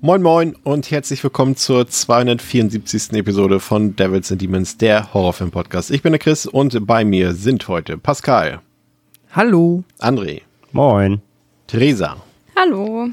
Moin 0.00 0.22
Moin 0.22 0.54
und 0.62 0.92
herzlich 0.92 1.24
willkommen 1.24 1.56
zur 1.56 1.88
274. 1.88 3.14
Episode 3.14 3.58
von 3.58 3.96
Devils 3.96 4.30
and 4.30 4.40
Demons, 4.40 4.76
der 4.78 5.12
Horrorfilm-Podcast. 5.12 5.90
Ich 5.90 6.02
bin 6.02 6.12
der 6.12 6.20
Chris 6.20 6.46
und 6.46 6.86
bei 6.86 7.04
mir 7.04 7.34
sind 7.34 7.66
heute 7.66 7.98
Pascal. 7.98 8.60
Hallo. 9.32 9.82
André. 9.98 10.42
Moin. 10.70 11.20
Theresa. 11.66 12.16
Hallo. 12.54 13.08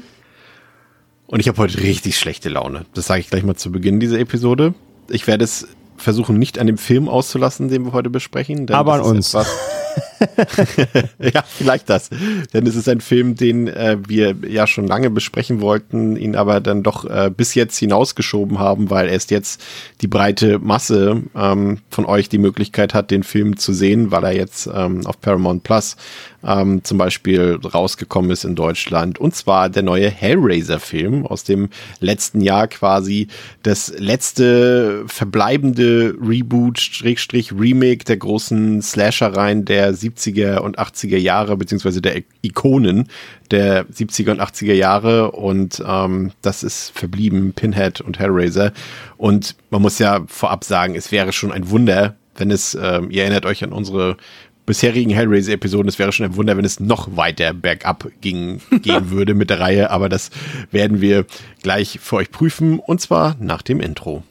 Und 1.26 1.40
ich 1.40 1.48
habe 1.48 1.58
heute 1.58 1.80
richtig 1.80 2.16
schlechte 2.16 2.50
Laune. 2.50 2.86
Das 2.94 3.08
sage 3.08 3.18
ich 3.18 3.30
gleich 3.30 3.42
mal 3.42 3.56
zu 3.56 3.72
Beginn 3.72 3.98
dieser 3.98 4.20
Episode. 4.20 4.72
Ich 5.10 5.26
werde 5.26 5.42
es 5.42 5.66
versuchen, 5.96 6.38
nicht 6.38 6.56
an 6.60 6.68
dem 6.68 6.78
Film 6.78 7.08
auszulassen, 7.08 7.68
den 7.68 7.84
wir 7.84 7.94
heute 7.94 8.10
besprechen. 8.10 8.70
Aber 8.70 8.94
an 8.94 9.00
uns. 9.00 9.36
ja, 11.18 11.42
vielleicht 11.46 11.88
das. 11.90 12.10
Denn 12.52 12.66
es 12.66 12.76
ist 12.76 12.88
ein 12.88 13.00
Film, 13.00 13.34
den 13.34 13.68
äh, 13.68 13.98
wir 14.06 14.34
ja 14.48 14.66
schon 14.66 14.86
lange 14.86 15.10
besprechen 15.10 15.60
wollten, 15.60 16.16
ihn 16.16 16.36
aber 16.36 16.60
dann 16.60 16.82
doch 16.82 17.04
äh, 17.04 17.30
bis 17.34 17.54
jetzt 17.54 17.78
hinausgeschoben 17.78 18.58
haben, 18.58 18.90
weil 18.90 19.08
erst 19.08 19.30
jetzt 19.30 19.62
die 20.00 20.08
breite 20.08 20.58
Masse 20.58 21.22
ähm, 21.34 21.78
von 21.90 22.06
euch 22.06 22.28
die 22.28 22.38
Möglichkeit 22.38 22.94
hat, 22.94 23.10
den 23.10 23.22
Film 23.22 23.56
zu 23.56 23.72
sehen, 23.72 24.10
weil 24.10 24.24
er 24.24 24.34
jetzt 24.34 24.68
ähm, 24.72 25.06
auf 25.06 25.20
Paramount 25.20 25.62
Plus 25.62 25.96
ähm, 26.46 26.84
zum 26.84 26.98
Beispiel 26.98 27.58
rausgekommen 27.62 28.30
ist 28.30 28.44
in 28.44 28.54
Deutschland. 28.54 29.18
Und 29.18 29.34
zwar 29.34 29.68
der 29.68 29.82
neue 29.82 30.08
Hellraiser-Film 30.08 31.26
aus 31.26 31.44
dem 31.44 31.68
letzten 32.00 32.40
Jahr 32.40 32.68
quasi 32.68 33.28
das 33.62 33.92
letzte 33.98 35.04
verbleibende 35.06 36.14
Reboot, 36.20 36.78
Schrägstrich 36.78 37.52
Remake 37.52 38.04
der 38.04 38.16
großen 38.16 38.80
Slasher-Reihen 38.80 39.64
der 39.64 39.92
70er 39.92 40.58
und 40.58 40.78
80er 40.78 41.18
Jahre, 41.18 41.56
beziehungsweise 41.56 42.00
der 42.00 42.22
Ikonen 42.42 43.08
der 43.50 43.86
70er 43.86 44.30
und 44.30 44.40
80er 44.40 44.74
Jahre. 44.74 45.32
Und 45.32 45.82
ähm, 45.86 46.32
das 46.42 46.62
ist 46.62 46.92
verblieben 46.94 47.52
Pinhead 47.52 48.00
und 48.00 48.18
Hellraiser. 48.18 48.72
Und 49.16 49.56
man 49.70 49.82
muss 49.82 49.98
ja 49.98 50.24
vorab 50.28 50.64
sagen, 50.64 50.94
es 50.94 51.10
wäre 51.10 51.32
schon 51.32 51.52
ein 51.52 51.70
Wunder, 51.70 52.14
wenn 52.38 52.50
es, 52.50 52.76
ähm, 52.80 53.10
ihr 53.10 53.22
erinnert 53.22 53.46
euch 53.46 53.64
an 53.64 53.72
unsere 53.72 54.16
bisherigen 54.66 55.10
Hellraiser-Episoden. 55.10 55.88
Es 55.88 55.98
wäre 55.98 56.12
schon 56.12 56.26
ein 56.26 56.36
Wunder, 56.36 56.56
wenn 56.56 56.64
es 56.64 56.80
noch 56.80 57.16
weiter 57.16 57.54
bergab 57.54 58.08
ging, 58.20 58.60
gehen 58.82 59.10
würde 59.10 59.34
mit 59.34 59.48
der 59.48 59.60
Reihe. 59.60 59.90
Aber 59.90 60.08
das 60.08 60.30
werden 60.70 61.00
wir 61.00 61.24
gleich 61.62 62.00
für 62.02 62.16
euch 62.16 62.30
prüfen. 62.30 62.80
Und 62.80 63.00
zwar 63.00 63.36
nach 63.40 63.62
dem 63.62 63.80
Intro. 63.80 64.22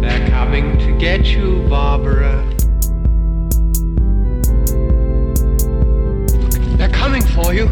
They're 0.00 0.30
coming 0.30 0.78
to 0.78 0.98
get 0.98 1.26
you, 1.26 1.66
Barbara. 1.68 2.42
They're 6.76 6.92
coming 6.92 7.22
for 7.22 7.52
you. 7.52 7.68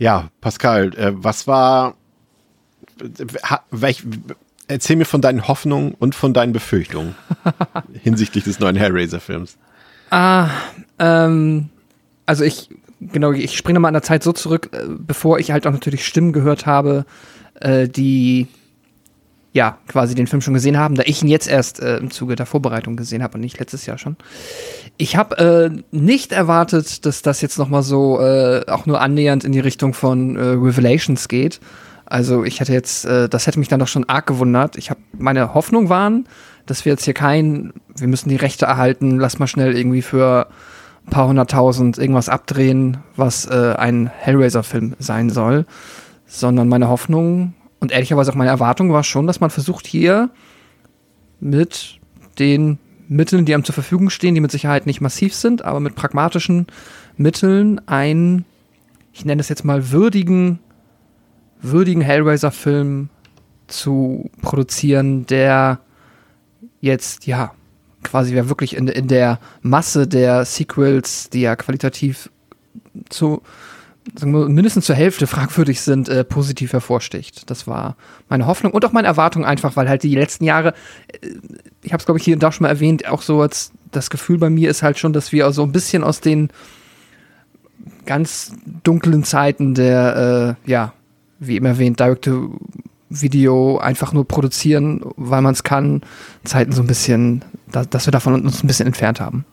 Ja, 0.00 0.30
Pascal, 0.40 0.94
äh, 0.96 1.12
was 1.12 1.48
war 1.48 1.96
erzähl 4.68 4.96
mir 4.96 5.04
von 5.04 5.20
deinen 5.20 5.48
Hoffnungen 5.48 5.94
und 5.98 6.14
von 6.14 6.32
deinen 6.32 6.52
Befürchtungen 6.52 7.14
hinsichtlich 8.02 8.44
des 8.44 8.60
neuen 8.60 8.76
Hellraiser-Films. 8.76 9.56
Ah, 10.10 10.50
ähm, 10.98 11.68
also 12.26 12.44
ich, 12.44 12.70
genau, 13.00 13.32
ich 13.32 13.56
springe 13.56 13.80
mal 13.80 13.88
an 13.88 13.94
der 13.94 14.02
Zeit 14.02 14.22
so 14.22 14.32
zurück, 14.32 14.70
äh, 14.72 14.84
bevor 14.88 15.38
ich 15.38 15.50
halt 15.50 15.66
auch 15.66 15.72
natürlich 15.72 16.06
Stimmen 16.06 16.32
gehört 16.32 16.66
habe, 16.66 17.04
äh, 17.60 17.88
die 17.88 18.48
ja 19.52 19.78
quasi 19.88 20.14
den 20.14 20.26
Film 20.26 20.42
schon 20.42 20.54
gesehen 20.54 20.78
haben, 20.78 20.94
da 20.94 21.02
ich 21.06 21.22
ihn 21.22 21.28
jetzt 21.28 21.48
erst 21.48 21.80
äh, 21.80 21.96
im 21.96 22.10
Zuge 22.10 22.36
der 22.36 22.46
Vorbereitung 22.46 22.96
gesehen 22.96 23.22
habe 23.22 23.34
und 23.34 23.40
nicht 23.40 23.58
letztes 23.58 23.86
Jahr 23.86 23.98
schon. 23.98 24.16
Ich 24.98 25.16
habe 25.16 25.38
äh, 25.38 25.82
nicht 25.90 26.32
erwartet, 26.32 27.06
dass 27.06 27.22
das 27.22 27.40
jetzt 27.40 27.58
noch 27.58 27.68
mal 27.68 27.82
so 27.82 28.20
äh, 28.20 28.64
auch 28.68 28.86
nur 28.86 29.00
annähernd 29.00 29.44
in 29.44 29.52
die 29.52 29.60
Richtung 29.60 29.94
von 29.94 30.36
äh, 30.36 30.40
Revelations 30.40 31.28
geht. 31.28 31.60
Also 32.10 32.44
ich 32.44 32.58
hätte 32.60 32.72
jetzt, 32.72 33.04
äh, 33.04 33.28
das 33.28 33.46
hätte 33.46 33.58
mich 33.58 33.68
dann 33.68 33.80
doch 33.80 33.88
schon 33.88 34.08
arg 34.08 34.26
gewundert. 34.26 34.76
Ich 34.76 34.88
habe 34.88 35.00
meine 35.18 35.52
Hoffnung 35.52 35.90
waren, 35.90 36.26
dass 36.64 36.86
wir 36.86 36.92
jetzt 36.92 37.04
hier 37.04 37.12
kein, 37.12 37.74
wir 37.96 38.08
müssen 38.08 38.30
die 38.30 38.36
Rechte 38.36 38.64
erhalten, 38.64 39.18
lass 39.18 39.38
mal 39.38 39.46
schnell 39.46 39.76
irgendwie 39.76 40.00
für 40.00 40.48
ein 41.06 41.10
paar 41.10 41.28
hunderttausend 41.28 41.98
irgendwas 41.98 42.30
abdrehen, 42.30 42.98
was 43.14 43.44
äh, 43.44 43.74
ein 43.76 44.06
Hellraiser-Film 44.06 44.94
sein 44.98 45.28
soll, 45.28 45.66
sondern 46.26 46.68
meine 46.68 46.88
Hoffnung 46.88 47.52
und 47.78 47.92
ehrlicherweise 47.92 48.30
auch 48.30 48.36
meine 48.36 48.50
Erwartung 48.50 48.90
war 48.90 49.04
schon, 49.04 49.26
dass 49.26 49.40
man 49.40 49.50
versucht 49.50 49.86
hier 49.86 50.30
mit 51.40 51.98
den 52.38 52.78
Mitteln, 53.06 53.44
die 53.44 53.52
einem 53.52 53.64
zur 53.64 53.74
Verfügung 53.74 54.08
stehen, 54.08 54.34
die 54.34 54.40
mit 54.40 54.50
Sicherheit 54.50 54.86
nicht 54.86 55.02
massiv 55.02 55.34
sind, 55.34 55.62
aber 55.62 55.78
mit 55.78 55.94
pragmatischen 55.94 56.68
Mitteln 57.18 57.86
einen, 57.86 58.46
ich 59.12 59.26
nenne 59.26 59.40
es 59.40 59.50
jetzt 59.50 59.64
mal 59.66 59.90
würdigen 59.90 60.58
würdigen 61.60 62.00
Hellraiser-Film 62.00 63.08
zu 63.66 64.30
produzieren, 64.42 65.26
der 65.26 65.80
jetzt, 66.80 67.26
ja, 67.26 67.52
quasi 68.02 68.34
ja 68.34 68.48
wirklich 68.48 68.76
in, 68.76 68.88
in 68.88 69.08
der 69.08 69.38
Masse 69.60 70.06
der 70.06 70.44
Sequels, 70.44 71.30
die 71.30 71.42
ja 71.42 71.56
qualitativ 71.56 72.30
zu 73.08 73.42
mindestens 74.24 74.86
zur 74.86 74.96
Hälfte 74.96 75.26
fragwürdig 75.26 75.82
sind, 75.82 76.08
äh, 76.08 76.24
positiv 76.24 76.72
hervorsticht. 76.72 77.50
Das 77.50 77.66
war 77.66 77.96
meine 78.28 78.46
Hoffnung 78.46 78.72
und 78.72 78.84
auch 78.84 78.92
meine 78.92 79.06
Erwartung 79.06 79.44
einfach, 79.44 79.76
weil 79.76 79.88
halt 79.88 80.02
die 80.02 80.14
letzten 80.14 80.44
Jahre, 80.44 80.72
äh, 81.08 81.28
ich 81.82 81.92
habe 81.92 82.00
es 82.00 82.06
glaube 82.06 82.18
ich 82.18 82.24
hier 82.24 82.34
und 82.34 82.42
da 82.42 82.50
schon 82.50 82.64
mal 82.64 82.70
erwähnt, 82.70 83.06
auch 83.06 83.22
so 83.22 83.42
als 83.42 83.72
das 83.90 84.08
Gefühl 84.10 84.38
bei 84.38 84.50
mir 84.50 84.70
ist 84.70 84.82
halt 84.82 84.98
schon, 84.98 85.12
dass 85.12 85.32
wir 85.32 85.50
so 85.52 85.62
ein 85.62 85.72
bisschen 85.72 86.04
aus 86.04 86.20
den 86.20 86.48
ganz 88.06 88.52
dunklen 88.82 89.24
Zeiten 89.24 89.74
der, 89.74 90.56
äh, 90.66 90.70
ja, 90.70 90.94
wie 91.38 91.56
eben 91.56 91.66
erwähnt, 91.66 92.00
Direct-to-Video 92.00 93.78
einfach 93.78 94.12
nur 94.12 94.26
produzieren, 94.26 95.02
weil 95.16 95.42
man 95.42 95.52
es 95.52 95.62
kann, 95.62 96.02
Zeiten 96.44 96.72
so 96.72 96.82
ein 96.82 96.86
bisschen, 96.86 97.44
da, 97.70 97.84
dass 97.84 98.06
wir 98.06 98.12
davon 98.12 98.34
uns 98.34 98.62
ein 98.62 98.66
bisschen 98.66 98.86
entfernt 98.86 99.20
haben. 99.20 99.44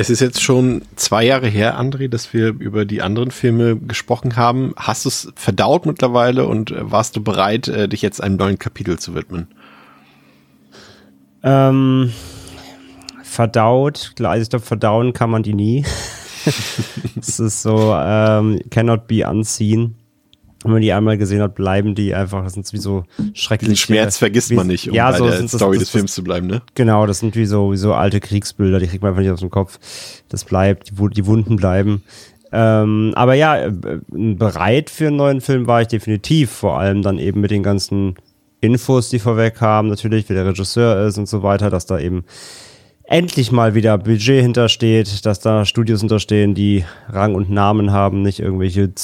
Es 0.00 0.10
ist 0.10 0.20
jetzt 0.20 0.40
schon 0.40 0.82
zwei 0.94 1.24
Jahre 1.24 1.48
her, 1.48 1.76
André, 1.76 2.06
dass 2.06 2.32
wir 2.32 2.50
über 2.50 2.84
die 2.84 3.02
anderen 3.02 3.32
Filme 3.32 3.76
gesprochen 3.76 4.36
haben. 4.36 4.72
Hast 4.76 5.04
du 5.04 5.08
es 5.08 5.32
verdaut 5.34 5.86
mittlerweile 5.86 6.46
und 6.46 6.70
äh, 6.70 6.88
warst 6.88 7.16
du 7.16 7.20
bereit, 7.20 7.66
äh, 7.66 7.88
dich 7.88 8.00
jetzt 8.00 8.22
einem 8.22 8.36
neuen 8.36 8.60
Kapitel 8.60 8.96
zu 9.00 9.16
widmen? 9.16 9.48
Ähm, 11.42 12.12
verdaut, 13.24 14.12
klar, 14.14 14.32
also 14.32 14.42
ich 14.44 14.50
glaube, 14.50 14.64
verdauen 14.64 15.12
kann 15.14 15.30
man 15.30 15.42
die 15.42 15.54
nie. 15.54 15.84
es 17.16 17.40
ist 17.40 17.62
so, 17.62 17.92
ähm, 17.92 18.60
cannot 18.70 19.08
be 19.08 19.28
unseen 19.28 19.96
wenn 20.64 20.72
man 20.72 20.82
die 20.82 20.92
einmal 20.92 21.18
gesehen 21.18 21.40
hat, 21.40 21.54
bleiben 21.54 21.94
die 21.94 22.14
einfach, 22.14 22.42
das 22.42 22.54
sind 22.54 22.72
wie 22.72 22.78
so 22.78 23.04
schreckliche. 23.32 23.72
Den 23.72 23.76
Schmerz 23.76 24.18
vergisst 24.18 24.50
wie, 24.50 24.54
man 24.54 24.66
nicht, 24.66 24.88
um 24.88 24.94
ja, 24.94 25.12
so 25.12 25.24
bei 25.24 25.30
der 25.30 25.48
Story 25.48 25.76
das, 25.76 25.84
des 25.84 25.90
Films 25.90 26.14
zu 26.14 26.24
bleiben, 26.24 26.46
ne? 26.46 26.62
Genau, 26.74 27.06
das 27.06 27.20
sind 27.20 27.36
wie 27.36 27.46
so, 27.46 27.72
wie 27.72 27.76
so 27.76 27.94
alte 27.94 28.20
Kriegsbilder, 28.20 28.80
die 28.80 28.88
kriegt 28.88 29.02
man 29.02 29.10
einfach 29.10 29.22
nicht 29.22 29.30
aus 29.30 29.40
dem 29.40 29.50
Kopf. 29.50 29.78
Das 30.28 30.44
bleibt, 30.44 30.90
die, 30.90 31.14
die 31.14 31.26
Wunden 31.26 31.56
bleiben. 31.56 32.02
Ähm, 32.50 33.12
aber 33.14 33.34
ja, 33.34 33.66
äh, 33.66 33.72
bereit 34.08 34.90
für 34.90 35.08
einen 35.08 35.16
neuen 35.16 35.40
Film 35.40 35.66
war 35.66 35.82
ich 35.82 35.88
definitiv, 35.88 36.50
vor 36.50 36.78
allem 36.78 37.02
dann 37.02 37.18
eben 37.18 37.40
mit 37.40 37.50
den 37.50 37.62
ganzen 37.62 38.16
Infos, 38.60 39.10
die 39.10 39.18
vorweg 39.18 39.60
haben, 39.60 39.88
natürlich, 39.88 40.28
wie 40.28 40.34
der 40.34 40.46
Regisseur 40.46 41.06
ist 41.06 41.18
und 41.18 41.28
so 41.28 41.42
weiter, 41.42 41.70
dass 41.70 41.86
da 41.86 41.98
eben 41.98 42.24
endlich 43.04 43.52
mal 43.52 43.74
wieder 43.74 43.96
Budget 43.96 44.42
hintersteht, 44.42 45.24
dass 45.24 45.40
da 45.40 45.64
Studios 45.64 46.00
hinterstehen, 46.00 46.54
die 46.54 46.84
Rang 47.08 47.34
und 47.34 47.50
Namen 47.50 47.90
haben, 47.90 48.22
nicht 48.22 48.40
irgendwelche 48.40 48.94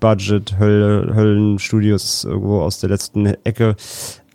C-Budget-Höllenstudios 0.00 2.24
irgendwo 2.24 2.60
aus 2.60 2.80
der 2.80 2.90
letzten 2.90 3.26
Ecke. 3.44 3.76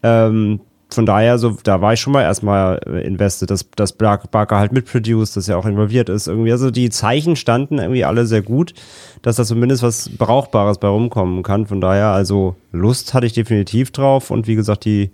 Ähm, 0.04 0.62
von 0.94 1.06
daher, 1.06 1.38
so, 1.38 1.56
da 1.63 1.80
war 1.80 1.94
ich 1.94 2.02
schon 2.02 2.12
mal 2.12 2.24
erstmal 2.24 2.80
invested, 3.06 3.50
dass, 3.50 3.72
dass 3.72 3.94
Barker 3.94 4.58
halt 4.58 4.74
mitproduced, 4.74 5.38
dass 5.38 5.48
er 5.48 5.58
auch 5.58 5.66
involviert 5.66 6.10
ist. 6.10 6.28
Irgendwie, 6.28 6.52
also 6.52 6.69
die 6.69 6.90
Zeichen 6.90 7.38
standen 7.38 7.80
irgendwie 7.80 8.04
alle 8.04 8.25
sehr 8.25 8.42
gut, 8.42 8.74
dass 9.22 9.38
da 9.38 9.46
zumindest 9.46 9.84
was 9.84 10.10
Brauchbares 10.10 10.80
bei 10.80 10.90
rumkommen 10.90 11.44
kann. 11.44 11.66
Von 11.66 11.80
daher, 11.80 12.07
also 12.07 12.57
Lust 12.74 13.14
hatte 13.14 13.25
ich 13.25 13.31
definitiv 13.31 13.92
drauf 13.92 14.31
und 14.31 14.48
wie 14.48 14.56
gesagt, 14.56 14.84
die, 14.84 15.12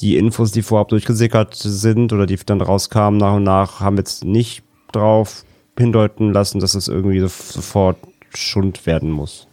die 0.00 0.18
Infos, 0.18 0.52
die 0.52 0.60
vorab 0.60 0.88
durchgesickert 0.88 1.54
sind 1.54 2.12
oder 2.12 2.26
die 2.26 2.36
dann 2.44 2.60
rauskamen 2.60 3.18
nach 3.18 3.36
und 3.36 3.44
nach, 3.44 3.80
haben 3.80 3.96
jetzt 3.96 4.24
nicht 4.24 4.62
drauf 4.92 5.46
hindeuten 5.78 6.34
lassen, 6.34 6.60
dass 6.60 6.74
es 6.74 6.88
irgendwie 6.88 7.20
sofort 7.20 7.96
Schund 8.34 8.86
werden 8.86 9.10
muss. 9.10 9.46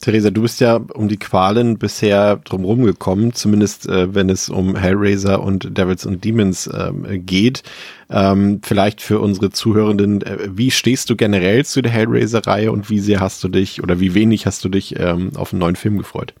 Theresa, 0.00 0.30
du 0.30 0.42
bist 0.42 0.60
ja 0.60 0.80
um 0.94 1.08
die 1.08 1.18
Qualen 1.18 1.76
bisher 1.76 2.36
drumherum 2.36 2.84
gekommen, 2.84 3.34
zumindest 3.34 3.86
äh, 3.86 4.14
wenn 4.14 4.30
es 4.30 4.48
um 4.48 4.74
Hellraiser 4.74 5.42
und 5.42 5.76
Devils 5.76 6.06
und 6.06 6.24
Demons 6.24 6.70
ähm, 6.72 7.26
geht. 7.26 7.62
Ähm, 8.08 8.60
vielleicht 8.64 9.02
für 9.02 9.20
unsere 9.20 9.50
Zuhörenden, 9.50 10.22
äh, 10.22 10.48
wie 10.50 10.70
stehst 10.70 11.10
du 11.10 11.16
generell 11.16 11.66
zu 11.66 11.82
der 11.82 11.92
Hellraiser-Reihe 11.92 12.72
und 12.72 12.88
wie 12.88 12.98
sehr 12.98 13.20
hast 13.20 13.44
du 13.44 13.48
dich 13.48 13.82
oder 13.82 14.00
wie 14.00 14.14
wenig 14.14 14.46
hast 14.46 14.64
du 14.64 14.70
dich 14.70 14.98
ähm, 14.98 15.32
auf 15.36 15.52
einen 15.52 15.60
neuen 15.60 15.76
Film 15.76 15.98
gefreut? 15.98 16.32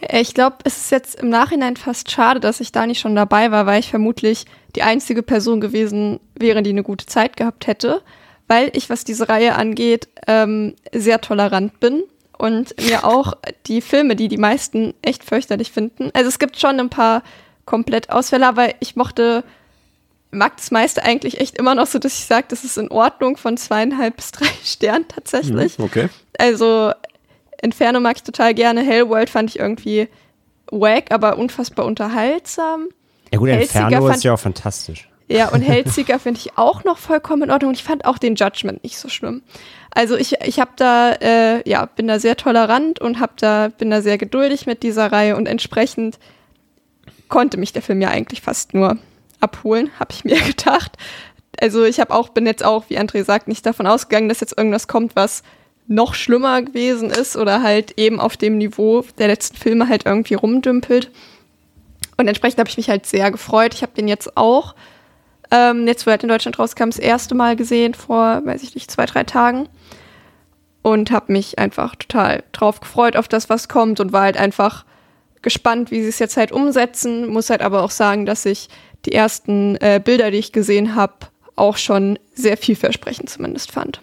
Äh, 0.00 0.22
ich 0.22 0.32
glaube, 0.32 0.56
es 0.64 0.78
ist 0.78 0.90
jetzt 0.90 1.20
im 1.20 1.28
Nachhinein 1.28 1.76
fast 1.76 2.10
schade, 2.10 2.40
dass 2.40 2.60
ich 2.60 2.72
da 2.72 2.86
nicht 2.86 3.00
schon 3.00 3.14
dabei 3.14 3.50
war, 3.50 3.66
weil 3.66 3.80
ich 3.80 3.90
vermutlich 3.90 4.46
die 4.74 4.82
einzige 4.82 5.22
Person 5.22 5.60
gewesen 5.60 6.18
wäre, 6.34 6.62
die 6.62 6.70
eine 6.70 6.82
gute 6.82 7.04
Zeit 7.04 7.36
gehabt 7.36 7.66
hätte, 7.66 8.00
weil 8.48 8.70
ich, 8.72 8.88
was 8.88 9.04
diese 9.04 9.28
Reihe 9.28 9.54
angeht, 9.54 10.08
ähm, 10.26 10.74
sehr 10.92 11.20
tolerant 11.20 11.78
bin 11.78 12.04
und 12.40 12.74
mir 12.80 13.04
auch 13.04 13.34
die 13.66 13.82
Filme, 13.82 14.16
die 14.16 14.28
die 14.28 14.38
meisten 14.38 14.94
echt 15.02 15.24
fürchterlich 15.24 15.70
finden. 15.70 16.10
Also 16.14 16.28
es 16.28 16.38
gibt 16.38 16.58
schon 16.58 16.80
ein 16.80 16.88
paar 16.88 17.22
Komplettausfälle, 17.66 18.46
aber 18.46 18.68
ich 18.80 18.96
mochte, 18.96 19.44
mag 20.30 20.56
das 20.56 20.70
meiste 20.70 21.02
eigentlich 21.02 21.38
echt 21.38 21.58
immer 21.58 21.74
noch 21.74 21.86
so, 21.86 21.98
dass 21.98 22.18
ich 22.18 22.24
sage, 22.24 22.46
das 22.48 22.64
ist 22.64 22.78
in 22.78 22.90
Ordnung 22.90 23.36
von 23.36 23.58
zweieinhalb 23.58 24.16
bis 24.16 24.32
drei 24.32 24.46
Sternen 24.64 25.06
tatsächlich. 25.06 25.78
Mhm, 25.78 25.84
okay. 25.84 26.08
Also 26.38 26.92
Inferno 27.60 28.00
mag 28.00 28.16
ich 28.16 28.22
total 28.22 28.54
gerne. 28.54 28.82
Hellworld 28.82 29.28
fand 29.28 29.50
ich 29.50 29.58
irgendwie 29.58 30.08
wack, 30.70 31.12
aber 31.12 31.36
unfassbar 31.36 31.84
unterhaltsam. 31.84 32.88
Ja 33.32 33.38
gut, 33.38 33.50
Inferno 33.50 34.08
ist 34.08 34.24
ja 34.24 34.32
auch 34.32 34.40
fantastisch. 34.40 35.08
Ja, 35.30 35.50
und 35.50 35.60
Hellseeker 35.60 36.18
finde 36.18 36.40
ich 36.40 36.58
auch 36.58 36.82
noch 36.82 36.98
vollkommen 36.98 37.44
in 37.44 37.50
Ordnung. 37.52 37.68
Und 37.68 37.76
ich 37.76 37.84
fand 37.84 38.04
auch 38.04 38.18
den 38.18 38.34
Judgment 38.34 38.82
nicht 38.82 38.98
so 38.98 39.08
schlimm. 39.08 39.42
Also 39.92 40.16
ich, 40.16 40.40
ich 40.44 40.58
habe 40.58 40.72
da, 40.74 41.12
äh, 41.12 41.68
ja, 41.68 41.86
bin 41.86 42.08
da 42.08 42.18
sehr 42.18 42.36
tolerant 42.36 43.00
und 43.00 43.20
hab 43.20 43.36
da, 43.36 43.68
bin 43.68 43.90
da 43.90 44.02
sehr 44.02 44.18
geduldig 44.18 44.66
mit 44.66 44.82
dieser 44.82 45.12
Reihe 45.12 45.36
und 45.36 45.46
entsprechend 45.46 46.18
konnte 47.28 47.58
mich 47.58 47.72
der 47.72 47.82
Film 47.82 48.00
ja 48.00 48.08
eigentlich 48.08 48.40
fast 48.40 48.74
nur 48.74 48.98
abholen, 49.38 49.90
habe 50.00 50.12
ich 50.12 50.24
mir 50.24 50.40
gedacht. 50.40 50.96
Also 51.60 51.84
ich 51.84 52.00
habe 52.00 52.12
auch, 52.12 52.30
bin 52.30 52.44
jetzt 52.44 52.64
auch, 52.64 52.84
wie 52.88 52.98
André 52.98 53.22
sagt, 53.22 53.46
nicht 53.46 53.64
davon 53.64 53.86
ausgegangen, 53.86 54.28
dass 54.28 54.40
jetzt 54.40 54.58
irgendwas 54.58 54.88
kommt, 54.88 55.14
was 55.14 55.44
noch 55.86 56.14
schlimmer 56.14 56.60
gewesen 56.62 57.08
ist 57.08 57.36
oder 57.36 57.62
halt 57.62 57.98
eben 57.98 58.18
auf 58.18 58.36
dem 58.36 58.58
Niveau 58.58 59.04
der 59.18 59.28
letzten 59.28 59.56
Filme 59.56 59.88
halt 59.88 60.06
irgendwie 60.06 60.34
rumdümpelt. 60.34 61.10
Und 62.16 62.26
entsprechend 62.26 62.58
habe 62.58 62.68
ich 62.68 62.76
mich 62.76 62.90
halt 62.90 63.06
sehr 63.06 63.30
gefreut. 63.30 63.74
Ich 63.74 63.82
habe 63.82 63.92
den 63.96 64.08
jetzt 64.08 64.36
auch, 64.36 64.74
ähm, 65.50 65.86
jetzt 65.86 66.06
wo 66.06 66.10
er 66.10 66.12
halt 66.12 66.22
in 66.22 66.28
Deutschland 66.28 66.58
rauskam, 66.58 66.86
das 66.86 66.98
erste 66.98 67.34
Mal 67.34 67.56
gesehen, 67.56 67.94
vor, 67.94 68.44
weiß 68.44 68.62
ich 68.62 68.74
nicht, 68.74 68.90
zwei, 68.90 69.06
drei 69.06 69.24
Tagen. 69.24 69.68
Und 70.82 71.10
habe 71.10 71.32
mich 71.32 71.58
einfach 71.58 71.94
total 71.94 72.42
drauf 72.52 72.80
gefreut 72.80 73.16
auf 73.16 73.28
das, 73.28 73.50
was 73.50 73.68
kommt 73.68 74.00
und 74.00 74.12
war 74.12 74.22
halt 74.22 74.38
einfach 74.38 74.86
gespannt, 75.42 75.90
wie 75.90 76.02
sie 76.02 76.08
es 76.08 76.18
jetzt 76.18 76.38
halt 76.38 76.52
umsetzen. 76.52 77.26
Muss 77.28 77.50
halt 77.50 77.60
aber 77.60 77.82
auch 77.82 77.90
sagen, 77.90 78.24
dass 78.24 78.46
ich 78.46 78.68
die 79.04 79.12
ersten 79.12 79.76
äh, 79.76 80.00
Bilder, 80.02 80.30
die 80.30 80.38
ich 80.38 80.52
gesehen 80.52 80.94
habe, 80.94 81.14
auch 81.56 81.76
schon 81.76 82.18
sehr 82.34 82.56
vielversprechend 82.56 83.28
zumindest 83.28 83.72
fand. 83.72 84.00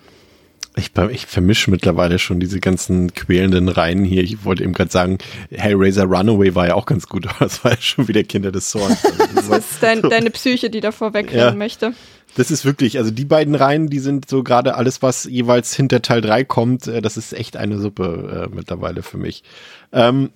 Ich, 0.77 0.91
ich 1.12 1.25
vermische 1.25 1.71
mittlerweile 1.71 2.19
schon 2.19 2.39
diese 2.39 2.59
ganzen 2.59 3.13
quälenden 3.13 3.68
Reihen 3.68 4.03
hier. 4.06 4.24
Ich 4.24 4.45
wollte 4.45 4.63
eben 4.63 4.74
gerade 4.74 4.91
sagen, 4.91 5.18
Hellraiser 5.51 6.03
Runaway 6.06 6.53
war 6.56 6.68
ja 6.68 6.75
auch 6.75 6.85
ganz 6.85 7.07
gut, 7.07 7.27
aber 7.27 7.35
das 7.39 7.63
war 7.63 7.71
ja 7.71 7.81
schon 7.81 8.07
wieder 8.07 8.24
Kinder 8.24 8.51
des 8.51 8.69
Zorns. 8.69 9.03
Also 9.18 9.35
das 9.35 9.47
Das 9.50 9.71
ist 9.71 9.83
dein, 9.83 10.01
deine 10.01 10.29
Psyche, 10.29 10.69
die 10.69 10.79
davor 10.81 11.13
wegrennen 11.13 11.39
Ja. 11.39 11.53
möchte. 11.56 11.94
Das 12.35 12.51
ist 12.51 12.65
wirklich, 12.65 12.97
also 13.00 13.09
die 13.09 13.25
beiden 13.25 13.56
Reihen, 13.56 13.88
die 13.88 14.00
sind 14.00 14.29
so 14.29 14.44
gerade 14.44 14.75
alles, 14.75 15.01
was 15.01 15.24
jeweils 15.25 15.74
hinter 15.74 16.01
Teil 16.01 16.21
3 16.21 16.44
kommt, 16.44 16.88
äh, 16.88 17.01
das 17.01 17.18
ist 17.18 17.33
echt 17.33 17.57
eine 17.57 17.80
Suppe 17.80 18.47
äh, 18.51 18.56
mittlerweile 18.56 19.01
für 19.01 19.18
mich. 19.18 19.44
Ähm, 19.91 20.30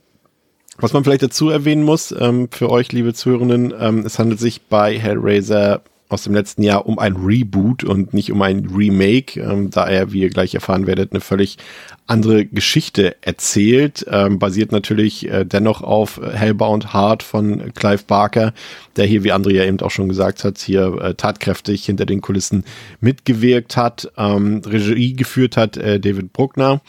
was 0.78 0.94
man 0.94 1.04
vielleicht 1.04 1.22
dazu 1.22 1.50
erwähnen 1.50 1.84
muss, 1.84 2.12
ähm, 2.18 2.48
für 2.50 2.70
euch, 2.72 2.92
liebe 2.92 3.14
Zuhörenden, 3.14 3.74
ähm, 3.78 4.04
es 4.06 4.18
handelt 4.18 4.40
sich 4.40 4.62
bei 4.64 4.98
Hellraiser 4.98 5.82
aus 6.12 6.24
dem 6.24 6.34
letzten 6.34 6.64
Jahr 6.64 6.86
um 6.86 7.00
ein 7.00 7.16
Reboot 7.16 7.84
und 7.84 8.14
nicht 8.14 8.32
um 8.32 8.42
ein 8.42 8.66
Remake, 8.66 9.40
ähm, 9.40 9.70
da 9.70 9.88
er, 9.88 10.12
wie 10.12 10.22
ihr 10.22 10.30
gleich 10.30 10.54
erfahren 10.54 10.88
werdet, 10.88 11.14
eine 11.14 11.22
völlig 11.22 11.58
andere 12.06 12.46
Geschichte 12.46 13.16
erzählt, 13.22 14.06
ähm, 14.10 14.38
basiert 14.38 14.74
natürlich 14.74 15.30
äh, 15.30 15.46
dennoch 15.46 15.82
auf 15.82 16.20
Hellbound 16.22 16.94
Heart 16.94 17.24
von 17.24 17.74
Clive 17.74 18.04
Barker, 18.06 18.54
der 18.98 19.06
hier, 19.06 19.24
wie 19.24 19.32
Andrea 19.32 19.64
eben 19.64 19.80
auch 19.80 19.92
schon 19.92 20.10
gesagt 20.10 20.44
hat, 20.44 20.58
hier 20.58 20.98
äh, 21.02 21.14
tatkräftig 21.14 21.86
hinter 21.86 22.06
den 22.06 22.20
Kulissen 22.20 22.66
mitgewirkt 23.00 23.78
hat, 23.78 24.12
ähm, 24.18 24.62
Regie 24.66 25.14
geführt 25.14 25.56
hat 25.56 25.78
äh, 25.78 26.00
David 26.00 26.34
Bruckner. 26.34 26.82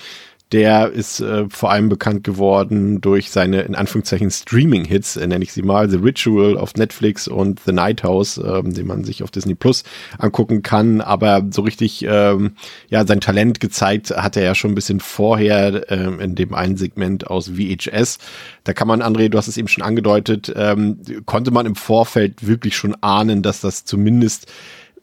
Der 0.52 0.90
ist 0.90 1.20
äh, 1.20 1.46
vor 1.48 1.70
allem 1.70 1.88
bekannt 1.88 2.24
geworden 2.24 3.00
durch 3.00 3.30
seine, 3.30 3.62
in 3.62 3.74
Anführungszeichen, 3.74 4.30
Streaming-Hits, 4.30 5.16
äh, 5.16 5.26
nenne 5.26 5.42
ich 5.42 5.52
sie 5.52 5.62
mal, 5.62 5.88
The 5.88 5.96
Ritual 5.96 6.58
auf 6.58 6.74
Netflix 6.74 7.26
und 7.26 7.60
The 7.64 7.72
Night 7.72 8.02
House, 8.02 8.36
ähm, 8.36 8.74
den 8.74 8.86
man 8.86 9.02
sich 9.04 9.22
auf 9.22 9.30
Disney 9.30 9.54
Plus 9.54 9.82
angucken 10.18 10.62
kann. 10.62 11.00
Aber 11.00 11.42
so 11.50 11.62
richtig, 11.62 12.04
ähm, 12.06 12.52
ja, 12.90 13.06
sein 13.06 13.22
Talent 13.22 13.60
gezeigt 13.60 14.10
hat 14.10 14.36
er 14.36 14.42
ja 14.42 14.54
schon 14.54 14.72
ein 14.72 14.74
bisschen 14.74 15.00
vorher 15.00 15.90
ähm, 15.90 16.20
in 16.20 16.34
dem 16.34 16.52
einen 16.52 16.76
Segment 16.76 17.28
aus 17.28 17.52
VHS. 17.56 18.18
Da 18.64 18.74
kann 18.74 18.88
man, 18.88 19.02
André, 19.02 19.30
du 19.30 19.38
hast 19.38 19.48
es 19.48 19.56
eben 19.56 19.68
schon 19.68 19.84
angedeutet, 19.84 20.52
ähm, 20.54 20.98
konnte 21.24 21.50
man 21.50 21.64
im 21.64 21.76
Vorfeld 21.76 22.46
wirklich 22.46 22.76
schon 22.76 22.94
ahnen, 23.00 23.42
dass 23.42 23.62
das 23.62 23.86
zumindest 23.86 24.52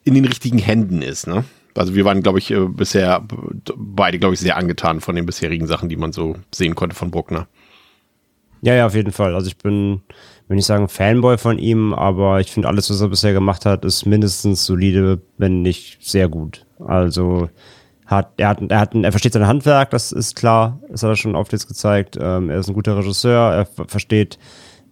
in 0.04 0.14
den 0.14 0.26
richtigen 0.26 0.60
Händen 0.60 1.02
ist, 1.02 1.26
ne? 1.26 1.44
Also 1.76 1.96
wir 1.96 2.06
waren, 2.06 2.22
glaube 2.24 2.40
ich, 2.40 2.52
äh, 2.52 2.68
bisher 2.68 3.24
beide, 3.76 4.20
glaube 4.20 4.34
ich, 4.34 4.40
sehr 4.40 4.58
angetan 4.58 5.02
von 5.02 5.16
den 5.16 5.26
bisherigen 5.26 5.68
Sachen, 5.68 5.90
die 5.90 5.98
man 5.98 6.12
so 6.12 6.36
sehen 6.54 6.76
konnte 6.76 6.96
von 6.96 7.12
Bruckner. 7.12 7.48
Ja, 8.62 8.74
ja, 8.76 8.86
auf 8.88 8.96
jeden 8.96 9.14
Fall. 9.14 9.36
Also 9.36 9.48
ich 9.48 9.58
bin, 9.58 10.02
will 10.48 10.58
nicht 10.58 10.66
sagen 10.66 10.90
Fanboy 10.90 11.38
von 11.38 11.58
ihm, 11.58 11.94
aber 11.94 12.42
ich 12.42 12.52
finde 12.52 12.68
alles, 12.68 12.90
was 12.90 13.00
er 13.00 13.08
bisher 13.08 13.32
gemacht 13.34 13.66
hat, 13.66 13.86
ist 13.86 14.06
mindestens 14.06 14.66
solide, 14.66 15.22
wenn 15.38 15.62
nicht 15.62 16.00
sehr 16.02 16.28
gut. 16.28 16.66
Also 16.86 17.50
hat, 18.06 18.34
er 18.38 18.50
hat, 18.50 18.62
er 18.68 18.80
hat, 18.80 18.96
er 18.96 19.12
versteht 19.12 19.34
sein 19.34 19.48
Handwerk, 19.48 19.92
das 19.92 20.12
ist 20.12 20.36
klar, 20.36 20.80
das 20.90 21.04
hat 21.04 21.12
er 21.12 21.16
schon 21.16 21.36
oft 21.36 21.54
jetzt 21.54 21.68
gezeigt. 21.68 22.18
Ähm, 22.20 22.50
er 22.50 22.60
ist 22.60 22.68
ein 22.68 22.74
guter 22.74 22.98
Regisseur, 22.98 23.54
er 23.54 23.66
ver- 23.66 23.88
versteht, 23.88 24.40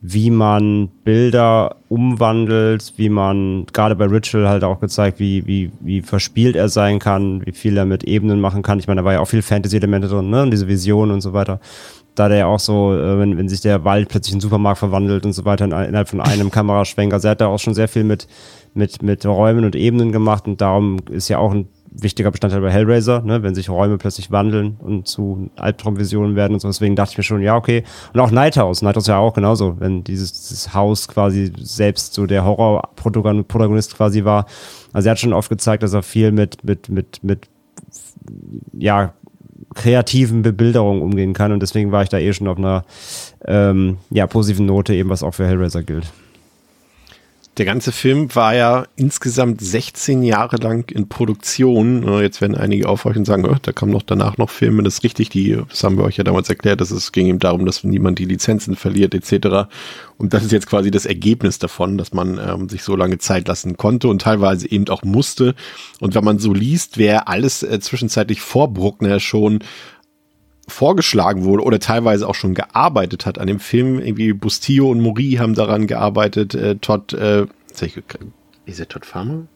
wie 0.02 0.30
man 0.30 0.90
Bilder 1.04 1.76
umwandelt, 1.90 2.94
wie 2.98 3.10
man 3.10 3.66
gerade 3.74 3.96
bei 3.96 4.06
Ritual 4.06 4.48
halt 4.48 4.64
auch 4.64 4.80
gezeigt, 4.80 5.20
wie, 5.20 5.48
wie, 5.48 5.72
wie 5.80 6.02
verspielt 6.02 6.56
er 6.56 6.70
sein 6.70 7.00
kann, 7.00 7.46
wie 7.46 7.52
viel 7.52 7.78
er 7.78 7.86
mit 7.86 8.04
Ebenen 8.04 8.40
machen 8.40 8.62
kann. 8.62 8.80
Ich 8.80 8.88
meine, 8.88 9.02
da 9.02 9.06
war 9.06 9.14
ja 9.14 9.20
auch 9.20 9.28
viel 9.28 9.42
Fantasy-Elemente 9.42 10.08
drin, 10.08 10.30
ne? 10.30 10.44
Und 10.44 10.52
diese 10.52 10.68
Vision 10.68 11.12
und 11.12 11.22
so 11.22 11.34
weiter. 11.34 11.60
Da 12.14 12.30
der 12.30 12.38
ja 12.38 12.46
auch 12.48 12.60
so, 12.60 12.94
äh, 12.94 13.20
wenn, 13.20 13.38
wenn 13.38 13.50
sich 13.50 13.62
der 13.62 13.84
Wald 13.86 14.10
plötzlich 14.10 14.34
in 14.34 14.36
einen 14.38 14.42
Supermarkt 14.42 14.80
verwandelt 14.80 15.26
und 15.26 15.34
so 15.34 15.46
weiter 15.46 15.66
in, 15.66 15.72
innerhalb 15.72 16.10
von 16.10 16.22
einem 16.22 16.52
Kameraschwenk. 16.52 17.14
Also 17.14 17.28
er 17.28 17.32
hat 17.32 17.42
da 17.42 17.48
auch 17.48 17.60
schon 17.60 17.74
sehr 17.74 17.88
viel 17.88 18.04
mit, 18.04 18.28
mit, 18.74 19.02
mit 19.02 19.26
Räumen 19.26 19.66
und 19.66 19.76
Ebenen 19.76 20.12
gemacht 20.12 20.48
und 20.48 20.62
darum 20.62 20.98
ist 21.10 21.28
ja 21.28 21.38
auch 21.40 21.54
ein 21.54 21.68
wichtiger 22.00 22.32
Bestandteil 22.32 22.62
bei 22.62 22.72
Hellraiser, 22.72 23.22
ne, 23.22 23.44
wenn 23.44 23.56
sich 23.56 23.70
Räume 23.70 23.98
plötzlich 23.98 24.32
wandeln 24.32 24.78
und 24.80 25.08
zu 25.08 25.50
Albtraumvisionen 25.56 26.36
werden 26.36 26.54
und 26.54 26.60
so. 26.60 26.68
Deswegen 26.68 26.96
dachte 26.96 27.12
ich 27.14 27.18
mir 27.18 27.24
schon, 27.24 27.42
ja, 27.42 27.56
okay. 27.56 27.84
Und 28.14 28.20
auch 28.20 28.32
Nighthouse. 28.32 28.82
Nighthouse 28.82 29.08
ja 29.08 29.18
auch 29.18 29.34
genauso, 29.34 29.80
wenn 29.80 30.04
dieses, 30.04 30.74
Haus 30.74 31.08
quasi 31.08 31.54
selbst 31.60 32.14
so 32.14 32.26
der 32.26 32.44
Horror-Protagonist 32.44 33.96
quasi 33.96 34.24
war. 34.24 34.46
Also 34.94 35.10
er 35.10 35.12
hat 35.12 35.20
schon 35.20 35.34
oft 35.34 35.50
gezeigt, 35.50 35.84
dass 35.84 35.94
er 35.94 36.04
viel 36.04 36.32
mit, 36.32 36.64
mit, 36.64 36.90
mit, 36.90 37.24
mit, 37.24 37.48
ja, 38.74 39.14
kreativen 39.74 40.42
Bebilderungen 40.42 41.02
umgehen 41.02 41.34
kann 41.34 41.52
und 41.52 41.62
deswegen 41.62 41.92
war 41.92 42.04
ich 42.04 42.10
da 42.10 42.18
eh 42.18 42.34
schon 42.34 42.48
auf 42.48 42.58
einer 42.58 42.84
ähm, 43.46 43.98
ja, 44.10 44.26
positiven 44.26 44.66
Note, 44.66 44.94
eben 44.94 45.10
was 45.10 45.24
auch 45.24 45.34
für 45.34 45.46
Hellraiser 45.46 45.84
gilt. 45.84 46.08
Der 47.58 47.66
ganze 47.66 47.92
Film 47.92 48.36
war 48.36 48.54
ja 48.54 48.86
insgesamt 48.98 49.62
16 49.62 50.22
Jahre 50.22 50.58
lang 50.58 50.92
in 50.92 51.10
Produktion. 51.10 52.22
Jetzt 52.22 52.40
werden 52.40 52.56
einige 52.56 52.88
aufhorchen 52.88 53.22
und 53.22 53.26
sagen, 53.26 53.48
oh, 53.48 53.56
da 53.60 53.72
kamen 53.72 53.92
noch 53.92 54.04
danach 54.04 54.38
noch 54.38 54.52
Filme. 54.52 54.84
Das 54.84 54.96
ist 55.00 55.04
richtig, 55.04 55.30
die, 55.30 55.60
das 55.68 55.84
haben 55.84 55.98
wir 55.98 56.04
euch 56.04 56.18
ja 56.18 56.24
damals 56.24 56.50
erklärt, 56.50 56.82
dass 56.82 56.92
es 56.92 57.12
ging 57.12 57.26
ihm 57.26 57.40
darum, 57.40 57.66
dass 57.66 57.84
niemand 57.84 58.20
die 58.20 58.26
Lizenzen 58.26 58.76
verliert 58.76 59.16
etc. 59.16 59.70
Und 60.20 60.36
das 60.36 60.44
ist 60.44 60.52
jetzt 60.52 60.68
quasi 60.68 60.92
das 60.92 61.08
Ergebnis 61.08 61.58
davon, 61.58 61.98
dass 61.98 62.14
man 62.14 62.38
ähm, 62.38 62.70
sich 62.70 62.84
so 62.84 62.96
lange 62.96 63.18
Zeit 63.18 63.48
lassen 63.48 63.76
konnte 63.76 64.08
und 64.08 64.22
teilweise 64.22 64.70
eben 64.70 64.88
auch 64.90 65.02
musste. 65.02 65.56
Und 66.00 66.14
wenn 66.14 66.24
man 66.24 66.38
so 66.38 66.54
liest, 66.54 67.00
wer 67.00 67.28
alles 67.28 67.64
äh, 67.64 67.80
zwischenzeitlich 67.80 68.40
vor 68.40 68.72
Bruckner 68.72 69.20
schon 69.20 69.64
vorgeschlagen 70.68 71.44
wurde 71.44 71.64
oder 71.64 71.80
teilweise 71.80 72.28
auch 72.28 72.36
schon 72.36 72.54
gearbeitet 72.54 73.26
hat 73.26 73.40
an 73.40 73.48
dem 73.48 73.60
Film. 73.60 74.00
Irgendwie 74.00 74.34
Bustillo 74.34 74.90
und 74.90 75.02
Mori 75.02 75.38
haben 75.40 75.56
daran 75.56 75.88
gearbeitet. 75.88 76.56
Äh, 76.56 76.76
Todd, 76.76 77.14
äh, 77.14 77.46
ist 78.66 78.80
er 78.80 78.88
Todd 78.88 79.06
Farmer? 79.06 79.48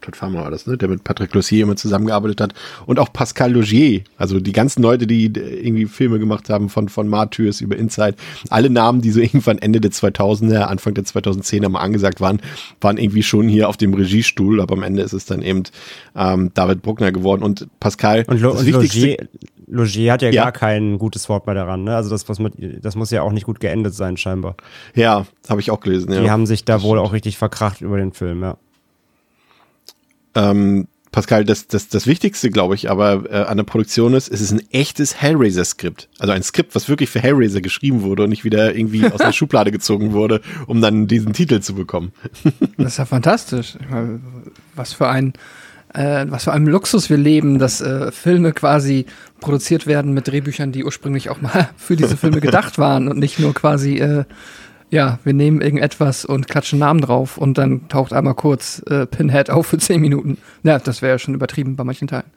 Todd 0.00 0.16
Farmer 0.16 0.42
war 0.42 0.50
das, 0.50 0.66
ne? 0.66 0.76
Der 0.78 0.88
mit 0.88 1.04
Patrick 1.04 1.34
Lussier 1.34 1.62
immer 1.64 1.76
zusammengearbeitet 1.76 2.40
hat. 2.40 2.54
Und 2.86 2.98
auch 2.98 3.12
Pascal 3.12 3.52
Logier. 3.52 4.02
Also 4.16 4.40
die 4.40 4.52
ganzen 4.52 4.82
Leute, 4.82 5.06
die 5.06 5.26
irgendwie 5.26 5.86
Filme 5.86 6.18
gemacht 6.18 6.48
haben 6.50 6.68
von, 6.68 6.88
von 6.88 7.08
Martyrs 7.08 7.60
über 7.60 7.76
Inside. 7.76 8.14
Alle 8.50 8.70
Namen, 8.70 9.00
die 9.00 9.10
so 9.10 9.20
irgendwann 9.20 9.58
Ende 9.58 9.80
der 9.80 9.90
2000er, 9.90 10.60
Anfang 10.62 10.94
der 10.94 11.04
2010er 11.04 11.68
mal 11.68 11.80
angesagt 11.80 12.20
waren, 12.20 12.40
waren 12.80 12.96
irgendwie 12.98 13.22
schon 13.22 13.48
hier 13.48 13.68
auf 13.68 13.76
dem 13.76 13.94
Regiestuhl. 13.94 14.60
Aber 14.60 14.74
am 14.74 14.82
Ende 14.82 15.02
ist 15.02 15.12
es 15.12 15.24
dann 15.26 15.42
eben 15.42 15.64
ähm, 16.16 16.50
David 16.54 16.82
Bruckner 16.82 17.12
geworden. 17.12 17.42
Und 17.42 17.66
Pascal, 17.80 18.24
Und, 18.28 18.40
Lo 18.40 18.52
das 18.52 18.62
und 18.62 18.70
Logier, 18.70 19.16
Logier 19.66 20.12
hat 20.12 20.22
ja, 20.22 20.30
Ja. 20.30 20.44
gar 20.44 20.52
kein 20.52 20.98
gutes 20.98 21.28
Wort 21.28 21.46
mehr 21.46 21.54
daran. 21.54 21.84
Ne? 21.84 21.94
Also 21.94 22.08
das, 22.08 22.28
was 22.28 22.38
mit, 22.38 22.54
das 22.84 22.96
muss 22.96 23.10
ja 23.10 23.22
auch 23.22 23.32
nicht 23.32 23.44
gut 23.44 23.60
geendet 23.60 23.94
sein, 23.94 24.16
scheinbar. 24.16 24.56
ja, 24.94 25.26
habe 25.48 25.60
ich 25.60 25.70
auch 25.70 25.80
gelesen. 25.80 26.12
Ja. 26.12 26.20
Die 26.22 26.30
haben 26.30 26.46
sich 26.46 26.64
da 26.64 26.82
wohl 26.82 26.98
auch 26.98 27.12
richtig 27.12 27.36
verkracht 27.38 27.80
über 27.80 27.98
den 27.98 28.12
Film, 28.12 28.42
ja. 28.42 28.56
Ähm, 30.38 30.88
Pascal, 31.10 31.44
das, 31.44 31.66
das, 31.66 31.88
das 31.88 32.06
Wichtigste, 32.06 32.50
glaube 32.50 32.74
ich, 32.74 32.90
aber 32.90 33.30
äh, 33.30 33.44
an 33.44 33.56
der 33.56 33.64
Produktion 33.64 34.12
ist, 34.14 34.28
es 34.28 34.40
ist 34.40 34.52
ein 34.52 34.62
echtes 34.72 35.20
Hellraiser-Skript. 35.20 36.08
Also 36.18 36.32
ein 36.32 36.42
Skript, 36.42 36.74
was 36.74 36.88
wirklich 36.88 37.08
für 37.08 37.20
Hellraiser 37.20 37.60
geschrieben 37.60 38.02
wurde 38.02 38.24
und 38.24 38.30
nicht 38.30 38.44
wieder 38.44 38.74
irgendwie 38.74 39.06
aus 39.06 39.18
der 39.18 39.32
Schublade 39.32 39.72
gezogen 39.72 40.12
wurde, 40.12 40.42
um 40.66 40.80
dann 40.82 41.06
diesen 41.06 41.32
Titel 41.32 41.60
zu 41.60 41.74
bekommen. 41.74 42.12
Das 42.76 42.92
ist 42.92 42.98
ja 42.98 43.06
fantastisch. 43.06 43.74
Meine, 43.90 44.20
was 44.76 44.92
für 44.92 45.08
ein 45.08 45.32
äh, 45.94 46.26
was 46.28 46.44
für 46.44 46.52
einem 46.52 46.68
Luxus 46.68 47.10
wir 47.10 47.16
leben, 47.16 47.58
dass 47.58 47.80
äh, 47.80 48.12
Filme 48.12 48.52
quasi 48.52 49.06
produziert 49.40 49.86
werden 49.86 50.12
mit 50.12 50.28
Drehbüchern, 50.28 50.70
die 50.70 50.84
ursprünglich 50.84 51.30
auch 51.30 51.40
mal 51.40 51.70
für 51.76 51.96
diese 51.96 52.16
Filme 52.16 52.40
gedacht 52.40 52.78
waren 52.78 53.08
und 53.08 53.18
nicht 53.18 53.38
nur 53.38 53.54
quasi, 53.54 53.98
äh, 53.98 54.24
ja, 54.90 55.18
wir 55.24 55.32
nehmen 55.32 55.60
irgendetwas 55.60 56.24
und 56.24 56.48
klatschen 56.48 56.78
Namen 56.78 57.00
drauf 57.00 57.38
und 57.38 57.58
dann 57.58 57.88
taucht 57.88 58.12
einmal 58.12 58.34
kurz 58.34 58.82
äh, 58.86 59.06
Pinhead 59.06 59.50
auf 59.50 59.66
für 59.66 59.78
zehn 59.78 60.00
Minuten. 60.00 60.38
Ja, 60.62 60.78
das 60.78 61.02
wäre 61.02 61.12
ja 61.12 61.18
schon 61.18 61.34
übertrieben 61.34 61.76
bei 61.76 61.84
manchen 61.84 62.08
Teilen. 62.08 62.30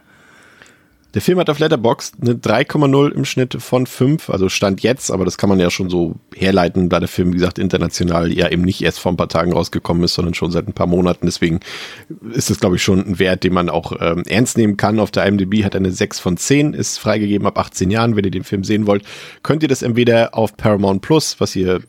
Der 1.14 1.22
Film 1.22 1.40
hat 1.40 1.50
auf 1.50 1.60
Letterboxd 1.60 2.16
eine 2.22 2.36
3,0 2.36 3.12
im 3.12 3.26
Schnitt 3.26 3.58
von 3.62 3.86
5, 3.86 4.30
also 4.30 4.48
Stand 4.48 4.82
jetzt, 4.82 5.12
aber 5.12 5.26
das 5.26 5.38
kann 5.38 5.50
man 5.50 5.60
ja 5.60 5.70
schon 5.70 5.90
so 5.90 6.16
herleiten, 6.34 6.88
da 6.88 7.02
der 7.02 7.10
Film, 7.10 7.32
wie 7.34 7.38
gesagt, 7.38 7.60
international 7.60 8.32
ja 8.32 8.50
eben 8.50 8.62
nicht 8.62 8.82
erst 8.82 9.00
vor 9.00 9.12
ein 9.12 9.18
paar 9.18 9.28
Tagen 9.28 9.52
rausgekommen 9.52 10.04
ist, 10.06 10.14
sondern 10.14 10.36
schon 10.36 10.52
seit 10.52 10.70
ein 10.70 10.74
paar 10.74 10.88
Monaten. 10.88 11.26
Deswegen 11.26 11.60
ist 12.32 12.50
das, 12.50 12.62
glaube 12.62 12.78
ich, 12.78 12.84
schon 12.84 13.06
ein 13.06 13.20
Wert, 13.20 13.44
den 13.44 13.54
man 13.54 13.70
auch 13.70 13.92
ähm, 14.00 14.24
ernst 14.26 14.58
nehmen 14.58 14.78
kann. 14.78 15.02
Auf 15.02 15.12
der 15.12 15.26
IMDb 15.26 15.66
hat 15.66 15.76
eine 15.76 15.92
6 15.92 16.20
von 16.20 16.38
10, 16.38 16.74
ist 16.74 16.98
freigegeben 16.98 17.46
ab 17.46 17.58
18 17.58 17.92
Jahren. 17.92 18.16
Wenn 18.16 18.24
ihr 18.24 18.32
den 18.32 18.46
Film 18.46 18.64
sehen 18.64 18.88
wollt, 18.88 19.04
könnt 19.44 19.64
ihr 19.64 19.70
das 19.70 19.82
entweder 19.82 20.34
auf 20.34 20.56
Paramount 20.56 21.02
Plus, 21.02 21.42
was 21.42 21.58
ihr 21.58 21.82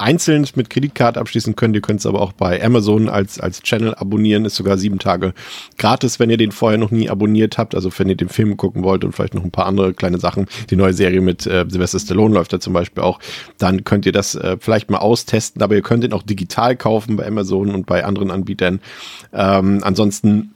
einzeln 0.00 0.46
mit 0.54 0.70
Kreditkarte 0.70 1.20
abschließen 1.20 1.56
könnt. 1.56 1.74
Ihr 1.74 1.80
könnt 1.80 2.00
es 2.00 2.06
aber 2.06 2.20
auch 2.20 2.32
bei 2.32 2.62
Amazon 2.62 3.08
als, 3.08 3.40
als 3.40 3.62
Channel 3.62 3.94
abonnieren. 3.94 4.44
Ist 4.44 4.56
sogar 4.56 4.78
sieben 4.78 4.98
Tage 4.98 5.34
gratis, 5.76 6.18
wenn 6.18 6.30
ihr 6.30 6.36
den 6.36 6.52
vorher 6.52 6.78
noch 6.78 6.90
nie 6.90 7.10
abonniert 7.10 7.58
habt. 7.58 7.74
Also 7.74 7.90
wenn 7.98 8.08
ihr 8.08 8.16
den 8.16 8.28
Film 8.28 8.56
gucken 8.56 8.82
wollt 8.82 9.04
und 9.04 9.12
vielleicht 9.12 9.34
noch 9.34 9.44
ein 9.44 9.50
paar 9.50 9.66
andere 9.66 9.94
kleine 9.94 10.18
Sachen. 10.18 10.46
Die 10.70 10.76
neue 10.76 10.92
Serie 10.92 11.20
mit 11.20 11.46
äh, 11.46 11.66
Sylvester 11.68 11.98
Stallone 11.98 12.34
läuft 12.34 12.52
da 12.52 12.60
zum 12.60 12.72
Beispiel 12.72 13.02
auch. 13.02 13.18
Dann 13.58 13.84
könnt 13.84 14.06
ihr 14.06 14.12
das 14.12 14.34
äh, 14.34 14.56
vielleicht 14.60 14.90
mal 14.90 14.98
austesten. 14.98 15.62
Aber 15.62 15.74
ihr 15.74 15.82
könnt 15.82 16.04
ihn 16.04 16.12
auch 16.12 16.22
digital 16.22 16.76
kaufen 16.76 17.16
bei 17.16 17.26
Amazon 17.26 17.74
und 17.74 17.86
bei 17.86 18.04
anderen 18.04 18.30
Anbietern. 18.30 18.80
Ähm, 19.32 19.80
ansonsten 19.82 20.54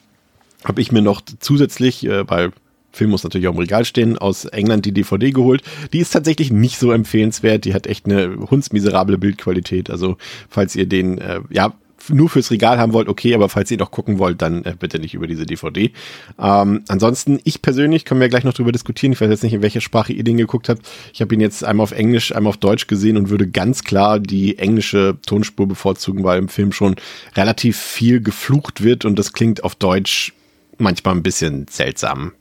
habe 0.65 0.81
ich 0.81 0.93
mir 0.93 1.03
noch 1.03 1.21
zusätzlich, 1.41 2.07
äh, 2.07 2.29
weil 2.29 2.53
Film 2.93 3.11
muss 3.11 3.25
natürlich 3.25 3.49
auch 3.49 3.55
im 3.55 3.59
Regal 3.59 3.85
stehen, 3.85 4.19
aus 4.19 4.45
England 4.45 4.85
die 4.87 4.93
DVD 4.93 5.31
geholt. 5.31 5.63
Die 5.93 5.99
ist 5.99 6.11
tatsächlich 6.11 6.51
nicht 6.51 6.79
so 6.79 6.93
empfehlenswert. 6.93 7.65
Die 7.65 7.75
hat 7.75 7.87
echt 7.87 8.07
eine 8.07 8.37
hundsmiserable 8.51 9.19
Bildqualität. 9.19 9.91
Also 9.91 10.17
falls 10.49 10.77
ihr 10.77 10.87
den, 10.87 11.19
äh, 11.19 11.41
ja, 11.51 11.75
nur 12.09 12.29
fürs 12.29 12.51
Regal 12.51 12.79
haben 12.79 12.93
wollt, 12.93 13.09
okay, 13.09 13.35
aber 13.35 13.49
falls 13.49 13.71
ihr 13.71 13.77
doch 13.77 13.91
gucken 13.91 14.19
wollt, 14.19 14.43
dann 14.43 14.65
äh, 14.65 14.75
bitte 14.79 14.99
nicht 14.99 15.15
über 15.15 15.27
diese 15.27 15.47
DVD. 15.47 15.93
Ähm, 16.39 16.83
ansonsten, 16.89 17.41
ich 17.45 17.63
persönlich, 17.63 18.05
können 18.05 18.21
wir 18.21 18.29
gleich 18.29 18.45
noch 18.45 18.55
drüber 18.55 18.73
diskutieren. 18.73 19.13
Ich 19.13 19.21
weiß 19.21 19.31
jetzt 19.31 19.43
nicht, 19.43 19.53
in 19.53 19.63
welcher 19.63 19.81
Sprache 19.81 20.13
ihr 20.13 20.25
den 20.25 20.37
geguckt 20.37 20.69
habt. 20.69 20.83
Ich 21.13 21.21
habe 21.21 21.35
ihn 21.35 21.41
jetzt 21.41 21.65
einmal 21.65 21.85
auf 21.85 21.93
Englisch, 21.93 22.35
einmal 22.35 22.51
auf 22.51 22.57
Deutsch 22.57 22.87
gesehen 22.87 23.17
und 23.17 23.31
würde 23.31 23.49
ganz 23.49 23.85
klar 23.85 24.19
die 24.19 24.59
englische 24.59 25.17
Tonspur 25.27 25.69
bevorzugen, 25.69 26.25
weil 26.25 26.39
im 26.39 26.49
Film 26.49 26.73
schon 26.73 26.97
relativ 27.37 27.79
viel 27.79 28.21
geflucht 28.21 28.83
wird 28.83 29.05
und 29.05 29.19
das 29.19 29.33
klingt 29.33 29.65
auf 29.65 29.75
Deutsch 29.75 30.33
manchmal 30.79 31.15
ein 31.15 31.23
bisschen 31.23 31.67
seltsam. 31.69 32.33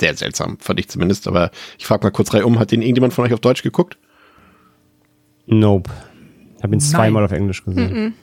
Sehr 0.00 0.16
seltsam, 0.16 0.58
fand 0.58 0.80
ich 0.80 0.88
zumindest. 0.88 1.28
Aber 1.28 1.50
ich 1.78 1.86
frage 1.86 2.04
mal 2.04 2.10
kurz 2.10 2.32
reihum, 2.32 2.58
hat 2.58 2.72
den 2.72 2.82
irgendjemand 2.82 3.12
von 3.12 3.24
euch 3.24 3.34
auf 3.34 3.40
Deutsch 3.40 3.62
geguckt? 3.62 3.98
Nope. 5.46 5.90
Ich 6.56 6.62
habe 6.62 6.74
ihn 6.74 6.78
Nein. 6.78 6.88
zweimal 6.88 7.24
auf 7.24 7.32
Englisch 7.32 7.64
gesehen. 7.64 8.14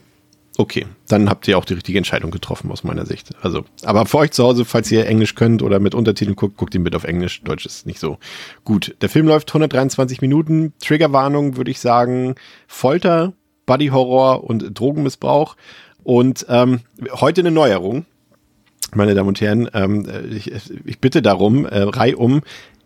Okay, 0.60 0.88
dann 1.08 1.30
habt 1.30 1.48
ihr 1.48 1.56
auch 1.56 1.66
die 1.66 1.76
richtige 1.76 2.00
Entscheidung 2.00 2.32
getroffen 2.32 2.72
aus 2.72 2.84
meiner 2.84 3.06
Sicht. 3.06 3.30
Also, 3.44 3.64
aber 3.84 4.08
für 4.08 4.18
euch 4.18 4.32
zu 4.32 4.44
Hause, 4.44 4.66
falls 4.66 4.92
ihr 4.92 5.06
Englisch 5.06 5.36
könnt 5.36 5.62
oder 5.62 5.80
mit 5.80 5.94
Untertiteln 5.94 6.36
guckt, 6.36 6.58
guckt 6.58 6.74
ihn 6.74 6.84
bitte 6.84 6.98
auf 6.98 7.04
Englisch. 7.04 7.44
Deutsch 7.44 7.68
ist 7.68 7.86
nicht 7.86 8.00
so 8.00 8.18
gut. 8.64 8.96
Der 9.02 9.10
Film 9.10 9.28
läuft 9.28 9.50
123 9.50 10.20
Minuten. 10.22 10.74
Triggerwarnung 10.80 11.58
würde 11.58 11.70
ich 11.70 11.80
sagen, 11.80 12.34
Folter, 12.66 13.34
Body 13.68 13.90
Horror 13.90 14.44
und 14.46 14.80
Drogenmissbrauch. 14.80 15.56
Und 16.04 16.48
ähm, 16.50 16.80
heute 17.12 17.42
eine 17.42 17.52
Neuerung, 17.52 18.06
meine 18.96 19.16
Damen 19.16 19.30
und 19.30 19.42
Herren. 19.42 19.70
Ähm, 19.74 20.06
ich, 20.32 20.52
ich 20.86 21.00
bitte 21.00 21.22
darum, 21.22 21.66
äh, 21.66 21.82
reihum 21.82 22.42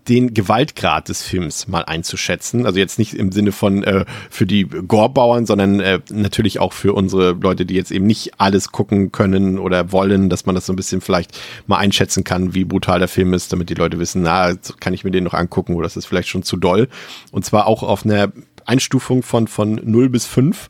den 0.08 0.34
Gewaltgrad 0.34 1.10
des 1.10 1.22
Films 1.22 1.67
mal 1.67 1.84
einzuschätzen. 1.84 2.65
Also 2.65 2.79
jetzt 2.79 2.98
nicht 2.98 3.13
im 3.13 3.31
Sinne 3.31 3.51
von 3.51 3.84
äh, 3.84 4.05
für 4.29 4.46
die 4.46 4.63
Gorbauern, 4.63 5.46
sondern 5.46 5.79
äh, 5.79 6.00
natürlich 6.10 6.60
auch 6.60 6.74
für 6.74 6.93
unsere 6.93 7.34
Leute, 7.34 7.65
die 7.65 7.75
jetzt 7.75 7.91
eben 7.91 8.08
nicht 8.08 8.39
alles 8.39 8.72
gucken 8.72 9.12
können 9.12 9.60
oder 9.60 9.91
wollen, 9.91 10.29
dass 10.29 10.46
man 10.46 10.55
das 10.55 10.65
so 10.65 10.74
ein 10.74 10.75
bisschen 10.75 11.01
vielleicht 11.01 11.39
mal 11.67 11.77
einschätzen 11.77 12.24
kann, 12.24 12.53
wie 12.55 12.65
brutal 12.65 13.00
der 13.00 13.08
Film 13.08 13.34
ist, 13.34 13.53
damit 13.53 13.70
die 13.70 13.75
Leute 13.75 14.00
wissen, 14.00 14.24
na, 14.24 14.53
kann 14.79 14.93
ich 14.93 15.03
mir 15.03 15.12
den 15.12 15.24
noch 15.24 15.34
angucken 15.34 15.75
oder 15.75 15.84
das 15.84 15.98
ist 15.98 16.08
vielleicht 16.08 16.29
schon 16.29 16.43
zu 16.43 16.58
doll. 16.58 16.88
Und 17.31 17.46
zwar 17.46 17.67
auch 17.67 17.84
auf 17.84 18.03
einer 18.03 18.31
Einstufung 18.65 19.24
von, 19.24 19.48
von 19.48 19.79
0 19.84 20.10
bis 20.10 20.25
5. 20.25 20.70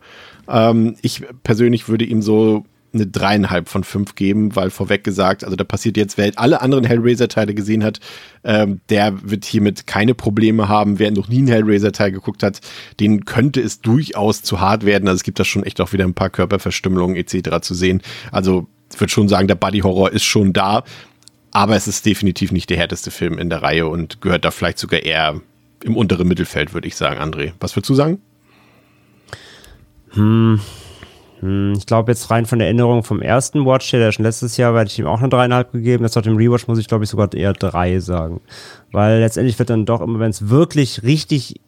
Ähm, 0.49 0.97
ich 1.01 1.23
persönlich 1.43 1.87
würde 1.87 2.05
ihm 2.05 2.21
so 2.21 2.65
eine 2.93 3.07
dreieinhalb 3.07 3.69
von 3.69 3.83
fünf 3.83 4.15
geben, 4.15 4.55
weil 4.55 4.69
vorweg 4.69 5.03
gesagt, 5.03 5.43
also 5.43 5.55
da 5.55 5.63
passiert 5.63 5.97
jetzt, 5.97 6.17
wer 6.17 6.31
alle 6.35 6.61
anderen 6.61 6.83
Hellraiser-Teile 6.83 7.53
gesehen 7.53 7.83
hat, 7.83 7.99
ähm, 8.43 8.81
der 8.89 9.29
wird 9.29 9.45
hiermit 9.45 9.87
keine 9.87 10.13
Probleme 10.13 10.67
haben. 10.67 10.99
Wer 10.99 11.11
noch 11.11 11.29
nie 11.29 11.39
einen 11.39 11.47
Hellraiser-Teil 11.47 12.11
geguckt 12.11 12.43
hat, 12.43 12.59
den 12.99 13.25
könnte 13.25 13.61
es 13.61 13.81
durchaus 13.81 14.43
zu 14.43 14.59
hart 14.59 14.85
werden. 14.85 15.07
Also 15.07 15.17
es 15.17 15.23
gibt 15.23 15.39
da 15.39 15.45
schon 15.45 15.63
echt 15.63 15.79
auch 15.79 15.93
wieder 15.93 16.03
ein 16.03 16.13
paar 16.13 16.29
Körperverstümmelungen 16.29 17.15
etc. 17.15 17.61
zu 17.61 17.73
sehen. 17.73 18.01
Also 18.31 18.67
ich 18.93 18.99
würde 18.99 19.11
schon 19.11 19.29
sagen, 19.29 19.47
der 19.47 19.55
Body-Horror 19.55 20.11
ist 20.11 20.23
schon 20.23 20.51
da, 20.51 20.83
aber 21.51 21.75
es 21.75 21.87
ist 21.87 22.05
definitiv 22.05 22.51
nicht 22.51 22.69
der 22.69 22.77
härteste 22.77 23.11
Film 23.11 23.37
in 23.37 23.49
der 23.49 23.61
Reihe 23.61 23.87
und 23.87 24.21
gehört 24.21 24.45
da 24.45 24.51
vielleicht 24.51 24.79
sogar 24.79 25.01
eher 25.01 25.41
im 25.83 25.97
unteren 25.97 26.27
Mittelfeld, 26.27 26.73
würde 26.73 26.87
ich 26.87 26.95
sagen, 26.95 27.19
André. 27.19 27.53
Was 27.59 27.75
würdest 27.75 27.89
du 27.89 27.95
sagen? 27.95 28.21
Hm, 30.11 30.59
Ich 31.41 31.87
glaube 31.87 32.11
jetzt 32.11 32.29
rein 32.29 32.45
von 32.45 32.59
der 32.59 32.67
Erinnerung 32.67 33.03
vom 33.03 33.21
ersten 33.21 33.65
Watch, 33.65 33.89
der 33.89 34.11
schon 34.11 34.25
letztes 34.25 34.57
Jahr, 34.57 34.77
hätte 34.77 34.91
ich 34.91 34.99
ihm 34.99 35.07
auch 35.07 35.19
eine 35.19 35.29
dreieinhalb 35.29 35.71
gegeben. 35.71 36.03
Jetzt 36.03 36.15
nach 36.15 36.21
dem 36.21 36.37
Rewatch 36.37 36.67
muss 36.67 36.77
ich 36.77 36.87
glaube 36.87 37.03
ich 37.03 37.09
sogar 37.09 37.33
eher 37.33 37.53
drei 37.53 37.99
sagen. 37.99 38.41
Weil 38.91 39.19
letztendlich 39.19 39.57
wird 39.57 39.71
dann 39.71 39.85
doch 39.85 40.01
immer, 40.01 40.19
wenn 40.19 40.29
es 40.29 40.49
wirklich 40.49 41.01
richtig 41.01 41.59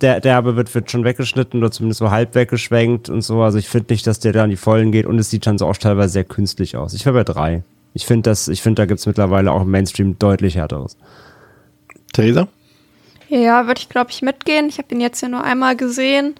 der 0.00 0.20
derbe 0.20 0.56
wird, 0.56 0.74
wird 0.74 0.90
schon 0.90 1.04
weggeschnitten 1.04 1.60
oder 1.60 1.70
zumindest 1.70 2.00
so 2.00 2.10
halb 2.10 2.34
weggeschwenkt 2.34 3.08
und 3.08 3.22
so. 3.22 3.42
Also 3.42 3.58
ich 3.58 3.68
finde 3.68 3.92
nicht, 3.94 4.06
dass 4.06 4.20
der 4.20 4.32
da 4.32 4.44
an 4.44 4.50
die 4.50 4.56
Vollen 4.56 4.92
geht 4.92 5.06
und 5.06 5.18
es 5.18 5.30
sieht 5.30 5.46
dann 5.46 5.58
so 5.58 5.66
auch 5.66 5.76
teilweise 5.76 6.12
sehr 6.12 6.24
künstlich 6.24 6.76
aus. 6.76 6.92
Ich 6.94 7.06
wäre 7.06 7.14
bei 7.14 7.24
drei. 7.24 7.62
Ich 7.94 8.06
finde 8.06 8.30
das, 8.30 8.48
ich 8.48 8.62
finde, 8.62 8.82
da 8.82 8.86
gibt 8.86 9.00
es 9.00 9.06
mittlerweile 9.06 9.52
auch 9.52 9.62
im 9.62 9.70
Mainstream 9.70 10.18
deutlich 10.18 10.56
härteres. 10.56 10.96
Theresa? 12.12 12.48
Ja, 13.28 13.66
würde 13.66 13.80
ich, 13.80 13.88
glaube 13.88 14.10
ich, 14.10 14.22
mitgehen. 14.22 14.68
Ich 14.68 14.78
habe 14.78 14.94
ihn 14.94 15.00
jetzt 15.00 15.20
ja 15.22 15.28
nur 15.28 15.42
einmal 15.42 15.76
gesehen. 15.76 16.34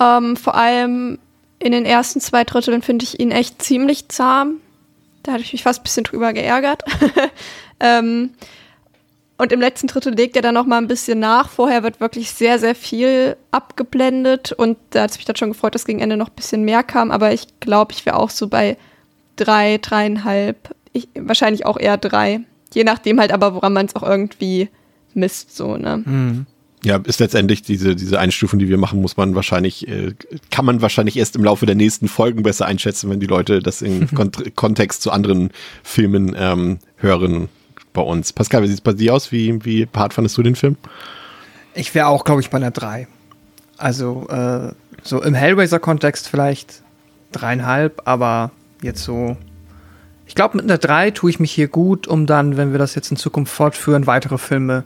Ähm, 0.00 0.36
vor 0.36 0.56
allem 0.56 1.18
in 1.62 1.72
den 1.72 1.84
ersten 1.84 2.20
zwei 2.20 2.44
Dritteln 2.44 2.82
finde 2.82 3.04
ich 3.04 3.20
ihn 3.20 3.30
echt 3.30 3.62
ziemlich 3.62 4.08
zahm. 4.08 4.56
Da 5.22 5.32
hatte 5.32 5.42
ich 5.42 5.52
mich 5.52 5.62
fast 5.62 5.80
ein 5.80 5.84
bisschen 5.84 6.04
drüber 6.04 6.32
geärgert. 6.32 6.82
ähm, 7.80 8.30
und 9.38 9.52
im 9.52 9.60
letzten 9.60 9.86
Drittel 9.86 10.14
legt 10.14 10.34
er 10.36 10.42
dann 10.42 10.54
noch 10.54 10.66
mal 10.66 10.78
ein 10.78 10.88
bisschen 10.88 11.20
nach. 11.20 11.48
Vorher 11.48 11.82
wird 11.82 12.00
wirklich 12.00 12.32
sehr, 12.32 12.58
sehr 12.58 12.74
viel 12.74 13.36
abgeblendet. 13.52 14.52
Und 14.52 14.76
da 14.90 15.02
hat 15.02 15.12
es 15.12 15.18
mich 15.18 15.24
dann 15.24 15.36
schon 15.36 15.50
gefreut, 15.50 15.74
dass 15.74 15.84
gegen 15.84 16.00
Ende 16.00 16.16
noch 16.16 16.28
ein 16.28 16.36
bisschen 16.36 16.64
mehr 16.64 16.82
kam. 16.82 17.10
Aber 17.10 17.32
ich 17.32 17.46
glaube, 17.60 17.92
ich 17.92 18.04
wäre 18.04 18.16
auch 18.16 18.30
so 18.30 18.48
bei 18.48 18.76
drei, 19.36 19.78
dreieinhalb. 19.78 20.74
Ich, 20.92 21.08
wahrscheinlich 21.14 21.64
auch 21.64 21.78
eher 21.78 21.96
drei. 21.96 22.40
Je 22.74 22.84
nachdem 22.84 23.20
halt 23.20 23.32
aber, 23.32 23.54
woran 23.54 23.72
man 23.72 23.86
es 23.86 23.94
auch 23.94 24.02
irgendwie 24.02 24.68
misst, 25.14 25.56
so, 25.56 25.76
ne? 25.76 26.02
Mhm. 26.04 26.46
Ja, 26.84 26.96
ist 26.96 27.20
letztendlich 27.20 27.62
diese, 27.62 27.94
diese 27.94 28.18
Einstufung, 28.18 28.58
die 28.58 28.68
wir 28.68 28.76
machen, 28.76 29.00
muss 29.00 29.16
man 29.16 29.36
wahrscheinlich, 29.36 29.86
äh, 29.86 30.14
kann 30.50 30.64
man 30.64 30.82
wahrscheinlich 30.82 31.16
erst 31.16 31.36
im 31.36 31.44
Laufe 31.44 31.64
der 31.64 31.76
nächsten 31.76 32.08
Folgen 32.08 32.42
besser 32.42 32.66
einschätzen, 32.66 33.08
wenn 33.08 33.20
die 33.20 33.26
Leute 33.26 33.60
das 33.60 33.82
in 33.82 34.10
Kont 34.14 34.56
Kontext 34.56 35.02
zu 35.02 35.12
anderen 35.12 35.50
Filmen 35.84 36.34
ähm, 36.36 36.78
hören 36.96 37.48
bei 37.92 38.02
uns. 38.02 38.32
Pascal, 38.32 38.62
wie 38.62 38.66
sieht 38.66 38.78
es 38.78 38.80
bei 38.80 38.94
dir 38.94 39.14
aus? 39.14 39.30
Wie, 39.30 39.64
wie 39.64 39.88
hart 39.94 40.14
fandest 40.14 40.36
du 40.36 40.42
den 40.42 40.56
Film? 40.56 40.76
Ich 41.74 41.94
wäre 41.94 42.08
auch, 42.08 42.24
glaube 42.24 42.40
ich, 42.40 42.50
bei 42.50 42.56
einer 42.56 42.72
3. 42.72 43.06
Also, 43.78 44.26
äh, 44.28 44.72
so 45.02 45.22
im 45.22 45.34
Hellraiser-Kontext 45.34 46.28
vielleicht 46.28 46.82
dreieinhalb, 47.30 48.02
aber 48.04 48.50
jetzt 48.82 49.04
so. 49.04 49.36
Ich 50.26 50.34
glaube, 50.34 50.56
mit 50.56 50.64
einer 50.64 50.78
3 50.78 51.10
tue 51.12 51.30
ich 51.30 51.40
mich 51.40 51.52
hier 51.52 51.68
gut, 51.68 52.08
um 52.08 52.26
dann, 52.26 52.56
wenn 52.56 52.72
wir 52.72 52.78
das 52.78 52.94
jetzt 52.94 53.10
in 53.10 53.16
Zukunft 53.16 53.52
fortführen, 53.52 54.06
weitere 54.06 54.38
Filme 54.38 54.84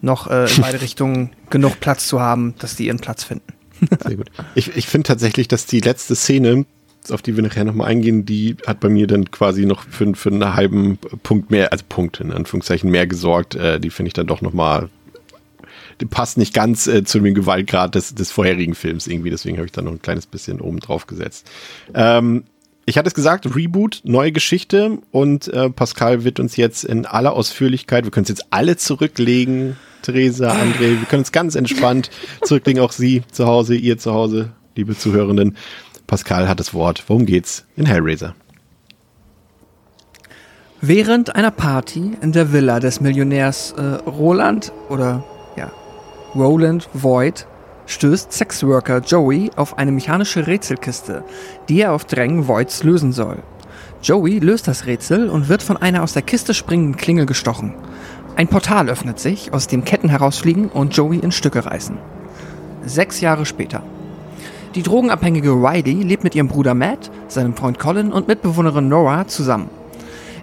noch 0.00 0.28
äh, 0.28 0.50
in 0.50 0.62
beide 0.62 0.80
Richtungen 0.80 1.30
genug 1.50 1.80
Platz 1.80 2.06
zu 2.06 2.20
haben, 2.20 2.54
dass 2.58 2.76
die 2.76 2.86
ihren 2.86 2.98
Platz 2.98 3.24
finden. 3.24 3.52
Sehr 4.06 4.16
gut. 4.16 4.30
Ich, 4.54 4.76
ich 4.76 4.86
finde 4.86 5.08
tatsächlich, 5.08 5.48
dass 5.48 5.66
die 5.66 5.80
letzte 5.80 6.14
Szene, 6.14 6.66
auf 7.10 7.22
die 7.22 7.36
wir 7.36 7.42
nachher 7.42 7.64
nochmal 7.64 7.88
eingehen, 7.88 8.26
die 8.26 8.56
hat 8.66 8.80
bei 8.80 8.88
mir 8.88 9.06
dann 9.06 9.30
quasi 9.30 9.64
noch 9.64 9.84
für, 9.84 10.14
für 10.14 10.30
einen 10.30 10.54
halben 10.54 10.98
Punkt 11.22 11.50
mehr, 11.50 11.72
also 11.72 11.84
Punkt 11.88 12.20
in 12.20 12.32
Anführungszeichen 12.32 12.90
mehr 12.90 13.06
gesorgt. 13.06 13.54
Äh, 13.54 13.80
die 13.80 13.90
finde 13.90 14.08
ich 14.08 14.14
dann 14.14 14.26
doch 14.26 14.42
nochmal, 14.42 14.88
die 16.00 16.06
passt 16.06 16.38
nicht 16.38 16.54
ganz 16.54 16.86
äh, 16.86 17.04
zu 17.04 17.20
dem 17.20 17.34
Gewaltgrad 17.34 17.94
des, 17.94 18.14
des 18.14 18.30
vorherigen 18.30 18.74
Films 18.74 19.06
irgendwie, 19.06 19.30
deswegen 19.30 19.56
habe 19.56 19.66
ich 19.66 19.72
da 19.72 19.82
noch 19.82 19.92
ein 19.92 20.02
kleines 20.02 20.26
bisschen 20.26 20.60
oben 20.60 20.80
drauf 20.80 21.06
gesetzt. 21.06 21.50
Ähm, 21.94 22.44
ich 22.90 22.98
hatte 22.98 23.06
es 23.06 23.14
gesagt, 23.14 23.54
Reboot, 23.54 24.00
neue 24.02 24.32
Geschichte 24.32 24.98
und 25.12 25.46
äh, 25.46 25.70
Pascal 25.70 26.24
wird 26.24 26.40
uns 26.40 26.56
jetzt 26.56 26.82
in 26.82 27.06
aller 27.06 27.32
Ausführlichkeit, 27.34 28.02
wir 28.02 28.10
können 28.10 28.24
es 28.24 28.30
jetzt 28.30 28.46
alle 28.50 28.76
zurücklegen, 28.76 29.76
Theresa, 30.02 30.50
André, 30.50 30.98
wir 30.98 31.06
können 31.08 31.20
uns 31.20 31.30
ganz 31.30 31.54
entspannt 31.54 32.10
zurücklegen, 32.42 32.82
auch 32.82 32.90
Sie 32.90 33.22
zu 33.30 33.46
Hause, 33.46 33.76
ihr 33.76 33.96
zu 33.98 34.12
Hause, 34.12 34.50
liebe 34.74 34.98
Zuhörenden. 34.98 35.56
Pascal 36.08 36.48
hat 36.48 36.58
das 36.58 36.74
Wort. 36.74 37.04
Worum 37.06 37.26
geht's 37.26 37.64
in 37.76 37.86
Hellraiser? 37.86 38.34
Während 40.80 41.36
einer 41.36 41.52
Party 41.52 42.16
in 42.20 42.32
der 42.32 42.52
Villa 42.52 42.80
des 42.80 43.00
Millionärs 43.00 43.72
äh, 43.72 43.82
Roland 43.82 44.72
oder 44.88 45.22
ja, 45.56 45.70
Roland 46.34 46.88
Voigt 46.92 47.46
stößt 47.90 48.32
Sexworker 48.32 49.00
Joey 49.00 49.50
auf 49.56 49.76
eine 49.76 49.90
mechanische 49.90 50.46
Rätselkiste, 50.46 51.24
die 51.68 51.80
er 51.80 51.92
auf 51.92 52.04
Drängen 52.04 52.46
Voids 52.46 52.84
lösen 52.84 53.12
soll. 53.12 53.38
Joey 54.00 54.38
löst 54.38 54.68
das 54.68 54.86
Rätsel 54.86 55.28
und 55.28 55.48
wird 55.48 55.62
von 55.62 55.76
einer 55.76 56.02
aus 56.02 56.12
der 56.12 56.22
Kiste 56.22 56.54
springenden 56.54 56.96
Klingel 56.96 57.26
gestochen. 57.26 57.74
Ein 58.36 58.48
Portal 58.48 58.88
öffnet 58.88 59.18
sich, 59.18 59.52
aus 59.52 59.66
dem 59.66 59.84
Ketten 59.84 60.08
herausfliegen 60.08 60.68
und 60.68 60.96
Joey 60.96 61.18
in 61.18 61.32
Stücke 61.32 61.66
reißen. 61.66 61.98
Sechs 62.86 63.20
Jahre 63.20 63.44
später. 63.44 63.82
Die 64.76 64.84
drogenabhängige 64.84 65.50
Riley 65.50 66.04
lebt 66.04 66.22
mit 66.22 66.36
ihrem 66.36 66.48
Bruder 66.48 66.74
Matt, 66.74 67.10
seinem 67.26 67.54
Freund 67.56 67.80
Colin 67.80 68.12
und 68.12 68.28
Mitbewohnerin 68.28 68.88
Nora 68.88 69.26
zusammen. 69.26 69.68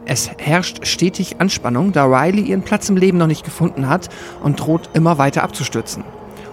Es 0.06 0.30
herrscht 0.38 0.86
stetig 0.86 1.40
Anspannung, 1.40 1.94
da 1.94 2.06
Riley 2.06 2.42
ihren 2.42 2.62
Platz 2.62 2.90
im 2.90 2.98
Leben 2.98 3.18
noch 3.18 3.28
nicht 3.28 3.46
gefunden 3.46 3.88
hat 3.88 4.10
und 4.44 4.60
droht 4.60 4.90
immer 4.94 5.18
weiter 5.18 5.44
abzustürzen. 5.44 6.04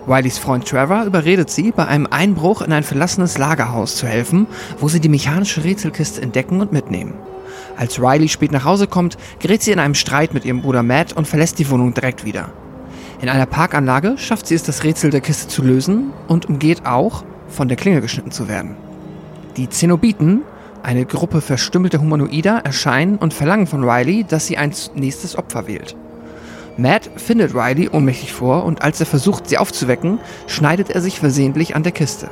Rileys 0.06 0.38
Freund 0.38 0.68
Trevor 0.68 1.04
überredet 1.04 1.49
sie, 1.49 1.73
bei 1.73 1.87
einem 1.87 2.06
Einbruch 2.06 2.61
in 2.61 2.73
ein 2.73 2.82
verlassenes 2.82 3.38
Lagerhaus 3.38 3.96
zu 3.96 4.06
helfen, 4.06 4.46
wo 4.78 4.88
sie 4.88 5.00
die 5.00 5.08
mechanische 5.08 5.64
Rätselkiste 5.64 6.20
entdecken 6.20 6.61
und 6.61 6.73
mitnehmen. 6.73 7.14
Als 7.76 7.99
Riley 7.99 8.28
spät 8.28 8.52
nach 8.52 8.64
Hause 8.64 8.87
kommt, 8.87 9.16
gerät 9.38 9.62
sie 9.62 9.73
in 9.73 9.78
einem 9.78 9.94
Streit 9.94 10.34
mit 10.34 10.44
ihrem 10.44 10.61
Bruder 10.61 10.82
Matt 10.82 11.14
und 11.14 11.26
verlässt 11.26 11.58
die 11.58 11.70
Wohnung 11.70 11.94
direkt 11.94 12.25
wieder. 12.25 12.50
In 13.23 13.30
einer 13.30 13.46
Parkanlage 13.46 14.18
schafft 14.18 14.46
sie 14.46 14.54
es, 14.54 14.62
das 14.62 14.84
Rätsel 14.84 15.11
der 15.11 15.23
Kiste 15.23 15.49
zu 15.49 15.62
lösen 15.62 16.12
und 16.28 16.46
umgeht 16.46 16.84
auch, 16.84 17.25
von 17.49 17.68
der 17.68 17.76
Klinge 17.76 18.00
geschnitten 18.02 18.30
zu 18.30 18.49
werden. 18.49 18.76
Die 19.56 19.70
Zenobiten, 19.70 20.42
eine 20.82 21.06
Gruppe 21.06 21.40
verstümmelter 21.40 22.00
Humanoider, 22.00 22.61
erscheinen 22.64 23.16
und 23.16 23.32
verlangen 23.32 23.66
von 23.66 23.88
Riley, 23.88 24.25
dass 24.25 24.46
sie 24.46 24.58
ein 24.58 24.73
nächstes 24.94 25.38
Opfer 25.38 25.66
wählt. 25.66 25.96
Matt 26.76 27.09
findet 27.16 27.54
Riley 27.54 27.88
ohnmächtig 27.88 28.33
vor 28.33 28.64
und 28.64 28.83
als 28.83 28.99
er 28.99 29.07
versucht, 29.07 29.49
sie 29.49 29.59
aufzuwecken, 29.59 30.19
schneidet 30.47 30.90
er 30.90 31.00
sich 31.00 31.21
versehentlich 31.21 31.76
an 31.76 31.85
der 31.85 31.93
Kiste. 31.93 32.28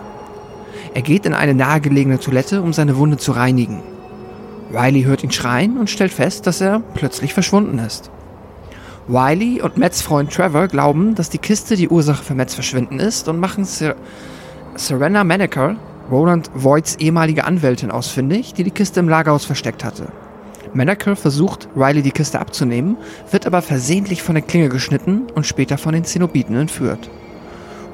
Er 0.94 1.02
geht 1.02 1.26
in 1.26 1.34
eine 1.34 1.54
nahegelegene 1.54 2.18
Toilette, 2.18 2.60
um 2.60 2.72
seine 2.72 2.96
Wunde 2.96 3.16
zu 3.16 3.32
reinigen. 3.32 3.82
Riley 4.72 5.04
hört 5.04 5.22
ihn 5.22 5.30
schreien 5.30 5.78
und 5.78 5.90
stellt 5.90 6.12
fest, 6.12 6.46
dass 6.46 6.60
er 6.60 6.82
plötzlich 6.94 7.34
verschwunden 7.34 7.78
ist. 7.78 8.10
Riley 9.08 9.60
und 9.62 9.76
Matts 9.76 10.02
Freund 10.02 10.32
Trevor 10.32 10.68
glauben, 10.68 11.14
dass 11.14 11.30
die 11.30 11.38
Kiste 11.38 11.76
die 11.76 11.88
Ursache 11.88 12.22
für 12.22 12.34
Matts 12.34 12.54
Verschwinden 12.54 13.00
ist 13.00 13.28
und 13.28 13.38
machen 13.38 13.64
Ser 13.64 13.96
Serena 14.74 15.22
Maneker, 15.22 15.76
Roland 16.10 16.50
Voights 16.54 16.96
ehemalige 16.96 17.44
Anwältin, 17.44 17.90
ausfindig, 17.90 18.54
die 18.54 18.64
die 18.64 18.70
Kiste 18.70 19.00
im 19.00 19.08
Lagerhaus 19.08 19.44
versteckt 19.44 19.84
hatte. 19.84 20.08
Maneker 20.74 21.16
versucht, 21.16 21.68
Riley 21.76 22.02
die 22.02 22.10
Kiste 22.10 22.40
abzunehmen, 22.40 22.96
wird 23.30 23.46
aber 23.46 23.62
versehentlich 23.62 24.22
von 24.22 24.34
der 24.34 24.42
Klinge 24.42 24.68
geschnitten 24.68 25.26
und 25.34 25.46
später 25.46 25.78
von 25.78 25.92
den 25.92 26.04
Zenobiten 26.04 26.56
entführt. 26.56 27.10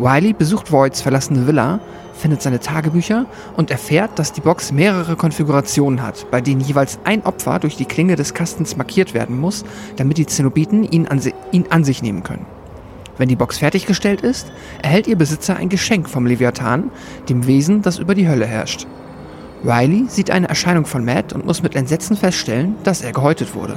Riley 0.01 0.33
besucht 0.33 0.71
Voights 0.71 1.01
verlassene 1.01 1.47
Villa, 1.47 1.81
findet 2.15 2.43
seine 2.43 2.61
Tagebücher 2.61 3.27
und 3.57 3.71
erfährt, 3.71 4.19
dass 4.19 4.33
die 4.33 4.41
Box 4.41 4.73
mehrere 4.73 5.17
Konfigurationen 5.17 6.03
hat, 6.03 6.31
bei 6.31 6.41
denen 6.41 6.61
jeweils 6.61 6.99
ein 7.05 7.25
Opfer 7.25 7.59
durch 7.59 7.77
die 7.77 7.85
Klinge 7.85 8.17
des 8.17 8.35
Kastens 8.35 8.77
markiert 8.77 9.15
werden 9.15 9.39
muss, 9.39 9.65
damit 9.97 10.19
die 10.19 10.27
Zenobiten 10.27 10.85
ihn 10.85 11.07
an, 11.09 11.21
ihn 11.53 11.67
an 11.71 11.85
sich 11.85 12.03
nehmen 12.03 12.23
können. 12.23 12.47
Wenn 13.17 13.29
die 13.29 13.37
Box 13.37 13.59
fertiggestellt 13.59 14.21
ist, 14.21 14.53
erhält 14.83 15.09
ihr 15.09 15.17
Besitzer 15.17 15.57
ein 15.57 15.69
Geschenk 15.69 16.09
vom 16.09 16.27
Leviathan, 16.27 16.91
dem 17.29 17.47
Wesen, 17.47 17.83
das 17.83 17.99
über 17.99 18.15
die 18.15 18.29
Hölle 18.29 18.47
herrscht. 18.47 18.87
Riley 19.65 20.07
sieht 20.09 20.31
eine 20.31 20.49
Erscheinung 20.49 20.85
von 20.85 21.05
Matt 21.05 21.33
und 21.33 21.45
muss 21.45 21.63
mit 21.63 21.75
Entsetzen 21.75 22.17
feststellen, 22.17 22.77
dass 22.85 23.03
er 23.03 23.13
gehäutet 23.13 23.55
wurde. 23.55 23.77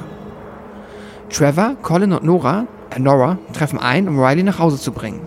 Trevor, 1.32 1.76
Colin 1.82 2.14
und 2.14 2.24
Nora, 2.24 2.68
äh 2.96 3.00
Nora 3.00 3.40
treffen 3.54 3.80
ein, 3.80 4.08
um 4.08 4.20
Riley 4.20 4.44
nach 4.44 4.60
Hause 4.60 4.78
zu 4.78 4.92
bringen. 4.92 5.22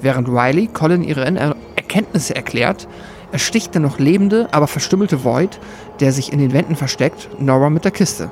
Während 0.00 0.28
Riley 0.28 0.68
Colin 0.68 1.02
ihre 1.02 1.24
er 1.24 1.56
Erkenntnisse 1.74 2.36
erklärt, 2.36 2.86
ersticht 3.32 3.74
der 3.74 3.80
noch 3.80 3.98
lebende, 3.98 4.48
aber 4.52 4.68
verstümmelte 4.68 5.24
Void, 5.24 5.58
der 6.00 6.12
sich 6.12 6.32
in 6.32 6.38
den 6.38 6.52
Wänden 6.52 6.76
versteckt, 6.76 7.28
Nora 7.40 7.70
mit 7.70 7.84
der 7.84 7.90
Kiste. 7.90 8.30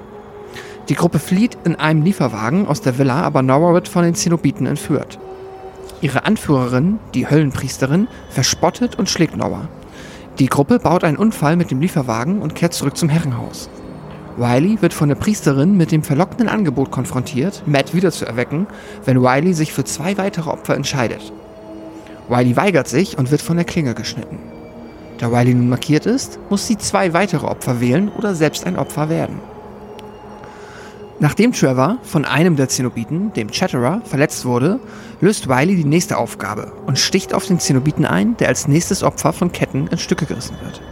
Die 0.89 0.95
Gruppe 0.95 1.19
flieht 1.19 1.57
in 1.65 1.77
einem 1.77 2.03
Lieferwagen 2.03 2.69
aus 2.69 2.83
der 2.83 2.99
Villa, 2.99 3.23
aber 3.23 3.43
Nora 3.43 3.73
wird 3.73 3.89
von 3.89 4.05
den 4.05 4.15
Zenobiten 4.15 4.67
entführt. 4.67 5.19
Ihre 6.03 6.25
Anführerin, 6.27 6.99
die 7.15 7.29
Höllenpriesterin, 7.29 8.07
verspottet 8.29 8.97
und 8.97 9.09
schlägt 9.09 9.37
Nora. 9.37 9.69
Die 10.41 10.47
Gruppe 10.47 10.81
baut 10.81 11.05
einen 11.05 11.17
Unfall 11.17 11.55
mit 11.55 11.71
dem 11.71 11.81
Lieferwagen 11.81 12.43
und 12.43 12.57
kehrt 12.57 12.75
zurück 12.75 12.97
zum 12.97 13.09
Herrenhaus. 13.09 13.69
Riley 14.37 14.83
wird 14.83 14.93
von 14.93 15.09
der 15.09 15.15
Priesterin 15.15 15.77
mit 15.77 15.93
dem 15.93 16.03
verlockenden 16.03 16.49
Angebot 16.49 16.91
konfrontiert, 16.91 17.63
Matt 17.67 17.95
wiederzuerwecken, 17.95 18.67
wenn 19.05 19.25
Riley 19.25 19.55
sich 19.55 19.73
für 19.73 19.85
zwei 19.85 20.19
weitere 20.19 20.51
Opfer 20.51 20.75
entscheidet. 20.75 21.33
Riley 22.29 22.57
weigert 22.57 22.89
sich 22.89 23.17
und 23.17 23.31
wird 23.31 23.43
von 23.43 23.57
der 23.57 23.65
Klinge 23.65 23.95
geschnitten. 23.95 24.41
Da 25.19 25.29
Riley 25.29 25.55
nun 25.55 25.69
markiert 25.69 26.05
ist, 26.05 26.41
muss 26.51 26.67
sie 26.67 26.79
zwei 26.79 27.13
weitere 27.13 27.47
Opfer 27.47 27.81
wählen 27.81 28.09
oder 28.09 28.35
selbst 28.35 28.67
ein 28.67 28.77
Opfer 28.77 29.09
werden. 29.09 29.39
Nachdem 31.21 31.53
Trevor 31.53 31.99
von 32.03 32.25
einem 32.25 32.57
der 32.57 32.69
Zenobiten, 32.69 33.33
dem 33.35 33.53
Chatterer, 33.53 34.01
verletzt 34.05 34.45
wurde, 34.45 34.81
löst 35.25 35.49
Riley 35.49 35.75
die 35.75 35.87
nächste 35.87 36.19
Aufgabe 36.19 36.71
und 36.85 36.99
sticht 36.99 37.33
auf 37.33 37.47
den 37.47 37.59
Zenobiten 37.59 38.05
ein, 38.05 38.37
der 38.37 38.49
als 38.49 38.69
nächstes 38.69 39.03
Opfer 39.03 39.33
von 39.33 39.53
Ketten 39.53 39.87
in 39.87 39.97
Stücke 39.97 40.27
gerissen 40.27 40.59
wird. 40.61 40.83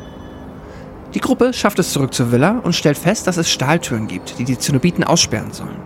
Die 1.12 1.21
Gruppe 1.21 1.53
schafft 1.53 1.79
es 1.79 1.92
zurück 1.92 2.14
zur 2.14 2.33
Villa 2.33 2.61
und 2.62 2.75
stellt 2.75 2.97
fest, 2.97 3.27
dass 3.27 3.37
es 3.37 3.51
Stahltüren 3.51 4.09
gibt, 4.09 4.38
die 4.38 4.45
die 4.45 4.59
Zenobiten 4.59 5.05
aussperren 5.05 5.53
sollen. 5.53 5.77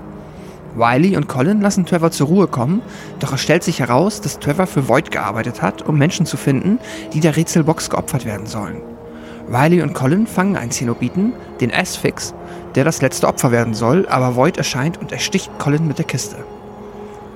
Riley 0.79 1.17
und 1.17 1.27
Colin 1.27 1.61
lassen 1.61 1.87
Trevor 1.87 2.13
zur 2.13 2.29
Ruhe 2.29 2.47
kommen, 2.47 2.83
doch 3.19 3.33
es 3.33 3.41
stellt 3.41 3.65
sich 3.65 3.81
heraus, 3.81 4.21
dass 4.21 4.39
Trevor 4.39 4.69
für 4.69 4.89
Void 4.89 5.11
gearbeitet 5.11 5.61
hat, 5.61 5.83
um 5.83 5.99
Menschen 5.99 6.25
zu 6.25 6.37
finden, 6.37 6.79
die 7.15 7.21
der 7.21 7.37
Rätselbox 7.37 7.91
geopfert 7.91 8.27
werden 8.27 8.47
sollen. 8.47 8.81
Riley 9.51 9.83
und 9.83 9.93
Colin 9.93 10.29
fangen 10.29 10.57
einen 10.57 10.71
Zenobiten, 10.71 11.33
den 11.61 11.75
Asphyx, 11.75 12.33
der 12.77 12.85
das 12.85 13.03
letzte 13.03 13.27
Opfer 13.27 13.51
werden 13.51 13.75
soll, 13.75 14.07
aber 14.07 14.37
Void 14.37 14.57
erscheint 14.57 15.01
und 15.01 15.11
ersticht 15.11 15.51
Colin 15.59 15.89
mit 15.89 15.99
der 15.99 16.05
Kiste. 16.05 16.37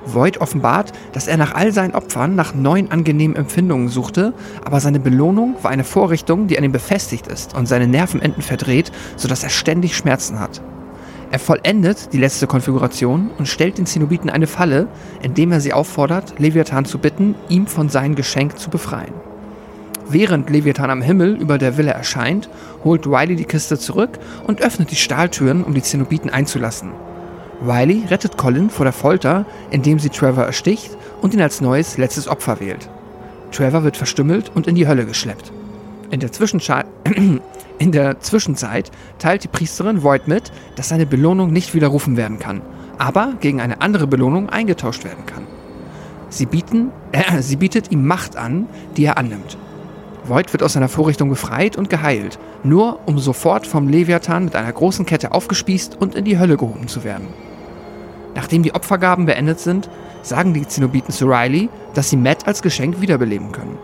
Void 0.05 0.39
offenbart, 0.39 0.91
dass 1.13 1.27
er 1.27 1.37
nach 1.37 1.53
all 1.53 1.71
seinen 1.71 1.93
Opfern 1.93 2.35
nach 2.35 2.55
neuen 2.55 2.91
angenehmen 2.91 3.35
Empfindungen 3.35 3.87
suchte, 3.89 4.33
aber 4.65 4.79
seine 4.79 4.99
Belohnung 4.99 5.55
war 5.61 5.71
eine 5.71 5.83
Vorrichtung, 5.83 6.47
die 6.47 6.57
an 6.57 6.63
ihm 6.63 6.71
befestigt 6.71 7.27
ist 7.27 7.55
und 7.55 7.67
seine 7.67 7.87
Nervenenden 7.87 8.41
verdreht, 8.41 8.91
sodass 9.15 9.43
er 9.43 9.49
ständig 9.49 9.95
Schmerzen 9.95 10.39
hat. 10.39 10.61
Er 11.31 11.39
vollendet 11.39 12.11
die 12.11 12.17
letzte 12.17 12.45
Konfiguration 12.45 13.29
und 13.37 13.47
stellt 13.47 13.77
den 13.77 13.85
Zenobiten 13.85 14.29
eine 14.29 14.47
Falle, 14.47 14.87
indem 15.21 15.53
er 15.53 15.61
sie 15.61 15.71
auffordert, 15.71 16.39
Leviathan 16.39 16.83
zu 16.83 16.97
bitten, 16.97 17.35
ihm 17.47 17.67
von 17.67 17.87
seinem 17.87 18.15
Geschenk 18.15 18.59
zu 18.59 18.69
befreien. 18.69 19.13
Während 20.09 20.49
Leviathan 20.49 20.89
am 20.89 21.01
Himmel 21.01 21.35
über 21.35 21.57
der 21.57 21.77
Villa 21.77 21.93
erscheint, 21.93 22.49
holt 22.83 23.07
Riley 23.07 23.37
die 23.37 23.45
Kiste 23.45 23.79
zurück 23.79 24.19
und 24.45 24.61
öffnet 24.61 24.91
die 24.91 24.97
Stahltüren, 24.97 25.63
um 25.63 25.73
die 25.73 25.83
Zenobiten 25.83 26.29
einzulassen. 26.29 26.91
Riley 27.63 28.05
rettet 28.09 28.37
Colin 28.37 28.71
vor 28.71 28.85
der 28.85 28.93
Folter, 28.93 29.45
indem 29.69 29.99
sie 29.99 30.09
Trevor 30.09 30.45
ersticht 30.45 30.97
und 31.21 31.35
ihn 31.35 31.41
als 31.41 31.61
neues 31.61 31.97
letztes 31.97 32.27
Opfer 32.27 32.59
wählt. 32.59 32.89
Trevor 33.51 33.83
wird 33.83 33.97
verstümmelt 33.97 34.51
und 34.55 34.65
in 34.65 34.73
die 34.73 34.87
Hölle 34.87 35.05
geschleppt. 35.05 35.51
In 36.09 36.19
der, 36.19 36.31
in 37.77 37.91
der 37.91 38.19
Zwischenzeit 38.19 38.89
teilt 39.19 39.43
die 39.43 39.47
Priesterin 39.47 40.01
Void 40.01 40.27
mit, 40.27 40.51
dass 40.75 40.89
seine 40.89 41.05
Belohnung 41.05 41.53
nicht 41.53 41.75
widerrufen 41.75 42.17
werden 42.17 42.39
kann, 42.39 42.61
aber 42.97 43.33
gegen 43.39 43.61
eine 43.61 43.81
andere 43.81 44.07
Belohnung 44.07 44.49
eingetauscht 44.49 45.03
werden 45.03 45.27
kann. 45.27 45.45
Sie, 46.29 46.47
bieten, 46.47 46.91
äh, 47.11 47.43
sie 47.43 47.57
bietet 47.57 47.91
ihm 47.91 48.07
Macht 48.07 48.37
an, 48.37 48.67
die 48.97 49.05
er 49.05 49.19
annimmt. 49.19 49.57
Void 50.23 50.51
wird 50.51 50.63
aus 50.63 50.73
seiner 50.73 50.89
Vorrichtung 50.89 51.29
befreit 51.29 51.75
und 51.75 51.91
geheilt, 51.91 52.39
nur 52.63 52.99
um 53.05 53.19
sofort 53.19 53.67
vom 53.67 53.87
Leviathan 53.87 54.45
mit 54.45 54.55
einer 54.55 54.71
großen 54.71 55.05
Kette 55.05 55.31
aufgespießt 55.31 55.97
und 55.99 56.15
in 56.15 56.25
die 56.25 56.39
Hölle 56.39 56.57
gehoben 56.57 56.87
zu 56.87 57.03
werden. 57.03 57.27
Nachdem 58.35 58.63
die 58.63 58.73
Opfergaben 58.73 59.25
beendet 59.25 59.59
sind, 59.59 59.89
sagen 60.21 60.53
die 60.53 60.67
Zenobiten 60.67 61.11
zu 61.11 61.25
Riley, 61.25 61.69
dass 61.93 62.09
sie 62.09 62.17
Matt 62.17 62.47
als 62.47 62.61
Geschenk 62.61 63.01
wiederbeleben 63.01 63.51
können. 63.51 63.77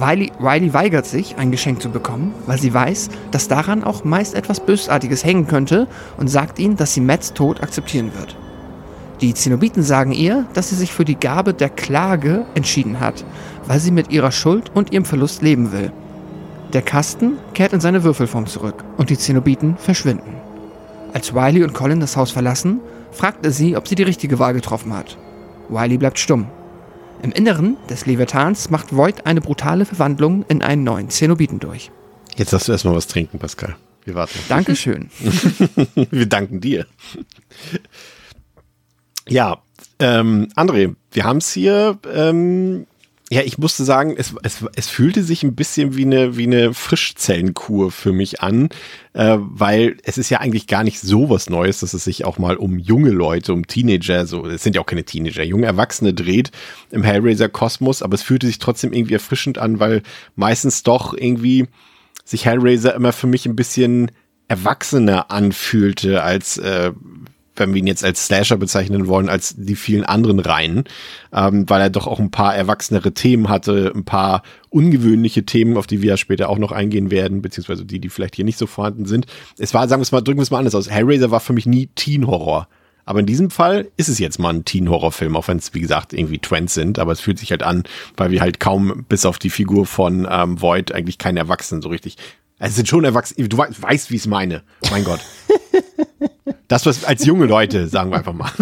Riley, 0.00 0.30
Riley 0.40 0.72
weigert 0.72 1.06
sich, 1.06 1.36
ein 1.36 1.50
Geschenk 1.50 1.82
zu 1.82 1.90
bekommen, 1.90 2.32
weil 2.46 2.58
sie 2.58 2.72
weiß, 2.72 3.10
dass 3.32 3.48
daran 3.48 3.82
auch 3.82 4.04
meist 4.04 4.34
etwas 4.34 4.60
Bösartiges 4.60 5.24
hängen 5.24 5.46
könnte 5.48 5.88
und 6.16 6.28
sagt 6.28 6.58
ihnen, 6.58 6.76
dass 6.76 6.94
sie 6.94 7.00
Matts 7.00 7.34
Tod 7.34 7.62
akzeptieren 7.62 8.12
wird. 8.14 8.36
Die 9.20 9.34
Zenobiten 9.34 9.82
sagen 9.82 10.12
ihr, 10.12 10.46
dass 10.54 10.70
sie 10.70 10.76
sich 10.76 10.92
für 10.92 11.04
die 11.04 11.18
Gabe 11.18 11.52
der 11.52 11.68
Klage 11.68 12.46
entschieden 12.54 13.00
hat, 13.00 13.24
weil 13.66 13.80
sie 13.80 13.90
mit 13.90 14.10
ihrer 14.10 14.32
Schuld 14.32 14.70
und 14.74 14.92
ihrem 14.92 15.04
Verlust 15.04 15.42
leben 15.42 15.72
will. 15.72 15.92
Der 16.72 16.82
Kasten 16.82 17.32
kehrt 17.52 17.72
in 17.72 17.80
seine 17.80 18.04
Würfelform 18.04 18.46
zurück 18.46 18.84
und 18.96 19.10
die 19.10 19.18
Zenobiten 19.18 19.76
verschwinden. 19.76 20.36
Als 21.12 21.34
Riley 21.34 21.64
und 21.64 21.74
Colin 21.74 22.00
das 22.00 22.16
Haus 22.16 22.30
verlassen, 22.30 22.80
fragt 23.12 23.44
er 23.44 23.52
sie, 23.52 23.76
ob 23.76 23.88
sie 23.88 23.94
die 23.94 24.02
richtige 24.02 24.38
Wahl 24.38 24.54
getroffen 24.54 24.92
hat. 24.94 25.16
Riley 25.70 25.98
bleibt 25.98 26.18
stumm. 26.18 26.48
Im 27.22 27.32
Inneren 27.32 27.76
des 27.88 28.06
Leviathans 28.06 28.70
macht 28.70 28.96
Void 28.96 29.26
eine 29.26 29.40
brutale 29.40 29.84
Verwandlung 29.84 30.44
in 30.48 30.62
einen 30.62 30.84
neuen 30.84 31.10
Zenobiten 31.10 31.60
durch. 31.60 31.90
Jetzt 32.36 32.52
darfst 32.52 32.68
du 32.68 32.72
erstmal 32.72 32.94
was 32.94 33.06
trinken, 33.06 33.38
Pascal. 33.38 33.76
Wir 34.04 34.14
warten. 34.14 34.38
Dankeschön. 34.48 35.10
wir 36.10 36.26
danken 36.26 36.60
dir. 36.60 36.86
Ja, 39.28 39.58
ähm, 39.98 40.48
André, 40.56 40.94
wir 41.12 41.24
haben 41.24 41.38
es 41.38 41.52
hier 41.52 41.98
ähm, 42.12 42.86
ja, 43.32 43.42
ich 43.42 43.58
musste 43.58 43.84
sagen, 43.84 44.16
es, 44.18 44.34
es, 44.42 44.64
es 44.74 44.88
fühlte 44.88 45.22
sich 45.22 45.44
ein 45.44 45.54
bisschen 45.54 45.96
wie 45.96 46.04
eine, 46.04 46.36
wie 46.36 46.46
eine 46.46 46.74
Frischzellenkur 46.74 47.92
für 47.92 48.12
mich 48.12 48.40
an, 48.40 48.70
äh, 49.12 49.36
weil 49.38 49.98
es 50.02 50.18
ist 50.18 50.30
ja 50.30 50.40
eigentlich 50.40 50.66
gar 50.66 50.82
nicht 50.82 50.98
so 50.98 51.30
was 51.30 51.48
Neues, 51.48 51.78
dass 51.78 51.94
es 51.94 52.02
sich 52.02 52.24
auch 52.24 52.38
mal 52.38 52.56
um 52.56 52.76
junge 52.80 53.10
Leute, 53.10 53.52
um 53.52 53.68
Teenager, 53.68 54.26
so, 54.26 54.46
es 54.46 54.64
sind 54.64 54.74
ja 54.74 54.82
auch 54.82 54.86
keine 54.86 55.04
Teenager, 55.04 55.44
junge 55.44 55.66
Erwachsene 55.66 56.12
dreht 56.12 56.50
im 56.90 57.04
Hellraiser-Kosmos, 57.04 58.02
aber 58.02 58.14
es 58.14 58.22
fühlte 58.24 58.48
sich 58.48 58.58
trotzdem 58.58 58.92
irgendwie 58.92 59.14
erfrischend 59.14 59.58
an, 59.58 59.78
weil 59.78 60.02
meistens 60.34 60.82
doch 60.82 61.14
irgendwie 61.14 61.68
sich 62.24 62.46
Hellraiser 62.46 62.96
immer 62.96 63.12
für 63.12 63.28
mich 63.28 63.46
ein 63.46 63.54
bisschen 63.54 64.10
erwachsener 64.48 65.30
anfühlte 65.30 66.24
als 66.24 66.58
äh, 66.58 66.90
wenn 67.56 67.74
wir 67.74 67.80
ihn 67.80 67.86
jetzt 67.86 68.04
als 68.04 68.26
Slasher 68.26 68.56
bezeichnen 68.56 69.06
wollen, 69.06 69.28
als 69.28 69.54
die 69.56 69.76
vielen 69.76 70.04
anderen 70.04 70.38
Reihen, 70.38 70.84
ähm, 71.32 71.68
weil 71.68 71.80
er 71.80 71.90
doch 71.90 72.06
auch 72.06 72.20
ein 72.20 72.30
paar 72.30 72.54
erwachsenere 72.54 73.12
Themen 73.12 73.48
hatte, 73.48 73.92
ein 73.94 74.04
paar 74.04 74.42
ungewöhnliche 74.70 75.44
Themen, 75.44 75.76
auf 75.76 75.86
die 75.86 76.02
wir 76.02 76.10
ja 76.10 76.16
später 76.16 76.48
auch 76.48 76.58
noch 76.58 76.72
eingehen 76.72 77.10
werden, 77.10 77.42
beziehungsweise 77.42 77.84
die, 77.84 78.00
die 78.00 78.08
vielleicht 78.08 78.36
hier 78.36 78.44
nicht 78.44 78.58
so 78.58 78.66
vorhanden 78.66 79.06
sind. 79.06 79.26
Es 79.58 79.74
war, 79.74 79.88
sagen 79.88 80.00
wir 80.00 80.04
es 80.04 80.12
mal, 80.12 80.20
drücken 80.20 80.38
wir 80.38 80.44
es 80.44 80.50
mal 80.50 80.58
anders 80.58 80.74
aus. 80.74 80.90
Hellraiser 80.90 81.30
war 81.30 81.40
für 81.40 81.52
mich 81.52 81.66
nie 81.66 81.88
Teen-Horror. 81.94 82.68
Aber 83.04 83.20
in 83.20 83.26
diesem 83.26 83.50
Fall 83.50 83.88
ist 83.96 84.08
es 84.08 84.20
jetzt 84.20 84.38
mal 84.38 84.50
ein 84.50 84.64
Teen-Horror-Film, 84.64 85.34
auch 85.34 85.48
wenn 85.48 85.58
es, 85.58 85.74
wie 85.74 85.80
gesagt, 85.80 86.12
irgendwie 86.12 86.38
Trends 86.38 86.74
sind. 86.74 86.98
Aber 86.98 87.10
es 87.10 87.20
fühlt 87.20 87.40
sich 87.40 87.50
halt 87.50 87.64
an, 87.64 87.82
weil 88.16 88.30
wir 88.30 88.40
halt 88.40 88.60
kaum 88.60 89.04
bis 89.08 89.26
auf 89.26 89.38
die 89.38 89.50
Figur 89.50 89.86
von 89.86 90.28
ähm, 90.30 90.60
Void 90.60 90.92
eigentlich 90.92 91.18
keine 91.18 91.40
Erwachsenen 91.40 91.82
so 91.82 91.88
richtig. 91.88 92.16
Es 92.60 92.76
sind 92.76 92.86
schon 92.86 93.04
Erwachsene. 93.04 93.48
Du 93.48 93.56
weißt, 93.56 94.10
wie 94.10 94.16
ich 94.16 94.22
es 94.22 94.26
meine. 94.28 94.62
Mein 94.90 95.02
Gott. 95.02 95.20
Das, 96.70 96.86
was 96.86 97.04
als 97.04 97.26
junge 97.26 97.46
Leute, 97.46 97.88
sagen 97.88 98.12
wir 98.12 98.18
einfach 98.18 98.32
mal. 98.32 98.50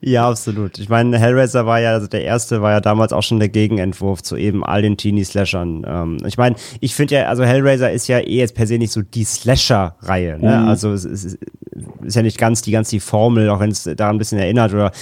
Ja, 0.00 0.28
absolut. 0.28 0.78
Ich 0.78 0.88
meine, 0.88 1.18
Hellraiser 1.18 1.66
war 1.66 1.80
ja, 1.80 1.92
also 1.92 2.06
der 2.06 2.22
erste 2.24 2.62
war 2.62 2.72
ja 2.72 2.80
damals 2.80 3.12
auch 3.12 3.22
schon 3.22 3.38
der 3.38 3.48
Gegenentwurf 3.48 4.22
zu 4.22 4.36
eben 4.36 4.64
all 4.64 4.82
den 4.82 4.96
Teenie-Slashern. 4.96 5.84
Ähm, 5.86 6.16
ich 6.26 6.36
meine, 6.38 6.56
ich 6.80 6.94
finde 6.94 7.14
ja, 7.16 7.26
also 7.26 7.44
Hellraiser 7.44 7.90
ist 7.90 8.08
ja 8.08 8.18
eh 8.18 8.38
jetzt 8.38 8.54
per 8.54 8.66
se 8.66 8.78
nicht 8.78 8.92
so 8.92 9.02
die 9.02 9.24
Slasher-Reihe. 9.24 10.38
Ne? 10.38 10.58
Mhm. 10.58 10.68
Also 10.68 10.92
es 10.92 11.04
ist, 11.04 11.24
ist, 11.24 12.16
ja 12.16 12.22
nicht 12.22 12.38
ganz 12.38 12.62
die 12.62 12.72
ganz 12.72 12.90
die 12.90 13.00
Formel, 13.00 13.48
auch 13.48 13.60
wenn 13.60 13.70
es 13.70 13.84
daran 13.84 14.16
ein 14.16 14.18
bisschen 14.18 14.38
erinnert 14.38 14.74
oder 14.74 14.92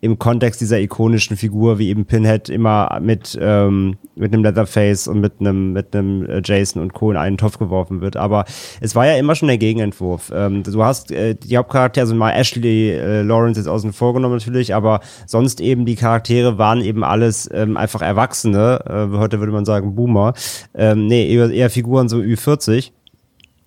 im 0.00 0.18
Kontext 0.18 0.60
dieser 0.60 0.78
ikonischen 0.78 1.36
Figur 1.36 1.78
wie 1.78 1.88
eben 1.88 2.04
Pinhead 2.04 2.48
immer 2.48 2.98
mit, 3.00 3.38
ähm, 3.40 3.96
mit 4.14 4.32
einem 4.32 4.44
Leatherface 4.44 5.08
und 5.08 5.20
mit 5.20 5.40
einem, 5.40 5.72
mit 5.72 5.94
einem 5.94 6.28
äh, 6.28 6.42
Jason 6.44 6.82
und 6.82 6.92
Co. 6.92 7.10
in 7.10 7.16
einen 7.16 7.38
Topf 7.38 7.58
geworfen 7.58 8.00
wird. 8.00 8.16
Aber 8.16 8.44
es 8.80 8.94
war 8.94 9.06
ja 9.06 9.16
immer 9.16 9.34
schon 9.34 9.48
der 9.48 9.58
Gegenentwurf. 9.58 10.30
Ähm, 10.34 10.62
du 10.62 10.84
hast 10.84 11.10
äh, 11.10 11.34
die 11.34 11.58
Hauptcharaktere, 11.60 12.02
also 12.02 12.14
mal 12.14 12.32
Ashley 12.32 12.90
äh, 12.90 13.22
Lawrence 13.22 13.60
jetzt 13.60 13.68
außen 13.68 13.92
vor 13.92 14.14
genommen 14.14 14.36
natürlich, 14.36 14.74
aber 14.74 15.00
sonst 15.26 15.60
eben 15.60 15.86
die 15.86 15.96
Charaktere 15.96 16.58
waren 16.58 16.80
eben 16.80 17.04
alles 17.04 17.48
ähm, 17.52 17.76
einfach 17.76 18.02
Erwachsene. 18.02 18.80
Äh, 18.86 19.16
heute 19.16 19.38
würde 19.38 19.52
man 19.52 19.64
sagen 19.64 19.94
Boomer. 19.94 20.34
Ähm, 20.74 21.06
nee, 21.06 21.32
eher, 21.32 21.50
eher 21.50 21.70
Figuren 21.70 22.08
so 22.08 22.18
Ü40 22.18 22.90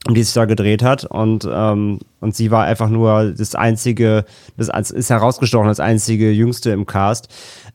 um 0.08 0.16
die 0.16 0.24
sich 0.24 0.34
da 0.34 0.44
gedreht 0.44 0.84
hat 0.84 1.06
und 1.06 1.48
ähm, 1.50 2.00
und 2.20 2.36
sie 2.36 2.52
war 2.52 2.64
einfach 2.64 2.90
nur 2.90 3.34
das 3.38 3.54
einzige, 3.54 4.26
das 4.58 4.92
ist 4.92 5.10
herausgestochen 5.10 5.68
das 5.68 5.82
einzige 5.82 6.32
Jüngste 6.32 6.72
im 6.72 6.86
Cast. 6.86 7.28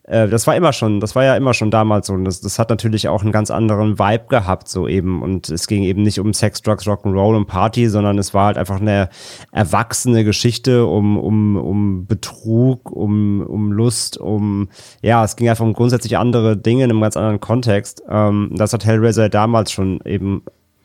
Äh, 0.09 0.27
das 0.27 0.47
war 0.47 0.55
immer 0.55 0.73
schon, 0.73 0.99
das 0.99 1.15
war 1.15 1.23
ja 1.23 1.35
immer 1.35 1.53
schon 1.53 1.71
damals 1.71 2.07
so 2.07 2.13
und 2.13 2.25
das, 2.25 2.41
das 2.41 2.59
hat 2.59 2.69
natürlich 2.69 3.07
auch 3.07 3.21
einen 3.21 3.31
ganz 3.31 3.51
anderen 3.51 3.99
Vibe 3.99 4.25
gehabt 4.27 4.67
so 4.67 4.87
eben 4.87 5.21
und 5.21 5.49
es 5.49 5.67
ging 5.67 5.83
eben 5.83 6.01
nicht 6.01 6.19
um 6.19 6.33
Sex, 6.33 6.61
Drugs, 6.61 6.85
Rock'n'Roll 6.85 7.37
und 7.37 7.45
Party, 7.45 7.87
sondern 7.87 8.17
es 8.17 8.33
war 8.33 8.47
halt 8.47 8.57
einfach 8.57 8.81
eine 8.81 9.09
erwachsene 9.51 10.23
Geschichte 10.23 10.85
um 10.85 11.17
um 11.17 11.55
um 11.57 12.05
Betrug, 12.07 12.91
um 12.91 13.41
um 13.41 13.71
Lust, 13.71 14.17
um 14.17 14.69
ja, 15.01 15.23
es 15.23 15.35
ging 15.35 15.47
einfach 15.47 15.65
um 15.65 15.73
grundsätzlich 15.73 16.17
andere 16.17 16.57
Dinge 16.57 16.83
in 16.83 16.89
einem 16.89 17.01
ganz 17.01 17.15
anderen 17.15 17.39
Kontext. 17.39 18.03
Ähm, 18.09 18.51
das 18.55 18.73
hat 18.73 18.85
Hellraiser 18.85 19.29
damals 19.29 19.71
schon 19.71 20.01
eben 20.05 20.41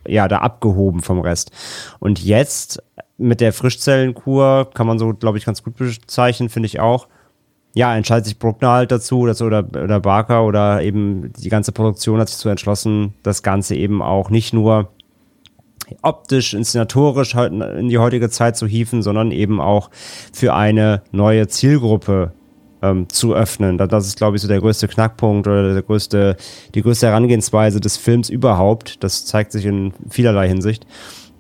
ja, 0.07 0.29
da 0.29 0.39
abgehoben 0.39 1.01
vom 1.01 1.21
Rest. 1.21 1.51
Und 1.99 2.23
jetzt 2.23 2.83
mit 3.17 3.41
der 3.41 3.55
Frischzellenkur 3.55 4.71
kann 4.75 4.87
man 4.87 4.99
so, 4.99 5.15
glaube 5.15 5.39
ich, 5.39 5.47
ganz 5.47 5.63
gut 5.63 5.77
bezeichnen, 5.77 6.51
finde 6.51 6.67
ich 6.67 6.79
auch. 6.79 7.09
Ja, 7.75 7.97
entscheidet 7.97 8.27
sich 8.27 8.39
Bruckner 8.39 8.71
halt 8.71 8.93
dazu 8.93 9.21
oder, 9.21 9.45
oder, 9.45 9.67
oder 9.83 10.01
Barker 10.01 10.45
oder 10.47 10.83
eben 10.83 11.33
die 11.33 11.49
ganze 11.49 11.73
Produktion 11.73 12.21
hat 12.21 12.29
sich 12.29 12.39
so 12.39 12.49
entschlossen, 12.49 13.15
das 13.25 13.43
Ganze 13.43 13.75
eben 13.75 14.01
auch 14.01 14.31
nicht 14.31 14.55
nur 14.55 14.91
optisch, 16.03 16.55
inszenatorisch 16.55 17.35
halt 17.35 17.53
in 17.53 17.89
die 17.89 17.99
heutige 17.99 18.31
Zeit 18.31 18.57
zu 18.57 18.67
hieven, 18.67 19.03
sondern 19.03 19.33
eben 19.33 19.61
auch 19.61 19.91
für 20.33 20.55
eine 20.55 21.03
neue 21.11 21.49
Zielgruppe 21.49 22.33
ähm, 22.83 23.09
zu 23.09 23.35
öffnen. 23.35 23.79
Das 23.79 24.07
ist, 24.07 24.17
glaube 24.17 24.37
ich, 24.37 24.43
so 24.43 24.49
der 24.49 24.61
größte 24.61 24.89
Knackpunkt 24.89 25.47
oder 25.47 25.73
der 25.73 25.83
größte, 25.83 26.37
die 26.75 26.83
größte 26.83 27.07
Herangehensweise 27.07 27.81
des 27.81 27.97
Films 27.97 28.29
überhaupt. 28.29 29.03
Das 29.03 29.27
zeigt 29.27 29.53
sich 29.53 29.65
in 29.65 29.93
vielerlei 30.09 30.49
Hinsicht. 30.49 30.87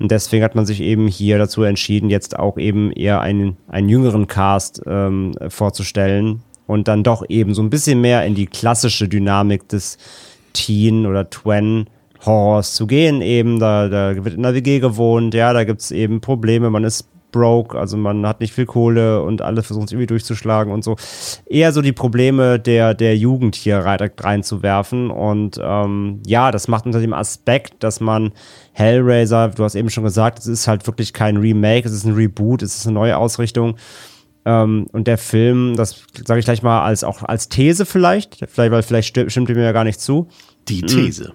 Und 0.04 0.10
deswegen 0.10 0.44
hat 0.44 0.54
man 0.54 0.66
sich 0.66 0.82
eben 0.82 1.08
hier 1.08 1.38
dazu 1.38 1.62
entschieden, 1.62 2.10
jetzt 2.10 2.38
auch 2.38 2.58
eben 2.58 2.92
eher 2.92 3.22
einen, 3.22 3.56
einen 3.68 3.88
jüngeren 3.88 4.26
Cast 4.26 4.82
ähm, 4.86 5.32
vorzustellen 5.48 6.42
und 6.66 6.88
dann 6.88 7.02
doch 7.02 7.24
eben 7.30 7.54
so 7.54 7.62
ein 7.62 7.70
bisschen 7.70 8.02
mehr 8.02 8.26
in 8.26 8.34
die 8.34 8.44
klassische 8.44 9.08
Dynamik 9.08 9.66
des 9.70 9.96
Teen 10.52 11.06
oder 11.06 11.30
Twen 11.30 11.88
Horrors 12.22 12.74
zu 12.74 12.86
gehen. 12.86 13.22
Eben, 13.22 13.58
da, 13.58 13.88
da 13.88 14.22
wird 14.22 14.34
in 14.34 14.42
der 14.42 14.52
WG 14.52 14.78
gewohnt, 14.78 15.32
ja, 15.32 15.54
da 15.54 15.64
gibt's 15.64 15.90
eben 15.90 16.20
Probleme, 16.20 16.68
man 16.68 16.84
ist 16.84 17.08
broke, 17.34 17.76
also 17.76 17.96
man 17.96 18.24
hat 18.26 18.40
nicht 18.40 18.52
viel 18.52 18.64
Kohle 18.64 19.22
und 19.22 19.42
alle 19.42 19.62
versuchen 19.62 19.86
es 19.86 19.92
irgendwie 19.92 20.06
durchzuschlagen 20.06 20.72
und 20.72 20.84
so. 20.84 20.96
Eher 21.46 21.72
so 21.72 21.82
die 21.82 21.92
Probleme 21.92 22.60
der, 22.60 22.94
der 22.94 23.16
Jugend 23.16 23.56
hier 23.56 23.78
reinzuwerfen. 23.78 25.10
Und 25.10 25.58
ähm, 25.60 26.20
ja, 26.24 26.52
das 26.52 26.68
macht 26.68 26.86
unter 26.86 27.00
dem 27.00 27.12
Aspekt, 27.12 27.82
dass 27.82 28.00
man 28.00 28.32
Hellraiser, 28.74 29.48
du 29.48 29.64
hast 29.64 29.76
eben 29.76 29.88
schon 29.88 30.04
gesagt, 30.04 30.40
es 30.40 30.46
ist 30.46 30.68
halt 30.68 30.86
wirklich 30.86 31.12
kein 31.12 31.36
Remake, 31.36 31.86
es 31.86 31.94
ist 31.94 32.04
ein 32.04 32.14
Reboot, 32.14 32.60
es 32.60 32.76
ist 32.76 32.86
eine 32.86 32.94
neue 32.94 33.16
Ausrichtung. 33.16 33.76
Ähm, 34.44 34.86
und 34.92 35.06
der 35.06 35.16
Film, 35.16 35.76
das 35.76 36.02
sage 36.26 36.40
ich 36.40 36.44
gleich 36.44 36.62
mal 36.62 36.84
als 36.84 37.04
auch 37.04 37.22
als 37.22 37.48
These 37.48 37.86
vielleicht, 37.86 38.36
vielleicht 38.48 38.72
weil 38.72 38.82
vielleicht 38.82 39.08
stimmt, 39.08 39.30
stimmt 39.30 39.48
mir 39.48 39.62
ja 39.62 39.72
gar 39.72 39.84
nicht 39.84 40.00
zu. 40.00 40.28
Die 40.68 40.82
These. 40.82 41.32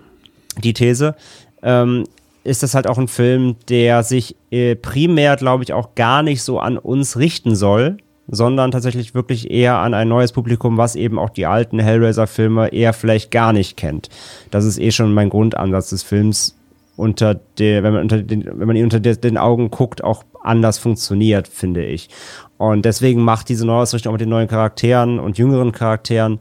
Die 0.63 0.73
These. 0.73 1.15
Ähm, 1.63 2.03
ist 2.43 2.61
das 2.61 2.75
halt 2.75 2.87
auch 2.87 2.97
ein 2.97 3.07
Film, 3.07 3.55
der 3.69 4.03
sich 4.03 4.35
äh, 4.51 4.75
primär, 4.75 5.35
glaube 5.37 5.63
ich, 5.63 5.73
auch 5.73 5.95
gar 5.95 6.23
nicht 6.23 6.43
so 6.43 6.59
an 6.59 6.77
uns 6.77 7.17
richten 7.17 7.55
soll, 7.55 7.97
sondern 8.27 8.71
tatsächlich 8.71 9.13
wirklich 9.15 9.49
eher 9.49 9.77
an 9.77 9.93
ein 9.93 10.07
neues 10.07 10.31
Publikum, 10.31 10.77
was 10.77 10.95
eben 10.95 11.17
auch 11.19 11.29
die 11.29 11.45
alten 11.45 11.79
Hellraiser-Filme 11.79 12.69
eher 12.69 12.93
vielleicht 12.93 13.31
gar 13.31 13.53
nicht 13.53 13.75
kennt. 13.75 14.09
Das 14.51 14.65
ist 14.65 14.79
eh 14.79 14.91
schon 14.91 15.13
mein 15.13 15.29
Grundansatz 15.29 15.89
des 15.89 16.03
Films, 16.03 16.55
unter 16.99 17.35
der, 17.35 17.81
wenn 17.83 17.93
man 17.93 18.01
unter 18.03 18.21
den, 18.21 18.45
wenn 18.45 18.67
man 18.67 18.75
ihn 18.75 18.83
unter 18.83 18.99
den 18.99 19.37
Augen 19.37 19.71
guckt, 19.71 20.03
auch 20.03 20.23
anders 20.43 20.77
funktioniert, 20.77 21.47
finde 21.47 21.85
ich. 21.85 22.09
Und 22.57 22.83
deswegen 22.85 23.23
macht 23.23 23.49
diese 23.49 23.65
Neuausrichtung 23.65 24.11
mit 24.13 24.21
den 24.21 24.29
neuen 24.29 24.47
Charakteren 24.47 25.19
und 25.19 25.37
jüngeren 25.37 25.71
Charakteren 25.71 26.39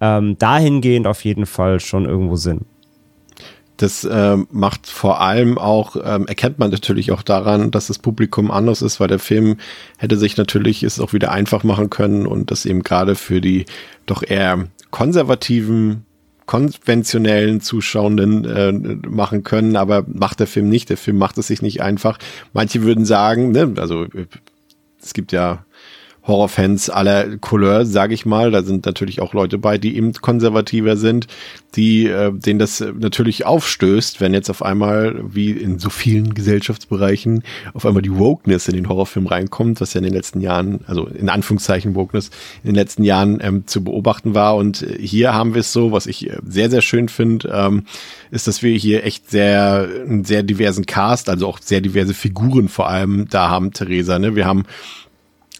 ähm, 0.00 0.36
dahingehend 0.38 1.06
auf 1.06 1.24
jeden 1.24 1.46
Fall 1.46 1.80
schon 1.80 2.04
irgendwo 2.06 2.36
Sinn. 2.36 2.66
Das 3.76 4.04
äh, 4.04 4.36
macht 4.50 4.88
vor 4.88 5.22
allem 5.22 5.56
auch, 5.56 5.96
ähm, 6.04 6.26
erkennt 6.26 6.58
man 6.58 6.70
natürlich 6.70 7.12
auch 7.12 7.22
daran, 7.22 7.70
dass 7.70 7.86
das 7.86 7.98
Publikum 7.98 8.50
anders 8.50 8.82
ist, 8.82 9.00
weil 9.00 9.08
der 9.08 9.18
Film 9.18 9.56
hätte 9.96 10.18
sich 10.18 10.36
natürlich 10.36 10.82
es 10.82 11.00
auch 11.00 11.14
wieder 11.14 11.32
einfach 11.32 11.64
machen 11.64 11.88
können 11.88 12.26
und 12.26 12.50
das 12.50 12.66
eben 12.66 12.82
gerade 12.82 13.14
für 13.14 13.40
die 13.40 13.64
doch 14.04 14.22
eher 14.22 14.66
konservativen 14.90 16.04
konventionellen 16.50 17.60
Zuschauenden 17.60 18.44
äh, 18.44 18.72
machen 19.08 19.44
können, 19.44 19.76
aber 19.76 20.04
macht 20.12 20.40
der 20.40 20.48
Film 20.48 20.68
nicht. 20.68 20.90
Der 20.90 20.96
Film 20.96 21.16
macht 21.16 21.38
es 21.38 21.46
sich 21.46 21.62
nicht 21.62 21.80
einfach. 21.80 22.18
Manche 22.52 22.82
würden 22.82 23.04
sagen, 23.04 23.52
ne, 23.52 23.72
also 23.76 24.08
es 25.00 25.14
gibt 25.14 25.30
ja 25.30 25.64
Horrorfans 26.26 26.90
aller 26.90 27.38
Couleur, 27.38 27.86
sage 27.86 28.14
ich 28.14 28.26
mal. 28.26 28.50
Da 28.50 28.62
sind 28.62 28.86
natürlich 28.86 29.20
auch 29.20 29.32
Leute 29.32 29.58
bei, 29.58 29.78
die 29.78 29.96
eben 29.96 30.12
konservativer 30.12 30.96
sind, 30.96 31.26
die 31.76 32.06
äh, 32.06 32.32
denen 32.32 32.58
das 32.58 32.84
natürlich 32.98 33.46
aufstößt, 33.46 34.20
wenn 34.20 34.34
jetzt 34.34 34.50
auf 34.50 34.62
einmal, 34.62 35.20
wie 35.22 35.50
in 35.50 35.78
so 35.78 35.88
vielen 35.88 36.34
Gesellschaftsbereichen, 36.34 37.42
auf 37.74 37.86
einmal 37.86 38.02
die 38.02 38.16
Wokeness 38.16 38.68
in 38.68 38.74
den 38.74 38.88
Horrorfilm 38.88 39.26
reinkommt, 39.26 39.80
was 39.80 39.94
ja 39.94 39.98
in 39.98 40.04
den 40.04 40.14
letzten 40.14 40.40
Jahren, 40.40 40.80
also 40.86 41.06
in 41.06 41.28
Anführungszeichen 41.28 41.94
Wokeness, 41.94 42.30
in 42.62 42.70
den 42.70 42.74
letzten 42.74 43.04
Jahren 43.04 43.38
ähm, 43.40 43.66
zu 43.66 43.82
beobachten 43.82 44.34
war. 44.34 44.56
Und 44.56 44.84
hier 44.98 45.32
haben 45.34 45.54
wir 45.54 45.60
es 45.60 45.72
so, 45.72 45.92
was 45.92 46.06
ich 46.06 46.30
sehr, 46.46 46.70
sehr 46.70 46.82
schön 46.82 47.08
finde, 47.08 47.50
ähm, 47.52 47.84
ist, 48.30 48.46
dass 48.46 48.62
wir 48.62 48.76
hier 48.76 49.04
echt 49.04 49.30
sehr, 49.30 49.88
einen 50.06 50.24
sehr 50.24 50.42
diversen 50.42 50.86
Cast, 50.86 51.28
also 51.28 51.46
auch 51.46 51.58
sehr 51.60 51.80
diverse 51.80 52.14
Figuren 52.14 52.68
vor 52.68 52.88
allem 52.88 53.28
da 53.28 53.48
haben, 53.48 53.72
Theresa. 53.72 54.18
Ne? 54.18 54.36
Wir 54.36 54.46
haben 54.46 54.64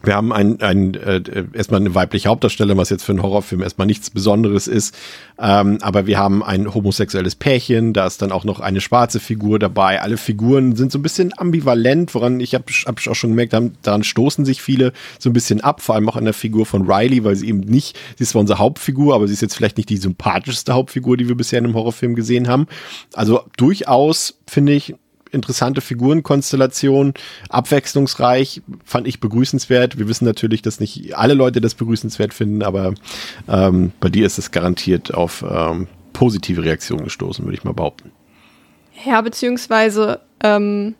wir 0.02 0.14
haben 0.14 0.32
ein, 0.32 0.60
ein 0.62 0.94
äh, 0.94 1.22
erstmal 1.52 1.80
eine 1.80 1.94
weibliche 1.94 2.28
Hauptdarstellerin, 2.28 2.78
was 2.78 2.88
jetzt 2.88 3.04
für 3.04 3.12
einen 3.12 3.22
Horrorfilm 3.22 3.62
erstmal 3.62 3.86
nichts 3.86 4.10
Besonderes 4.10 4.66
ist. 4.66 4.96
Ähm, 5.38 5.78
aber 5.82 6.06
wir 6.06 6.18
haben 6.18 6.42
ein 6.42 6.72
homosexuelles 6.72 7.34
Pärchen, 7.34 7.92
da 7.92 8.06
ist 8.06 8.22
dann 8.22 8.32
auch 8.32 8.44
noch 8.44 8.60
eine 8.60 8.80
schwarze 8.80 9.20
Figur 9.20 9.58
dabei. 9.58 10.00
Alle 10.00 10.16
Figuren 10.16 10.74
sind 10.74 10.90
so 10.90 10.98
ein 10.98 11.02
bisschen 11.02 11.32
ambivalent, 11.36 12.14
woran 12.14 12.40
ich 12.40 12.54
habe 12.54 12.64
hab 12.86 13.06
auch 13.06 13.14
schon 13.14 13.30
gemerkt, 13.30 13.52
haben, 13.52 13.74
daran 13.82 14.02
stoßen 14.02 14.44
sich 14.44 14.62
viele 14.62 14.92
so 15.18 15.28
ein 15.28 15.34
bisschen 15.34 15.60
ab, 15.60 15.82
vor 15.82 15.94
allem 15.94 16.08
auch 16.08 16.16
an 16.16 16.24
der 16.24 16.34
Figur 16.34 16.64
von 16.64 16.90
Riley, 16.90 17.24
weil 17.24 17.36
sie 17.36 17.48
eben 17.48 17.60
nicht, 17.60 17.98
sie 18.16 18.22
ist 18.22 18.30
zwar 18.30 18.40
unsere 18.40 18.58
Hauptfigur, 18.58 19.14
aber 19.14 19.26
sie 19.26 19.34
ist 19.34 19.42
jetzt 19.42 19.56
vielleicht 19.56 19.76
nicht 19.76 19.90
die 19.90 19.98
sympathischste 19.98 20.72
Hauptfigur, 20.72 21.16
die 21.18 21.28
wir 21.28 21.36
bisher 21.36 21.58
in 21.58 21.66
einem 21.66 21.74
Horrorfilm 21.74 22.14
gesehen 22.14 22.48
haben. 22.48 22.66
Also 23.12 23.42
durchaus 23.56 24.38
finde 24.46 24.72
ich 24.72 24.94
interessante 25.32 25.80
Figurenkonstellation, 25.80 27.14
abwechslungsreich, 27.48 28.62
fand 28.84 29.06
ich 29.06 29.20
begrüßenswert. 29.20 29.98
Wir 29.98 30.08
wissen 30.08 30.24
natürlich, 30.24 30.62
dass 30.62 30.80
nicht 30.80 31.16
alle 31.16 31.34
Leute 31.34 31.60
das 31.60 31.74
begrüßenswert 31.74 32.34
finden, 32.34 32.62
aber 32.62 32.94
ähm, 33.48 33.92
bei 34.00 34.08
dir 34.08 34.26
ist 34.26 34.38
es 34.38 34.50
garantiert 34.50 35.14
auf 35.14 35.44
ähm, 35.48 35.86
positive 36.12 36.64
Reaktionen 36.64 37.04
gestoßen, 37.04 37.44
würde 37.44 37.56
ich 37.56 37.64
mal 37.64 37.74
behaupten. 37.74 38.12
Ja, 39.04 39.20
beziehungsweise 39.20 40.20
ähm, 40.42 40.94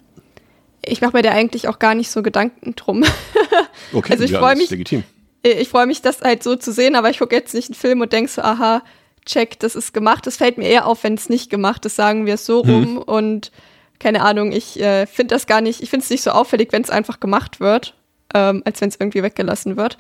ich 0.83 1.01
mache 1.01 1.17
mir 1.17 1.23
da 1.23 1.33
eigentlich 1.33 1.69
auch 1.69 1.79
gar 1.79 1.95
nicht 1.95 2.11
so 2.11 2.23
Gedanken 2.23 2.75
drum. 2.77 3.05
okay, 3.93 4.13
also 4.13 4.25
ich 4.25 4.31
ja, 4.31 4.39
freue 4.39 4.57
mich, 4.57 4.71
legitim. 4.71 5.05
ich 5.43 5.69
freue 5.69 5.87
mich, 5.87 6.03
das 6.03 6.23
halt 6.23 6.43
so 6.43 6.57
zu 6.57 6.73
sehen, 6.73 6.97
aber 6.97 7.11
ich 7.11 7.19
gucke 7.19 7.35
jetzt 7.35 7.55
nicht 7.55 7.69
einen 7.69 7.75
Film 7.75 8.01
und 8.01 8.13
denke 8.13 8.31
so, 8.31 8.43
aha, 8.43 8.83
check, 9.27 9.59
das 9.59 9.75
ist 9.75 9.93
gemacht. 9.93 10.27
Das 10.27 10.37
fällt 10.37 10.59
mir 10.59 10.69
eher 10.69 10.87
auf, 10.87 11.05
wenn 11.05 11.15
es 11.15 11.29
nicht 11.29 11.51
gemacht 11.51 11.85
ist, 11.87 11.97
sagen 11.97 12.27
wir 12.27 12.35
es 12.35 12.47
so 12.47 12.61
rum. 12.61 12.97
Hm. 12.97 12.99
Und 12.99 13.53
keine 14.01 14.23
Ahnung, 14.23 14.51
ich 14.51 14.81
äh, 14.81 15.07
finde 15.07 15.35
das 15.35 15.47
gar 15.47 15.61
nicht, 15.61 15.83
ich 15.83 15.91
finde 15.91 16.03
es 16.03 16.11
nicht 16.11 16.23
so 16.23 16.31
auffällig, 16.31 16.73
wenn 16.73 16.83
es 16.83 16.91
einfach 16.91 17.21
gemacht 17.21 17.61
wird, 17.61 17.95
ähm, 18.35 18.63
als 18.65 18.81
wenn 18.81 18.89
es 18.89 18.97
irgendwie 18.99 19.23
weggelassen 19.23 19.77
wird. 19.77 19.99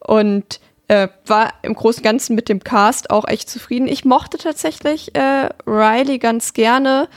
Und 0.00 0.58
äh, 0.88 1.08
war 1.26 1.54
im 1.62 1.74
Großen 1.74 2.00
und 2.00 2.04
Ganzen 2.04 2.34
mit 2.34 2.48
dem 2.48 2.64
Cast 2.64 3.10
auch 3.10 3.28
echt 3.28 3.48
zufrieden. 3.48 3.86
Ich 3.86 4.04
mochte 4.04 4.38
tatsächlich 4.38 5.14
äh, 5.14 5.50
Riley 5.66 6.18
ganz 6.18 6.54
gerne. 6.54 7.08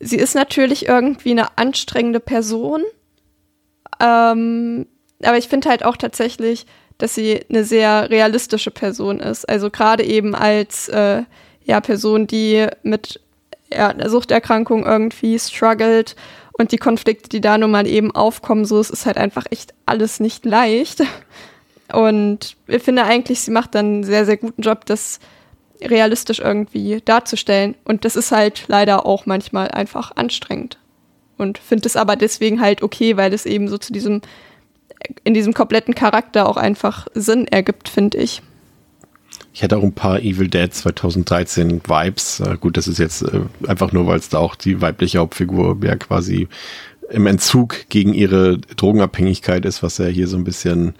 Sie 0.00 0.16
ist 0.16 0.34
natürlich 0.34 0.88
irgendwie 0.88 1.32
eine 1.32 1.58
anstrengende 1.58 2.20
Person. 2.20 2.82
Ähm, 4.00 4.86
aber 5.22 5.38
ich 5.38 5.48
finde 5.48 5.68
halt 5.68 5.84
auch 5.84 5.96
tatsächlich, 5.96 6.66
dass 6.98 7.14
sie 7.14 7.44
eine 7.48 7.64
sehr 7.64 8.10
realistische 8.10 8.70
Person 8.70 9.20
ist. 9.20 9.48
Also 9.48 9.70
gerade 9.70 10.04
eben 10.04 10.34
als 10.34 10.88
äh, 10.88 11.22
ja, 11.64 11.80
Person, 11.80 12.26
die 12.26 12.66
mit 12.82 13.20
Suchterkrankung 14.06 14.84
irgendwie 14.84 15.38
struggelt 15.38 16.16
und 16.52 16.72
die 16.72 16.78
Konflikte, 16.78 17.28
die 17.28 17.40
da 17.40 17.58
nun 17.58 17.70
mal 17.70 17.86
eben 17.86 18.14
aufkommen, 18.14 18.64
so, 18.64 18.78
es 18.78 18.90
ist 18.90 19.06
halt 19.06 19.16
einfach 19.16 19.46
echt 19.50 19.74
alles 19.86 20.20
nicht 20.20 20.44
leicht. 20.44 21.02
Und 21.92 22.56
ich 22.66 22.82
finde 22.82 23.04
eigentlich, 23.04 23.40
sie 23.40 23.50
macht 23.50 23.74
dann 23.74 23.86
einen 23.86 24.04
sehr, 24.04 24.24
sehr 24.24 24.36
guten 24.36 24.62
Job, 24.62 24.86
das 24.86 25.18
realistisch 25.82 26.38
irgendwie 26.38 27.02
darzustellen. 27.04 27.74
Und 27.84 28.04
das 28.04 28.16
ist 28.16 28.32
halt 28.32 28.64
leider 28.68 29.06
auch 29.06 29.26
manchmal 29.26 29.68
einfach 29.68 30.12
anstrengend. 30.16 30.78
Und 31.38 31.58
finde 31.58 31.86
es 31.86 31.96
aber 31.96 32.16
deswegen 32.16 32.60
halt 32.60 32.82
okay, 32.82 33.16
weil 33.16 33.32
es 33.34 33.46
eben 33.46 33.68
so 33.68 33.78
zu 33.78 33.92
diesem, 33.92 34.20
in 35.24 35.34
diesem 35.34 35.54
kompletten 35.54 35.94
Charakter 35.94 36.48
auch 36.48 36.56
einfach 36.56 37.08
Sinn 37.14 37.46
ergibt, 37.46 37.88
finde 37.88 38.18
ich. 38.18 38.42
Ich 39.54 39.62
hätte 39.62 39.76
auch 39.76 39.82
ein 39.82 39.92
paar 39.92 40.20
Evil 40.20 40.48
Dead 40.48 40.72
2013 40.72 41.82
Vibes. 41.86 42.40
Äh, 42.40 42.56
gut, 42.58 42.76
das 42.76 42.88
ist 42.88 42.98
jetzt 42.98 43.22
äh, 43.22 43.42
einfach 43.66 43.92
nur, 43.92 44.06
weil 44.06 44.18
es 44.18 44.28
da 44.28 44.38
auch 44.38 44.54
die 44.54 44.80
weibliche 44.80 45.18
Hauptfigur 45.18 45.78
ja 45.82 45.96
quasi 45.96 46.48
im 47.10 47.26
Entzug 47.26 47.88
gegen 47.90 48.14
ihre 48.14 48.58
Drogenabhängigkeit 48.58 49.66
ist, 49.66 49.82
was 49.82 49.98
ja 49.98 50.06
hier 50.06 50.26
so 50.26 50.36
ein 50.38 50.44
bisschen 50.44 50.94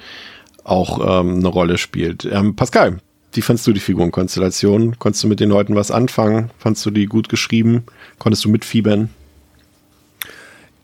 auch 0.64 1.20
ähm, 1.20 1.36
eine 1.36 1.48
Rolle 1.48 1.78
spielt. 1.78 2.26
Ähm, 2.26 2.54
Pascal, 2.54 2.98
wie 3.32 3.40
fandst 3.40 3.66
du 3.66 3.72
die 3.72 3.80
Figurenkonstellation? 3.80 4.98
Konntest 4.98 5.24
du 5.24 5.28
mit 5.28 5.40
den 5.40 5.48
Leuten 5.48 5.74
was 5.74 5.90
anfangen? 5.90 6.50
Fandst 6.58 6.84
du 6.84 6.90
die 6.90 7.06
gut 7.06 7.30
geschrieben? 7.30 7.84
Konntest 8.18 8.44
du 8.44 8.50
mitfiebern? 8.50 9.08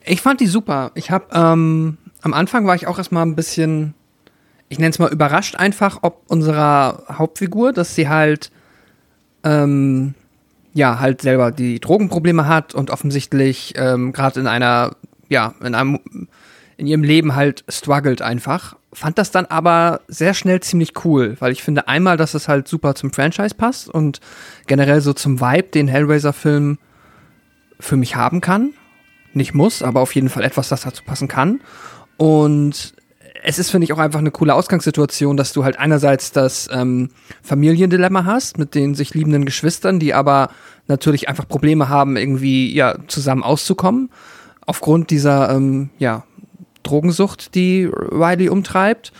Ich 0.05 0.23
fand 0.23 0.41
die 0.41 0.47
super. 0.47 0.91
Ich 0.95 1.11
habe 1.11 1.27
ähm, 1.33 1.99
am 2.23 2.33
Anfang 2.33 2.67
war 2.67 2.75
ich 2.75 2.87
auch 2.87 2.97
erstmal 2.97 3.27
ein 3.27 3.37
bisschen 3.37 3.93
ich 4.69 4.79
nenne 4.79 4.91
es 4.91 4.99
mal 4.99 5.13
überrascht 5.13 5.57
einfach, 5.57 5.99
ob 6.03 6.23
unserer 6.29 7.05
Hauptfigur, 7.11 7.73
dass 7.73 7.95
sie 7.95 8.09
halt, 8.09 8.51
ähm, 9.45 10.15
ja, 10.75 11.01
halt 11.01 11.23
selber 11.23 11.51
die 11.51 11.81
Drogenprobleme 11.81 12.47
hat 12.47 12.75
und 12.75 12.91
offensichtlich 12.91 13.75
ähm, 13.77 14.13
gerade 14.13 14.41
in 14.41 14.47
einer, 14.47 14.93
ja, 15.29 15.55
in 15.63 15.75
einem, 15.75 16.01
in 16.77 16.87
ihrem 16.87 17.03
Leben 17.03 17.35
halt 17.35 17.65
struggelt 17.69 18.23
einfach. 18.23 18.77
Fand 18.93 19.19
das 19.19 19.31
dann 19.31 19.47
aber 19.47 20.01
sehr 20.09 20.35
schnell 20.35 20.61
ziemlich 20.61 21.05
cool, 21.05 21.37
weil 21.41 21.53
ich 21.53 21.63
finde 21.63 21.89
einmal, 21.89 22.17
dass 22.17 22.35
es 22.35 22.49
halt 22.49 22.69
super 22.69 22.95
zum 22.95 23.13
Franchise 23.13 23.55
passt 23.55 23.89
und 23.89 24.21
generell 24.67 25.01
so 25.01 25.13
zum 25.13 25.41
Vibe, 25.41 25.69
den 25.69 25.89
Hellraiser-Film 25.89 26.79
für 27.81 27.97
mich 27.97 28.17
haben 28.17 28.41
kann. 28.41 28.75
Nicht 29.33 29.55
muss, 29.55 29.83
aber 29.83 30.01
auf 30.01 30.15
jeden 30.15 30.29
Fall 30.29 30.45
etwas, 30.45 30.69
das 30.69 30.83
dazu 30.83 31.05
passen 31.05 31.29
kann. 31.29 31.61
Und 32.17 32.95
es 33.43 33.59
ist, 33.59 33.71
finde 33.71 33.85
ich, 33.85 33.93
auch 33.93 33.99
einfach 33.99 34.19
eine 34.19 34.31
coole 34.31 34.55
Ausgangssituation, 34.55 35.37
dass 35.37 35.53
du 35.53 35.65
halt 35.65 35.79
einerseits 35.79 36.33
das 36.33 36.69
ähm, 36.73 37.11
Familiendilemma 37.43 38.25
hast 38.25 38.59
mit 38.59 38.75
den 38.75 38.95
sich 38.95 39.15
liebenden 39.15 39.45
Geschwistern, 39.45 39.99
die 39.99 40.15
aber 40.15 40.51
natürlich 40.87 41.29
einfach 41.29 41.47
Probleme 41.47 41.89
haben, 41.89 42.17
irgendwie 42.17 42.75
ja 42.75 42.97
zusammen 43.09 43.43
auszukommen. 43.43 44.11
Aufgrund 44.67 45.11
dieser 45.11 45.51
ähm, 45.51 45.91
ja 45.99 46.25
Drogensucht, 46.83 47.55
die 47.55 47.91
Riley 47.93 48.49
umtreibt. 48.49 49.13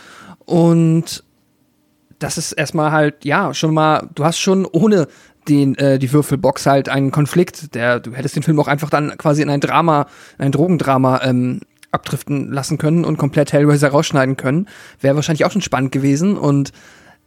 Und 0.45 1.23
das 2.17 2.37
ist 2.37 2.51
erstmal 2.53 2.91
halt 2.91 3.23
ja 3.25 3.53
schon 3.53 3.73
mal, 3.73 4.09
du 4.15 4.25
hast 4.25 4.39
schon 4.39 4.65
ohne 4.65 5.07
den, 5.47 5.75
äh, 5.75 5.97
die 5.99 6.11
Würfelbox 6.11 6.65
halt 6.65 6.89
einen 6.89 7.11
Konflikt, 7.11 7.73
der, 7.75 7.99
du 7.99 8.13
hättest 8.13 8.35
den 8.35 8.43
Film 8.43 8.59
auch 8.59 8.67
einfach 8.67 8.89
dann 8.89 9.17
quasi 9.17 9.41
in 9.41 9.49
ein 9.49 9.61
Drama, 9.61 10.07
ein 10.37 10.51
Drogendrama 10.51 11.21
ähm, 11.23 11.61
abdriften 11.91 12.51
lassen 12.51 12.77
können 12.77 13.05
und 13.05 13.17
komplett 13.17 13.53
Hellraiser 13.53 13.89
rausschneiden 13.89 14.37
können. 14.37 14.67
Wäre 15.01 15.15
wahrscheinlich 15.15 15.45
auch 15.45 15.51
schon 15.51 15.61
spannend 15.61 15.91
gewesen 15.91 16.37
und 16.37 16.71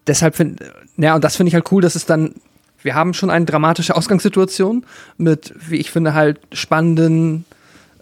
deshalb 0.06 0.36
finde, 0.36 0.72
ja, 0.96 1.14
und 1.14 1.24
das 1.24 1.36
finde 1.36 1.48
ich 1.48 1.54
halt 1.54 1.70
cool, 1.72 1.82
dass 1.82 1.94
es 1.94 2.06
dann, 2.06 2.34
wir 2.82 2.94
haben 2.94 3.14
schon 3.14 3.30
eine 3.30 3.44
dramatische 3.44 3.96
Ausgangssituation 3.96 4.84
mit, 5.16 5.54
wie 5.68 5.76
ich 5.76 5.90
finde, 5.90 6.14
halt 6.14 6.40
spannenden 6.52 7.44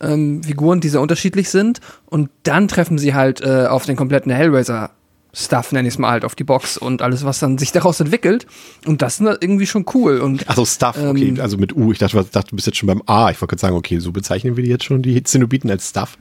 ähm, 0.01 0.43
Figuren, 0.43 0.81
die 0.81 0.89
sehr 0.89 1.01
unterschiedlich 1.01 1.51
sind 1.51 1.81
und 2.07 2.31
dann 2.43 2.69
treffen 2.69 2.99
sie 2.99 3.15
halt 3.15 3.41
äh, 3.41 3.67
auf 3.67 3.87
den 3.87 3.97
kompletten 3.97 4.33
Hellraiser 4.33 4.91
Stuff, 5.33 5.73
nenne 5.73 5.87
ich 5.89 5.95
es 5.95 5.99
mal 5.99 6.11
halt, 6.11 6.25
auf 6.25 6.35
die 6.35 6.45
Box 6.45 6.77
und 6.77 7.03
alles, 7.03 7.25
was 7.25 7.39
dann 7.39 7.59
sich 7.59 7.73
daraus 7.73 8.01
entwickelt. 8.01 8.47
Und 8.87 9.03
das 9.03 9.21
ist 9.21 9.39
irgendwie 9.41 9.67
schon 9.67 9.87
cool. 9.95 10.19
Und, 10.19 10.49
also 10.49 10.65
Stuff, 10.65 10.97
okay, 10.99 11.29
ähm, 11.29 11.41
also 11.41 11.57
mit 11.57 11.75
U. 11.77 11.93
Ich 11.93 11.99
dachte, 11.99 12.17
dachte, 12.17 12.51
du 12.51 12.57
bist 12.57 12.67
jetzt 12.67 12.79
schon 12.79 12.89
beim 12.89 13.03
A. 13.07 13.31
Ich 13.31 13.41
wollte 13.41 13.51
gerade 13.51 13.61
sagen, 13.61 13.77
okay, 13.77 13.99
so 13.99 14.13
bezeichnen 14.13 14.57
wir 14.57 14.65
die 14.65 14.71
jetzt 14.71 14.85
schon, 14.85 15.03
die 15.03 15.23
Zenobiten 15.23 15.71
als 15.71 15.89
Stuff. 15.91 16.19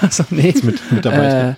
Also 0.00 0.24
nee. 0.30 0.54
Mit. 0.62 1.04
Äh, 1.04 1.54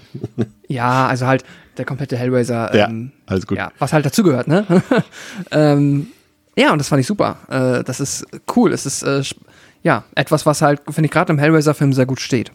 ja, 0.68 1.07
also 1.07 1.27
halt 1.27 1.45
der 1.77 1.85
komplette 1.85 2.16
Hellraiser. 2.16 2.73
Ähm, 2.75 3.12
ja, 3.14 3.23
alles 3.27 3.47
gut. 3.47 3.59
Ja, 3.59 3.73
was 3.79 3.92
halt 3.92 4.07
dazugehört, 4.07 4.49
ne? 4.49 4.66
ähm, 5.51 6.09
ja, 6.57 6.73
und 6.73 6.79
das 6.79 6.88
fand 6.88 7.01
ich 7.01 7.07
super. 7.07 7.38
Äh, 7.49 7.85
das 7.85 8.01
ist 8.01 8.27
cool. 8.57 8.73
Es 8.73 8.87
ist 8.87 9.03
äh, 9.03 9.23
ja 9.83 10.05
etwas, 10.14 10.47
was 10.47 10.62
halt, 10.62 10.83
finde 10.88 11.07
ich, 11.07 11.11
gerade 11.11 11.33
im 11.33 11.38
Hellraiser-Film 11.38 11.92
sehr 11.92 12.07
gut 12.07 12.21
steht. 12.21 12.53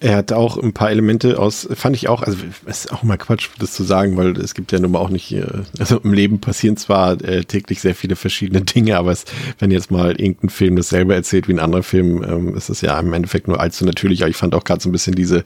Er 0.00 0.16
hat 0.16 0.32
auch 0.32 0.56
ein 0.56 0.72
paar 0.72 0.92
Elemente 0.92 1.40
aus, 1.40 1.68
fand 1.72 1.96
ich 1.96 2.08
auch, 2.08 2.22
also 2.22 2.38
ist 2.66 2.92
auch 2.92 3.02
mal 3.02 3.16
Quatsch, 3.16 3.48
das 3.58 3.72
zu 3.72 3.82
sagen, 3.82 4.16
weil 4.16 4.36
es 4.36 4.54
gibt 4.54 4.70
ja 4.70 4.78
nun 4.78 4.92
mal 4.92 5.00
auch 5.00 5.08
nicht, 5.08 5.32
äh, 5.32 5.44
also 5.80 5.98
im 5.98 6.12
Leben 6.12 6.40
passieren 6.40 6.76
zwar 6.76 7.20
äh, 7.24 7.42
täglich 7.44 7.80
sehr 7.80 7.96
viele 7.96 8.14
verschiedene 8.14 8.60
Dinge, 8.62 8.96
aber 8.96 9.10
es, 9.10 9.24
wenn 9.58 9.72
jetzt 9.72 9.90
mal 9.90 10.12
irgendein 10.12 10.50
Film 10.50 10.76
dasselbe 10.76 11.14
erzählt 11.14 11.48
wie 11.48 11.52
ein 11.54 11.58
anderer 11.58 11.82
Film, 11.82 12.22
ähm, 12.22 12.54
ist 12.54 12.68
es 12.68 12.80
ja 12.80 12.98
im 13.00 13.12
Endeffekt 13.12 13.48
nur 13.48 13.58
allzu 13.58 13.84
natürlich. 13.84 14.22
Aber 14.22 14.30
ich 14.30 14.36
fand 14.36 14.54
auch 14.54 14.62
gerade 14.62 14.80
so 14.80 14.88
ein 14.88 14.92
bisschen 14.92 15.16
diese, 15.16 15.42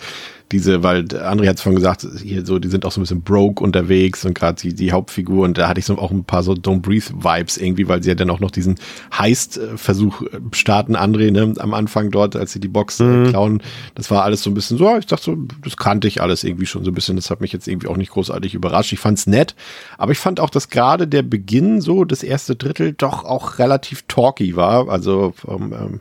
diese, 0.53 0.83
weil 0.83 1.01
André 1.05 1.49
hat 1.49 1.57
es 1.57 1.62
vorhin 1.62 1.77
gesagt, 1.79 2.07
hier 2.23 2.45
so, 2.47 2.59
die 2.59 2.69
sind 2.69 2.85
auch 2.85 2.93
so 2.93 3.01
ein 3.01 3.05
bisschen 3.05 3.23
broke 3.23 3.65
unterwegs 3.65 4.25
und 4.25 4.35
gerade 4.35 4.61
die, 4.61 4.75
die 4.75 4.93
Hauptfigur 4.93 5.45
und 5.45 5.59
da 5.59 5.69
hatte 5.69 5.81
ich 5.81 5.87
so 5.87 5.99
auch 5.99 6.11
ein 6.11 6.25
paar 6.25 6.43
so 6.43 6.53
Don't 6.53 6.81
Breathe 6.83 7.07
Vibes 7.25 7.57
irgendwie, 7.57 7.88
weil 7.88 8.03
sie 8.03 8.11
ja 8.11 8.15
dann 8.15 8.31
auch 8.31 8.41
noch 8.41 8.51
diesen 8.51 8.77
Heist-Versuch 9.19 10.23
starten, 10.53 10.97
André, 10.97 11.31
ne, 11.31 11.55
am 11.59 11.75
Anfang 11.75 12.11
dort, 12.11 12.37
als 12.37 12.53
sie 12.53 12.61
die 12.61 12.69
Box 12.69 13.01
äh, 13.01 13.05
Mhm. 13.05 13.29
klauen. 13.31 13.62
Das 13.95 14.11
war 14.11 14.23
alles 14.25 14.43
so 14.43 14.51
ein 14.51 14.55
bisschen 14.55 14.79
so, 14.79 14.97
ich 14.97 15.07
dachte 15.07 15.25
so, 15.25 15.37
das 15.65 15.77
kannte 15.77 16.07
ich 16.09 16.21
alles 16.21 16.45
irgendwie 16.45 16.67
schon 16.67 16.85
so 16.85 16.91
ein 16.91 16.95
bisschen. 16.95 17.17
Das 17.17 17.31
hat 17.31 17.41
mich 17.41 17.53
jetzt 17.53 17.67
irgendwie 17.69 17.88
auch 17.88 17.97
nicht 17.97 18.11
großartig 18.12 18.55
überrascht. 18.55 18.93
Ich 18.93 19.01
fand's 19.01 19.27
nett, 19.27 19.55
aber 19.99 20.12
ich 20.12 20.19
fand 20.19 20.38
auch, 20.41 20.51
dass 20.51 20.69
gerade 20.69 21.09
der 21.09 21.23
Beginn 21.23 21.81
so, 21.81 22.05
das 22.05 22.23
erste 22.23 22.57
Drittel, 22.57 22.93
doch 22.93 23.25
auch 23.25 23.59
relativ 23.59 24.05
talky 24.09 24.57
war. 24.57 24.88
Also, 24.88 25.33
ähm, 25.49 26.01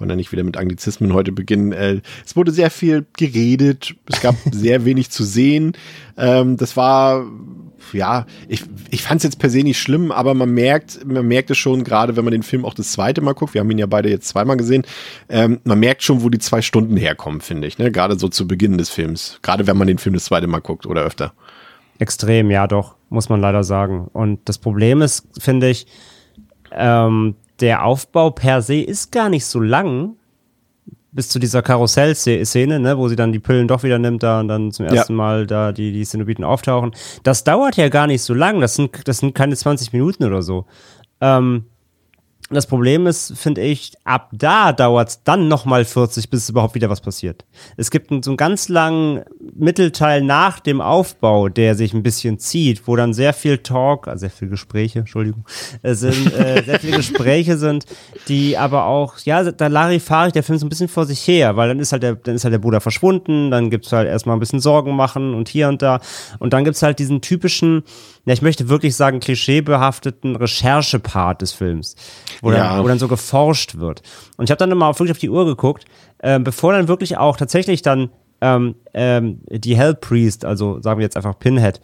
wollen 0.00 0.10
ja 0.10 0.16
nicht 0.16 0.32
wieder 0.32 0.44
mit 0.44 0.56
Anglizismen 0.56 1.12
heute 1.12 1.32
beginnen. 1.32 1.72
Äh, 1.72 2.00
es 2.24 2.36
wurde 2.36 2.52
sehr 2.52 2.70
viel 2.70 3.06
geredet, 3.16 3.94
es 4.06 4.20
gab 4.20 4.36
sehr 4.52 4.84
wenig 4.84 5.10
zu 5.10 5.24
sehen. 5.24 5.72
Ähm, 6.16 6.56
das 6.56 6.76
war, 6.76 7.26
ja, 7.92 8.26
ich, 8.48 8.64
ich 8.90 9.02
fand 9.02 9.18
es 9.18 9.24
jetzt 9.24 9.38
per 9.38 9.50
se 9.50 9.62
nicht 9.62 9.80
schlimm, 9.80 10.12
aber 10.12 10.34
man 10.34 10.50
merkt, 10.50 11.04
man 11.06 11.26
merkt 11.26 11.50
es 11.50 11.58
schon, 11.58 11.84
gerade 11.84 12.16
wenn 12.16 12.24
man 12.24 12.32
den 12.32 12.42
Film 12.42 12.64
auch 12.64 12.74
das 12.74 12.92
zweite 12.92 13.20
Mal 13.20 13.34
guckt, 13.34 13.54
wir 13.54 13.60
haben 13.60 13.70
ihn 13.70 13.78
ja 13.78 13.86
beide 13.86 14.10
jetzt 14.10 14.28
zweimal 14.28 14.56
gesehen, 14.56 14.84
ähm, 15.28 15.60
man 15.64 15.80
merkt 15.80 16.02
schon, 16.02 16.22
wo 16.22 16.28
die 16.28 16.38
zwei 16.38 16.62
Stunden 16.62 16.96
herkommen, 16.96 17.40
finde 17.40 17.66
ich, 17.66 17.78
ne? 17.78 17.90
Gerade 17.90 18.18
so 18.18 18.28
zu 18.28 18.46
Beginn 18.46 18.78
des 18.78 18.90
Films. 18.90 19.38
Gerade 19.42 19.66
wenn 19.66 19.76
man 19.76 19.88
den 19.88 19.98
Film 19.98 20.14
das 20.14 20.24
zweite 20.24 20.46
Mal 20.46 20.60
guckt 20.60 20.86
oder 20.86 21.02
öfter. 21.02 21.32
Extrem, 21.98 22.50
ja 22.50 22.66
doch, 22.66 22.94
muss 23.08 23.28
man 23.28 23.40
leider 23.40 23.64
sagen. 23.64 24.08
Und 24.12 24.48
das 24.48 24.58
Problem 24.58 25.02
ist, 25.02 25.26
finde 25.38 25.68
ich, 25.68 25.86
ähm, 26.70 27.34
der 27.60 27.84
Aufbau 27.84 28.30
per 28.30 28.62
se 28.62 28.80
ist 28.80 29.12
gar 29.12 29.28
nicht 29.28 29.44
so 29.46 29.60
lang, 29.60 30.14
bis 31.10 31.30
zu 31.30 31.38
dieser 31.38 31.62
Karussell-Szene, 31.62 32.78
ne, 32.78 32.98
wo 32.98 33.08
sie 33.08 33.16
dann 33.16 33.32
die 33.32 33.38
Pillen 33.38 33.66
doch 33.66 33.82
wieder 33.82 33.98
nimmt 33.98 34.22
da 34.22 34.40
und 34.40 34.48
dann 34.48 34.70
zum 34.72 34.86
Ja. 34.86 34.92
ersten 34.94 35.14
Mal 35.14 35.46
da 35.46 35.72
die, 35.72 35.90
die 35.92 36.04
Cenobiten 36.04 36.44
auftauchen. 36.44 36.92
Das 37.22 37.44
dauert 37.44 37.76
ja 37.76 37.88
gar 37.88 38.06
nicht 38.06 38.22
so 38.22 38.34
lang, 38.34 38.60
das 38.60 38.76
sind, 38.76 39.08
das 39.08 39.18
sind 39.18 39.34
keine 39.34 39.56
20 39.56 39.92
Minuten 39.92 40.24
oder 40.24 40.42
so. 40.42 40.66
Ähm, 41.20 41.64
das 42.50 42.66
Problem 42.66 43.06
ist, 43.06 43.36
finde 43.36 43.60
ich, 43.60 43.92
ab 44.04 44.30
da 44.32 44.72
dauert 44.72 45.08
es 45.08 45.22
dann 45.22 45.48
nochmal 45.48 45.84
40, 45.84 46.30
bis 46.30 46.48
überhaupt 46.48 46.74
wieder 46.74 46.88
was 46.88 47.02
passiert. 47.02 47.44
Es 47.76 47.90
gibt 47.90 48.10
einen, 48.10 48.22
so 48.22 48.30
einen 48.30 48.38
ganz 48.38 48.68
langen 48.70 49.22
Mittelteil 49.54 50.22
nach 50.22 50.58
dem 50.58 50.80
Aufbau, 50.80 51.50
der 51.50 51.74
sich 51.74 51.92
ein 51.92 52.02
bisschen 52.02 52.38
zieht, 52.38 52.86
wo 52.86 52.96
dann 52.96 53.12
sehr 53.12 53.34
viel 53.34 53.58
Talk, 53.58 54.08
also 54.08 54.20
sehr 54.20 54.30
viel 54.30 54.48
Gespräche, 54.48 55.00
Entschuldigung, 55.00 55.44
es 55.82 56.00
sind 56.00 56.32
äh, 56.32 56.62
sehr 56.64 56.80
viele 56.80 56.96
Gespräche 56.96 57.58
sind, 57.58 57.84
die 58.28 58.56
aber 58.56 58.86
auch, 58.86 59.18
ja, 59.18 59.50
da 59.50 59.66
Larifari 59.66 60.32
der 60.32 60.42
Film 60.42 60.58
so 60.58 60.64
ein 60.64 60.70
bisschen 60.70 60.88
vor 60.88 61.04
sich 61.04 61.26
her, 61.28 61.56
weil 61.56 61.68
dann 61.68 61.80
ist 61.80 61.92
halt 61.92 62.02
der, 62.02 62.14
dann 62.14 62.34
ist 62.34 62.44
halt 62.44 62.54
der 62.54 62.58
Bruder 62.58 62.80
verschwunden, 62.80 63.50
dann 63.50 63.68
gibt's 63.68 63.92
halt 63.92 64.08
erstmal 64.08 64.36
ein 64.36 64.40
bisschen 64.40 64.60
Sorgen 64.60 64.96
machen 64.96 65.34
und 65.34 65.50
hier 65.50 65.68
und 65.68 65.82
da 65.82 66.00
und 66.38 66.54
dann 66.54 66.64
gibt's 66.64 66.82
halt 66.82 66.98
diesen 66.98 67.20
typischen, 67.20 67.82
ja, 68.28 68.34
ich 68.34 68.42
möchte 68.42 68.68
wirklich 68.68 68.94
sagen, 68.94 69.20
klischeebehafteten 69.20 70.36
Recherchepart 70.36 71.42
des 71.42 71.52
Films, 71.52 71.96
wo, 72.42 72.52
Ja. 72.52 72.74
dann, 72.74 72.84
wo 72.84 72.88
dann 72.88 72.98
so 72.98 73.08
geforscht 73.08 73.78
wird. 73.78 74.02
Und 74.36 74.44
ich 74.44 74.50
habe 74.50 74.58
dann 74.58 74.70
immer 74.70 74.86
auf, 74.86 74.98
wirklich 75.00 75.12
auf 75.12 75.18
die 75.18 75.30
Uhr 75.30 75.44
geguckt, 75.46 75.84
äh, 76.18 76.38
bevor 76.38 76.72
dann 76.72 76.88
wirklich 76.88 77.16
auch 77.16 77.36
tatsächlich 77.36 77.82
dann 77.82 78.10
ähm, 78.40 78.76
ähm, 78.94 79.40
die 79.50 79.76
Hell 79.76 79.94
Priest, 79.94 80.44
also 80.44 80.80
sagen 80.80 81.00
wir 81.00 81.04
jetzt 81.04 81.16
einfach 81.16 81.38
Pinhead, 81.38 81.80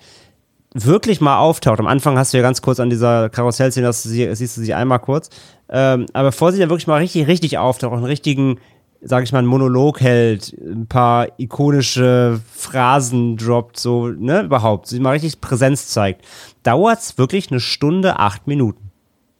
wirklich 0.74 1.20
mal 1.20 1.38
auftaucht. 1.38 1.78
Am 1.78 1.86
Anfang 1.86 2.18
hast 2.18 2.32
du 2.32 2.36
ja 2.36 2.42
ganz 2.42 2.60
kurz 2.60 2.80
an 2.80 2.90
dieser 2.90 3.28
Karussellszene, 3.30 3.86
das 3.86 4.02
sie, 4.02 4.34
siehst 4.34 4.56
du 4.56 4.60
sie 4.60 4.74
einmal 4.74 4.98
kurz. 4.98 5.30
Ähm, 5.68 6.06
aber 6.12 6.28
bevor 6.28 6.52
sie 6.52 6.58
dann 6.58 6.68
wirklich 6.68 6.86
mal 6.86 6.96
richtig, 7.00 7.26
richtig 7.26 7.58
auftaucht, 7.58 7.94
einen 7.94 8.04
richtigen, 8.04 8.58
sag 9.04 9.22
ich 9.24 9.32
mal, 9.32 9.38
einen 9.40 9.48
Monolog 9.48 10.00
hält, 10.00 10.52
ein 10.60 10.86
paar 10.86 11.28
ikonische 11.38 12.40
Phrasen 12.54 13.36
droppt, 13.36 13.78
so, 13.78 14.08
ne, 14.08 14.42
überhaupt, 14.42 14.86
sie 14.88 15.00
mal 15.00 15.10
richtig 15.12 15.40
Präsenz 15.40 15.88
zeigt, 15.88 16.24
dauert's 16.62 17.18
wirklich 17.18 17.50
eine 17.50 17.60
Stunde, 17.60 18.18
acht 18.18 18.46
Minuten. 18.46 18.90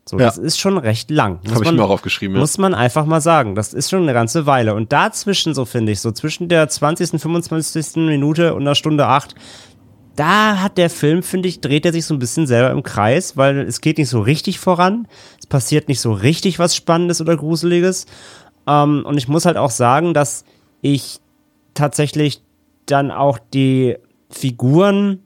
So, 0.07 0.19
Ja. 0.19 0.27
das 0.27 0.37
ist 0.37 0.61
schon 0.61 0.77
recht 0.77 1.11
lang. 1.11 1.39
Habe 1.51 1.65
ich 1.65 1.73
mir 1.73 1.83
auch 1.83 1.89
aufgeschrieben. 1.89 2.35
Ja. 2.37 2.41
muss 2.41 2.59
man 2.59 2.75
einfach 2.75 3.07
mal 3.07 3.23
sagen. 3.23 3.55
Das 3.55 3.73
ist 3.73 3.89
schon 3.89 4.03
eine 4.03 4.13
ganze 4.13 4.45
Weile. 4.45 4.75
Und 4.75 4.93
dazwischen, 4.93 5.55
so 5.55 5.65
finde 5.65 5.93
ich, 5.93 6.01
so 6.01 6.13
zwischen 6.13 6.49
der 6.51 6.69
20., 6.69 7.19
25. 7.19 7.97
Minute 7.97 8.55
und 8.55 8.67
der 8.67 8.75
Stunde 8.75 9.07
8, 9.07 9.35
da 10.17 10.59
hat 10.61 10.77
der 10.77 10.91
Film, 10.91 11.23
finde 11.23 11.49
ich, 11.49 11.61
dreht 11.63 11.87
er 11.87 11.93
sich 11.93 12.05
so 12.05 12.13
ein 12.15 12.19
bisschen 12.19 12.47
selber 12.47 12.71
im 12.71 12.83
Kreis, 12.83 13.39
weil 13.39 13.61
es 13.61 13.81
geht 13.81 13.97
nicht 13.97 14.11
so 14.11 14.21
richtig 14.21 14.59
voran. 14.59 15.09
Es 15.41 15.47
passiert 15.47 15.89
nicht 15.89 16.01
so 16.01 16.13
richtig 16.13 16.59
was 16.59 16.77
Spannendes 16.77 17.23
oder 17.23 17.37
Gruseliges. 17.37 18.05
Ähm, 18.67 19.05
und 19.07 19.17
ich 19.19 19.29
muss 19.29 19.47
halt 19.47 19.57
auch 19.57 19.71
sagen, 19.71 20.15
dass 20.15 20.45
ich 20.81 21.21
tatsächlich 21.75 22.43
dann 22.87 23.11
auch 23.11 23.39
die 23.53 23.97
Figuren 24.31 25.21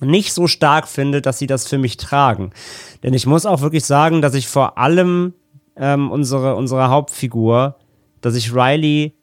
nicht 0.00 0.32
so 0.32 0.46
stark 0.46 0.88
finde, 0.88 1.22
dass 1.22 1.38
sie 1.38 1.46
das 1.46 1.68
für 1.68 1.78
mich 1.78 1.96
tragen. 1.96 2.50
Denn 3.02 3.14
ich 3.14 3.26
muss 3.26 3.46
auch 3.46 3.60
wirklich 3.60 3.84
sagen, 3.84 4.22
dass 4.22 4.34
ich 4.34 4.48
vor 4.48 4.76
allem 4.78 5.34
ähm, 5.76 6.10
unsere, 6.10 6.56
unsere 6.56 6.88
Hauptfigur, 6.88 7.76
dass 8.20 8.34
ich 8.34 8.54
Riley 8.54 9.14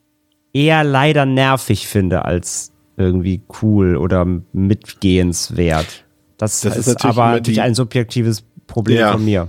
eher 0.52 0.84
leider 0.84 1.26
nervig 1.26 1.86
finde 1.86 2.24
als 2.24 2.72
irgendwie 2.96 3.42
cool 3.62 3.96
oder 3.96 4.26
mitgehenswert. 4.52 6.04
Das, 6.36 6.60
Das 6.60 6.76
ist 6.76 6.86
ist, 6.88 7.04
aber 7.04 7.32
natürlich 7.32 7.60
ein 7.60 7.74
subjektives 7.74 8.44
Problem 8.66 8.98
Ja. 8.98 9.12
von 9.12 9.24
mir. 9.24 9.48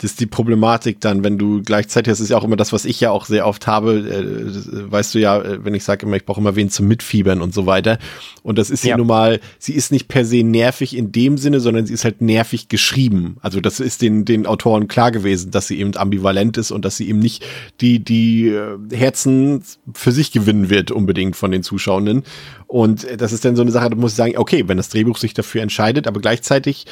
Das 0.00 0.12
ist 0.12 0.20
die 0.20 0.26
Problematik 0.26 1.00
dann, 1.00 1.24
wenn 1.24 1.38
du 1.38 1.60
gleichzeitig, 1.60 2.10
das 2.12 2.20
ist 2.20 2.28
ja 2.30 2.38
auch 2.38 2.44
immer 2.44 2.54
das, 2.54 2.72
was 2.72 2.84
ich 2.84 3.00
ja 3.00 3.10
auch 3.10 3.26
sehr 3.26 3.46
oft 3.48 3.66
habe, 3.66 3.98
äh, 3.98 4.90
weißt 4.92 5.14
du 5.14 5.18
ja, 5.18 5.40
äh, 5.40 5.64
wenn 5.64 5.74
ich 5.74 5.82
sage 5.82 6.06
immer, 6.06 6.16
ich 6.16 6.24
brauche 6.24 6.40
immer 6.40 6.54
wen 6.54 6.70
zum 6.70 6.86
Mitfiebern 6.86 7.42
und 7.42 7.52
so 7.52 7.66
weiter. 7.66 7.98
Und 8.44 8.58
das 8.58 8.70
ist 8.70 8.84
Ja. 8.84 8.96
nun 8.96 9.08
mal, 9.08 9.40
sie 9.58 9.72
ist 9.72 9.90
nicht 9.90 10.06
per 10.06 10.24
se 10.24 10.44
nervig 10.44 10.96
in 10.96 11.10
dem 11.10 11.36
Sinne, 11.36 11.58
sondern 11.58 11.84
sie 11.84 11.94
ist 11.94 12.04
halt 12.04 12.20
nervig 12.20 12.68
geschrieben. 12.68 13.38
Also 13.40 13.60
das 13.60 13.80
ist 13.80 14.00
den, 14.00 14.24
den 14.24 14.46
Autoren 14.46 14.86
klar 14.86 15.10
gewesen, 15.10 15.50
dass 15.50 15.66
sie 15.66 15.80
eben 15.80 15.96
ambivalent 15.96 16.56
ist 16.58 16.70
und 16.70 16.84
dass 16.84 16.96
sie 16.96 17.08
eben 17.08 17.18
nicht 17.18 17.44
die, 17.80 17.98
die 17.98 18.50
äh, 18.50 18.78
Herzen 18.94 19.64
für 19.94 20.12
sich 20.12 20.30
gewinnen 20.30 20.70
wird 20.70 20.92
unbedingt 20.92 21.34
von 21.34 21.50
den 21.50 21.64
Zuschauenden. 21.64 22.22
Und 22.68 23.02
äh, 23.02 23.16
das 23.16 23.32
ist 23.32 23.44
dann 23.44 23.56
so 23.56 23.62
eine 23.62 23.72
Sache, 23.72 23.90
da 23.90 23.96
muss 23.96 24.12
ich 24.12 24.16
sagen, 24.16 24.36
okay, 24.36 24.62
wenn 24.68 24.76
das 24.76 24.90
Drehbuch 24.90 25.18
sich 25.18 25.34
dafür 25.34 25.62
entscheidet, 25.62 26.06
aber 26.06 26.20
gleichzeitig 26.20 26.86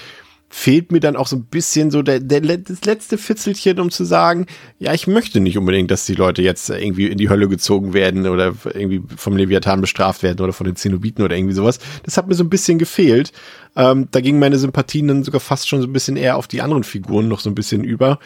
fehlt 0.49 0.93
mir 0.93 1.01
dann 1.01 1.17
auch 1.17 1.27
so 1.27 1.37
ein 1.37 1.45
bisschen 1.45 1.91
so 1.91 2.03
der, 2.03 2.21
der, 2.21 2.41
das 2.41 2.85
letzte 2.85 3.19
Fitzelchen, 3.19 3.81
um 3.81 3.91
zu 3.91 4.05
sagen, 4.05 4.47
ja, 4.79 4.95
ich 4.95 5.07
möchte 5.07 5.41
nicht 5.41 5.59
unbedingt, 5.59 5.91
dass 5.91 6.07
die 6.07 6.15
Leute 6.15 6.41
jetzt 6.41 6.71
irgendwie 6.71 7.09
in 7.09 7.19
die 7.19 7.29
Hölle 7.29 7.49
gezogen 7.49 7.95
werden 7.95 8.29
oder 8.29 8.55
irgendwie 8.73 9.03
vom 9.17 9.37
Leviathan 9.37 9.81
bestraft 9.81 10.23
werden 10.23 10.41
oder 10.41 10.53
von 10.53 10.67
den 10.67 10.77
Zenobiten 10.77 11.25
oder 11.25 11.37
irgendwie 11.37 11.55
sowas. 11.55 11.81
Das 12.05 12.17
hat 12.17 12.29
mir 12.29 12.35
so 12.35 12.45
ein 12.45 12.51
bisschen 12.51 12.79
gefehlt. 12.79 13.33
Ähm, 13.75 14.09
da 14.11 14.21
gingen 14.21 14.39
meine 14.39 14.59
Sympathien 14.59 15.09
dann 15.09 15.25
sogar 15.25 15.41
fast 15.41 15.69
schon 15.69 15.83
so 15.83 15.89
ein 15.89 15.93
bisschen 15.93 16.17
eher 16.17 16.37
auf 16.37 16.47
die 16.47 16.63
anderen 16.63 16.85
Figuren 16.85 17.29
noch 17.29 17.41
so 17.41 17.51
ein 17.51 17.55
bisschen 17.55 17.83
über. 17.83 18.19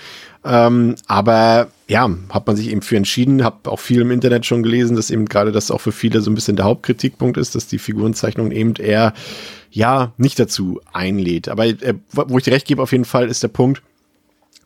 Ähm, 0.45 0.97
aber 1.07 1.69
ja, 1.89 2.09
hat 2.29 2.47
man 2.47 2.57
sich 2.57 2.71
eben 2.71 2.83
für 2.83 2.97
entschieden, 2.97 3.43
habe 3.45 3.71
auch 3.71 3.81
viel 3.81 4.03
im 4.03 4.11
Internet 4.11 4.47
schon 4.47 4.63
gelesen, 4.63 4.95
dass 4.95 5.11
eben 5.11 5.25
gerade 5.25 5.53
das 5.53 5.71
auch 5.71 5.81
für 5.81 5.93
viele 5.93 6.21
so 6.21 6.31
ein 6.31 6.35
bisschen 6.35 6.57
der 6.57 6.67
Hauptkritikpunkt 6.67 7.37
ist, 7.37 7.55
dass 7.55 7.67
die 7.67 7.79
Figurenzeichnung 7.79 8.53
eben 8.53 8.75
eher 8.77 9.15
ja 9.71 10.13
nicht 10.17 10.39
dazu 10.39 10.81
einlädt. 10.93 11.49
Aber 11.49 11.67
äh, 11.67 11.95
wo 12.13 12.39
ich 12.39 12.45
dir 12.45 12.53
recht 12.53 12.67
gebe, 12.67 12.83
auf 12.83 12.93
jeden 12.93 13.05
Fall 13.05 13.29
ist 13.29 13.43
der 13.43 13.49
Punkt, 13.49 13.83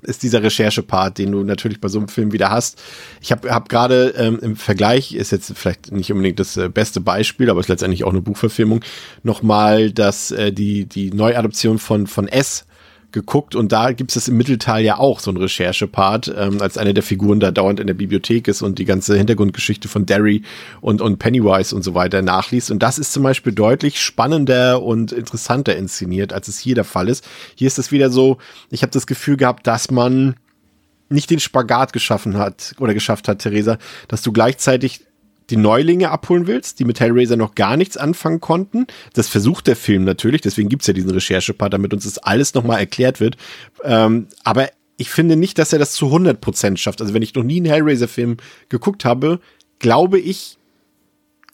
ist 0.03 0.23
dieser 0.23 0.43
Recherche-Part, 0.43 1.19
den 1.19 1.33
du 1.33 1.45
natürlich 1.45 1.81
bei 1.81 1.88
so 1.88 1.99
einem 1.99 2.09
Film 2.09 2.33
wieder 2.33 2.51
hast. 2.51 2.81
Ich 3.21 3.33
habe 3.33 3.51
hab 3.51 3.69
gerade 3.69 4.14
ähm, 4.17 4.38
im 4.40 4.57
Vergleich, 4.57 5.14
ist 5.14 5.33
jetzt 5.33 5.53
vielleicht 5.57 5.93
nicht 5.93 6.12
unbedingt 6.12 6.38
das 6.38 6.57
äh, 6.57 6.69
beste 6.69 7.01
Beispiel, 7.01 7.51
aber 7.51 7.61
ist 7.61 7.69
letztendlich 7.69 8.05
auch 8.05 8.11
eine 8.11 8.21
Buchverfilmung, 8.21 8.85
nochmal 9.23 9.90
das, 9.93 10.31
äh, 10.31 10.53
die, 10.53 10.85
die 10.85 11.11
Neuadoption 11.11 11.79
von, 11.79 12.07
von 12.07 12.29
S 12.29 12.67
geguckt 13.14 13.55
und 13.55 13.72
da 13.72 13.92
gibt 13.92 14.14
es 14.14 14.29
im 14.29 14.37
Mittelteil 14.37 14.85
ja 14.85 14.98
auch 14.98 15.20
so 15.20 15.31
ein 15.31 15.38
Recherche-Part, 15.38 16.35
ähm, 16.37 16.61
als 16.61 16.77
eine 16.77 16.92
der 16.92 17.03
Figuren 17.03 17.40
da 17.40 17.50
dauernd 17.50 17.81
in 17.81 17.87
der 17.87 17.94
Bibliothek 17.94 18.48
ist 18.48 18.61
und 18.61 18.79
die 18.79 18.85
ganze 18.85 19.16
Hintergrundgeschichte 19.16 19.88
von 19.88 20.05
Derry 20.05 20.42
und, 20.83 21.00
und 21.00 21.18
Pennywise 21.18 21.74
und 21.74 21.83
so 21.83 21.94
weiter 21.94 22.20
nachliest. 22.20 22.70
Und 22.70 22.83
das 22.83 22.98
ist 22.98 23.12
zum 23.12 23.22
Beispiel 23.22 23.53
deutlich 23.53 24.00
spannender 24.00 24.83
und 24.83 25.12
interessanter 25.12 25.74
inszeniert, 25.77 26.35
als 26.35 26.48
es 26.48 26.59
hier 26.59 26.74
der 26.74 26.85
Fall 26.85 27.09
ist. 27.09 27.27
Hier 27.55 27.68
ist 27.68 27.79
es 27.79 27.90
wieder 27.90 28.11
so, 28.11 28.37
ich 28.70 28.83
habe 28.83 28.92
das 28.92 29.07
Gefühl 29.07 29.38
gehabt, 29.38 29.66
dass 29.66 29.90
man 29.90 30.35
nicht 31.09 31.31
den 31.31 31.40
Spagat 31.40 31.92
geschaffen 31.92 32.37
hat 32.37 32.74
oder 32.79 32.92
geschafft 32.92 33.29
hat, 33.29 33.38
Theresa, 33.38 33.79
dass 34.09 34.22
du 34.22 34.33
gleichzeitig 34.33 35.00
die 35.51 35.57
Neulinge 35.57 36.11
abholen 36.11 36.47
willst, 36.47 36.79
die 36.79 36.85
mit 36.85 37.01
Hellraiser 37.01 37.37
noch 37.37 37.55
gar 37.55 37.77
nichts 37.77 37.97
anfangen 37.97 38.41
konnten. 38.41 38.87
Das 39.13 39.29
versucht 39.29 39.67
der 39.67 39.77
Film 39.77 40.05
natürlich, 40.05 40.41
deswegen 40.41 40.69
gibt's 40.69 40.87
ja 40.87 40.95
diesen 40.95 41.11
Recherchepart, 41.11 41.73
damit 41.73 41.93
uns 41.93 42.05
das 42.05 42.19
alles 42.19 42.55
nochmal 42.55 42.79
erklärt 42.81 43.21
wird. 43.21 43.37
Ähm, 43.83 44.29
aber 44.43 44.71
ich 44.97 45.11
finde 45.11 45.37
nicht, 45.37 45.59
dass 45.59 45.73
er 45.73 45.79
das 45.79 45.93
zu 45.93 46.07
100% 46.07 46.77
schafft. 46.77 47.01
Also 47.01 47.15
wenn 47.15 47.23
ich 47.23 47.35
noch 47.35 47.43
nie 47.43 47.57
einen 47.57 47.67
Hellraiser-Film 47.67 48.37
geguckt 48.69 49.05
habe, 49.05 49.41
glaube 49.79 50.19
ich, 50.19 50.57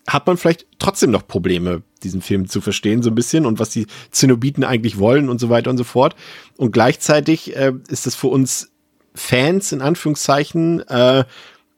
hat 0.07 0.27
man 0.27 0.37
vielleicht 0.37 0.67
trotzdem 0.79 1.11
noch 1.11 1.27
Probleme, 1.27 1.83
diesen 2.03 2.23
Film 2.23 2.49
zu 2.49 2.61
verstehen, 2.61 3.03
so 3.03 3.11
ein 3.11 3.15
bisschen 3.15 3.47
und 3.47 3.59
was 3.59 3.71
die 3.71 3.87
Zenobiten 4.11 4.65
eigentlich 4.65 4.99
wollen 4.99 5.29
und 5.29 5.39
so 5.39 5.51
weiter 5.51 5.71
und 5.71 5.79
so 5.79 5.85
fort. 5.85 6.17
Und 6.57 6.73
gleichzeitig 6.73 7.57
äh, 7.57 7.73
ist 7.89 8.07
das 8.07 8.15
für 8.15 8.29
uns 8.29 8.71
Fans 9.15 9.73
in 9.73 9.83
Anführungszeichen 9.83 10.81
äh, 10.89 11.25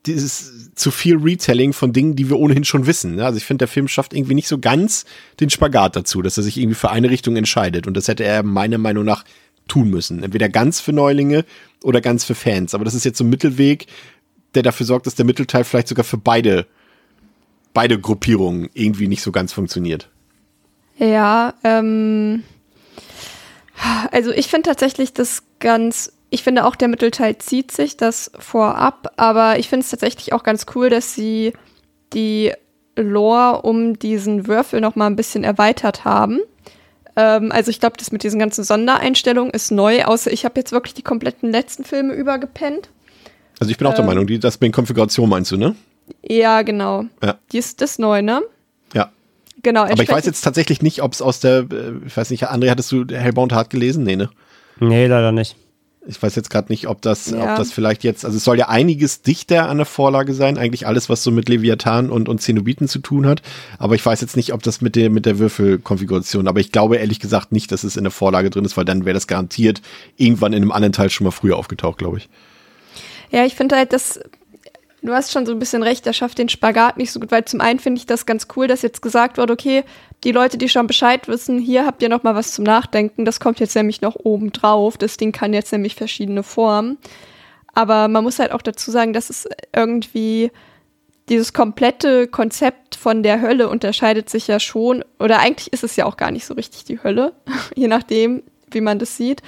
dieses 0.07 0.75
zu 0.75 0.91
viel 0.91 1.17
Retelling 1.17 1.73
von 1.73 1.93
Dingen, 1.93 2.17
die 2.17 2.29
wir 2.29 2.39
ohnehin 2.39 2.65
schon 2.65 2.87
wissen. 2.87 3.17
Ne? 3.17 3.25
Also 3.25 3.37
ich 3.37 3.45
finde, 3.45 3.63
der 3.63 3.69
Film 3.69 3.87
schafft 3.89 4.15
irgendwie 4.15 4.35
nicht 4.35 4.49
so 4.49 4.59
ganz 4.59 5.05
den 5.39 5.51
Spagat 5.51 5.95
dazu, 5.95 6.23
dass 6.23 6.37
er 6.37 6.43
sich 6.43 6.57
irgendwie 6.59 6.75
für 6.75 6.91
eine 6.91 7.11
Richtung 7.11 7.37
entscheidet. 7.37 7.87
Und 7.87 7.97
das 7.97 8.09
hätte 8.09 8.25
er 8.25 8.43
meiner 8.43 8.79
Meinung 8.79 9.05
nach 9.05 9.25
tun 9.69 9.91
müssen. 9.91 10.23
Entweder 10.23 10.49
ganz 10.49 10.81
für 10.81 10.93
Neulinge 10.93 11.45
oder 11.85 12.01
ganz 12.01 12.25
für 12.25 12.35
Fans. 12.35 12.75
Aber 12.75 12.85
das 12.85 12.95
ist 12.95 13.05
jetzt 13.05 13.19
so 13.19 13.25
ein 13.25 13.31
Mittelweg, 13.31 13.87
der 14.55 14.63
dafür 14.63 14.87
sorgt, 14.87 15.07
dass 15.07 15.15
der 15.15 15.25
Mittelteil 15.25 15.65
vielleicht 15.65 15.89
sogar 15.89 16.05
für 16.05 16.19
beide, 16.19 16.67
beide 17.73 17.99
Gruppierungen 17.99 18.71
irgendwie 18.75 19.09
nicht 19.09 19.23
so 19.23 19.31
ganz 19.31 19.53
funktioniert. 19.53 20.09
Ja, 20.99 21.55
ähm, 21.65 22.43
also 24.11 24.31
ich 24.33 24.49
finde 24.49 24.69
tatsächlich 24.69 25.13
das 25.13 25.43
ganz, 25.59 26.13
ich 26.33 26.43
finde 26.43 26.64
auch 26.64 26.76
der 26.76 26.89
Mittelteil 26.89 27.37
zieht 27.37 27.70
sich 27.72 27.99
das 27.99 28.33
vorab, 28.39 29.12
aber 29.18 29.59
ich 29.59 29.68
finde 29.68 29.85
es 29.85 29.91
tatsächlich 29.91 30.33
auch 30.33 30.43
ganz 30.43 30.64
cool, 30.74 30.89
dass 30.89 31.14
sie 31.14 31.53
die 32.14 32.53
Lore 32.97 33.62
um 33.62 33.99
diesen 33.99 34.47
Würfel 34.47 34.80
noch 34.80 34.97
mal 34.97 35.07
ein 35.07 35.16
bisschen 35.16 35.45
erweitert 35.45 36.07
haben. 36.07 36.41
Ähm, 37.16 37.53
also 37.53 37.70
ich 37.70 37.80
glaube, 37.80 37.97
das 37.99 38.12
mit 38.12 38.22
diesen 38.22 38.41
ganzen 38.41 38.64
Sondereinstellungen 38.64 39.53
ist 39.53 39.70
neu, 39.70 40.05
außer 40.05 40.33
ich 40.33 40.47
habe 40.47 40.59
jetzt 40.59 40.72
wirklich 40.72 40.95
die 40.95 41.03
kompletten 41.03 41.51
letzten 41.51 41.85
Filme 41.85 42.14
übergepennt. 42.14 42.89
Also 43.61 43.70
ich 43.70 43.76
bin 43.76 43.87
auch 43.87 43.93
der 43.93 44.01
Ähm. 44.01 44.07
Meinung, 44.07 44.26
die, 44.26 44.39
das 44.39 44.59
mit 44.59 44.72
Konfiguration 44.72 45.28
meinst 45.28 45.51
du, 45.51 45.59
ne? 45.59 45.76
Ja, 46.22 46.62
genau. 46.62 47.05
Ja. 47.22 47.37
Die 47.53 47.59
ist 47.59 47.83
das 47.83 47.99
neu, 47.99 48.22
ne? 48.22 48.41
Ja. 48.95 49.12
Genau. 49.62 49.83
Aber 49.83 50.03
ich 50.03 50.09
weiß 50.09 50.24
jetzt 50.24 50.41
tatsächlich 50.41 50.80
nicht, 50.80 51.03
ob 51.03 51.12
es 51.12 51.20
aus 51.20 51.41
der, 51.41 51.66
äh, 51.70 51.93
ich 52.07 52.16
weiß 52.16 52.30
nicht, 52.30 52.49
André, 52.49 52.70
hattest 52.70 52.91
du 52.91 53.05
Hellbound 53.07 53.53
Hart 53.53 53.68
gelesen? 53.68 54.05
Nee, 54.05 54.16
ne? 54.16 54.30
Nee, 54.80 55.07
leider 55.07 55.30
nicht. 55.30 55.57
Ich 56.05 56.21
weiß 56.21 56.35
jetzt 56.35 56.51
gerade 56.51 56.73
nicht, 56.73 56.89
ob 56.89 57.01
das, 57.01 57.31
Ja. 57.31 57.53
ob 57.53 57.57
das 57.57 57.71
vielleicht 57.73 58.03
jetzt, 58.03 58.25
also 58.25 58.37
es 58.37 58.43
soll 58.43 58.59
ja 58.59 58.69
einiges 58.69 59.23
dichter 59.23 59.69
an 59.69 59.77
der 59.77 59.87
Vorlage 59.87 60.35
sein, 60.35 60.59
eigentlich 60.59 60.87
alles, 60.87 61.09
was 61.09 61.23
so 61.23 61.31
mit 61.31 61.49
Leviathan 61.49 62.11
und, 62.11 62.29
und 62.29 62.43
Zenobiten 62.43 62.89
zu 62.89 62.99
tun 62.99 63.25
hat. 63.25 63.41
Aber 63.79 63.95
ich 63.95 64.05
weiß 64.05 64.21
jetzt 64.21 64.37
nicht, 64.37 64.53
ob 64.53 64.65
das 64.65 64.81
mit 64.81 64.97
der, 64.97 65.11
mit 65.11 65.27
der 65.27 65.39
Würfelkonfiguration, 65.39 66.49
aber 66.49 66.59
ich 66.59 66.73
glaube 66.73 66.97
ehrlich 66.97 67.21
gesagt 67.21 67.53
nicht, 67.53 67.71
dass 67.71 67.85
es 67.85 67.97
in 67.97 68.03
der 68.03 68.11
Vorlage 68.11 68.51
drin 68.51 68.65
ist, 68.65 68.77
weil 68.77 68.85
dann 68.85 69.05
wäre 69.05 69.15
das 69.15 69.29
garantiert 69.29 69.81
irgendwann 70.17 70.53
in 70.53 70.63
einem 70.63 70.73
anderen 70.73 70.93
Teil 70.93 71.09
schon 71.09 71.25
mal 71.25 71.31
früher 71.31 71.57
aufgetaucht, 71.57 71.99
glaube 71.99 72.19
ich. 72.19 72.29
Ja, 73.31 73.45
ich 73.45 73.55
finde 73.55 73.77
halt, 73.77 73.93
dass 73.93 74.19
du 75.03 75.13
hast 75.13 75.33
schon 75.33 75.47
so 75.47 75.53
ein 75.53 75.59
bisschen 75.59 75.83
recht, 75.83 76.07
er 76.07 76.13
schafft 76.13 76.39
den 76.39 76.49
Spagat 76.49 76.97
nicht 76.97 77.13
so 77.13 77.21
gut, 77.21 77.31
weil 77.31 77.45
zum 77.45 77.61
einen 77.61 77.79
finde 77.79 77.99
ich 77.99 78.07
das 78.07 78.27
ganz 78.27 78.47
cool, 78.57 78.67
dass 78.67 78.83
jetzt 78.83 79.03
gesagt 79.03 79.39
wurde, 79.39 79.53
okay, 79.53 79.85
die 80.25 80.33
Leute, 80.33 80.59
die 80.59 80.69
schon 80.69 80.87
Bescheid 80.87 81.29
wissen, 81.29 81.59
hier 81.59 81.85
habt 81.87 82.03
ihr 82.03 82.09
noch 82.09 82.23
mal 82.23 82.35
was 82.35 82.53
zum 82.53 82.65
Nachdenken, 82.65 83.25
das 83.25 83.41
kommt 83.41 83.61
jetzt 83.61 83.75
nämlich 83.75 84.01
noch 84.01 84.17
oben 84.17 84.53
drauf, 84.53 84.97
das 84.97 85.17
Ding 85.17 85.33
kann 85.33 85.53
jetzt 85.53 85.73
nämlich 85.73 85.95
verschiedene 85.97 86.43
Formen. 86.43 86.99
Aber 87.75 88.09
man 88.09 88.23
muss 88.23 88.39
halt 88.39 88.53
auch 88.53 88.63
dazu 88.63 88.91
sagen, 88.91 89.13
dass 89.13 89.31
es 89.31 89.49
irgendwie 89.75 90.51
dieses 91.29 91.53
komplette 91.53 92.29
Konzept 92.29 92.95
von 92.97 93.23
der 93.23 93.41
Hölle 93.41 93.69
unterscheidet 93.69 94.29
sich 94.29 94.47
ja 94.47 94.61
schon, 94.61 95.05
oder 95.19 95.39
eigentlich 95.39 95.73
ist 95.73 95.85
es 95.85 95.97
ja 95.97 96.05
auch 96.05 96.17
gar 96.17 96.31
nicht 96.31 96.45
so 96.45 96.55
richtig 96.55 96.85
die 96.85 97.03
Hölle, 97.03 97.33
je 97.75 97.89
nachdem, 97.89 98.43
wie 98.71 98.81
man 98.81 98.99
das 98.99 99.17
sieht, 99.17 99.43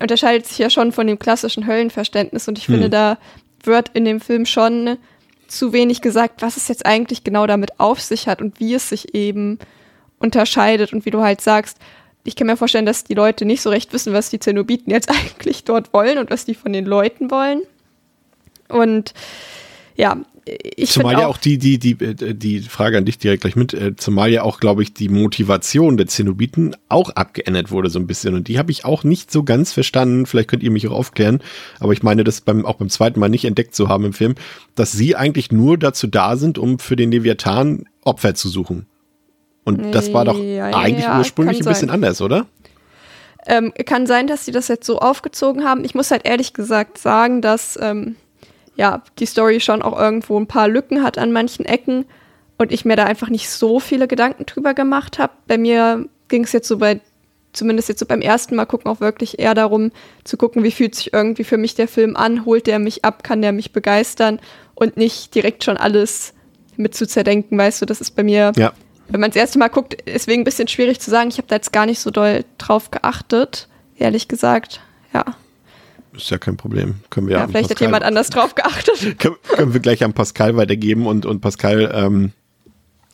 unterscheidet 0.00 0.46
sich 0.46 0.58
ja 0.58 0.70
schon 0.70 0.92
von 0.92 1.06
dem 1.06 1.18
klassischen 1.18 1.66
Höllenverständnis. 1.66 2.48
Und 2.48 2.58
ich 2.58 2.66
finde, 2.66 2.84
Hm. 2.84 2.90
da 2.90 3.18
wird 3.64 3.90
in 3.94 4.04
dem 4.04 4.20
Film 4.20 4.46
schon 4.46 4.98
zu 5.48 5.72
wenig 5.72 6.00
gesagt, 6.00 6.42
was 6.42 6.56
es 6.56 6.68
jetzt 6.68 6.86
eigentlich 6.86 7.24
genau 7.24 7.46
damit 7.46 7.78
auf 7.80 8.00
sich 8.00 8.28
hat 8.28 8.40
und 8.40 8.60
wie 8.60 8.74
es 8.74 8.88
sich 8.88 9.14
eben 9.14 9.58
unterscheidet. 10.18 10.92
Und 10.92 11.04
wie 11.04 11.10
du 11.10 11.22
halt 11.22 11.40
sagst, 11.40 11.78
ich 12.24 12.36
kann 12.36 12.46
mir 12.46 12.56
vorstellen, 12.56 12.86
dass 12.86 13.04
die 13.04 13.14
Leute 13.14 13.44
nicht 13.44 13.62
so 13.62 13.70
recht 13.70 13.92
wissen, 13.92 14.12
was 14.12 14.30
die 14.30 14.38
Zenobiten 14.38 14.90
jetzt 14.90 15.10
eigentlich 15.10 15.64
dort 15.64 15.92
wollen 15.92 16.18
und 16.18 16.30
was 16.30 16.44
die 16.44 16.54
von 16.54 16.72
den 16.72 16.86
Leuten 16.86 17.30
wollen. 17.30 17.62
Und 18.68 19.14
ja, 20.00 20.16
ich 20.76 20.90
Zumal 20.90 21.12
ja 21.12 21.26
auch 21.26 21.36
die, 21.36 21.58
die, 21.58 21.78
die, 21.78 21.92
äh, 22.02 22.34
die 22.34 22.60
Frage 22.60 22.96
an 22.96 23.04
dich 23.04 23.18
direkt 23.18 23.42
gleich 23.42 23.56
mit, 23.56 23.74
äh, 23.74 23.94
zumal 23.96 24.30
ja 24.30 24.42
auch, 24.42 24.58
glaube 24.58 24.82
ich, 24.82 24.94
die 24.94 25.08
Motivation 25.08 25.96
der 25.96 26.06
Zenobiten 26.06 26.74
auch 26.88 27.10
abgeändert 27.10 27.70
wurde 27.70 27.90
so 27.90 27.98
ein 27.98 28.06
bisschen. 28.06 28.34
Und 28.34 28.48
die 28.48 28.58
habe 28.58 28.70
ich 28.70 28.84
auch 28.84 29.04
nicht 29.04 29.30
so 29.30 29.42
ganz 29.42 29.72
verstanden. 29.72 30.26
Vielleicht 30.26 30.48
könnt 30.48 30.62
ihr 30.62 30.70
mich 30.70 30.88
auch 30.88 30.92
aufklären. 30.92 31.40
Aber 31.78 31.92
ich 31.92 32.02
meine, 32.02 32.24
das 32.24 32.40
beim, 32.40 32.64
auch 32.64 32.76
beim 32.76 32.88
zweiten 32.88 33.20
Mal 33.20 33.28
nicht 33.28 33.44
entdeckt 33.44 33.74
zu 33.74 33.88
haben 33.88 34.06
im 34.06 34.12
Film, 34.12 34.34
dass 34.74 34.92
sie 34.92 35.14
eigentlich 35.14 35.52
nur 35.52 35.76
dazu 35.76 36.06
da 36.06 36.36
sind, 36.36 36.58
um 36.58 36.78
für 36.78 36.96
den 36.96 37.12
Leviathan 37.12 37.84
Opfer 38.02 38.34
zu 38.34 38.48
suchen. 38.48 38.86
Und 39.64 39.92
das 39.94 40.12
war 40.12 40.24
doch 40.24 40.38
Ja, 40.38 40.66
eigentlich 40.66 41.04
ja, 41.04 41.18
ursprünglich 41.18 41.58
ein 41.60 41.66
bisschen 41.66 41.88
sein. 41.88 41.94
anders, 41.94 42.22
oder? 42.22 42.46
Ähm, 43.46 43.72
kann 43.86 44.06
sein, 44.06 44.26
dass 44.26 44.46
sie 44.46 44.52
das 44.52 44.68
jetzt 44.68 44.86
so 44.86 44.98
aufgezogen 44.98 45.64
haben. 45.64 45.84
Ich 45.84 45.94
muss 45.94 46.10
halt 46.10 46.24
ehrlich 46.24 46.54
gesagt 46.54 46.98
sagen, 46.98 47.40
dass 47.42 47.78
ähm, 47.80 48.16
ja, 48.80 49.02
die 49.18 49.26
Story 49.26 49.60
schon 49.60 49.82
auch 49.82 49.98
irgendwo 50.00 50.40
ein 50.40 50.46
paar 50.46 50.66
Lücken 50.66 51.02
hat 51.02 51.18
an 51.18 51.32
manchen 51.32 51.66
Ecken 51.66 52.06
und 52.56 52.72
ich 52.72 52.86
mir 52.86 52.96
da 52.96 53.04
einfach 53.04 53.28
nicht 53.28 53.50
so 53.50 53.78
viele 53.78 54.08
Gedanken 54.08 54.46
drüber 54.46 54.72
gemacht 54.72 55.18
habe. 55.18 55.34
Bei 55.46 55.58
mir 55.58 56.06
ging 56.28 56.44
es 56.44 56.52
jetzt 56.52 56.66
so 56.66 56.78
bei, 56.78 57.02
zumindest 57.52 57.90
jetzt 57.90 57.98
so 57.98 58.06
beim 58.06 58.22
ersten 58.22 58.56
Mal 58.56 58.64
gucken, 58.64 58.90
auch 58.90 59.00
wirklich 59.00 59.38
eher 59.38 59.52
darum 59.52 59.92
zu 60.24 60.38
gucken, 60.38 60.62
wie 60.64 60.70
fühlt 60.70 60.94
sich 60.94 61.12
irgendwie 61.12 61.44
für 61.44 61.58
mich 61.58 61.74
der 61.74 61.88
Film 61.88 62.16
an, 62.16 62.46
holt 62.46 62.66
der 62.66 62.78
mich 62.78 63.04
ab, 63.04 63.22
kann 63.22 63.42
der 63.42 63.52
mich 63.52 63.72
begeistern 63.72 64.40
und 64.74 64.96
nicht 64.96 65.34
direkt 65.34 65.62
schon 65.62 65.76
alles 65.76 66.32
mit 66.78 66.94
zu 66.94 67.06
zerdenken, 67.06 67.58
weißt 67.58 67.82
du, 67.82 67.84
das 67.84 68.00
ist 68.00 68.12
bei 68.16 68.22
mir 68.22 68.52
Ja. 68.56 68.72
wenn 69.08 69.20
man 69.20 69.28
das 69.28 69.36
erste 69.36 69.58
Mal 69.58 69.68
guckt, 69.68 69.98
deswegen 70.06 70.40
ein 70.40 70.44
bisschen 70.44 70.68
schwierig 70.68 71.00
zu 71.00 71.10
sagen. 71.10 71.28
Ich 71.28 71.36
habe 71.36 71.48
da 71.48 71.56
jetzt 71.56 71.74
gar 71.74 71.84
nicht 71.84 72.00
so 72.00 72.10
doll 72.10 72.46
drauf 72.56 72.90
geachtet, 72.90 73.68
ehrlich 73.98 74.26
gesagt. 74.26 74.80
Ja, 75.12 75.26
Ist 76.14 76.30
ja 76.30 76.38
kein 76.38 76.56
Problem. 76.56 76.96
Können 77.10 77.28
wir 77.28 77.36
ja, 77.36 77.44
an 77.44 77.50
vielleicht 77.50 77.70
hat 77.70 77.76
Pascal- 77.76 77.88
jemand 77.88 78.04
anders 78.04 78.30
drauf 78.30 78.54
geachtet. 78.54 79.18
können, 79.18 79.36
können 79.48 79.72
wir 79.72 79.80
gleich 79.80 80.02
an 80.04 80.12
Pascal 80.12 80.56
weitergeben 80.56 81.06
und, 81.06 81.26
und 81.26 81.40
Pascal, 81.40 81.90
ähm, 81.94 82.32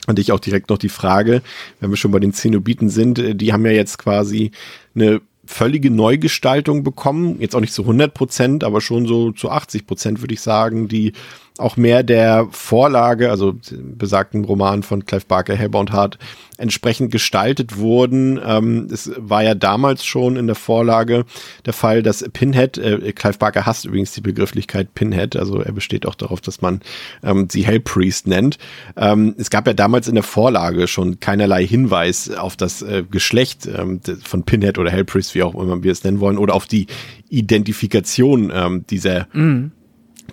und 0.07 0.19
ich 0.19 0.33
auch 0.33 0.41
direkt 0.41 0.71
noch 0.71 0.79
die 0.79 0.89
Frage, 0.89 1.43
wenn 1.81 1.91
wir 1.91 1.97
schon 1.97 2.13
bei 2.13 2.21
den 2.21 2.33
Zenobiten 2.33 2.89
sind, 2.89 3.19
äh, 3.19 3.35
die 3.35 3.53
haben 3.53 3.67
ja 3.67 3.73
jetzt 3.73 3.99
quasi 3.99 4.53
eine 4.95 5.21
völlige 5.45 5.91
Neugestaltung 5.91 6.83
bekommen, 6.83 7.41
jetzt 7.41 7.55
auch 7.55 7.61
nicht 7.61 7.73
zu 7.73 7.83
100 7.83 8.15
Prozent, 8.15 8.65
aber 8.65 8.81
schon 8.81 9.07
so 9.07 9.31
zu 9.33 9.51
80 9.51 9.87
Prozent 9.87 10.21
würde 10.21 10.35
ich 10.35 10.41
sagen, 10.41 10.89
die 10.89 11.13
auch 11.59 11.77
mehr 11.77 12.03
der 12.03 12.49
Vorlage, 12.51 13.31
also 13.31 13.57
besagten 13.73 14.45
Roman 14.45 14.83
von 14.83 15.05
Clive 15.05 15.25
Barker, 15.27 15.55
Hellbound 15.55 15.93
Heart, 15.93 16.19
entsprechend 16.59 17.13
gestaltet 17.13 17.77
wurden. 17.77 18.41
Ähm, 18.45 18.89
es 18.91 19.11
war 19.17 19.43
ja 19.43 19.55
damals 19.55 20.05
schon 20.05 20.37
in 20.37 20.47
der 20.47 20.57
Vorlage 20.57 21.25
der 21.65 21.73
Fall, 21.73 22.03
dass 22.03 22.25
Pinhead, 22.33 22.79
äh, 22.79 23.13
Clive 23.13 23.39
Barker 23.39 23.67
hasst 23.67 23.85
übrigens 23.85 24.13
die 24.13 24.21
Begrifflichkeit 24.21 24.95
Pinhead, 24.95 25.37
also 25.37 25.61
er 25.61 25.73
besteht 25.73 26.07
auch 26.07 26.15
darauf, 26.15 26.41
dass 26.41 26.63
man 26.63 26.81
ähm, 27.23 27.49
sie 27.51 27.67
Hellpriest 27.67 28.27
nennt. 28.27 28.59
Ähm, 28.97 29.35
es 29.39 29.51
gab 29.51 29.67
ja 29.67 29.75
damals 29.75 30.09
in 30.09 30.15
der 30.15 30.25
Vorlage 30.25 30.89
schon 30.89 31.21
keinerlei 31.21 31.67
Hinweis 31.67 32.31
auf 32.31 32.57
das 32.57 32.83
äh, 32.83 33.05
Geschlecht 33.11 33.67
ähm, 33.67 34.01
von 34.23 34.45
Pinhead 34.45 34.79
oder 34.79 34.91
Hellpriest, 34.91 35.35
wie 35.35 35.43
auch 35.43 35.55
immer 35.55 35.83
wir 35.83 35.93
es 35.93 36.05
nennen 36.05 36.21
wollen, 36.21 36.39
oder 36.39 36.55
auf 36.55 36.67
die 36.67 36.87
Identifikation 37.29 38.53
ähm, 38.55 38.85
dieser 38.89 39.27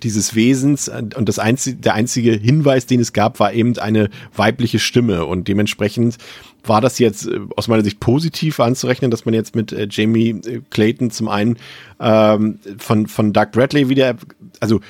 dieses 0.00 0.34
Wesens 0.34 0.88
und 0.88 1.28
das 1.28 1.38
einzige, 1.38 1.76
der 1.76 1.94
einzige 1.94 2.32
Hinweis, 2.32 2.86
den 2.86 3.00
es 3.00 3.12
gab, 3.12 3.40
war 3.40 3.52
eben 3.52 3.78
eine 3.78 4.10
weibliche 4.34 4.78
Stimme. 4.78 5.24
Und 5.24 5.48
dementsprechend 5.48 6.18
war 6.64 6.80
das 6.80 6.98
jetzt 6.98 7.26
äh, 7.26 7.40
aus 7.56 7.68
meiner 7.68 7.84
Sicht 7.84 8.00
positiv 8.00 8.60
anzurechnen, 8.60 9.10
dass 9.10 9.24
man 9.24 9.34
jetzt 9.34 9.54
mit 9.54 9.72
äh, 9.72 9.86
Jamie 9.90 10.30
äh, 10.30 10.60
Clayton 10.70 11.10
zum 11.10 11.28
einen 11.28 11.58
ähm, 12.00 12.58
von 12.78 13.06
von 13.06 13.32
Doug 13.32 13.52
Bradley 13.52 13.88
wieder, 13.88 14.16
also 14.60 14.80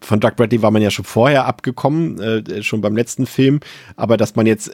von 0.00 0.20
Doug 0.20 0.36
Bradley 0.36 0.62
war 0.62 0.70
man 0.70 0.82
ja 0.82 0.90
schon 0.90 1.04
vorher 1.04 1.46
abgekommen, 1.46 2.20
äh, 2.20 2.62
schon 2.62 2.80
beim 2.80 2.96
letzten 2.96 3.26
Film, 3.26 3.60
aber 3.96 4.16
dass 4.16 4.36
man 4.36 4.46
jetzt 4.46 4.68
äh, 4.68 4.72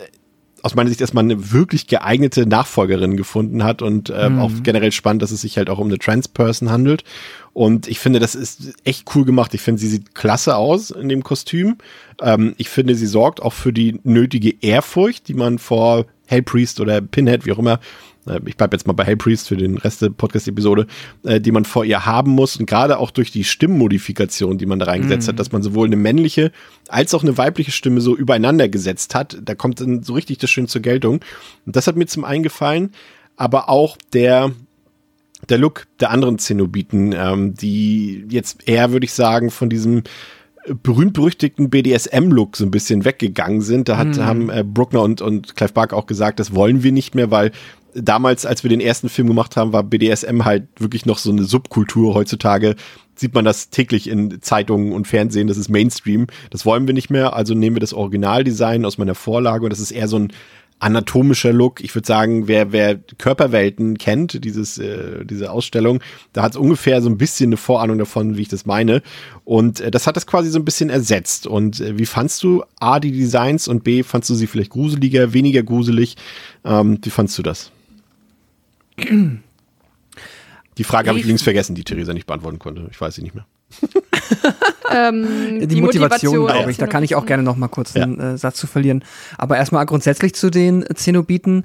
aus 0.64 0.74
meiner 0.74 0.88
Sicht 0.88 1.02
erstmal 1.02 1.24
eine 1.24 1.52
wirklich 1.52 1.88
geeignete 1.88 2.46
Nachfolgerin 2.46 3.18
gefunden 3.18 3.64
hat 3.64 3.82
und 3.82 4.10
ähm, 4.16 4.40
auch 4.40 4.50
generell 4.62 4.92
spannend, 4.92 5.20
dass 5.20 5.30
es 5.30 5.42
sich 5.42 5.58
halt 5.58 5.68
auch 5.68 5.78
um 5.78 5.88
eine 5.88 5.98
Trans-Person 5.98 6.70
handelt. 6.70 7.04
Und 7.52 7.86
ich 7.86 7.98
finde, 7.98 8.18
das 8.18 8.34
ist 8.34 8.72
echt 8.82 9.14
cool 9.14 9.26
gemacht. 9.26 9.52
Ich 9.52 9.60
finde, 9.60 9.78
sie 9.78 9.88
sieht 9.88 10.14
klasse 10.14 10.56
aus 10.56 10.90
in 10.90 11.10
dem 11.10 11.22
Kostüm. 11.22 11.76
Ähm, 12.22 12.54
ich 12.56 12.70
finde, 12.70 12.94
sie 12.94 13.06
sorgt 13.06 13.42
auch 13.42 13.52
für 13.52 13.74
die 13.74 14.00
nötige 14.04 14.54
Ehrfurcht, 14.62 15.28
die 15.28 15.34
man 15.34 15.58
vor 15.58 16.06
Hellpriest 16.24 16.80
oder 16.80 17.02
Pinhead, 17.02 17.44
wie 17.44 17.52
auch 17.52 17.58
immer, 17.58 17.74
äh, 17.74 17.78
ich 18.46 18.56
bleibe 18.56 18.76
jetzt 18.76 18.86
mal 18.86 18.92
bei 18.92 19.04
Hellpriest 19.04 19.48
für 19.48 19.56
den 19.56 19.76
Rest 19.78 20.02
der 20.02 20.10
Podcast-Episode, 20.10 20.86
äh, 21.24 21.40
die 21.40 21.52
man 21.52 21.64
vor 21.64 21.84
ihr 21.84 22.06
haben 22.06 22.30
muss. 22.32 22.56
Und 22.56 22.66
gerade 22.66 22.98
auch 22.98 23.10
durch 23.10 23.30
die 23.30 23.44
Stimmmodifikation, 23.44 24.58
die 24.58 24.66
man 24.66 24.78
da 24.78 24.86
reingesetzt 24.86 25.28
hat, 25.28 25.38
dass 25.38 25.52
man 25.52 25.62
sowohl 25.62 25.86
eine 25.86 25.96
männliche 25.96 26.52
als 26.88 27.14
auch 27.14 27.22
eine 27.22 27.36
weibliche 27.36 27.70
Stimme 27.70 28.00
so 28.00 28.16
übereinander 28.16 28.68
gesetzt 28.68 29.14
hat, 29.14 29.38
da 29.42 29.54
kommt 29.54 29.80
dann 29.80 30.02
so 30.02 30.14
richtig 30.14 30.38
das 30.38 30.50
schön 30.50 30.68
zur 30.68 30.82
Geltung. 30.82 31.20
Und 31.66 31.76
das 31.76 31.86
hat 31.86 31.96
mir 31.96 32.06
zum 32.06 32.24
einen 32.24 32.42
gefallen, 32.42 32.92
aber 33.36 33.68
auch 33.68 33.96
der, 34.12 34.52
der 35.48 35.58
Look 35.58 35.86
der 36.00 36.10
anderen 36.10 36.38
Zenobiten, 36.38 37.12
ähm, 37.16 37.54
die 37.54 38.24
jetzt 38.28 38.68
eher, 38.68 38.92
würde 38.92 39.04
ich 39.04 39.12
sagen, 39.12 39.50
von 39.50 39.68
diesem 39.68 40.02
berühmt-berüchtigten 40.68 41.70
BDSM-Look 41.70 42.56
so 42.56 42.64
ein 42.64 42.70
bisschen 42.70 43.04
weggegangen 43.04 43.60
sind. 43.60 43.88
Da 43.88 43.96
hat, 43.96 44.08
Mhm. 44.16 44.24
haben 44.24 44.50
äh, 44.50 44.64
Bruckner 44.66 45.02
und, 45.02 45.20
und 45.20 45.56
Clive 45.56 45.72
Barker 45.72 45.96
auch 45.96 46.06
gesagt, 46.06 46.40
das 46.40 46.54
wollen 46.54 46.82
wir 46.82 46.92
nicht 46.92 47.14
mehr, 47.14 47.30
weil 47.30 47.52
damals, 47.94 48.44
als 48.46 48.62
wir 48.64 48.70
den 48.70 48.80
ersten 48.80 49.08
Film 49.08 49.28
gemacht 49.28 49.56
haben, 49.56 49.72
war 49.72 49.82
BDSM 49.82 50.44
halt 50.44 50.66
wirklich 50.78 51.06
noch 51.06 51.18
so 51.18 51.30
eine 51.30 51.44
Subkultur. 51.44 52.14
Heutzutage 52.14 52.76
sieht 53.14 53.34
man 53.34 53.44
das 53.44 53.70
täglich 53.70 54.08
in 54.08 54.40
Zeitungen 54.42 54.92
und 54.92 55.06
Fernsehen, 55.06 55.46
das 55.46 55.56
ist 55.56 55.68
Mainstream. 55.68 56.26
Das 56.50 56.66
wollen 56.66 56.86
wir 56.88 56.94
nicht 56.94 57.10
mehr, 57.10 57.34
also 57.36 57.54
nehmen 57.54 57.76
wir 57.76 57.80
das 57.80 57.92
Originaldesign 57.92 58.84
aus 58.84 58.98
meiner 58.98 59.14
Vorlage 59.14 59.64
und 59.64 59.70
das 59.70 59.78
ist 59.80 59.92
eher 59.92 60.08
so 60.08 60.18
ein 60.18 60.32
anatomischer 60.80 61.52
Look. 61.52 61.82
Ich 61.82 61.94
würde 61.94 62.06
sagen, 62.06 62.46
wer, 62.48 62.72
wer 62.72 62.96
Körperwelten 62.96 63.96
kennt, 63.96 64.44
dieses, 64.44 64.76
äh, 64.78 65.24
diese 65.24 65.50
Ausstellung, 65.50 66.00
da 66.32 66.42
hat 66.42 66.52
es 66.52 66.58
ungefähr 66.58 67.00
so 67.00 67.08
ein 67.08 67.16
bisschen 67.16 67.48
eine 67.48 67.56
Vorahnung 67.56 67.98
davon, 67.98 68.36
wie 68.36 68.42
ich 68.42 68.48
das 68.48 68.66
meine. 68.66 69.02
Und 69.44 69.80
äh, 69.80 69.90
das 69.90 70.06
hat 70.06 70.16
das 70.16 70.26
quasi 70.26 70.50
so 70.50 70.58
ein 70.58 70.64
bisschen 70.64 70.90
ersetzt. 70.90 71.46
Und 71.46 71.80
äh, 71.80 71.98
wie 71.98 72.06
fandst 72.06 72.42
du 72.42 72.64
A, 72.80 73.00
die 73.00 73.12
Designs 73.12 73.66
und 73.68 73.82
B, 73.84 74.02
fandst 74.02 74.28
du 74.30 74.34
sie 74.34 74.46
vielleicht 74.46 74.70
gruseliger, 74.70 75.32
weniger 75.32 75.62
gruselig? 75.62 76.16
Ähm, 76.64 76.98
wie 77.02 77.10
fandst 77.10 77.38
du 77.38 77.42
das? 77.42 77.70
Die 80.78 80.84
Frage 80.84 81.08
habe 81.08 81.18
ich 81.18 81.24
Ich- 81.24 81.28
links 81.28 81.42
vergessen, 81.42 81.74
die 81.74 81.84
Theresa 81.84 82.12
nicht 82.12 82.26
beantworten 82.26 82.58
konnte. 82.58 82.88
Ich 82.90 83.00
weiß 83.00 83.14
sie 83.14 83.22
nicht 83.22 83.34
mehr. 83.34 83.46
Ähm, 84.90 85.66
Die, 85.68 85.80
Motivation, 85.80 86.46
glaube 86.46 86.52
der 86.52 86.68
ich. 86.68 86.76
Da 86.76 86.86
kann 86.86 87.02
ich 87.02 87.14
auch 87.14 87.26
gerne 87.26 87.42
noch 87.42 87.56
mal 87.56 87.68
kurz 87.68 87.96
einen 87.96 88.20
äh, 88.20 88.38
Satz 88.38 88.56
zu 88.56 88.66
verlieren. 88.66 89.04
Aber 89.38 89.56
erstmal 89.56 89.86
grundsätzlich 89.86 90.34
zu 90.34 90.50
den 90.50 90.84
Zenobiten. 90.94 91.64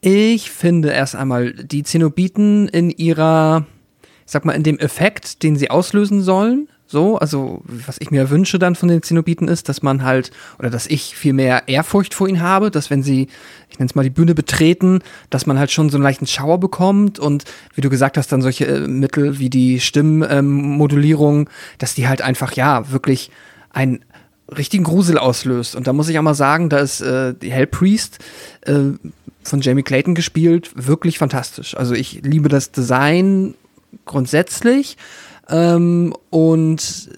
Ich 0.00 0.50
finde 0.50 0.90
erst 0.90 1.16
einmal 1.16 1.52
die 1.52 1.82
Zenobiten 1.82 2.68
in 2.68 2.90
ihrer, 2.90 3.66
ich 4.24 4.32
sag 4.32 4.44
mal, 4.44 4.52
in 4.52 4.62
dem 4.62 4.78
Effekt, 4.78 5.42
den 5.42 5.56
sie 5.56 5.70
auslösen 5.70 6.22
sollen. 6.22 6.68
So, 6.88 7.18
also 7.18 7.62
was 7.64 7.96
ich 7.98 8.12
mir 8.12 8.30
wünsche 8.30 8.60
dann 8.60 8.76
von 8.76 8.88
den 8.88 9.02
Zenobiten 9.02 9.48
ist, 9.48 9.68
dass 9.68 9.82
man 9.82 10.04
halt, 10.04 10.30
oder 10.58 10.70
dass 10.70 10.86
ich 10.86 11.16
viel 11.16 11.32
mehr 11.32 11.66
Ehrfurcht 11.66 12.14
vor 12.14 12.28
ihnen 12.28 12.40
habe, 12.40 12.70
dass 12.70 12.90
wenn 12.90 13.02
sie, 13.02 13.26
ich 13.70 13.78
nenne 13.78 13.88
es 13.88 13.96
mal, 13.96 14.04
die 14.04 14.10
Bühne 14.10 14.34
betreten, 14.36 15.00
dass 15.28 15.46
man 15.46 15.58
halt 15.58 15.72
schon 15.72 15.90
so 15.90 15.96
einen 15.96 16.04
leichten 16.04 16.28
Schauer 16.28 16.60
bekommt 16.60 17.18
und 17.18 17.44
wie 17.74 17.80
du 17.80 17.90
gesagt 17.90 18.16
hast, 18.16 18.30
dann 18.30 18.40
solche 18.40 18.66
äh, 18.66 18.86
Mittel 18.86 19.40
wie 19.40 19.50
die 19.50 19.80
Stimmmodulierung, 19.80 21.50
dass 21.78 21.94
die 21.94 22.06
halt 22.06 22.22
einfach, 22.22 22.52
ja, 22.52 22.90
wirklich 22.92 23.32
einen 23.70 24.04
richtigen 24.56 24.84
Grusel 24.84 25.18
auslöst. 25.18 25.74
Und 25.74 25.88
da 25.88 25.92
muss 25.92 26.08
ich 26.08 26.16
auch 26.18 26.22
mal 26.22 26.34
sagen, 26.34 26.68
da 26.68 26.78
ist 26.78 27.00
äh, 27.00 27.34
die 27.34 27.50
Hell 27.50 27.66
Priest 27.66 28.20
äh, 28.62 28.92
von 29.42 29.60
Jamie 29.60 29.82
Clayton 29.82 30.14
gespielt, 30.14 30.70
wirklich 30.74 31.18
fantastisch. 31.18 31.76
Also 31.76 31.94
ich 31.94 32.22
liebe 32.22 32.48
das 32.48 32.70
Design 32.70 33.54
grundsätzlich 34.04 34.96
ähm, 35.48 36.14
und 36.30 37.10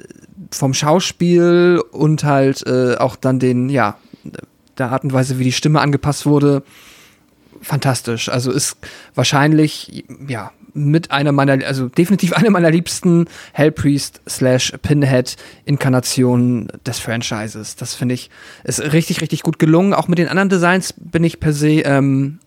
vom 0.51 0.75
Schauspiel 0.75 1.83
und 1.93 2.25
halt 2.25 2.67
äh, 2.67 2.97
auch 2.97 3.17
dann 3.17 3.39
den, 3.39 3.69
ja, 3.69 3.99
der 4.79 4.91
Art 4.91 5.05
und 5.05 5.13
Weise, 5.13 5.39
wie 5.39 5.45
die 5.45 5.53
Stimme 5.53 5.81
angepasst 5.81 6.27
wurde, 6.27 6.63
fantastisch. 7.61 8.29
Also 8.29 8.51
ist 8.51 8.77
wahrscheinlich, 9.15 10.05
ja, 10.27 10.53
mit 10.75 11.11
einer 11.11 11.33
meiner, 11.33 11.65
also 11.67 11.89
definitiv 11.89 12.33
eine 12.33 12.51
meiner 12.51 12.71
liebsten 12.71 13.27
Hellpriest 13.53 14.21
slash 14.29 14.73
Pinhead 14.83 15.37
Inkarnationen 15.65 16.69
des 16.87 16.99
Franchises. 17.01 17.77
Das 17.77 17.95
finde 17.95 18.15
ich, 18.15 18.31
ist 18.65 18.81
richtig, 18.81 19.21
richtig 19.21 19.43
gut 19.43 19.59
gelungen. 19.59 19.93
Auch 19.93 20.09
mit 20.09 20.19
den 20.19 20.29
anderen 20.29 20.49
Designs 20.49 20.95
bin 20.97 21.25
ich 21.25 21.41
per 21.41 21.53
se, 21.53 21.81
ähm, 21.81 22.39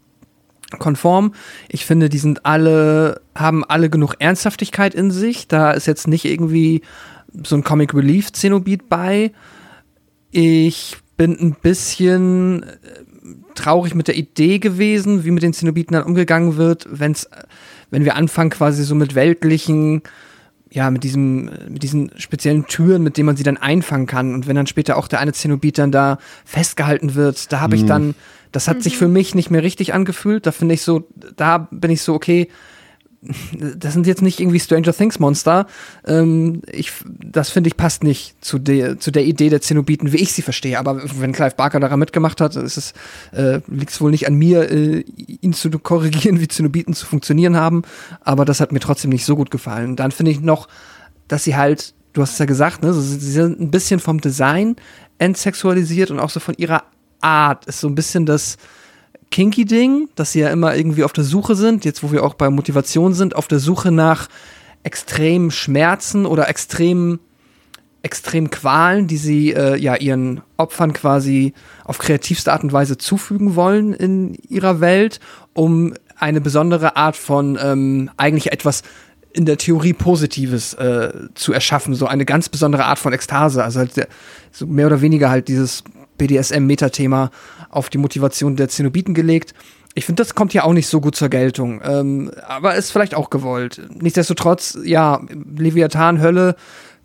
konform. 0.80 1.34
Ich 1.70 1.86
finde, 1.86 2.10
die 2.10 2.18
sind 2.18 2.46
alle, 2.46 3.22
haben 3.36 3.64
alle 3.64 3.90
genug 3.90 4.16
Ernsthaftigkeit 4.20 4.94
in 4.96 5.12
sich. 5.12 5.48
Da 5.48 5.72
ist 5.72 5.88
jetzt 5.88 6.08
nicht 6.08 6.26
irgendwie 6.26 6.82
so 7.44 7.56
ein 7.56 7.64
Comic 7.64 7.94
Relief 7.94 8.32
Zenobit 8.32 8.90
bei. 8.90 9.32
Ich 10.32 10.98
bin 11.18 11.38
ein 11.40 11.56
bisschen 11.62 12.64
äh, 12.64 12.68
traurig 13.56 13.96
mit 13.96 14.08
der 14.08 14.18
Idee 14.18 14.60
gewesen, 14.60 15.24
wie 15.24 15.32
mit 15.32 15.44
den 15.44 15.54
Zenobiten 15.54 15.94
dann 15.94 16.04
umgegangen 16.04 16.58
wird, 16.58 16.88
wenn's, 16.90 17.30
wenn 17.90 18.06
wir 18.06 18.16
anfangen 18.16 18.50
quasi 18.50 18.84
so 18.84 18.96
mit 18.96 19.14
weltlichen, 19.14 20.02
ja, 20.72 20.90
mit 20.90 21.04
diesem, 21.04 21.52
mit 21.70 21.84
diesen 21.84 22.12
speziellen 22.18 22.66
Türen, 22.66 23.04
mit 23.04 23.18
denen 23.18 23.26
man 23.26 23.36
sie 23.36 23.44
dann 23.44 23.58
einfangen 23.58 24.08
kann. 24.08 24.34
Und 24.34 24.48
wenn 24.48 24.56
dann 24.56 24.68
später 24.68 24.98
auch 24.98 25.08
der 25.08 25.20
eine 25.20 25.34
Zenobit 25.34 25.78
dann 25.78 25.92
da 25.92 26.18
festgehalten 26.46 27.14
wird, 27.14 27.52
da 27.52 27.60
habe 27.60 27.76
ich 27.76 27.86
dann, 27.86 28.16
das 28.52 28.68
hat 28.68 28.84
sich 28.84 28.98
für 28.98 29.08
mich 29.08 29.36
nicht 29.36 29.50
mehr 29.50 29.64
richtig 29.64 29.94
angefühlt. 29.94 30.46
Da 30.46 30.52
finde 30.52 30.76
ich 30.76 30.82
so, 30.82 31.08
da 31.36 31.70
bin 31.72 31.92
ich 31.92 32.02
so, 32.02 32.14
okay, 32.14 32.50
das 33.54 33.94
sind 33.94 34.08
jetzt 34.08 34.24
nicht 34.24 34.40
irgendwie 34.40 34.60
Stranger 34.60 34.94
Things 34.94 35.20
Monster. 35.20 35.68
Ähm, 36.08 36.64
ich, 36.72 36.92
das 37.06 37.50
finde 37.50 37.68
ich 37.68 37.78
passt 37.78 38.04
nicht 38.04 38.44
zu 38.44 38.58
der, 38.58 39.00
zu 39.00 39.12
der 39.12 39.26
Idee 39.26 39.50
der 39.50 39.62
Zenobiten, 39.62 40.12
wie 40.12 40.18
ich 40.18 40.34
sie 40.34 40.42
verstehe. 40.42 40.80
Aber 40.80 41.02
wenn 41.20 41.32
Clive 41.32 41.56
Barker 41.56 41.80
daran 41.80 42.00
mitgemacht 42.00 42.42
hat, 42.42 42.56
ist 42.56 42.78
es, 42.78 42.94
äh, 43.32 43.62
liegt 43.68 43.92
es 43.92 44.02
wohl 44.02 44.10
nicht 44.10 44.28
an 44.28 44.36
mir, 44.36 44.72
äh, 44.72 45.06
ihn 45.42 45.54
zu 45.54 45.70
korrigieren, 45.70 46.40
wie 46.42 46.48
Zenobiten 46.48 46.96
zu 46.96 47.06
funktionieren 47.06 47.56
haben. 47.56 47.84
Aber 48.22 48.44
das 48.44 48.60
hat 48.60 48.72
mir 48.72 48.80
trotzdem 48.80 49.12
nicht 49.12 49.26
so 49.26 49.36
gut 49.36 49.52
gefallen. 49.52 49.96
Dann 49.96 50.12
finde 50.12 50.32
ich 50.32 50.42
noch, 50.42 50.68
dass 51.28 51.44
sie 51.44 51.56
halt, 51.56 51.94
du 52.14 52.24
hast 52.24 52.34
es 52.34 52.40
ja 52.40 52.46
gesagt, 52.46 52.82
ne, 52.82 52.92
so, 52.92 53.02
sie 53.02 53.20
sind 53.20 53.60
ein 53.60 53.70
bisschen 53.70 54.00
vom 54.00 54.20
Design 54.20 54.78
entsexualisiert 55.20 56.10
und 56.10 56.20
auch 56.20 56.32
so 56.32 56.40
von 56.40 56.56
ihrer 56.58 56.84
Art 57.22 57.66
ist 57.66 57.80
so 57.80 57.88
ein 57.88 57.96
bisschen 57.96 58.26
das, 58.26 58.58
Kinky-Ding, 59.32 60.10
dass 60.16 60.34
sie 60.34 60.42
ja 60.42 60.50
immer 60.50 60.76
irgendwie 60.76 61.04
auf 61.04 61.14
der 61.14 61.24
Suche 61.24 61.56
sind, 61.56 61.86
jetzt 61.86 62.04
wo 62.04 62.12
wir 62.12 62.24
auch 62.24 62.36
bei 62.36 62.50
Motivation 62.50 63.14
sind, 63.14 63.36
auf 63.36 63.48
der 63.48 63.60
Suche 63.60 63.92
nach 63.92 64.28
extremen 64.84 65.52
Schmerzen 65.52 66.26
oder 66.26 66.50
extremen, 66.50 67.20
extremen 68.04 68.50
Qualen, 68.52 69.08
die 69.08 69.18
sie 69.18 69.54
äh, 69.54 69.78
ja 69.78 69.96
ihren 69.96 70.42
Opfern 70.58 70.92
quasi 70.92 71.54
auf 71.86 71.98
kreativste 71.98 72.52
Art 72.52 72.64
und 72.64 72.74
Weise 72.74 72.98
zufügen 72.98 73.56
wollen 73.56 73.94
in 73.94 74.36
ihrer 74.50 74.82
Welt, 74.82 75.20
um 75.54 75.94
eine 76.18 76.42
besondere 76.42 76.98
Art 76.98 77.16
von 77.16 77.58
ähm, 77.62 78.12
eigentlich 78.18 78.52
etwas 78.52 78.84
in 79.34 79.46
der 79.46 79.58
Theorie 79.58 79.94
Positives 79.94 80.74
äh, 80.74 81.14
zu 81.36 81.54
erschaffen, 81.54 81.94
so 81.94 82.06
eine 82.06 82.26
ganz 82.26 82.50
besondere 82.50 82.84
Art 82.84 83.00
von 83.00 83.14
Ekstase, 83.14 83.64
also 83.64 83.80
halt 83.80 83.96
der, 83.96 84.10
so 84.52 84.68
mehr 84.68 84.88
oder 84.88 85.00
weniger 85.00 85.30
halt 85.30 85.48
dieses 85.48 85.86
BDSM-Metathema 86.22 87.32
auf 87.70 87.90
die 87.90 87.98
Motivation 87.98 88.56
der 88.56 88.70
Zenobiten 88.70 89.14
gelegt. 89.14 89.54
Ich 89.94 90.06
finde, 90.06 90.22
das 90.22 90.36
kommt 90.36 90.54
ja 90.54 90.64
auch 90.64 90.74
nicht 90.74 90.88
so 90.88 91.02
gut 91.02 91.16
zur 91.16 91.30
Geltung, 91.30 91.82
ähm, 91.84 92.32
aber 92.48 92.76
ist 92.76 92.92
vielleicht 92.92 93.16
auch 93.16 93.30
gewollt. 93.30 93.82
Nichtsdestotrotz, 94.00 94.78
ja, 94.84 95.22
Leviathan, 95.58 96.22
Hölle, 96.22 96.56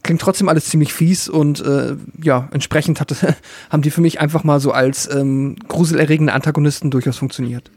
klingt 0.02 0.20
trotzdem 0.20 0.48
alles 0.48 0.66
ziemlich 0.66 0.92
fies 0.92 1.28
und 1.28 1.60
äh, 1.60 1.96
ja, 2.22 2.48
entsprechend 2.52 3.00
hat, 3.00 3.12
haben 3.70 3.82
die 3.82 3.90
für 3.90 4.02
mich 4.02 4.20
einfach 4.20 4.44
mal 4.44 4.60
so 4.60 4.70
als 4.70 5.12
ähm, 5.12 5.56
gruselerregende 5.66 6.32
Antagonisten 6.32 6.90
durchaus 6.90 7.16
funktioniert. 7.16 7.70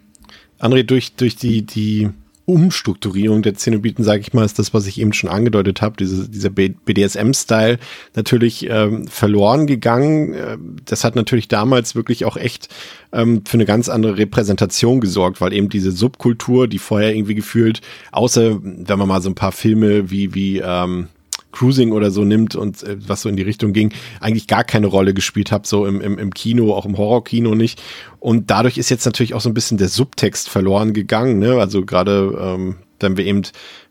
André, 0.60 0.84
durch, 0.84 1.16
durch 1.16 1.38
die, 1.38 1.66
die 1.66 2.10
Umstrukturierung 2.50 3.44
der 3.44 3.54
Zenobiten, 3.54 4.04
sage 4.04 4.22
ich 4.22 4.34
mal, 4.34 4.44
ist 4.44 4.58
das, 4.58 4.74
was 4.74 4.88
ich 4.88 5.00
eben 5.00 5.14
schon 5.14 5.30
angedeutet 5.30 5.82
habe, 5.82 5.96
diese, 5.98 6.28
dieser 6.28 6.50
BDSM-Style 6.50 7.78
natürlich 8.16 8.68
ähm, 8.70 9.08
verloren 9.08 9.68
gegangen. 9.68 10.34
Ähm, 10.34 10.76
Das 10.86 11.04
hat 11.04 11.16
natürlich 11.16 11.48
damals 11.48 11.94
wirklich 11.94 12.26
auch 12.26 12.38
echt 12.38 12.70
ähm, 13.14 13.44
für 13.46 13.56
eine 13.56 13.66
ganz 13.66 13.88
andere 13.88 14.18
Repräsentation 14.18 15.00
gesorgt, 15.00 15.42
weil 15.42 15.54
eben 15.54 15.70
diese 15.70 15.92
Subkultur, 15.92 16.68
die 16.68 16.80
vorher 16.80 17.16
irgendwie 17.16 17.36
gefühlt, 17.36 17.82
außer 18.12 18.60
wenn 18.62 19.00
man 19.00 19.08
mal 19.08 19.22
so 19.22 19.30
ein 19.30 19.36
paar 19.36 19.52
Filme 19.52 20.10
wie, 20.10 20.34
wie 20.34 20.58
ähm, 20.58 21.08
Cruising 21.52 21.92
oder 21.92 22.12
so 22.12 22.24
nimmt 22.24 22.56
und 22.56 22.84
äh, 22.84 22.98
was 23.08 23.22
so 23.22 23.30
in 23.30 23.36
die 23.36 23.44
Richtung 23.44 23.74
ging, 23.74 23.94
eigentlich 24.20 24.48
gar 24.48 24.64
keine 24.64 24.88
Rolle 24.88 25.14
gespielt 25.14 25.52
habe, 25.52 25.68
so 25.68 25.86
im, 25.86 26.02
im, 26.02 26.18
im 26.18 26.34
Kino, 26.34 26.74
auch 26.74 26.86
im 26.86 26.98
Horrorkino 26.98 27.56
nicht. 27.56 27.82
Und 28.20 28.52
dadurch 28.52 28.78
ist 28.78 28.90
jetzt 28.90 29.06
natürlich 29.06 29.34
auch 29.34 29.42
so 29.42 29.50
ein 29.50 29.54
bisschen 29.54 29.78
der 29.78 29.90
Subtext 29.90 30.50
verloren 30.50 30.94
gegangen, 30.94 31.40
ne? 31.40 31.60
Also 31.60 31.86
gerade 31.86 32.38
ähm, 32.40 32.76
wenn 33.00 33.18
wir 33.18 33.26
eben 33.26 33.44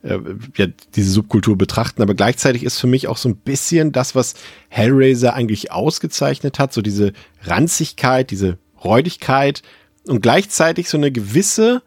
äh, 0.02 0.18
ja, 0.56 0.66
diese 0.94 1.10
Subkultur 1.10 1.56
betrachten, 1.56 2.02
aber 2.02 2.14
gleichzeitig 2.14 2.62
ist 2.62 2.78
für 2.78 2.86
mich 2.86 3.08
auch 3.08 3.16
so 3.16 3.28
ein 3.28 3.36
bisschen 3.36 3.92
das, 3.92 4.14
was 4.14 4.34
Hellraiser 4.68 5.34
eigentlich 5.34 5.72
ausgezeichnet 5.72 6.58
hat, 6.58 6.72
so 6.72 6.82
diese 6.82 7.12
Ranzigkeit, 7.42 8.30
diese 8.30 8.58
Räudigkeit 8.84 9.62
und 10.06 10.20
gleichzeitig 10.22 10.88
so 10.88 10.96
eine 10.96 11.10
gewisse 11.10 11.82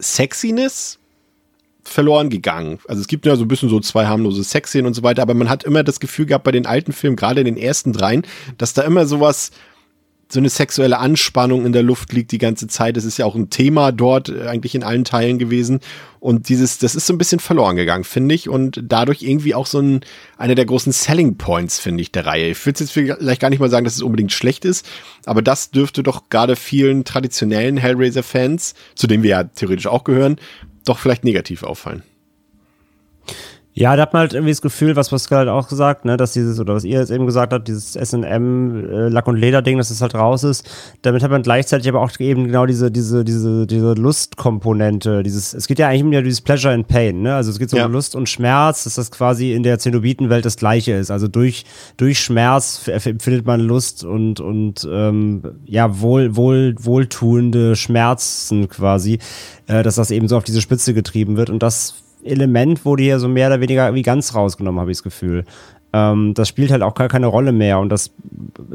Sexiness, 0.00 0.98
verloren 1.84 2.30
gegangen. 2.30 2.78
Also 2.88 3.00
es 3.00 3.08
gibt 3.08 3.26
ja 3.26 3.36
so 3.36 3.44
ein 3.44 3.48
bisschen 3.48 3.68
so 3.68 3.80
zwei 3.80 4.06
harmlose 4.06 4.42
Sexszenen 4.42 4.86
und 4.86 4.94
so 4.94 5.02
weiter, 5.02 5.22
aber 5.22 5.34
man 5.34 5.48
hat 5.48 5.64
immer 5.64 5.82
das 5.82 6.00
Gefühl 6.00 6.26
gehabt 6.26 6.44
bei 6.44 6.52
den 6.52 6.66
alten 6.66 6.92
Filmen, 6.92 7.16
gerade 7.16 7.40
in 7.40 7.46
den 7.46 7.56
ersten 7.56 7.92
dreien, 7.92 8.22
dass 8.58 8.74
da 8.74 8.82
immer 8.82 9.06
sowas, 9.06 9.50
so 10.34 10.40
eine 10.40 10.48
sexuelle 10.48 10.98
Anspannung 10.98 11.64
in 11.64 11.72
der 11.72 11.82
Luft 11.82 12.12
liegt 12.12 12.32
die 12.32 12.38
ganze 12.38 12.66
Zeit. 12.66 12.96
Das 12.96 13.04
ist 13.04 13.18
ja 13.18 13.26
auch 13.26 13.34
ein 13.34 13.50
Thema 13.50 13.92
dort 13.92 14.28
äh, 14.28 14.46
eigentlich 14.46 14.74
in 14.74 14.82
allen 14.82 15.04
Teilen 15.04 15.38
gewesen. 15.38 15.80
Und 16.18 16.48
dieses, 16.48 16.78
das 16.78 16.94
ist 16.94 17.06
so 17.06 17.12
ein 17.12 17.18
bisschen 17.18 17.40
verloren 17.40 17.76
gegangen, 17.76 18.04
finde 18.04 18.34
ich. 18.34 18.48
Und 18.48 18.80
dadurch 18.82 19.22
irgendwie 19.22 19.54
auch 19.54 19.66
so 19.66 19.80
ein, 19.80 20.00
einer 20.36 20.54
der 20.54 20.64
großen 20.64 20.92
Selling 20.92 21.36
Points, 21.36 21.78
finde 21.78 22.02
ich, 22.02 22.10
der 22.10 22.26
Reihe. 22.26 22.50
Ich 22.50 22.66
würde 22.66 22.80
jetzt 22.80 22.92
vielleicht 22.92 23.40
gar 23.40 23.50
nicht 23.50 23.60
mal 23.60 23.70
sagen, 23.70 23.84
dass 23.84 23.94
es 23.94 24.02
unbedingt 24.02 24.32
schlecht 24.32 24.64
ist, 24.64 24.86
aber 25.26 25.42
das 25.42 25.70
dürfte 25.70 26.02
doch 26.02 26.28
gerade 26.30 26.56
vielen 26.56 27.04
traditionellen 27.04 27.76
Hellraiser-Fans, 27.76 28.74
zu 28.94 29.06
denen 29.06 29.22
wir 29.22 29.30
ja 29.30 29.44
theoretisch 29.44 29.86
auch 29.86 30.04
gehören, 30.04 30.36
doch 30.84 30.98
vielleicht 30.98 31.24
negativ 31.24 31.62
auffallen. 31.62 32.02
Ja, 33.76 33.96
da 33.96 34.02
hat 34.02 34.12
man 34.12 34.20
halt 34.20 34.34
irgendwie 34.34 34.52
das 34.52 34.62
Gefühl, 34.62 34.94
was 34.94 35.08
Pascal 35.08 35.38
halt 35.40 35.48
auch 35.48 35.66
gesagt, 35.68 36.04
ne, 36.04 36.16
dass 36.16 36.32
dieses, 36.32 36.60
oder 36.60 36.74
was 36.76 36.84
ihr 36.84 37.00
jetzt 37.00 37.10
eben 37.10 37.26
gesagt 37.26 37.52
habt, 37.52 37.66
dieses 37.66 37.94
SM 37.96 38.22
äh, 38.22 39.08
Lack- 39.08 39.26
und 39.26 39.36
Leder-Ding, 39.36 39.78
dass 39.78 39.90
es 39.90 40.00
halt 40.00 40.14
raus 40.14 40.44
ist. 40.44 40.64
Damit 41.02 41.24
hat 41.24 41.32
man 41.32 41.42
gleichzeitig 41.42 41.88
aber 41.88 42.00
auch 42.00 42.12
eben 42.20 42.44
genau 42.44 42.66
diese, 42.66 42.92
diese, 42.92 43.24
diese, 43.24 43.66
diese 43.66 43.94
Lustkomponente, 43.94 45.24
dieses, 45.24 45.54
es 45.54 45.66
geht 45.66 45.80
ja 45.80 45.88
eigentlich 45.88 46.04
um 46.04 46.12
ja 46.12 46.22
dieses 46.22 46.40
Pleasure 46.40 46.72
and 46.72 46.86
Pain, 46.86 47.22
ne? 47.22 47.34
Also 47.34 47.50
es 47.50 47.58
geht 47.58 47.68
so 47.68 47.76
Ja. 47.76 47.86
um 47.86 47.92
Lust 47.92 48.14
und 48.14 48.28
Schmerz, 48.28 48.84
dass 48.84 48.94
das 48.94 49.10
quasi 49.10 49.52
in 49.54 49.64
der 49.64 49.80
Zenobitenwelt 49.80 50.44
das 50.44 50.56
Gleiche 50.56 50.92
ist. 50.92 51.10
Also 51.10 51.26
durch, 51.26 51.64
durch 51.96 52.20
Schmerz 52.20 52.86
empfindet 52.86 53.44
man 53.44 53.60
Lust 53.60 54.04
und, 54.04 54.38
und 54.38 54.86
ähm, 54.88 55.42
ja, 55.66 56.00
wohl, 56.00 56.36
wohl, 56.36 56.76
wohltuende 56.78 57.74
Schmerzen 57.74 58.68
quasi, 58.68 59.18
äh, 59.66 59.82
dass 59.82 59.96
das 59.96 60.12
eben 60.12 60.28
so 60.28 60.36
auf 60.36 60.44
diese 60.44 60.60
Spitze 60.60 60.94
getrieben 60.94 61.36
wird. 61.36 61.50
Und 61.50 61.60
das 61.64 62.03
Element 62.24 62.84
wurde 62.84 63.02
hier 63.02 63.18
so 63.18 63.28
mehr 63.28 63.48
oder 63.48 63.60
weniger 63.60 63.86
irgendwie 63.86 64.02
ganz 64.02 64.34
rausgenommen, 64.34 64.80
habe 64.80 64.90
ich 64.90 64.98
das 64.98 65.04
Gefühl. 65.04 65.44
Ähm, 65.94 66.34
das 66.34 66.48
spielt 66.48 66.72
halt 66.72 66.82
auch 66.82 66.94
gar 66.94 67.06
keine 67.08 67.26
Rolle 67.26 67.52
mehr 67.52 67.78
und 67.78 67.88
das 67.88 68.10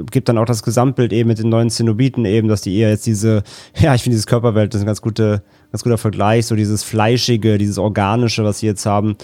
gibt 0.10 0.30
dann 0.30 0.38
auch 0.38 0.46
das 0.46 0.64
Gesamtbild 0.64 1.12
eben 1.12 1.28
mit 1.28 1.38
den 1.38 1.50
neuen 1.50 1.70
Zenobiten 1.70 2.24
eben, 2.24 2.48
dass 2.48 2.62
die 2.62 2.78
eher 2.78 2.92
jetzt 2.92 3.06
diese, 3.06 3.44
ja, 3.76 3.94
ich 3.94 4.04
finde 4.04 4.14
dieses 4.14 4.26
Körperwelt, 4.28 4.74
das 4.74 4.80
ist 4.80 4.84
ein 4.86 4.88
ganz, 4.88 5.02
gute, 5.02 5.44
ganz 5.72 5.84
guter 5.84 5.98
Vergleich, 5.98 6.46
so 6.46 6.56
dieses 6.56 6.84
Fleischige, 6.84 7.58
dieses 7.58 7.78
Organische, 7.78 8.46
was 8.46 8.60
sie 8.60 8.68
jetzt 8.68 8.86
haben. 8.86 9.18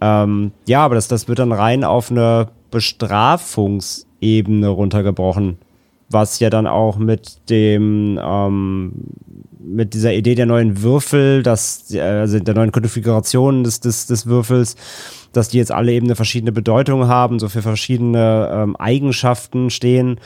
Ähm, 0.00 0.52
ja, 0.66 0.82
aber 0.84 0.94
das, 0.94 1.06
das 1.08 1.28
wird 1.28 1.38
dann 1.38 1.52
rein 1.52 1.84
auf 1.84 2.10
eine 2.10 2.48
Bestrafungsebene 2.70 4.68
runtergebrochen, 4.68 5.58
was 6.08 6.40
ja 6.40 6.48
dann 6.48 6.66
auch 6.66 6.96
mit 6.96 7.50
dem, 7.50 8.18
ähm, 8.22 8.92
mit 9.66 9.94
dieser 9.94 10.12
Idee 10.12 10.34
der 10.34 10.46
neuen 10.46 10.82
Würfel, 10.82 11.42
dass, 11.42 11.90
äh, 11.92 12.00
also 12.00 12.38
der 12.38 12.54
neuen 12.54 12.72
Konfiguration 12.72 13.64
des, 13.64 13.80
des, 13.80 14.06
des 14.06 14.26
Würfels, 14.26 14.76
dass 15.32 15.48
die 15.48 15.58
jetzt 15.58 15.72
alle 15.72 15.92
eben 15.92 16.06
eine 16.06 16.16
verschiedene 16.16 16.52
Bedeutung 16.52 17.08
haben, 17.08 17.38
so 17.38 17.48
für 17.48 17.62
verschiedene 17.62 18.50
ähm, 18.52 18.76
Eigenschaften 18.76 19.70
stehen. 19.70 20.20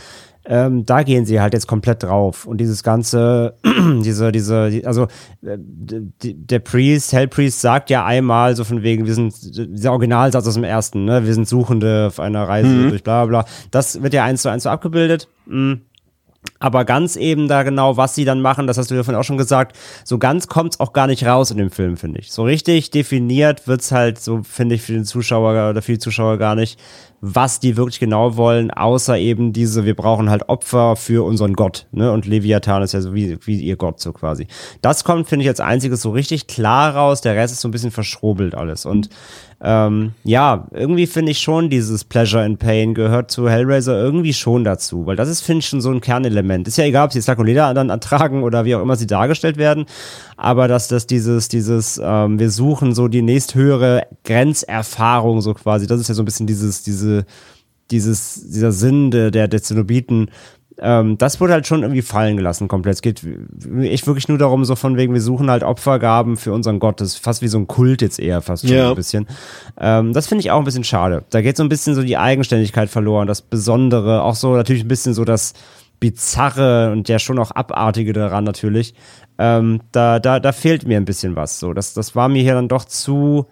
Ähm, 0.50 0.86
da 0.86 1.02
gehen 1.02 1.26
sie 1.26 1.40
halt 1.42 1.52
jetzt 1.52 1.66
komplett 1.66 2.02
drauf. 2.02 2.46
Und 2.46 2.58
dieses 2.58 2.82
ganze, 2.82 3.54
diese, 4.02 4.32
diese, 4.32 4.70
die- 4.70 4.86
also 4.86 5.04
äh, 5.42 5.58
der 5.58 6.58
Priest, 6.60 7.12
Hellpriest 7.12 7.60
sagt 7.60 7.90
ja 7.90 8.06
einmal 8.06 8.56
so 8.56 8.64
von 8.64 8.82
wegen, 8.82 9.04
wir 9.06 9.12
sind, 9.14 9.34
dieser 9.42 9.90
Originalsatz 9.92 10.46
aus 10.46 10.54
dem 10.54 10.64
ersten, 10.64 11.04
ne, 11.04 11.26
wir 11.26 11.34
sind 11.34 11.46
Suchende 11.48 12.06
auf 12.08 12.18
einer 12.18 12.48
Reise 12.48 12.88
durch 12.88 13.02
bla 13.02 13.26
bla 13.26 13.42
bla. 13.42 13.50
Das 13.70 14.02
wird 14.02 14.14
ja 14.14 14.24
eins 14.24 14.40
zu 14.42 14.48
eins 14.48 14.62
so 14.62 14.70
abgebildet. 14.70 15.28
Mm. 15.46 15.74
Aber 16.60 16.84
ganz 16.84 17.16
eben 17.16 17.48
da 17.48 17.62
genau, 17.62 17.96
was 17.96 18.14
sie 18.14 18.24
dann 18.24 18.40
machen, 18.40 18.66
das 18.66 18.78
hast 18.78 18.90
du 18.90 18.94
ja 18.94 19.02
vorhin 19.02 19.20
auch 19.20 19.24
schon 19.24 19.38
gesagt, 19.38 19.76
so 20.04 20.18
ganz 20.18 20.48
kommt's 20.48 20.80
auch 20.80 20.92
gar 20.92 21.06
nicht 21.06 21.24
raus 21.24 21.50
in 21.50 21.58
dem 21.58 21.70
Film, 21.70 21.96
finde 21.96 22.20
ich. 22.20 22.32
So 22.32 22.42
richtig 22.42 22.90
definiert 22.90 23.68
wird's 23.68 23.92
halt 23.92 24.18
so, 24.18 24.42
finde 24.42 24.74
ich, 24.74 24.82
für 24.82 24.92
den 24.92 25.04
Zuschauer 25.04 25.70
oder 25.70 25.82
für 25.82 25.92
die 25.92 25.98
Zuschauer 25.98 26.38
gar 26.38 26.54
nicht, 26.54 26.78
was 27.20 27.60
die 27.60 27.76
wirklich 27.76 27.98
genau 27.98 28.36
wollen, 28.36 28.70
außer 28.70 29.18
eben 29.18 29.52
diese, 29.52 29.84
wir 29.84 29.94
brauchen 29.94 30.30
halt 30.30 30.48
Opfer 30.48 30.96
für 30.96 31.24
unseren 31.24 31.54
Gott, 31.54 31.86
ne? 31.90 32.12
Und 32.12 32.26
Leviathan 32.26 32.82
ist 32.82 32.92
ja 32.92 33.00
so 33.00 33.14
wie, 33.14 33.38
wie 33.44 33.60
ihr 33.60 33.76
Gott 33.76 34.00
so 34.00 34.12
quasi. 34.12 34.46
Das 34.82 35.02
kommt, 35.02 35.28
finde 35.28 35.42
ich, 35.44 35.48
als 35.48 35.60
einziges 35.60 36.02
so 36.02 36.10
richtig 36.10 36.46
klar 36.46 36.94
raus, 36.94 37.20
der 37.20 37.34
Rest 37.34 37.52
ist 37.52 37.60
so 37.60 37.68
ein 37.68 37.72
bisschen 37.72 37.90
verschrobelt 37.90 38.54
alles. 38.54 38.86
Und 38.86 39.08
ähm, 39.60 40.12
ja, 40.22 40.68
irgendwie 40.72 41.06
finde 41.08 41.32
ich 41.32 41.40
schon, 41.40 41.68
dieses 41.68 42.04
Pleasure 42.04 42.44
and 42.44 42.60
Pain 42.60 42.94
gehört 42.94 43.32
zu 43.32 43.48
Hellraiser 43.48 44.00
irgendwie 44.00 44.32
schon 44.32 44.62
dazu, 44.62 45.06
weil 45.06 45.16
das 45.16 45.28
ist, 45.28 45.40
finde 45.40 45.60
ich, 45.60 45.68
schon 45.68 45.80
so 45.80 45.90
ein 45.90 46.00
Kernelement. 46.00 46.68
Ist 46.68 46.78
ja 46.78 46.84
egal, 46.84 47.06
ob 47.06 47.12
sie 47.12 47.18
jetzt 47.18 47.26
Lack 47.26 47.40
und 47.40 47.46
Leder 47.46 47.74
dann 47.74 47.90
ertragen 47.90 48.44
oder 48.44 48.64
wie 48.64 48.76
auch 48.76 48.82
immer 48.82 48.94
sie 48.94 49.08
dargestellt 49.08 49.56
werden, 49.56 49.86
aber 50.36 50.68
dass 50.68 50.86
das 50.86 51.08
dieses, 51.08 51.48
dieses, 51.48 52.00
ähm, 52.02 52.38
wir 52.38 52.50
suchen 52.50 52.94
so 52.94 53.08
die 53.08 53.22
nächsthöhere 53.22 54.06
Grenzerfahrung 54.24 55.40
so 55.40 55.54
quasi, 55.54 55.88
das 55.88 56.00
ist 56.00 56.08
ja 56.08 56.14
so 56.14 56.22
ein 56.22 56.26
bisschen 56.26 56.46
dieses, 56.46 56.84
diese, 56.84 57.26
dieses, 57.90 58.48
dieser 58.48 58.70
Sinn 58.70 59.10
der, 59.10 59.32
der, 59.32 59.48
der 59.48 59.62
Zenobiten, 59.62 60.30
ähm, 60.80 61.18
das 61.18 61.40
wurde 61.40 61.52
halt 61.54 61.66
schon 61.66 61.82
irgendwie 61.82 62.02
fallen 62.02 62.36
gelassen 62.36 62.68
komplett. 62.68 62.94
Es 62.94 63.02
geht 63.02 63.22
echt 63.80 64.06
wirklich 64.06 64.28
nur 64.28 64.38
darum, 64.38 64.64
so 64.64 64.76
von 64.76 64.96
wegen, 64.96 65.12
wir 65.12 65.20
suchen 65.20 65.50
halt 65.50 65.62
Opfergaben 65.64 66.36
für 66.36 66.52
unseren 66.52 66.78
Gott. 66.78 67.00
Das 67.00 67.08
ist 67.08 67.18
fast 67.18 67.42
wie 67.42 67.48
so 67.48 67.58
ein 67.58 67.66
Kult 67.66 68.00
jetzt 68.02 68.20
eher 68.20 68.40
fast 68.42 68.66
schon 68.66 68.76
Ja. 68.76 68.90
ein 68.90 68.94
bisschen. 68.94 69.26
Ähm, 69.80 70.12
das 70.12 70.26
finde 70.28 70.40
ich 70.40 70.50
auch 70.50 70.58
ein 70.58 70.64
bisschen 70.64 70.84
schade. 70.84 71.24
Da 71.30 71.42
geht 71.42 71.56
so 71.56 71.62
ein 71.62 71.68
bisschen 71.68 71.94
so 71.94 72.02
die 72.02 72.16
Eigenständigkeit 72.16 72.88
verloren, 72.90 73.26
das 73.26 73.42
Besondere, 73.42 74.22
auch 74.22 74.34
so 74.36 74.54
natürlich 74.54 74.84
ein 74.84 74.88
bisschen 74.88 75.14
so 75.14 75.24
das 75.24 75.54
Bizarre 76.00 76.92
und 76.92 77.08
ja 77.08 77.18
schon 77.18 77.38
auch 77.40 77.50
Abartige 77.50 78.12
daran 78.12 78.44
natürlich. 78.44 78.94
Ähm, 79.36 79.80
da, 79.92 80.20
da, 80.20 80.38
da 80.38 80.52
fehlt 80.52 80.86
mir 80.86 80.96
ein 80.96 81.04
bisschen 81.04 81.34
was. 81.36 81.58
So, 81.58 81.72
das, 81.72 81.92
das 81.94 82.14
war 82.14 82.28
mir 82.28 82.42
hier 82.42 82.54
dann 82.54 82.68
doch 82.68 82.84
zu 82.84 83.46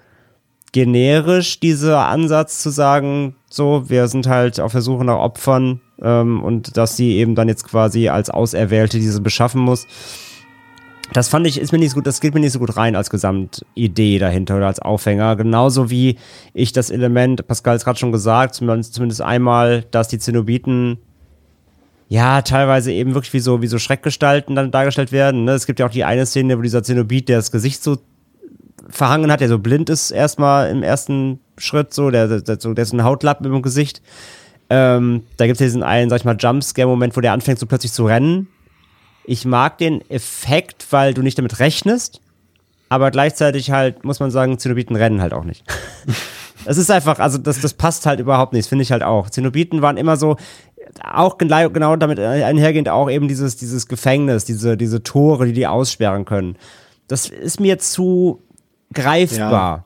generisch, 0.73 1.59
dieser 1.61 2.07
Ansatz 2.07 2.63
zu 2.63 2.71
sagen, 2.71 3.35
so, 3.51 3.89
wir 3.89 4.09
sind 4.09 4.27
halt 4.29 4.61
auf 4.61 4.73
der 4.73 4.83
Suche 4.83 5.05
nach 5.05 5.19
Opfern 5.19 5.81
ähm, 6.03 6.43
und 6.43 6.77
dass 6.77 6.97
sie 6.97 7.17
eben 7.17 7.35
dann 7.35 7.49
jetzt 7.49 7.65
quasi 7.65 8.09
als 8.09 8.31
Auserwählte 8.31 8.99
diese 8.99 9.21
beschaffen 9.21 9.61
muss. 9.61 9.87
Das 11.13 11.29
fand 11.29 11.47
ich, 11.47 11.61
ist 11.61 11.73
mir 11.73 11.79
nicht 11.79 11.91
so 11.91 11.97
gut, 11.97 12.07
das 12.07 12.21
geht 12.21 12.35
mir 12.35 12.41
nicht 12.41 12.53
so 12.53 12.59
gut 12.59 12.77
rein 12.77 12.97
als 12.97 13.11
Gesamtidee 13.11 14.19
dahinter 14.19 14.57
oder 14.57 14.67
als 14.67 14.81
Aufhänger. 14.81 15.37
Genauso 15.37 15.89
wie 15.89 16.17
ich 16.53 16.73
das 16.73 16.91
Element, 16.91 17.47
Pascal 17.47 17.77
hat 17.77 17.85
gerade 17.85 17.99
schon 17.99 18.13
gesagt, 18.13 18.55
zumindest, 18.55 19.21
einmal, 19.21 19.85
dass 19.91 20.09
die 20.09 20.19
Zenobiten 20.19 20.99
ja, 22.09 22.43
teilweise 22.43 22.93
eben 22.93 23.15
wirklich 23.15 23.33
wie 23.33 23.41
so, 23.41 23.63
wie 23.63 23.67
so 23.67 23.79
Schreckgestalten 23.79 24.55
dann 24.55 24.71
dargestellt 24.71 25.13
werden. 25.13 25.45
Ne? 25.45 25.53
Es 25.53 25.67
gibt 25.67 25.81
ja 25.81 25.87
auch 25.87 25.91
die 25.91 26.05
eine 26.05 26.27
Szene, 26.27 26.59
wo 26.59 26.63
dieser 26.63 26.83
Zenobit, 26.83 27.29
der 27.29 27.39
das 27.39 27.51
Gesicht 27.51 27.83
so 27.83 27.99
verhangen 28.89 29.31
hat, 29.33 29.41
der 29.41 29.49
so 29.49 29.59
blind 29.59 29.91
ist 29.91 30.13
erstmal 30.13 30.71
im 30.71 30.83
ersten 30.83 31.41
Schritt, 31.59 31.93
so, 31.93 32.11
der, 32.11 32.29
der, 32.29 32.41
der, 32.43 32.61
so, 32.61 32.75
der 32.75 32.83
ist 32.83 32.93
ein 32.93 33.03
Hautlappen 33.03 33.53
im 33.53 33.63
Gesicht. 33.63 34.03
Ähm, 34.69 35.23
da 35.37 35.47
gibt 35.47 35.61
es 35.61 35.67
diesen 35.67 35.83
einen, 35.83 36.11
sag 36.11 36.17
ich 36.21 36.25
mal, 36.25 36.37
Jumpscare-Moment, 36.37 37.17
wo 37.17 37.21
der 37.21 37.33
anfängt 37.33 37.59
so 37.59 37.67
plötzlich 37.67 37.93
zu 37.93 38.07
rennen. 38.07 38.49
Ich 39.25 39.45
mag 39.45 39.79
den 39.79 40.09
Effekt, 40.11 40.87
weil 40.91 41.15
du 41.15 41.23
nicht 41.23 41.39
damit 41.39 41.59
rechnest, 41.59 42.21
aber 42.89 43.11
gleichzeitig 43.11 43.71
halt, 43.71 44.05
muss 44.05 44.21
man 44.21 44.31
sagen, 44.31 44.59
Zenobiten 44.59 44.97
rennen 44.97 45.21
halt 45.21 45.35
auch 45.35 45.45
nicht. 45.45 45.65
Es 46.69 46.79
ist 46.79 46.91
einfach, 46.91 47.21
also 47.21 47.39
das, 47.39 47.61
das 47.61 47.75
passt 47.75 48.07
halt 48.07 48.19
überhaupt 48.19 48.53
nicht, 48.53 48.69
finde 48.69 48.83
ich 48.83 48.91
halt 48.91 49.05
auch. 49.05 49.31
Zenobiten 49.31 49.83
waren 49.83 49.97
immer 49.97 50.17
so, 50.17 50.37
auch 51.03 51.39
genau, 51.39 51.97
damit 51.97 52.19
einhergehend 52.19 52.89
auch 52.89 53.11
eben 53.11 53.29
dieses, 53.29 53.57
dieses 53.57 53.87
Gefängnis, 53.87 54.45
diese, 54.45 54.77
diese 54.77 55.03
Tore, 55.03 55.47
die 55.47 55.53
die 55.53 55.67
aussperren 55.67 56.25
können. 56.25 56.57
Das 57.09 57.29
ist 57.29 57.61
mir 57.61 57.79
zu 57.79 58.43
greifbar. 58.93 59.86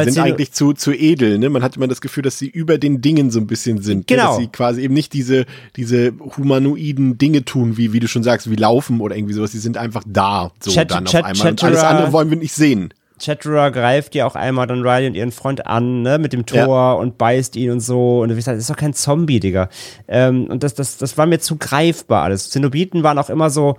Die 0.00 0.04
sind 0.06 0.14
sie- 0.14 0.20
eigentlich 0.20 0.52
zu, 0.52 0.72
zu 0.72 0.92
edel, 0.92 1.38
ne? 1.38 1.48
Man 1.50 1.62
hat 1.62 1.76
immer 1.76 1.86
das 1.88 2.00
Gefühl, 2.00 2.22
dass 2.22 2.38
sie 2.38 2.48
über 2.48 2.78
den 2.78 3.00
Dingen 3.00 3.30
so 3.30 3.38
ein 3.40 3.46
bisschen 3.46 3.80
sind. 3.82 3.98
Ne? 4.10 4.16
Genau. 4.16 4.28
Dass 4.30 4.36
sie 4.38 4.46
quasi 4.48 4.82
eben 4.82 4.94
nicht 4.94 5.12
diese, 5.12 5.46
diese 5.76 6.12
humanoiden 6.36 7.18
Dinge 7.18 7.44
tun, 7.44 7.76
wie, 7.76 7.92
wie 7.92 8.00
du 8.00 8.08
schon 8.08 8.22
sagst, 8.22 8.50
wie 8.50 8.56
laufen 8.56 9.00
oder 9.00 9.16
irgendwie 9.16 9.34
sowas. 9.34 9.50
Die 9.52 9.58
sind 9.58 9.76
einfach 9.76 10.02
da, 10.06 10.50
so 10.60 10.70
Chat- 10.70 10.90
dann 10.90 11.04
Chat- 11.04 11.24
auf 11.24 11.30
einmal. 11.30 11.48
Und 11.50 11.62
alles 11.64 11.78
Chatterer- 11.80 11.88
andere 11.90 12.12
wollen 12.12 12.30
wir 12.30 12.36
nicht 12.38 12.52
sehen. 12.54 12.92
Chatterer 13.20 13.70
greift 13.70 14.16
ja 14.16 14.26
auch 14.26 14.34
einmal 14.34 14.66
dann 14.66 14.82
Riley 14.82 15.06
und 15.06 15.14
ihren 15.14 15.30
Freund 15.30 15.64
an, 15.66 16.02
ne, 16.02 16.18
mit 16.18 16.32
dem 16.32 16.44
Tor 16.44 16.58
Ja. 16.58 16.92
und 16.94 17.18
beißt 17.18 17.54
ihn 17.54 17.70
und 17.70 17.78
so. 17.80 18.20
Und 18.22 18.30
du 18.30 18.34
gesagt, 18.34 18.56
das 18.56 18.64
ist 18.64 18.70
doch 18.70 18.76
kein 18.76 18.94
Zombie, 18.94 19.38
Digga. 19.38 19.68
Ähm, 20.08 20.46
und 20.48 20.64
das, 20.64 20.74
das, 20.74 20.96
das 20.96 21.16
war 21.16 21.26
mir 21.26 21.38
zu 21.38 21.56
greifbar 21.56 22.24
alles. 22.24 22.50
Zenobiten 22.50 23.04
waren 23.04 23.18
auch 23.18 23.30
immer 23.30 23.48
so, 23.50 23.76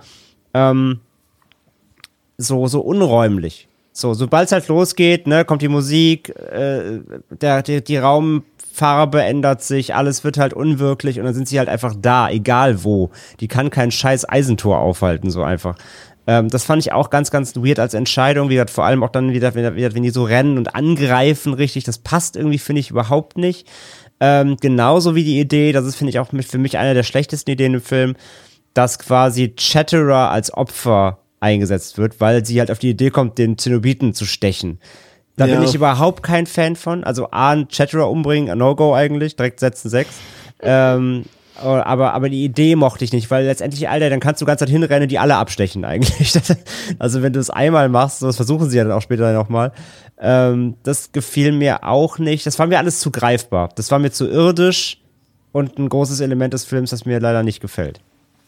ähm, 0.54 1.00
so, 2.38 2.66
so 2.66 2.80
unräumlich. 2.80 3.68
So, 3.96 4.12
sobald 4.12 4.46
es 4.46 4.52
halt 4.52 4.66
losgeht, 4.66 5.28
ne, 5.28 5.44
kommt 5.44 5.62
die 5.62 5.68
Musik, 5.68 6.30
äh, 6.30 6.98
der, 7.30 7.62
die, 7.62 7.82
die 7.82 7.96
Raumfarbe 7.96 9.22
ändert 9.22 9.62
sich, 9.62 9.94
alles 9.94 10.24
wird 10.24 10.36
halt 10.36 10.52
unwirklich 10.52 11.20
und 11.20 11.26
dann 11.26 11.34
sind 11.34 11.46
sie 11.46 11.60
halt 11.60 11.68
einfach 11.68 11.94
da, 11.96 12.28
egal 12.28 12.82
wo. 12.82 13.10
Die 13.38 13.46
kann 13.46 13.70
kein 13.70 13.92
scheiß 13.92 14.28
Eisentor 14.28 14.80
aufhalten, 14.80 15.30
so 15.30 15.44
einfach. 15.44 15.76
Ähm, 16.26 16.48
das 16.48 16.64
fand 16.64 16.82
ich 16.82 16.90
auch 16.90 17.08
ganz, 17.08 17.30
ganz 17.30 17.54
weird 17.54 17.78
als 17.78 17.94
Entscheidung, 17.94 18.48
wie 18.48 18.54
gesagt, 18.54 18.70
vor 18.70 18.84
allem 18.84 19.04
auch 19.04 19.10
dann 19.10 19.32
wieder, 19.32 19.54
wieder, 19.54 19.76
wieder, 19.76 19.94
wenn 19.94 20.02
die 20.02 20.10
so 20.10 20.24
rennen 20.24 20.58
und 20.58 20.74
angreifen, 20.74 21.54
richtig, 21.54 21.84
das 21.84 21.98
passt 21.98 22.34
irgendwie, 22.34 22.58
finde 22.58 22.80
ich, 22.80 22.90
überhaupt 22.90 23.38
nicht. 23.38 23.68
Ähm, 24.18 24.56
genauso 24.60 25.14
wie 25.14 25.22
die 25.22 25.38
Idee, 25.38 25.70
das 25.70 25.84
ist, 25.84 25.94
finde 25.94 26.10
ich, 26.10 26.18
auch 26.18 26.30
für 26.30 26.58
mich 26.58 26.78
eine 26.78 26.94
der 26.94 27.04
schlechtesten 27.04 27.52
Ideen 27.52 27.74
im 27.74 27.80
Film, 27.80 28.16
dass 28.72 28.98
quasi 28.98 29.54
Chatterer 29.56 30.32
als 30.32 30.52
Opfer 30.52 31.18
eingesetzt 31.40 31.98
wird, 31.98 32.20
weil 32.20 32.44
sie 32.44 32.58
halt 32.60 32.70
auf 32.70 32.78
die 32.78 32.90
Idee 32.90 33.10
kommt, 33.10 33.38
den 33.38 33.58
Zenobiten 33.58 34.14
zu 34.14 34.24
stechen. 34.24 34.78
Da 35.36 35.46
Ja. 35.46 35.54
bin 35.56 35.64
ich 35.68 35.74
überhaupt 35.74 36.22
kein 36.22 36.46
Fan 36.46 36.76
von. 36.76 37.04
Also 37.04 37.28
A, 37.30 37.50
einen 37.50 37.68
Chatterer 37.68 38.08
umbringen, 38.10 38.56
No-Go 38.56 38.94
eigentlich, 38.94 39.36
direkt 39.36 39.60
setzen 39.60 39.88
sechs. 39.90 40.14
ähm, 40.62 41.24
aber, 41.56 42.14
aber 42.14 42.28
die 42.28 42.44
Idee 42.44 42.74
mochte 42.74 43.04
ich 43.04 43.12
nicht, 43.12 43.30
weil 43.30 43.44
letztendlich, 43.44 43.88
Alter, 43.88 44.10
dann 44.10 44.18
kannst 44.18 44.42
du 44.42 44.44
ganz 44.44 44.58
Zeit 44.58 44.68
hinrennen, 44.70 45.08
die 45.08 45.18
alle 45.20 45.36
abstechen 45.36 45.84
eigentlich. 45.84 46.32
also 46.98 47.22
wenn 47.22 47.32
du 47.32 47.38
es 47.38 47.48
einmal 47.50 47.88
machst, 47.88 48.22
das 48.22 48.36
versuchen 48.36 48.68
sie 48.70 48.76
ja 48.76 48.82
dann 48.84 48.92
auch 48.92 49.02
später 49.02 49.32
nochmal, 49.32 49.72
ähm, 50.18 50.74
das 50.82 51.12
gefiel 51.12 51.52
mir 51.52 51.84
auch 51.84 52.18
nicht. 52.18 52.44
Das 52.46 52.58
war 52.58 52.66
mir 52.66 52.78
alles 52.78 52.98
zu 53.00 53.10
greifbar. 53.12 53.68
Das 53.76 53.90
war 53.92 53.98
mir 54.00 54.10
zu 54.10 54.26
irdisch 54.28 54.98
und 55.52 55.78
ein 55.78 55.88
großes 55.88 56.20
Element 56.20 56.54
des 56.54 56.64
Films, 56.64 56.90
das 56.90 57.04
mir 57.06 57.20
leider 57.20 57.42
nicht 57.44 57.60
gefällt. 57.60 58.00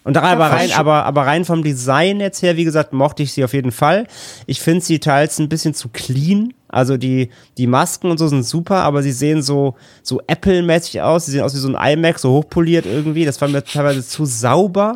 Und 0.06 0.14
da 0.14 0.22
aber 0.22 0.52
rein, 0.52 0.70
aber, 0.70 1.04
aber 1.04 1.26
rein 1.26 1.44
vom 1.44 1.64
Design 1.64 2.20
jetzt 2.20 2.40
her, 2.40 2.56
wie 2.56 2.62
gesagt, 2.62 2.92
mochte 2.92 3.24
ich 3.24 3.32
sie 3.32 3.42
auf 3.42 3.52
jeden 3.52 3.72
Fall. 3.72 4.06
Ich 4.46 4.60
finde 4.60 4.84
sie 4.84 5.00
teils 5.00 5.40
ein 5.40 5.48
bisschen 5.48 5.74
zu 5.74 5.88
clean. 5.88 6.54
Also 6.68 6.96
die, 6.96 7.30
die 7.58 7.66
Masken 7.66 8.12
und 8.12 8.18
so 8.18 8.28
sind 8.28 8.44
super, 8.44 8.76
aber 8.84 9.02
sie 9.02 9.10
sehen 9.10 9.42
so, 9.42 9.74
so 10.04 10.20
Apple-mäßig 10.28 11.02
aus. 11.02 11.26
Sie 11.26 11.32
sehen 11.32 11.42
aus 11.42 11.54
wie 11.54 11.58
so 11.58 11.74
ein 11.74 11.98
iMac, 11.98 12.20
so 12.20 12.30
hochpoliert 12.30 12.86
irgendwie. 12.86 13.24
Das 13.24 13.40
war 13.40 13.48
mir 13.48 13.64
teilweise 13.64 14.06
zu 14.06 14.26
sauber. 14.26 14.94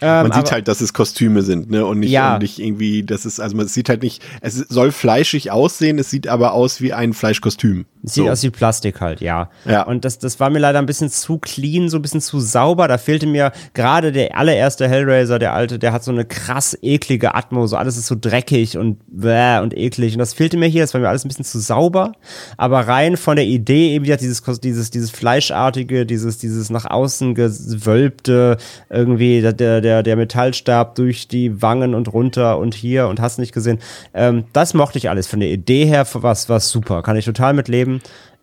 Ähm, 0.00 0.08
Man 0.24 0.32
sieht 0.32 0.42
aber- 0.46 0.50
halt, 0.52 0.68
dass 0.68 0.80
es 0.80 0.92
Kostüme 0.92 1.42
sind, 1.42 1.70
ne? 1.70 1.84
Und 1.86 2.00
nicht, 2.00 2.10
Ja. 2.10 2.34
und 2.34 2.42
nicht 2.42 2.58
irgendwie, 2.58 3.02
das 3.04 3.24
ist, 3.26 3.40
also 3.40 3.56
man 3.56 3.68
sieht 3.68 3.88
halt 3.88 4.02
nicht, 4.02 4.22
es 4.40 4.56
soll 4.56 4.90
fleischig 4.92 5.50
aussehen, 5.50 5.98
es 5.98 6.10
sieht 6.10 6.28
aber 6.28 6.52
aus 6.52 6.80
wie 6.80 6.92
ein 6.92 7.12
Fleischkostüm. 7.12 7.84
Sieht 8.06 8.24
So. 8.24 8.30
aus 8.30 8.42
wie 8.42 8.50
Plastik 8.50 9.00
halt, 9.00 9.22
ja. 9.22 9.48
Ja. 9.64 9.84
Und 9.84 10.04
das, 10.04 10.18
das 10.18 10.38
war 10.38 10.50
mir 10.50 10.58
leider 10.58 10.78
ein 10.78 10.84
bisschen 10.84 11.08
zu 11.08 11.38
clean, 11.38 11.88
so 11.88 11.96
ein 11.96 12.02
bisschen 12.02 12.20
zu 12.20 12.38
sauber. 12.38 12.86
Da 12.86 12.98
fehlte 12.98 13.26
mir 13.26 13.52
gerade 13.72 14.12
der 14.12 14.36
allererste 14.36 14.86
Hellraiser, 14.88 15.38
der 15.38 15.54
alte, 15.54 15.78
der 15.78 15.92
hat 15.94 16.04
so 16.04 16.10
eine 16.10 16.26
krass 16.26 16.76
eklige 16.82 17.34
Atmo, 17.34 17.66
so 17.66 17.76
alles 17.76 17.96
ist 17.96 18.06
so 18.08 18.16
dreckig 18.20 18.76
und 18.76 18.98
bäh 19.06 19.60
und 19.60 19.74
eklig. 19.74 20.12
Und 20.12 20.18
das 20.18 20.34
fehlte 20.34 20.58
mir 20.58 20.66
hier, 20.66 20.82
das 20.82 20.92
war 20.92 21.00
mir 21.00 21.08
alles 21.08 21.24
ein 21.24 21.28
bisschen 21.28 21.46
zu 21.46 21.58
sauber. 21.60 22.12
Aber 22.58 22.80
rein 22.80 23.16
von 23.16 23.36
der 23.36 23.46
Idee 23.46 23.94
eben, 23.94 24.04
ja, 24.04 24.16
dieses, 24.18 24.42
dieses, 24.62 24.90
dieses 24.90 25.10
Fleischartige, 25.10 26.04
dieses, 26.04 26.36
dieses 26.36 26.68
nach 26.68 26.84
außen 26.84 27.34
gewölbte, 27.34 28.58
irgendwie 28.90 29.40
der, 29.40 29.52
der, 29.52 29.80
der, 29.84 30.02
der 30.02 30.16
Metallstab 30.16 30.96
durch 30.96 31.28
die 31.28 31.62
Wangen 31.62 31.94
und 31.94 32.12
runter 32.12 32.58
und 32.58 32.74
hier 32.74 33.06
und 33.06 33.20
hast 33.20 33.38
nicht 33.38 33.52
gesehen. 33.52 33.78
Ähm, 34.12 34.44
das 34.52 34.74
mochte 34.74 34.98
ich 34.98 35.08
alles. 35.08 35.28
Von 35.28 35.40
der 35.40 35.50
Idee 35.50 35.84
her 35.84 36.06
was, 36.12 36.48
was 36.48 36.70
super. 36.70 37.02
Kann 37.02 37.16
ich 37.16 37.24
total 37.24 37.54
mitleben. 37.54 38.00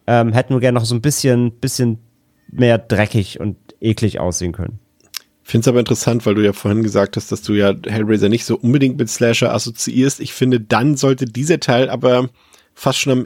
Ähm, 0.07 0.31
hätte 0.31 0.53
nur 0.53 0.61
gerne 0.61 0.79
noch 0.79 0.85
so 0.85 0.95
ein 0.95 1.01
bisschen, 1.01 1.51
bisschen 1.51 1.99
mehr 2.49 2.77
dreckig 2.77 3.39
und 3.39 3.57
eklig 3.81 4.19
aussehen 4.19 4.51
können. 4.51 4.79
Finde 5.43 5.65
es 5.65 5.67
aber 5.67 5.79
interessant, 5.79 6.25
weil 6.25 6.35
du 6.35 6.45
ja 6.45 6.53
vorhin 6.53 6.83
gesagt 6.83 7.17
hast, 7.17 7.31
dass 7.31 7.41
du 7.41 7.53
ja 7.53 7.73
Hellraiser 7.85 8.29
nicht 8.29 8.45
so 8.45 8.57
unbedingt 8.57 8.97
mit 8.97 9.09
Slasher 9.09 9.53
assoziierst. 9.53 10.19
Ich 10.19 10.33
finde, 10.33 10.61
dann 10.61 10.95
sollte 10.95 11.25
dieser 11.25 11.59
Teil 11.59 11.89
aber 11.89 12.29
fast 12.73 12.99
schon 12.99 13.11
am 13.11 13.25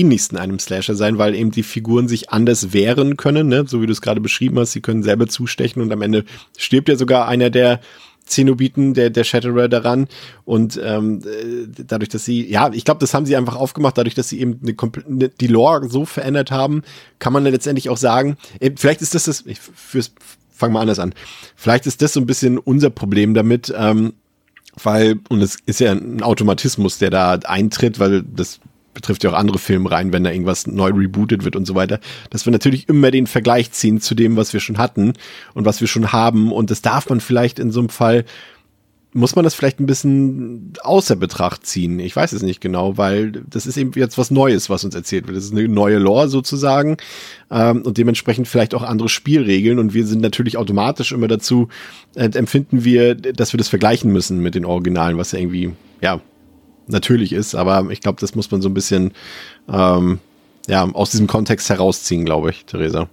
ähnlichsten 0.00 0.38
einem 0.38 0.58
Slasher 0.58 0.94
sein, 0.94 1.18
weil 1.18 1.34
eben 1.34 1.50
die 1.50 1.62
Figuren 1.62 2.08
sich 2.08 2.30
anders 2.30 2.72
wehren 2.72 3.16
können, 3.16 3.48
ne? 3.48 3.64
so 3.66 3.80
wie 3.80 3.86
du 3.86 3.92
es 3.92 4.02
gerade 4.02 4.20
beschrieben 4.20 4.58
hast. 4.58 4.72
Sie 4.72 4.80
können 4.80 5.02
selber 5.02 5.26
zustechen 5.26 5.82
und 5.82 5.92
am 5.92 6.02
Ende 6.02 6.24
stirbt 6.56 6.88
ja 6.88 6.96
sogar 6.96 7.28
einer 7.28 7.50
der 7.50 7.80
Zenobiten, 8.26 8.94
der, 8.94 9.10
der 9.10 9.24
Shatterer 9.24 9.68
daran. 9.68 10.08
Und 10.44 10.80
ähm, 10.82 11.20
äh, 11.24 11.66
dadurch, 11.86 12.08
dass 12.08 12.24
sie, 12.24 12.50
ja, 12.50 12.70
ich 12.72 12.84
glaube, 12.84 13.00
das 13.00 13.14
haben 13.14 13.26
sie 13.26 13.36
einfach 13.36 13.56
aufgemacht, 13.56 13.98
dadurch, 13.98 14.14
dass 14.14 14.28
sie 14.28 14.40
eben 14.40 14.60
eine, 14.62 14.74
eine, 15.06 15.28
die 15.28 15.46
Lore 15.46 15.88
so 15.88 16.04
verändert 16.04 16.50
haben, 16.50 16.82
kann 17.18 17.32
man 17.32 17.44
letztendlich 17.44 17.90
auch 17.90 17.96
sagen, 17.96 18.36
äh, 18.60 18.70
vielleicht 18.76 19.02
ist 19.02 19.14
das 19.14 19.24
das, 19.24 19.44
ich 19.46 19.60
fürs, 19.60 20.12
fang 20.50 20.72
mal 20.72 20.80
anders 20.80 20.98
an. 20.98 21.14
Vielleicht 21.54 21.86
ist 21.86 22.00
das 22.00 22.14
so 22.14 22.20
ein 22.20 22.26
bisschen 22.26 22.58
unser 22.58 22.90
Problem 22.90 23.34
damit, 23.34 23.72
ähm, 23.76 24.14
weil, 24.82 25.20
und 25.28 25.42
es 25.42 25.58
ist 25.66 25.80
ja 25.80 25.92
ein 25.92 26.22
Automatismus, 26.22 26.98
der 26.98 27.10
da 27.10 27.34
eintritt, 27.34 27.98
weil 27.98 28.22
das 28.22 28.60
betrifft 28.94 29.24
ja 29.24 29.30
auch 29.30 29.34
andere 29.34 29.58
Filme 29.58 29.90
rein, 29.90 30.12
wenn 30.12 30.24
da 30.24 30.30
irgendwas 30.30 30.66
neu 30.66 30.90
rebootet 30.90 31.44
wird 31.44 31.56
und 31.56 31.66
so 31.66 31.74
weiter, 31.74 32.00
dass 32.30 32.46
wir 32.46 32.52
natürlich 32.52 32.88
immer 32.88 33.10
den 33.10 33.26
Vergleich 33.26 33.72
ziehen 33.72 34.00
zu 34.00 34.14
dem, 34.14 34.36
was 34.36 34.52
wir 34.52 34.60
schon 34.60 34.78
hatten 34.78 35.14
und 35.54 35.64
was 35.64 35.80
wir 35.80 35.88
schon 35.88 36.12
haben. 36.12 36.52
Und 36.52 36.70
das 36.70 36.82
darf 36.82 37.08
man 37.08 37.20
vielleicht 37.20 37.58
in 37.58 37.70
so 37.70 37.80
einem 37.80 37.88
Fall, 37.88 38.24
muss 39.14 39.36
man 39.36 39.44
das 39.44 39.54
vielleicht 39.54 39.78
ein 39.78 39.86
bisschen 39.86 40.72
außer 40.82 41.14
Betracht 41.14 41.64
ziehen. 41.64 42.00
Ich 42.00 42.14
weiß 42.16 42.32
es 42.32 42.42
nicht 42.42 42.60
genau, 42.60 42.98
weil 42.98 43.30
das 43.30 43.64
ist 43.64 43.76
eben 43.76 43.92
jetzt 43.94 44.18
was 44.18 44.32
Neues, 44.32 44.68
was 44.68 44.84
uns 44.84 44.94
erzählt 44.94 45.28
wird. 45.28 45.36
Das 45.36 45.44
ist 45.44 45.52
eine 45.52 45.68
neue 45.68 45.98
Lore 45.98 46.28
sozusagen 46.28 46.96
ähm, 47.50 47.82
und 47.82 47.96
dementsprechend 47.96 48.48
vielleicht 48.48 48.74
auch 48.74 48.82
andere 48.82 49.08
Spielregeln. 49.08 49.78
Und 49.78 49.94
wir 49.94 50.04
sind 50.04 50.20
natürlich 50.20 50.56
automatisch 50.58 51.12
immer 51.12 51.28
dazu, 51.28 51.68
äh, 52.16 52.28
empfinden 52.34 52.84
wir, 52.84 53.14
dass 53.14 53.52
wir 53.52 53.58
das 53.58 53.68
vergleichen 53.68 54.12
müssen 54.12 54.40
mit 54.40 54.56
den 54.56 54.64
Originalen, 54.64 55.16
was 55.16 55.30
ja 55.30 55.38
irgendwie, 55.38 55.72
ja, 56.00 56.20
natürlich 56.86 57.32
ist. 57.32 57.54
Aber 57.54 57.90
ich 57.90 58.00
glaube, 58.00 58.20
das 58.20 58.34
muss 58.34 58.50
man 58.50 58.62
so 58.62 58.68
ein 58.68 58.74
bisschen 58.74 59.12
ähm, 59.72 60.18
ja, 60.66 60.88
aus 60.92 61.10
diesem 61.10 61.26
Kontext 61.26 61.68
herausziehen, 61.68 62.24
glaube 62.24 62.50
ich, 62.50 62.64
Theresa. 62.64 63.08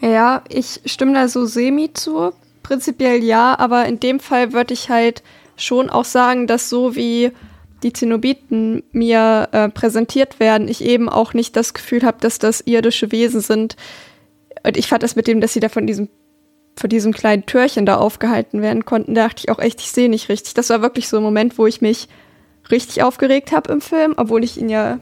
Ja, 0.00 0.42
ich 0.48 0.80
stimme 0.84 1.14
da 1.14 1.28
so 1.28 1.46
semi 1.46 1.92
zu. 1.92 2.32
Prinzipiell 2.62 3.22
ja, 3.22 3.58
aber 3.58 3.86
in 3.86 4.00
dem 4.00 4.20
Fall 4.20 4.52
würde 4.52 4.74
ich 4.74 4.88
halt 4.88 5.22
schon 5.56 5.90
auch 5.90 6.04
sagen, 6.04 6.46
dass 6.46 6.68
so 6.68 6.96
wie 6.96 7.30
die 7.82 7.92
Zenobiten 7.92 8.82
mir 8.92 9.48
äh, 9.52 9.68
präsentiert 9.68 10.40
werden, 10.40 10.68
ich 10.68 10.82
eben 10.82 11.08
auch 11.08 11.34
nicht 11.34 11.54
das 11.54 11.74
Gefühl 11.74 12.02
habe, 12.02 12.16
dass 12.20 12.38
das 12.38 12.62
irdische 12.62 13.12
Wesen 13.12 13.40
sind. 13.40 13.76
Und 14.66 14.76
ich 14.76 14.88
fand 14.88 15.02
das 15.02 15.16
mit 15.16 15.26
dem, 15.26 15.40
dass 15.40 15.52
sie 15.52 15.60
da 15.60 15.68
von 15.68 15.86
diesem 15.86 16.08
von 16.76 16.90
diesem 16.90 17.12
kleinen 17.12 17.46
Türchen 17.46 17.86
da 17.86 17.98
aufgehalten 17.98 18.60
werden 18.60 18.84
konnten, 18.84 19.14
da 19.14 19.28
dachte 19.28 19.42
ich 19.44 19.50
auch 19.50 19.60
echt, 19.60 19.80
ich 19.80 19.92
sehe 19.92 20.08
nicht 20.08 20.28
richtig. 20.28 20.54
Das 20.54 20.70
war 20.70 20.82
wirklich 20.82 21.08
so 21.08 21.18
ein 21.18 21.22
Moment, 21.22 21.56
wo 21.56 21.68
ich 21.68 21.80
mich 21.80 22.08
richtig 22.70 23.02
aufgeregt 23.02 23.52
habe 23.52 23.72
im 23.72 23.80
Film, 23.80 24.14
obwohl 24.16 24.44
ich 24.44 24.58
ihn 24.58 24.68
ja 24.68 24.98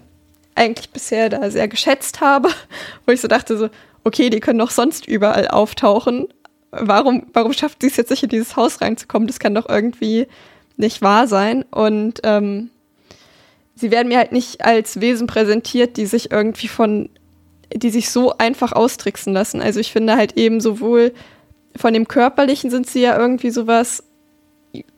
eigentlich 0.55 0.91
bisher 0.91 1.29
da 1.29 1.51
sehr 1.51 1.69
geschätzt 1.69 2.21
habe, 2.21 2.51
wo 3.07 3.13
ich 3.13 3.21
so 3.21 3.29
dachte 3.29 3.57
so, 3.57 3.69
okay, 4.05 4.31
die 4.31 4.41
können 4.41 4.59
doch 4.59 4.71
sonst 4.71 5.07
überall 5.07 5.49
auftauchen. 5.49 6.29
Warum, 6.71 7.27
warum 7.33 7.53
schafft 7.53 7.83
sie 7.83 7.89
es 7.89 7.97
jetzt 7.97 8.11
nicht 8.11 8.23
in 8.23 8.31
dieses 8.31 8.57
Haus 8.57 8.81
reinzukommen? 8.81 9.27
Das 9.29 9.39
kann 9.39 9.55
doch 9.55 9.69
irgendwie 9.69 10.27
nicht 10.77 11.03
wahr 11.03 11.27
sein. 11.29 11.65
Und 11.71 12.21
ähm, 12.25 12.71
sie 13.75 13.91
werden 13.91 14.09
mir 14.09 14.19
halt 14.19 14.33
nicht 14.33 14.65
als 14.65 15.01
Wesen 15.01 15.27
präsentiert, 15.27 15.97
die 15.97 16.07
sich 16.07 16.31
irgendwie 16.31 16.69
von, 16.69 17.11
die 17.73 17.91
sich 17.91 18.11
so 18.11 18.37
einfach 18.39 18.73
austricksen 18.73 19.33
lassen. 19.33 19.61
Also 19.61 19.81
ich 19.81 19.93
finde 19.93 20.17
halt 20.17 20.37
eben 20.37 20.61
sowohl 20.61 21.13
von 21.77 21.95
dem 21.95 22.09
Körperlichen 22.09 22.71
sind 22.71 22.87
sie 22.87 23.01
ja 23.01 23.19
irgendwie 23.19 23.51
sowas 23.51 24.03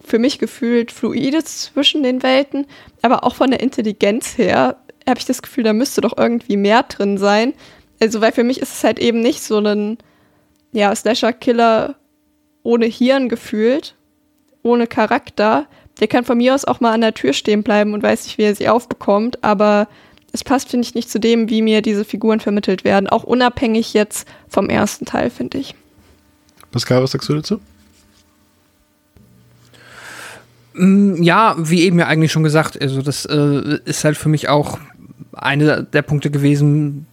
für 0.00 0.18
mich 0.18 0.38
gefühlt 0.38 0.92
Fluides 0.92 1.62
zwischen 1.62 2.02
den 2.02 2.22
Welten, 2.22 2.66
aber 3.02 3.24
auch 3.24 3.34
von 3.34 3.50
der 3.50 3.60
Intelligenz 3.60 4.38
her 4.38 4.76
habe 5.08 5.18
ich 5.18 5.26
das 5.26 5.42
Gefühl, 5.42 5.64
da 5.64 5.72
müsste 5.72 6.00
doch 6.00 6.16
irgendwie 6.16 6.56
mehr 6.56 6.82
drin 6.84 7.18
sein. 7.18 7.54
Also, 8.00 8.20
weil 8.20 8.32
für 8.32 8.44
mich 8.44 8.60
ist 8.60 8.72
es 8.72 8.84
halt 8.84 8.98
eben 8.98 9.20
nicht 9.20 9.42
so 9.42 9.58
ein, 9.58 9.98
ja, 10.72 10.94
Slasher-Killer 10.94 11.96
ohne 12.62 12.86
Hirn 12.86 13.28
gefühlt, 13.28 13.94
ohne 14.62 14.86
Charakter. 14.86 15.66
Der 16.00 16.08
kann 16.08 16.24
von 16.24 16.38
mir 16.38 16.54
aus 16.54 16.64
auch 16.64 16.80
mal 16.80 16.92
an 16.92 17.02
der 17.02 17.14
Tür 17.14 17.32
stehen 17.32 17.62
bleiben 17.62 17.94
und 17.94 18.02
weiß 18.02 18.24
nicht, 18.24 18.38
wie 18.38 18.42
er 18.42 18.54
sie 18.54 18.68
aufbekommt, 18.68 19.44
aber 19.44 19.88
es 20.32 20.42
passt, 20.42 20.70
finde 20.70 20.84
ich, 20.86 20.96
nicht 20.96 21.08
zu 21.08 21.20
dem, 21.20 21.48
wie 21.48 21.62
mir 21.62 21.80
diese 21.80 22.04
Figuren 22.04 22.40
vermittelt 22.40 22.82
werden. 22.82 23.08
Auch 23.08 23.22
unabhängig 23.22 23.94
jetzt 23.94 24.26
vom 24.48 24.68
ersten 24.68 25.04
Teil, 25.04 25.30
finde 25.30 25.58
ich. 25.58 25.76
Pascal, 26.72 27.00
was 27.00 27.12
sagst 27.12 27.28
du 27.28 27.34
dazu? 27.34 27.54
Mm, 27.56 27.60
Ja, 30.76 31.54
wie 31.58 31.82
eben 31.82 31.98
ja 32.00 32.06
eigentlich 32.06 32.32
schon 32.32 32.42
gesagt, 32.42 32.80
also 32.80 33.00
das 33.00 33.26
äh, 33.26 33.78
ist 33.84 34.04
halt 34.04 34.16
für 34.16 34.28
mich 34.28 34.48
auch 34.48 34.78
einer 35.32 35.82
der 35.82 36.02
Punkte 36.02 36.30
gewesen, 36.30 37.06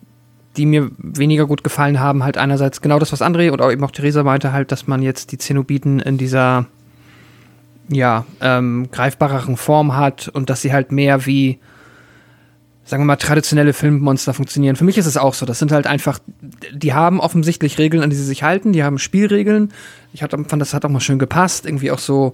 die 0.58 0.66
mir 0.66 0.90
weniger 0.98 1.46
gut 1.46 1.64
gefallen 1.64 2.00
haben. 2.00 2.24
Halt 2.24 2.38
einerseits 2.38 2.82
genau 2.82 3.00
das, 3.00 3.12
was 3.12 3.22
André 3.22 3.52
und 3.52 3.62
auch 3.62 3.72
eben 3.72 3.84
auch 3.84 3.92
Theresa 3.92 4.24
meinte, 4.24 4.52
halt, 4.52 4.72
dass 4.72 4.88
man 4.88 5.02
jetzt 5.02 5.32
die 5.32 5.38
Zenobiten 5.38 6.00
in 6.00 6.18
dieser 6.18 6.66
ja, 7.90 8.26
ähm, 8.40 8.90
greifbareren 8.92 9.58
Form 9.58 9.96
hat 9.96 10.28
und 10.28 10.50
dass 10.50 10.62
sie 10.62 10.74
halt 10.74 10.92
mehr 10.92 11.26
wie, 11.26 11.60
sagen 12.84 13.04
wir 13.04 13.08
mal, 13.08 13.18
traditionelle 13.18 13.74
Filmmonster 13.74 14.34
funktionieren. 14.34 14.76
Für 14.76 14.86
mich 14.86 14.98
ist 14.98 15.06
es 15.06 15.18
auch 15.18 15.34
so. 15.34 15.46
Das 15.46 15.60
sind 15.60 15.72
halt 15.72 15.88
einfach, 15.88 16.20
die 16.74 16.94
haben 16.94 17.20
offensichtlich 17.20 17.78
Regeln, 17.78 18.02
an 18.02 18.10
die 18.10 18.16
sie 18.16 18.26
sich 18.26 18.44
halten, 18.44 18.72
die 18.72 18.84
haben 18.84 18.98
Spielregeln. 18.98 19.72
Ich 20.14 20.24
hab, 20.24 20.32
fand, 20.32 20.62
das 20.62 20.74
hat 20.74 20.86
auch 20.86 20.90
mal 20.90 21.00
schön 21.00 21.20
gepasst. 21.20 21.66
Irgendwie 21.66 21.92
auch 21.92 22.00
so 22.00 22.34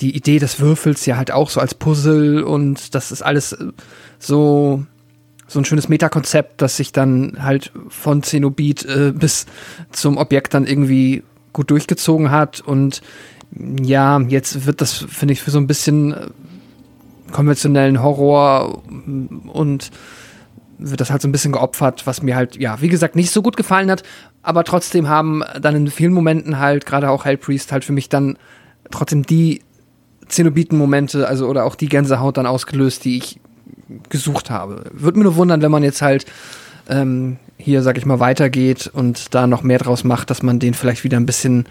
die 0.00 0.16
Idee 0.16 0.38
des 0.38 0.60
Würfels 0.60 1.06
ja 1.06 1.16
halt 1.16 1.30
auch 1.30 1.50
so 1.50 1.60
als 1.60 1.74
Puzzle 1.74 2.42
und 2.42 2.94
das 2.94 3.12
ist 3.12 3.22
alles 3.22 3.52
äh, 3.52 3.66
so 4.18 4.84
so 5.48 5.60
ein 5.60 5.66
schönes 5.66 5.88
Metakonzept, 5.90 6.62
das 6.62 6.78
sich 6.78 6.92
dann 6.92 7.36
halt 7.40 7.72
von 7.88 8.22
Zenobit 8.22 8.86
äh, 8.86 9.12
bis 9.14 9.44
zum 9.90 10.16
Objekt 10.16 10.54
dann 10.54 10.66
irgendwie 10.66 11.22
gut 11.52 11.70
durchgezogen 11.70 12.30
hat 12.30 12.60
und 12.60 13.02
ja, 13.82 14.18
jetzt 14.20 14.64
wird 14.64 14.80
das, 14.80 14.94
finde 14.94 15.32
ich, 15.32 15.42
für 15.42 15.50
so 15.50 15.58
ein 15.58 15.66
bisschen 15.66 16.12
äh, 16.12 16.26
konventionellen 17.32 18.02
Horror 18.02 18.82
und 19.52 19.90
wird 20.78 21.00
das 21.00 21.10
halt 21.10 21.22
so 21.22 21.28
ein 21.28 21.32
bisschen 21.32 21.52
geopfert, 21.52 22.06
was 22.06 22.22
mir 22.22 22.34
halt, 22.34 22.56
ja, 22.56 22.80
wie 22.80 22.88
gesagt, 22.88 23.14
nicht 23.14 23.30
so 23.30 23.42
gut 23.42 23.56
gefallen 23.56 23.90
hat, 23.90 24.02
aber 24.42 24.64
trotzdem 24.64 25.08
haben 25.08 25.42
dann 25.60 25.76
in 25.76 25.90
vielen 25.90 26.12
Momenten 26.12 26.58
halt, 26.58 26.86
gerade 26.86 27.10
auch 27.10 27.24
Hellpriest, 27.24 27.72
halt 27.72 27.84
für 27.84 27.92
mich 27.92 28.08
dann 28.08 28.38
trotzdem 28.90 29.24
die 29.24 29.60
Zenobiten-Momente, 30.28 31.26
also 31.26 31.48
oder 31.48 31.64
auch 31.64 31.74
die 31.74 31.88
Gänsehaut 31.88 32.36
dann 32.36 32.46
ausgelöst, 32.46 33.04
die 33.04 33.18
ich 33.18 33.40
gesucht 34.08 34.50
habe. 34.50 34.84
Würde 34.92 35.18
mir 35.18 35.24
nur 35.24 35.36
wundern, 35.36 35.62
wenn 35.62 35.70
man 35.70 35.82
jetzt 35.82 36.02
halt 36.02 36.26
ähm, 36.88 37.36
hier, 37.56 37.82
sag 37.82 37.98
ich 37.98 38.06
mal, 38.06 38.20
weitergeht 38.20 38.90
und 38.92 39.34
da 39.34 39.46
noch 39.46 39.62
mehr 39.62 39.78
draus 39.78 40.04
macht, 40.04 40.30
dass 40.30 40.42
man 40.42 40.58
den 40.58 40.74
vielleicht 40.74 41.04
wieder 41.04 41.16
ein 41.16 41.26
bisschen, 41.26 41.66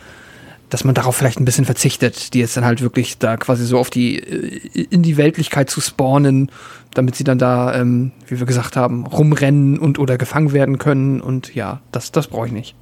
dass 0.69 0.83
man 0.83 0.95
darauf 0.95 1.15
vielleicht 1.15 1.39
ein 1.39 1.45
bisschen 1.45 1.65
verzichtet, 1.65 2.33
die 2.33 2.39
jetzt 2.39 2.55
dann 2.55 2.65
halt 2.65 2.81
wirklich 2.81 3.17
da 3.17 3.37
quasi 3.37 3.65
so 3.65 3.77
auf 3.77 3.89
die, 3.89 4.19
äh, 4.19 4.87
in 4.89 5.03
die 5.03 5.17
Weltlichkeit 5.17 5.69
zu 5.69 5.81
spawnen, 5.81 6.51
damit 6.93 7.15
sie 7.15 7.23
dann 7.23 7.39
da, 7.39 7.75
ähm, 7.75 8.11
wie 8.27 8.39
wir 8.39 8.47
gesagt 8.47 8.75
haben, 8.75 9.05
rumrennen 9.05 9.79
und 9.79 9.99
oder 9.99 10.17
gefangen 10.17 10.53
werden 10.53 10.77
können 10.77 11.21
und 11.21 11.53
ja, 11.55 11.81
das, 11.91 12.11
das 12.11 12.27
brauche 12.27 12.47
ich 12.47 12.53
nicht. 12.53 12.75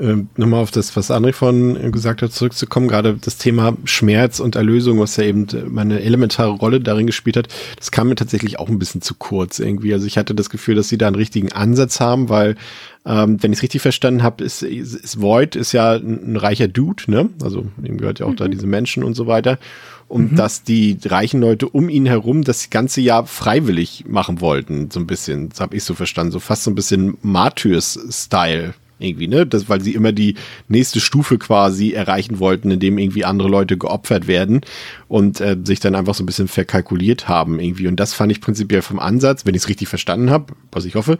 Ähm, 0.00 0.28
nochmal 0.36 0.62
auf 0.62 0.70
das, 0.70 0.96
was 0.96 1.10
André 1.10 1.32
von 1.32 1.90
gesagt 1.92 2.22
hat, 2.22 2.32
zurückzukommen, 2.32 2.88
gerade 2.88 3.18
das 3.20 3.36
Thema 3.36 3.76
Schmerz 3.84 4.40
und 4.40 4.56
Erlösung, 4.56 5.00
was 5.00 5.16
ja 5.16 5.24
eben 5.24 5.46
meine 5.68 6.00
elementare 6.00 6.50
Rolle 6.50 6.80
darin 6.80 7.06
gespielt 7.06 7.36
hat, 7.36 7.48
das 7.76 7.90
kam 7.90 8.08
mir 8.08 8.14
tatsächlich 8.14 8.58
auch 8.58 8.68
ein 8.68 8.78
bisschen 8.78 9.02
zu 9.02 9.14
kurz 9.14 9.58
irgendwie. 9.58 9.92
Also 9.92 10.06
ich 10.06 10.16
hatte 10.16 10.34
das 10.34 10.50
Gefühl, 10.50 10.76
dass 10.76 10.88
sie 10.88 10.98
da 10.98 11.08
einen 11.08 11.16
richtigen 11.16 11.52
Ansatz 11.52 12.00
haben, 12.00 12.28
weil 12.28 12.56
ähm, 13.06 13.42
wenn 13.42 13.52
ich 13.52 13.58
es 13.58 13.62
richtig 13.62 13.82
verstanden 13.82 14.22
habe, 14.22 14.44
ist, 14.44 14.62
ist, 14.62 14.94
ist 14.94 15.20
Void 15.20 15.56
ist 15.56 15.72
ja 15.72 15.94
ein, 15.94 16.32
ein 16.32 16.36
reicher 16.36 16.68
Dude, 16.68 17.04
ne? 17.08 17.30
Also 17.42 17.66
ihm 17.82 17.98
gehört 17.98 18.20
ja 18.20 18.26
auch 18.26 18.30
mhm. 18.30 18.36
da 18.36 18.48
diese 18.48 18.66
Menschen 18.66 19.02
und 19.02 19.14
so 19.14 19.26
weiter 19.26 19.58
und 20.08 20.32
mhm. 20.32 20.36
dass 20.36 20.62
die 20.62 20.98
reichen 21.04 21.40
Leute 21.40 21.68
um 21.68 21.88
ihn 21.88 22.06
herum 22.06 22.44
das 22.44 22.70
ganze 22.70 23.00
Jahr 23.00 23.26
freiwillig 23.26 24.04
machen 24.08 24.40
wollten, 24.40 24.90
so 24.90 25.00
ein 25.00 25.06
bisschen. 25.06 25.50
Das 25.50 25.60
habe 25.60 25.76
ich 25.76 25.84
so 25.84 25.94
verstanden, 25.94 26.32
so 26.32 26.40
fast 26.40 26.64
so 26.64 26.70
ein 26.70 26.74
bisschen 26.74 27.18
Martyrs-Style 27.22 28.74
irgendwie, 28.98 29.28
ne? 29.28 29.46
Das, 29.46 29.68
weil 29.68 29.80
sie 29.80 29.94
immer 29.94 30.12
die 30.12 30.34
nächste 30.68 31.00
Stufe 31.00 31.38
quasi 31.38 31.92
erreichen 31.92 32.38
wollten, 32.38 32.70
indem 32.70 32.98
irgendwie 32.98 33.24
andere 33.24 33.48
Leute 33.48 33.76
geopfert 33.76 34.26
werden 34.26 34.60
und 35.08 35.40
äh, 35.40 35.56
sich 35.64 35.80
dann 35.80 35.94
einfach 35.94 36.14
so 36.14 36.22
ein 36.22 36.26
bisschen 36.26 36.48
verkalkuliert 36.48 37.28
haben 37.28 37.60
irgendwie. 37.60 37.88
Und 37.88 37.96
das 37.96 38.14
fand 38.14 38.32
ich 38.32 38.40
prinzipiell 38.40 38.82
vom 38.82 38.98
Ansatz, 38.98 39.46
wenn 39.46 39.54
ich 39.54 39.62
es 39.62 39.68
richtig 39.68 39.88
verstanden 39.88 40.30
habe, 40.30 40.54
was 40.72 40.84
ich 40.84 40.94
hoffe, 40.94 41.18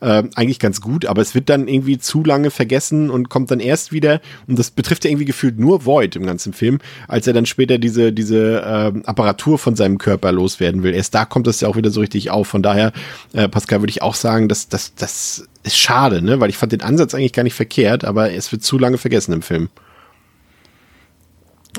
äh, 0.00 0.24
eigentlich 0.34 0.58
ganz 0.58 0.80
gut. 0.80 1.06
Aber 1.06 1.22
es 1.22 1.34
wird 1.34 1.48
dann 1.48 1.68
irgendwie 1.68 1.98
zu 1.98 2.24
lange 2.24 2.50
vergessen 2.50 3.10
und 3.10 3.28
kommt 3.28 3.50
dann 3.50 3.60
erst 3.60 3.92
wieder. 3.92 4.20
Und 4.46 4.58
das 4.58 4.70
betrifft 4.70 5.04
ja 5.04 5.10
irgendwie 5.10 5.24
gefühlt 5.24 5.58
nur 5.58 5.86
Void 5.86 6.16
im 6.16 6.26
ganzen 6.26 6.52
Film, 6.52 6.78
als 7.08 7.26
er 7.26 7.32
dann 7.32 7.46
später 7.46 7.78
diese 7.78 8.12
diese 8.12 8.60
äh, 8.60 9.06
Apparatur 9.06 9.58
von 9.58 9.76
seinem 9.76 9.98
Körper 9.98 10.32
loswerden 10.32 10.82
will. 10.82 10.94
Erst 10.94 11.14
da 11.14 11.24
kommt 11.24 11.46
das 11.46 11.60
ja 11.60 11.68
auch 11.68 11.76
wieder 11.76 11.90
so 11.90 12.00
richtig 12.00 12.30
auf. 12.30 12.48
Von 12.48 12.62
daher, 12.62 12.92
äh, 13.32 13.48
Pascal, 13.48 13.80
würde 13.80 13.90
ich 13.90 14.02
auch 14.02 14.14
sagen, 14.14 14.48
dass 14.48 14.68
das 14.68 14.94
das 14.94 15.48
ist 15.62 15.78
schade, 15.78 16.22
ne? 16.22 16.40
Weil 16.40 16.50
ich 16.50 16.56
fand 16.56 16.72
den 16.72 16.82
Ansatz 16.82 17.14
eigentlich 17.14 17.32
gar 17.32 17.42
nicht 17.42 17.54
verkehrt, 17.54 18.04
aber 18.04 18.32
es 18.32 18.50
wird 18.52 18.62
zu 18.62 18.78
lange 18.78 18.98
vergessen 18.98 19.32
im 19.32 19.42
Film. 19.42 19.68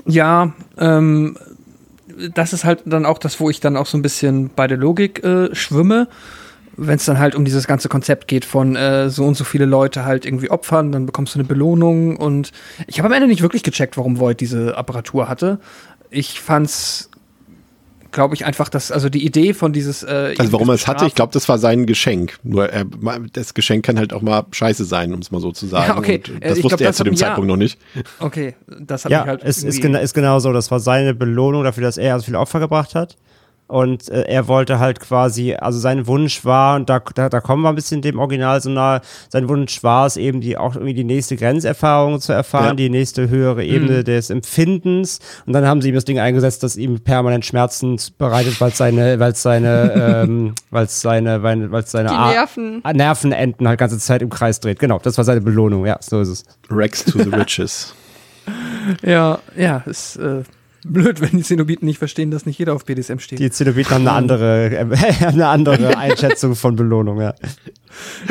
Ja, 0.06 0.54
ähm, 0.78 1.38
das 2.34 2.54
ist 2.54 2.64
halt 2.64 2.84
dann 2.86 3.06
auch 3.06 3.18
das, 3.18 3.40
wo 3.40 3.50
ich 3.50 3.60
dann 3.60 3.78
auch 3.78 3.86
so 3.86 3.98
ein 3.98 4.02
bisschen 4.02 4.50
bei 4.56 4.68
der 4.68 4.78
Logik 4.78 5.24
äh, 5.24 5.54
schwimme. 5.56 6.08
Wenn 6.78 6.96
es 6.96 7.06
dann 7.06 7.20
halt 7.20 7.36
um 7.36 7.44
dieses 7.44 7.68
ganze 7.68 7.90
Konzept 7.90 8.28
geht 8.28 8.46
von 8.46 8.76
äh, 8.76 9.10
so 9.10 9.26
und 9.26 9.36
so 9.36 9.44
viele 9.44 9.66
Leute 9.66 10.06
halt 10.06 10.26
irgendwie 10.26 10.50
opfern, 10.50 10.92
dann 10.92 11.06
bekommst 11.06 11.36
du 11.36 11.40
eine 11.40 11.48
Belohnung 11.48 12.16
und 12.16 12.52
ich 12.88 13.00
habe 13.00 13.08
am 13.08 13.14
Ende 13.14 13.28
nicht 13.28 13.42
wirklich 13.42 13.64
gecheckt, 13.64 13.98
warum 13.98 14.20
Void 14.20 14.40
diese 14.40 14.78
Apparatur 14.78 15.28
hatte. 15.28 15.60
Ich 16.10 16.40
fand's 16.40 17.11
glaube 18.12 18.36
ich 18.36 18.46
einfach, 18.46 18.70
dass 18.70 18.92
also 18.92 19.10
die 19.10 19.26
Idee 19.26 19.54
von 19.54 19.74
dieses 19.74 20.04
äh, 20.04 20.36
also 20.38 20.52
warum 20.52 20.70
er 20.70 20.76
es 20.76 20.88
hatte, 20.88 21.06
ich 21.06 21.16
glaube, 21.16 21.34
das 21.34 21.48
war 21.50 21.58
sein 21.58 21.86
Geschenk. 21.86 22.40
Nur 22.44 22.70
er, 22.70 22.86
das 23.34 23.54
Geschenk 23.54 23.86
kann 23.86 23.98
halt 23.98 24.14
auch 24.14 24.22
mal 24.22 24.46
scheiße 24.52 24.86
sein, 24.86 25.14
um 25.14 25.20
es 25.20 25.32
mal 25.32 25.42
so 25.42 25.52
zu 25.52 25.68
sagen. 25.68 25.88
Ja, 25.88 25.98
okay. 25.98 26.22
Und 26.28 26.44
das 26.44 26.58
ich 26.58 26.64
wusste 26.64 26.78
glaub, 26.78 26.90
er 26.90 26.94
zu 26.94 27.04
dem 27.04 27.16
Zeitpunkt 27.16 27.48
noch 27.48 27.58
nicht. 27.58 27.80
Okay, 28.20 28.56
das 28.68 29.06
hat 29.06 29.12
ja, 29.12 29.20
mich 29.20 29.28
halt 29.28 29.44
es 29.44 29.64
ist, 29.64 29.82
gena 29.82 30.00
ist 30.00 30.14
genau 30.14 30.40
so. 30.40 30.54
Das 30.54 30.72
war 30.72 30.80
seine 30.80 31.14
Belohnung 31.14 31.64
dafür, 31.64 31.84
dass 31.84 31.98
er 31.98 32.20
so 32.20 32.26
viele 32.26 32.40
Opfer 32.40 32.60
gebracht 32.60 32.96
hat. 32.96 33.18
Und 33.72 34.10
äh, 34.10 34.24
er 34.24 34.50
wollte 34.50 34.80
halt 34.80 35.00
quasi, 35.00 35.54
also 35.54 35.80
sein 35.80 36.06
Wunsch 36.06 36.44
war, 36.44 36.76
und 36.76 36.90
da, 36.90 37.00
da, 37.16 37.30
da 37.30 37.40
kommen 37.40 37.64
wir 37.64 37.70
ein 37.70 37.76
bisschen 37.76 38.02
dem 38.02 38.20
Original 38.20 38.60
so 38.60 38.70
nahe, 38.70 39.00
sein 39.30 39.48
Wunsch 39.48 39.82
war 39.82 40.06
es 40.08 40.18
eben, 40.18 40.42
die 40.42 40.58
auch 40.58 40.76
irgendwie 40.76 40.94
die 40.94 41.06
nächste 41.06 41.38
Grenzerfahrung 41.38 42.20
zu 42.20 42.34
erfahren, 42.34 42.66
ja. 42.66 42.74
die 42.74 42.90
nächste 42.90 43.30
höhere 43.30 43.64
Ebene 43.64 44.00
mhm. 44.00 44.04
des 44.04 44.30
Empfindens. 44.30 45.20
Und 45.46 45.54
dann 45.54 45.66
haben 45.66 45.82
sie 45.82 45.88
ihm 45.88 45.96
das 45.96 46.04
Ding 46.04 46.20
eingesetzt, 46.20 46.64
das 46.64 46.76
ihm 46.76 47.00
permanent 47.00 47.46
Schmerzen 47.46 47.98
bereitet, 48.18 48.60
weil 48.60 48.74
seine, 48.74 49.18
weil 49.22 49.36
seine, 49.36 50.24
ähm, 50.28 50.54
weil 50.70 50.90
seine, 50.90 51.42
weil 51.42 51.88
seine 51.88 52.10
die 52.10 52.16
Nerven. 52.16 52.84
Nervenenden 52.94 53.70
halt 53.70 53.80
ganze 53.80 54.00
Zeit 54.00 54.22
im 54.22 54.30
Kreis 54.30 54.60
dreht. 54.60 54.80
Genau, 54.80 55.00
das 55.00 55.18
war 55.18 55.24
seine 55.24 55.40
Belohnung, 55.40 55.86
ja, 55.86 55.96
so 56.02 56.20
ist 56.20 56.28
es. 56.28 56.44
Rex 56.70 57.06
to 57.06 57.20
the 57.20 57.30
riches. 57.34 57.96
ja, 59.02 59.40
ja, 59.56 59.78
ist 59.86 60.18
äh 60.18 60.44
blöd, 60.84 61.22
wenn 61.22 61.32
die 61.32 61.44
Zenobiten 61.44 61.86
nicht 61.86 62.00
verstehen, 62.00 62.32
dass 62.32 62.46
nicht 62.46 62.58
jeder 62.58 62.74
auf 62.74 62.86
BDSM 62.86 63.20
steht. 63.20 63.40
Die 63.40 63.52
Zenobiten 63.52 63.92
haben 63.92 64.08
eine 64.08 64.12
andere, 64.12 64.70
äh, 64.72 65.26
eine 65.26 65.48
andere 65.48 65.98
Einschätzung 65.98 66.56
von 66.56 66.76
Belohnung, 66.76 67.22
ja. 67.22 67.34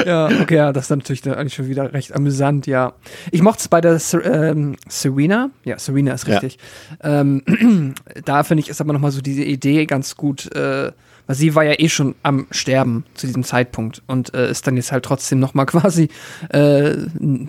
Ja, 0.04 0.26
okay, 0.40 0.56
ja, 0.56 0.72
das 0.72 0.84
ist 0.84 0.90
dann 0.90 0.98
natürlich 1.00 1.28
eigentlich 1.28 1.54
schon 1.54 1.68
wieder 1.68 1.92
recht 1.92 2.14
amüsant, 2.14 2.66
ja. 2.66 2.94
Ich 3.30 3.42
mochte 3.42 3.60
es 3.60 3.68
bei 3.68 3.80
der 3.80 4.00
ähm, 4.24 4.76
Serena, 4.88 5.50
ja, 5.64 5.78
Serena 5.78 6.14
ist 6.14 6.26
richtig. 6.26 6.58
Ja. 7.02 7.20
Ähm, 7.20 7.42
da 8.24 8.42
finde 8.42 8.62
ich, 8.62 8.68
ist 8.68 8.80
aber 8.80 8.92
nochmal 8.92 9.10
so 9.10 9.20
diese 9.20 9.42
Idee 9.42 9.86
ganz 9.86 10.16
gut, 10.16 10.54
äh, 10.54 10.92
weil 11.26 11.36
sie 11.36 11.54
war 11.54 11.64
ja 11.64 11.74
eh 11.78 11.88
schon 11.88 12.14
am 12.22 12.46
Sterben 12.50 13.04
zu 13.14 13.26
diesem 13.26 13.44
Zeitpunkt 13.44 14.02
und 14.06 14.34
äh, 14.34 14.50
ist 14.50 14.66
dann 14.66 14.76
jetzt 14.76 14.90
halt 14.90 15.04
trotzdem 15.04 15.38
nochmal 15.38 15.66
quasi, 15.66 16.08
äh, 16.48 16.96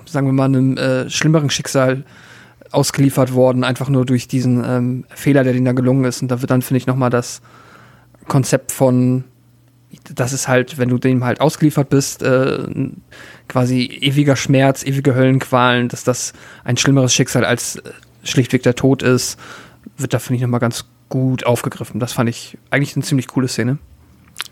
sagen 0.06 0.28
wir 0.28 0.34
mal, 0.34 0.46
einem 0.46 0.78
äh, 0.78 1.10
schlimmeren 1.10 1.50
Schicksal 1.50 2.04
ausgeliefert 2.72 3.34
worden, 3.34 3.64
einfach 3.64 3.90
nur 3.90 4.06
durch 4.06 4.28
diesen 4.28 4.64
ähm, 4.64 5.06
Fehler, 5.10 5.44
der 5.44 5.54
denen 5.54 5.66
da 5.66 5.74
gelungen 5.74 6.06
ist. 6.06 6.22
Und 6.22 6.30
da 6.30 6.42
wird 6.42 6.52
dann, 6.52 6.62
finde 6.62 6.78
ich, 6.78 6.88
nochmal 6.88 7.10
das 7.10 7.42
Konzept 8.28 8.72
von, 8.72 9.26
das 10.14 10.34
ist 10.34 10.48
halt, 10.48 10.78
wenn 10.78 10.90
du 10.90 10.98
dem 10.98 11.24
halt 11.24 11.42
ausgeliefert 11.42 11.90
bist, 11.90 12.24
äh, 12.24 12.60
quasi 13.48 13.86
ewiger 14.02 14.36
Schmerz, 14.36 14.84
ewige 14.84 15.16
Höllenqualen, 15.16 15.90
dass 15.90 16.04
das 16.04 16.34
ein 16.64 16.78
schlimmeres 16.78 17.14
Schicksal 17.14 17.46
als 17.46 17.78
äh, 17.78 17.92
schlichtweg 18.24 18.64
der 18.64 18.76
Tod 18.76 19.04
ist, 19.04 19.40
wird 19.98 20.14
da, 20.14 20.20
finde 20.20 20.38
ich, 20.38 20.42
nochmal 20.42 20.60
ganz 20.60 20.86
gut 21.10 21.46
aufgegriffen. 21.46 22.00
Das 22.00 22.14
fand 22.14 22.30
ich 22.30 22.58
eigentlich 22.70 22.96
eine 22.96 23.04
ziemlich 23.04 23.28
coole 23.28 23.48
Szene. 23.48 23.78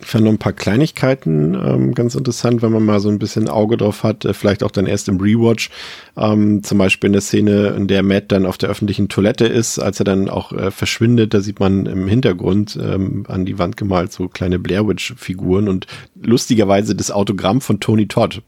Ich 0.02 0.08
fand 0.08 0.24
noch 0.24 0.32
ein 0.32 0.38
paar 0.38 0.54
Kleinigkeiten 0.54 1.56
ähm, 1.56 1.94
ganz 1.94 2.16
interessant, 2.16 2.62
wenn 2.62 2.72
man 2.72 2.86
mal 2.86 3.00
so 3.00 3.10
ein 3.10 3.20
bisschen 3.20 3.50
Auge 3.50 3.76
drauf 3.76 4.04
hat, 4.04 4.24
äh, 4.24 4.34
vielleicht 4.34 4.64
auch 4.64 4.72
dann 4.72 4.86
erst 4.86 5.10
im 5.10 5.20
Rewatch. 5.20 5.70
Ähm, 6.16 6.64
zum 6.64 6.78
Beispiel 6.78 7.08
in 7.08 7.14
der 7.14 7.22
Szene, 7.22 7.68
in 7.70 7.88
der 7.88 8.02
Matt 8.02 8.32
dann 8.32 8.46
auf 8.46 8.58
der 8.58 8.70
öffentlichen 8.70 9.10
Toilette 9.10 9.46
ist, 9.46 9.78
als 9.78 10.00
er 10.00 10.06
dann 10.06 10.30
auch 10.30 10.54
äh, 10.54 10.72
verschwindet, 10.72 11.34
da 11.34 11.42
sieht 11.42 11.60
man 11.60 11.86
im 11.86 12.08
Hintergrund 12.08 12.80
ähm, 12.82 13.26
an 13.28 13.46
die 13.46 13.60
Wand 13.60 13.76
gemalt 13.76 14.14
so 14.14 14.30
kleine 14.30 14.58
Blair 14.58 14.88
Witch-Figuren 14.88 15.68
und 15.68 15.86
lustigerweise 16.22 16.96
das 16.96 17.12
Autogramm 17.12 17.60
von 17.60 17.80
Tony 17.80 18.08
Todd. 18.08 18.42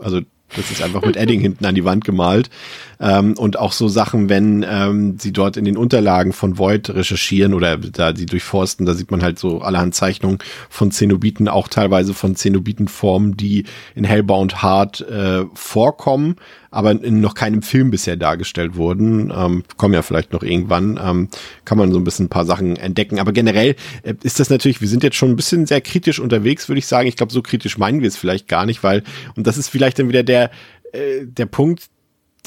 Also 0.00 0.20
das 0.54 0.70
ist 0.70 0.82
einfach 0.82 1.02
mit 1.02 1.16
Edding 1.16 1.40
hinten 1.40 1.64
an 1.64 1.74
die 1.74 1.84
Wand 1.84 2.04
gemalt. 2.04 2.50
Ähm, 2.98 3.34
und 3.36 3.58
auch 3.58 3.72
so 3.72 3.88
Sachen, 3.88 4.28
wenn 4.28 4.64
ähm, 4.68 5.18
sie 5.18 5.32
dort 5.32 5.56
in 5.56 5.64
den 5.64 5.76
Unterlagen 5.76 6.32
von 6.32 6.58
Void 6.58 6.90
recherchieren 6.90 7.54
oder 7.54 7.76
da 7.76 8.14
sie 8.14 8.26
durchforsten, 8.26 8.86
da 8.86 8.94
sieht 8.94 9.10
man 9.10 9.22
halt 9.22 9.38
so 9.38 9.60
allerhand 9.60 9.94
Zeichnungen 9.94 10.38
von 10.70 10.90
Zenobiten, 10.90 11.48
auch 11.48 11.68
teilweise 11.68 12.14
von 12.14 12.36
Zenobitenformen, 12.36 13.36
die 13.36 13.64
in 13.94 14.04
Hellbound 14.04 14.62
Heart 14.62 15.02
äh, 15.02 15.44
vorkommen, 15.54 16.36
aber 16.70 16.90
in 16.90 17.20
noch 17.20 17.34
keinem 17.34 17.62
Film 17.62 17.90
bisher 17.90 18.16
dargestellt 18.16 18.76
wurden. 18.76 19.32
Ähm, 19.34 19.64
kommen 19.76 19.94
ja 19.94 20.02
vielleicht 20.02 20.32
noch 20.32 20.42
irgendwann. 20.42 21.00
Ähm, 21.02 21.28
kann 21.64 21.78
man 21.78 21.92
so 21.92 21.98
ein 21.98 22.04
bisschen 22.04 22.26
ein 22.26 22.30
paar 22.30 22.44
Sachen 22.44 22.76
entdecken. 22.76 23.18
Aber 23.18 23.32
generell 23.32 23.76
äh, 24.02 24.14
ist 24.22 24.40
das 24.40 24.50
natürlich, 24.50 24.80
wir 24.80 24.88
sind 24.88 25.02
jetzt 25.02 25.16
schon 25.16 25.30
ein 25.30 25.36
bisschen 25.36 25.66
sehr 25.66 25.80
kritisch 25.80 26.20
unterwegs, 26.20 26.68
würde 26.68 26.78
ich 26.78 26.86
sagen. 26.86 27.08
Ich 27.08 27.16
glaube, 27.16 27.32
so 27.32 27.42
kritisch 27.42 27.78
meinen 27.78 28.00
wir 28.00 28.08
es 28.08 28.16
vielleicht 28.16 28.48
gar 28.48 28.66
nicht, 28.66 28.82
weil, 28.82 29.04
und 29.36 29.46
das 29.46 29.56
ist 29.56 29.68
vielleicht 29.68 29.98
dann 29.98 30.08
wieder 30.08 30.22
der, 30.22 30.50
äh, 30.92 31.24
der 31.24 31.46
Punkt, 31.46 31.88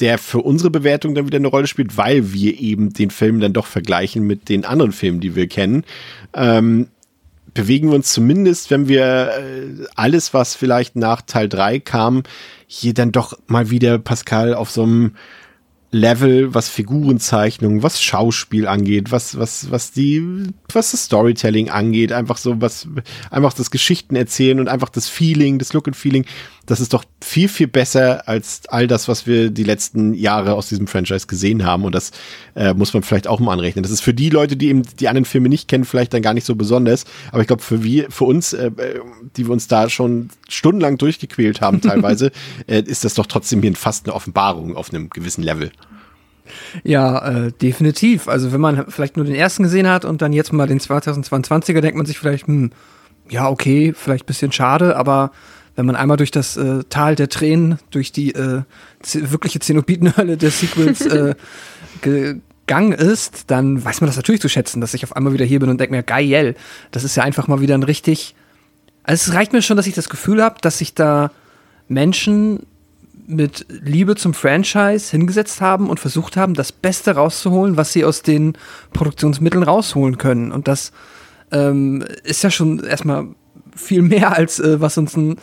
der 0.00 0.18
für 0.18 0.38
unsere 0.38 0.70
Bewertung 0.70 1.14
dann 1.14 1.26
wieder 1.26 1.36
eine 1.36 1.48
Rolle 1.48 1.66
spielt, 1.66 1.96
weil 1.96 2.32
wir 2.32 2.58
eben 2.58 2.92
den 2.92 3.10
Film 3.10 3.40
dann 3.40 3.52
doch 3.52 3.66
vergleichen 3.66 4.26
mit 4.26 4.48
den 4.48 4.64
anderen 4.64 4.92
Filmen, 4.92 5.20
die 5.20 5.34
wir 5.34 5.46
kennen. 5.46 5.84
Ähm, 6.34 6.88
bewegen 7.54 7.88
wir 7.88 7.96
uns 7.96 8.12
zumindest, 8.12 8.70
wenn 8.70 8.88
wir 8.88 9.30
äh, 9.38 9.86
alles, 9.94 10.34
was 10.34 10.54
vielleicht 10.54 10.96
nach 10.96 11.22
Teil 11.22 11.48
3 11.48 11.80
kam, 11.80 12.22
hier 12.66 12.94
dann 12.94 13.12
doch 13.12 13.38
mal 13.46 13.70
wieder 13.70 13.98
Pascal 13.98 14.54
auf 14.54 14.70
so 14.70 14.84
einem 14.84 15.14
Level, 15.92 16.54
was 16.54 16.68
Figurenzeichnung, 16.68 17.82
was 17.82 18.00
Schauspiel 18.00 18.68
angeht, 18.68 19.10
was, 19.10 19.38
was, 19.38 19.72
was 19.72 19.90
die, 19.90 20.52
was 20.72 20.92
das 20.92 21.06
Storytelling 21.06 21.68
angeht, 21.68 22.12
einfach 22.12 22.36
so, 22.36 22.60
was, 22.60 22.86
einfach 23.30 23.52
das 23.54 23.72
Geschichten 23.72 24.14
erzählen 24.14 24.60
und 24.60 24.68
einfach 24.68 24.88
das 24.88 25.08
Feeling, 25.08 25.58
das 25.58 25.72
Look 25.72 25.88
and 25.88 25.96
Feeling, 25.96 26.26
das 26.70 26.80
ist 26.80 26.94
doch 26.94 27.04
viel, 27.20 27.48
viel 27.48 27.66
besser 27.66 28.28
als 28.28 28.62
all 28.68 28.86
das, 28.86 29.08
was 29.08 29.26
wir 29.26 29.50
die 29.50 29.64
letzten 29.64 30.14
Jahre 30.14 30.54
aus 30.54 30.68
diesem 30.68 30.86
Franchise 30.86 31.26
gesehen 31.26 31.64
haben. 31.64 31.84
Und 31.84 31.94
das 31.94 32.12
äh, 32.54 32.74
muss 32.74 32.94
man 32.94 33.02
vielleicht 33.02 33.26
auch 33.26 33.40
mal 33.40 33.54
anrechnen. 33.54 33.82
Das 33.82 33.90
ist 33.90 34.02
für 34.02 34.14
die 34.14 34.30
Leute, 34.30 34.56
die 34.56 34.68
eben 34.68 34.82
die 35.00 35.08
anderen 35.08 35.24
Filme 35.24 35.48
nicht 35.48 35.66
kennen, 35.66 35.84
vielleicht 35.84 36.14
dann 36.14 36.22
gar 36.22 36.32
nicht 36.32 36.46
so 36.46 36.54
besonders. 36.54 37.06
Aber 37.32 37.40
ich 37.40 37.48
glaube, 37.48 37.62
für 37.62 37.82
wir, 37.82 38.08
für 38.12 38.24
uns, 38.24 38.52
äh, 38.52 38.70
die 39.36 39.46
wir 39.46 39.52
uns 39.52 39.66
da 39.66 39.88
schon 39.88 40.30
stundenlang 40.48 40.96
durchgequält 40.96 41.60
haben, 41.60 41.80
teilweise, 41.82 42.30
äh, 42.68 42.82
ist 42.82 43.04
das 43.04 43.14
doch 43.14 43.26
trotzdem 43.26 43.62
hier 43.62 43.74
fast 43.74 44.06
eine 44.06 44.14
Offenbarung 44.14 44.76
auf 44.76 44.92
einem 44.92 45.10
gewissen 45.10 45.42
Level. 45.42 45.72
Ja, 46.84 47.46
äh, 47.46 47.52
definitiv. 47.52 48.28
Also 48.28 48.52
wenn 48.52 48.60
man 48.60 48.84
vielleicht 48.88 49.16
nur 49.16 49.26
den 49.26 49.34
ersten 49.34 49.64
gesehen 49.64 49.88
hat 49.88 50.04
und 50.04 50.22
dann 50.22 50.32
jetzt 50.32 50.52
mal 50.52 50.68
den 50.68 50.78
2022er, 50.78 51.80
denkt 51.80 51.96
man 51.96 52.06
sich 52.06 52.18
vielleicht, 52.18 52.46
hm, 52.46 52.70
ja, 53.28 53.48
okay, 53.48 53.92
vielleicht 53.92 54.26
bisschen 54.26 54.52
schade, 54.52 54.96
aber 54.96 55.32
wenn 55.80 55.86
man 55.86 55.96
einmal 55.96 56.18
durch 56.18 56.30
das 56.30 56.58
äh, 56.58 56.84
Tal 56.90 57.14
der 57.14 57.30
Tränen, 57.30 57.78
durch 57.90 58.12
die 58.12 58.34
äh, 58.34 58.64
wirkliche 59.14 59.60
Zenobitenhölle 59.60 60.36
der 60.36 60.50
Sequels 60.50 61.00
äh, 61.06 61.34
gegangen 62.02 62.92
ist, 62.92 63.50
dann 63.50 63.82
weiß 63.82 64.02
man 64.02 64.08
das 64.08 64.16
natürlich 64.16 64.42
zu 64.42 64.50
schätzen, 64.50 64.82
dass 64.82 64.92
ich 64.92 65.04
auf 65.04 65.16
einmal 65.16 65.32
wieder 65.32 65.46
hier 65.46 65.58
bin 65.58 65.70
und 65.70 65.80
denke 65.80 65.94
mir, 65.94 66.02
geil, 66.02 66.54
das 66.90 67.02
ist 67.02 67.16
ja 67.16 67.22
einfach 67.22 67.48
mal 67.48 67.62
wieder 67.62 67.74
ein 67.74 67.82
richtig. 67.82 68.34
Also 69.04 69.30
es 69.30 69.34
reicht 69.34 69.54
mir 69.54 69.62
schon, 69.62 69.78
dass 69.78 69.86
ich 69.86 69.94
das 69.94 70.10
Gefühl 70.10 70.42
habe, 70.42 70.56
dass 70.60 70.76
sich 70.76 70.92
da 70.92 71.30
Menschen 71.88 72.66
mit 73.26 73.64
Liebe 73.70 74.16
zum 74.16 74.34
Franchise 74.34 75.12
hingesetzt 75.12 75.62
haben 75.62 75.88
und 75.88 75.98
versucht 75.98 76.36
haben, 76.36 76.52
das 76.52 76.72
Beste 76.72 77.12
rauszuholen, 77.12 77.78
was 77.78 77.94
sie 77.94 78.04
aus 78.04 78.20
den 78.20 78.52
Produktionsmitteln 78.92 79.62
rausholen 79.62 80.18
können. 80.18 80.52
Und 80.52 80.68
das 80.68 80.92
ähm, 81.52 82.04
ist 82.22 82.42
ja 82.44 82.50
schon 82.50 82.84
erstmal 82.84 83.28
viel 83.74 84.02
mehr 84.02 84.36
als 84.36 84.60
äh, 84.60 84.78
was 84.80 84.98
uns 84.98 85.16
ein 85.16 85.36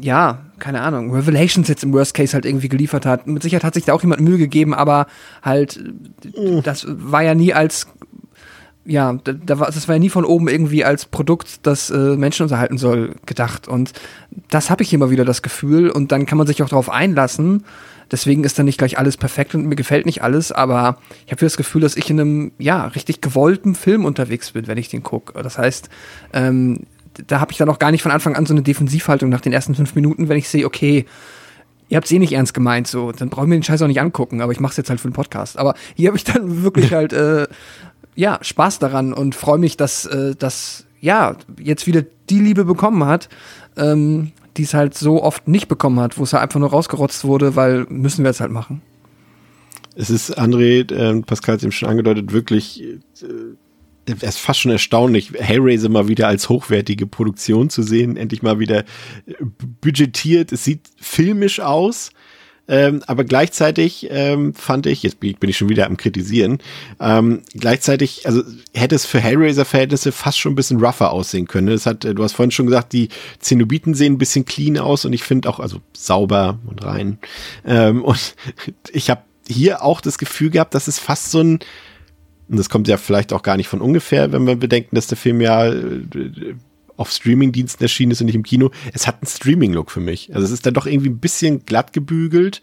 ja, 0.00 0.42
keine 0.58 0.82
Ahnung, 0.82 1.12
Revelations 1.12 1.68
jetzt 1.68 1.84
im 1.84 1.92
Worst 1.92 2.14
Case 2.14 2.34
halt 2.34 2.44
irgendwie 2.44 2.68
geliefert 2.68 3.06
hat. 3.06 3.26
Mit 3.26 3.42
Sicherheit 3.42 3.64
hat 3.64 3.74
sich 3.74 3.84
da 3.84 3.92
auch 3.92 4.02
jemand 4.02 4.20
Mühe 4.20 4.38
gegeben, 4.38 4.74
aber 4.74 5.06
halt, 5.42 5.82
mhm. 6.36 6.62
das 6.62 6.86
war 6.88 7.22
ja 7.22 7.34
nie 7.34 7.52
als, 7.54 7.86
ja, 8.84 9.14
da, 9.24 9.32
da 9.32 9.58
war, 9.58 9.66
das 9.66 9.88
war 9.88 9.96
ja 9.96 9.98
nie 9.98 10.10
von 10.10 10.24
oben 10.24 10.48
irgendwie 10.48 10.84
als 10.84 11.06
Produkt, 11.06 11.66
das 11.66 11.90
äh, 11.90 12.16
Menschen 12.16 12.44
unterhalten 12.44 12.78
soll, 12.78 13.14
gedacht. 13.26 13.68
Und 13.68 13.92
das 14.50 14.70
habe 14.70 14.82
ich 14.82 14.92
immer 14.92 15.10
wieder 15.10 15.24
das 15.24 15.42
Gefühl. 15.42 15.90
Und 15.90 16.12
dann 16.12 16.26
kann 16.26 16.38
man 16.38 16.46
sich 16.46 16.62
auch 16.62 16.68
darauf 16.68 16.90
einlassen. 16.90 17.64
Deswegen 18.10 18.44
ist 18.44 18.58
dann 18.58 18.66
nicht 18.66 18.78
gleich 18.78 18.98
alles 18.98 19.16
perfekt 19.16 19.54
und 19.54 19.66
mir 19.66 19.74
gefällt 19.74 20.06
nicht 20.06 20.22
alles, 20.22 20.52
aber 20.52 20.98
ich 21.24 21.32
habe 21.32 21.44
das 21.44 21.56
Gefühl, 21.56 21.80
dass 21.80 21.96
ich 21.96 22.08
in 22.08 22.20
einem, 22.20 22.52
ja, 22.56 22.86
richtig 22.86 23.20
gewollten 23.20 23.74
Film 23.74 24.04
unterwegs 24.04 24.52
bin, 24.52 24.68
wenn 24.68 24.78
ich 24.78 24.88
den 24.88 25.02
gucke. 25.02 25.42
Das 25.42 25.58
heißt, 25.58 25.88
ähm, 26.32 26.86
da 27.26 27.40
habe 27.40 27.52
ich 27.52 27.58
dann 27.58 27.68
auch 27.68 27.78
gar 27.78 27.90
nicht 27.90 28.02
von 28.02 28.12
Anfang 28.12 28.34
an 28.34 28.46
so 28.46 28.54
eine 28.54 28.62
Defensivhaltung 28.62 29.28
nach 29.28 29.40
den 29.40 29.52
ersten 29.52 29.74
fünf 29.74 29.94
Minuten, 29.94 30.28
wenn 30.28 30.38
ich 30.38 30.48
sehe, 30.48 30.66
okay, 30.66 31.06
ihr 31.88 31.96
habt 31.96 32.06
es 32.06 32.12
eh 32.12 32.18
nicht 32.18 32.32
ernst 32.32 32.54
gemeint, 32.54 32.86
so, 32.86 33.12
dann 33.12 33.30
brauchen 33.30 33.50
wir 33.50 33.56
den 33.56 33.62
Scheiß 33.62 33.82
auch 33.82 33.86
nicht 33.86 34.00
angucken, 34.00 34.40
aber 34.40 34.52
ich 34.52 34.60
mache 34.60 34.72
es 34.72 34.76
jetzt 34.76 34.90
halt 34.90 35.00
für 35.00 35.08
den 35.08 35.14
Podcast. 35.14 35.58
Aber 35.58 35.74
hier 35.94 36.08
habe 36.08 36.16
ich 36.16 36.24
dann 36.24 36.62
wirklich 36.62 36.92
halt, 36.92 37.12
äh, 37.12 37.46
ja, 38.14 38.38
Spaß 38.40 38.78
daran 38.78 39.12
und 39.12 39.34
freue 39.34 39.58
mich, 39.58 39.76
dass 39.76 40.06
äh, 40.06 40.34
das, 40.36 40.86
ja, 41.00 41.36
jetzt 41.60 41.86
wieder 41.86 42.02
die 42.30 42.40
Liebe 42.40 42.64
bekommen 42.64 43.04
hat, 43.04 43.28
ähm, 43.76 44.32
die 44.56 44.62
es 44.62 44.74
halt 44.74 44.94
so 44.94 45.22
oft 45.22 45.48
nicht 45.48 45.68
bekommen 45.68 46.00
hat, 46.00 46.18
wo 46.18 46.24
es 46.24 46.32
halt 46.32 46.42
einfach 46.42 46.58
nur 46.58 46.70
rausgerotzt 46.70 47.24
wurde, 47.24 47.56
weil 47.56 47.86
müssen 47.88 48.24
wir 48.24 48.30
jetzt 48.30 48.40
halt 48.40 48.52
machen. 48.52 48.82
Es 49.94 50.10
ist, 50.10 50.38
André, 50.38 50.90
äh, 50.92 51.22
Pascal 51.22 51.54
hat 51.54 51.58
es 51.58 51.64
eben 51.64 51.72
schon 51.72 51.88
angedeutet, 51.88 52.32
wirklich 52.32 52.82
äh, 52.82 52.98
es 54.06 54.22
ist 54.22 54.38
fast 54.38 54.60
schon 54.60 54.72
erstaunlich, 54.72 55.32
Hellraiser 55.38 55.88
mal 55.88 56.08
wieder 56.08 56.28
als 56.28 56.48
hochwertige 56.48 57.06
Produktion 57.06 57.70
zu 57.70 57.82
sehen, 57.82 58.16
endlich 58.16 58.42
mal 58.42 58.58
wieder 58.58 58.80
äh, 59.26 59.34
budgetiert. 59.80 60.52
Es 60.52 60.64
sieht 60.64 60.88
filmisch 60.96 61.60
aus. 61.60 62.10
Ähm, 62.68 63.02
aber 63.06 63.24
gleichzeitig 63.24 64.08
ähm, 64.10 64.52
fand 64.52 64.86
ich, 64.86 65.04
jetzt 65.04 65.20
bin 65.20 65.36
ich 65.42 65.56
schon 65.56 65.68
wieder 65.68 65.86
am 65.86 65.96
Kritisieren, 65.96 66.58
ähm, 66.98 67.42
gleichzeitig, 67.54 68.26
also 68.26 68.42
hätte 68.74 68.96
es 68.96 69.06
für 69.06 69.20
Hellraiser-Verhältnisse 69.20 70.10
fast 70.10 70.38
schon 70.38 70.52
ein 70.52 70.56
bisschen 70.56 70.84
rougher 70.84 71.12
aussehen 71.12 71.46
können. 71.46 71.68
Das 71.68 71.86
hat, 71.86 72.02
du 72.02 72.22
hast 72.22 72.32
vorhin 72.32 72.50
schon 72.50 72.66
gesagt, 72.66 72.92
die 72.92 73.08
Zenobiten 73.38 73.94
sehen 73.94 74.14
ein 74.14 74.18
bisschen 74.18 74.46
clean 74.46 74.78
aus 74.78 75.04
und 75.04 75.12
ich 75.12 75.22
finde 75.22 75.48
auch, 75.48 75.60
also 75.60 75.80
sauber 75.92 76.58
und 76.66 76.84
rein. 76.84 77.18
Ähm, 77.64 78.02
und 78.02 78.34
ich 78.92 79.10
habe 79.10 79.22
hier 79.48 79.82
auch 79.82 80.00
das 80.00 80.18
Gefühl 80.18 80.50
gehabt, 80.50 80.74
dass 80.74 80.88
es 80.88 80.98
fast 80.98 81.30
so 81.30 81.40
ein 81.40 81.60
und 82.48 82.58
das 82.58 82.68
kommt 82.68 82.88
ja 82.88 82.96
vielleicht 82.96 83.32
auch 83.32 83.42
gar 83.42 83.56
nicht 83.56 83.68
von 83.68 83.80
ungefähr, 83.80 84.32
wenn 84.32 84.46
wir 84.46 84.56
bedenken, 84.56 84.94
dass 84.94 85.06
der 85.06 85.16
Film 85.16 85.40
ja 85.40 85.66
äh, 85.66 86.54
auf 86.96 87.10
Streaming-Diensten 87.10 87.82
erschienen 87.82 88.12
ist 88.12 88.20
und 88.20 88.26
nicht 88.26 88.36
im 88.36 88.42
Kino. 88.42 88.70
Es 88.92 89.06
hat 89.06 89.16
einen 89.16 89.28
Streaming-Look 89.28 89.90
für 89.90 90.00
mich. 90.00 90.34
Also 90.34 90.46
es 90.46 90.52
ist 90.52 90.66
dann 90.66 90.74
doch 90.74 90.86
irgendwie 90.86 91.10
ein 91.10 91.18
bisschen 91.18 91.66
glatt 91.66 91.92
gebügelt. 91.92 92.62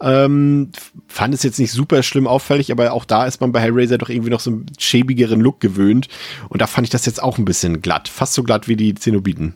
Ähm, 0.00 0.70
fand 1.06 1.34
es 1.34 1.42
jetzt 1.42 1.58
nicht 1.58 1.70
super 1.70 2.02
schlimm 2.02 2.26
auffällig, 2.26 2.72
aber 2.72 2.92
auch 2.92 3.04
da 3.04 3.24
ist 3.24 3.40
man 3.40 3.52
bei 3.52 3.60
Hellraiser 3.60 3.98
doch 3.98 4.08
irgendwie 4.08 4.30
noch 4.30 4.40
so 4.40 4.50
einen 4.50 4.66
schäbigeren 4.78 5.40
Look 5.40 5.60
gewöhnt. 5.60 6.08
Und 6.48 6.60
da 6.60 6.66
fand 6.66 6.86
ich 6.86 6.90
das 6.90 7.06
jetzt 7.06 7.22
auch 7.22 7.38
ein 7.38 7.44
bisschen 7.44 7.82
glatt. 7.82 8.08
Fast 8.08 8.34
so 8.34 8.42
glatt 8.42 8.68
wie 8.68 8.76
die 8.76 8.94
Zenobiten. 8.94 9.54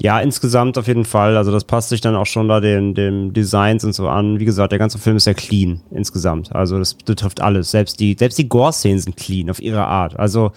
Ja, 0.00 0.20
insgesamt 0.20 0.78
auf 0.78 0.86
jeden 0.86 1.04
Fall. 1.04 1.36
Also 1.36 1.50
das 1.50 1.64
passt 1.64 1.88
sich 1.88 2.00
dann 2.00 2.14
auch 2.14 2.26
schon 2.26 2.48
da 2.48 2.60
den, 2.60 2.94
den 2.94 3.32
Designs 3.32 3.84
und 3.84 3.94
so 3.94 4.08
an. 4.08 4.38
Wie 4.38 4.44
gesagt, 4.44 4.70
der 4.70 4.78
ganze 4.78 4.98
Film 4.98 5.16
ist 5.16 5.26
ja 5.26 5.34
clean 5.34 5.80
insgesamt. 5.90 6.54
Also 6.54 6.78
das 6.78 6.94
betrifft 6.94 7.40
alles. 7.40 7.72
Selbst 7.72 7.98
die, 7.98 8.16
selbst 8.16 8.38
die 8.38 8.48
Gore-Szenen 8.48 9.00
sind 9.00 9.16
clean 9.16 9.50
auf 9.50 9.60
ihre 9.60 9.84
Art. 9.84 10.16
Also 10.16 10.52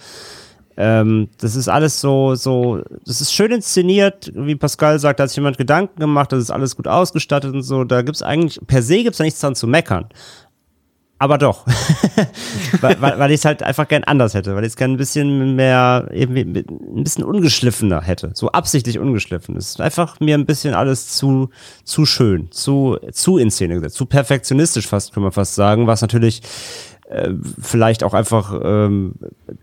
ähm, 0.76 1.28
das 1.38 1.56
ist 1.56 1.68
alles 1.68 2.00
so, 2.00 2.34
so, 2.34 2.82
das 3.04 3.20
ist 3.20 3.34
schön 3.34 3.50
inszeniert, 3.50 4.32
wie 4.34 4.54
Pascal 4.54 4.98
sagt, 4.98 5.18
da 5.18 5.24
hat 5.24 5.30
sich 5.30 5.36
jemand 5.36 5.58
Gedanken 5.58 6.00
gemacht, 6.00 6.32
das 6.32 6.40
ist 6.40 6.50
alles 6.50 6.76
gut 6.76 6.88
ausgestattet 6.88 7.52
und 7.52 7.62
so. 7.62 7.84
Da 7.84 8.02
gibt's 8.02 8.22
eigentlich, 8.22 8.60
per 8.66 8.82
se 8.82 9.02
gibt's 9.02 9.18
da 9.18 9.24
nichts 9.24 9.40
dran 9.40 9.54
zu 9.54 9.66
meckern 9.66 10.06
aber 11.22 11.38
doch. 11.38 11.64
weil, 12.80 13.00
weil, 13.00 13.30
ich 13.30 13.36
es 13.36 13.44
halt 13.44 13.62
einfach 13.62 13.86
gern 13.86 14.02
anders 14.02 14.34
hätte, 14.34 14.56
weil 14.56 14.64
ich 14.64 14.70
es 14.70 14.76
gern 14.76 14.90
ein 14.90 14.96
bisschen 14.96 15.54
mehr, 15.54 16.08
eben 16.12 16.34
ein 16.34 17.04
bisschen 17.04 17.22
ungeschliffener 17.22 18.02
hätte. 18.02 18.32
So 18.34 18.50
absichtlich 18.50 18.98
ungeschliffen. 18.98 19.56
Es 19.56 19.68
ist 19.68 19.80
einfach 19.80 20.18
mir 20.18 20.36
ein 20.36 20.46
bisschen 20.46 20.74
alles 20.74 21.16
zu, 21.16 21.50
zu 21.84 22.06
schön, 22.06 22.50
zu, 22.50 22.98
zu 23.12 23.38
in 23.38 23.52
Szene 23.52 23.74
gesetzt, 23.74 23.94
zu 23.94 24.06
perfektionistisch 24.06 24.88
fast, 24.88 25.14
kann 25.14 25.22
man 25.22 25.30
fast 25.30 25.54
sagen, 25.54 25.86
was 25.86 26.02
natürlich 26.02 26.42
äh, 27.08 27.30
vielleicht 27.60 28.02
auch 28.02 28.14
einfach 28.14 28.60
ähm, 28.60 29.14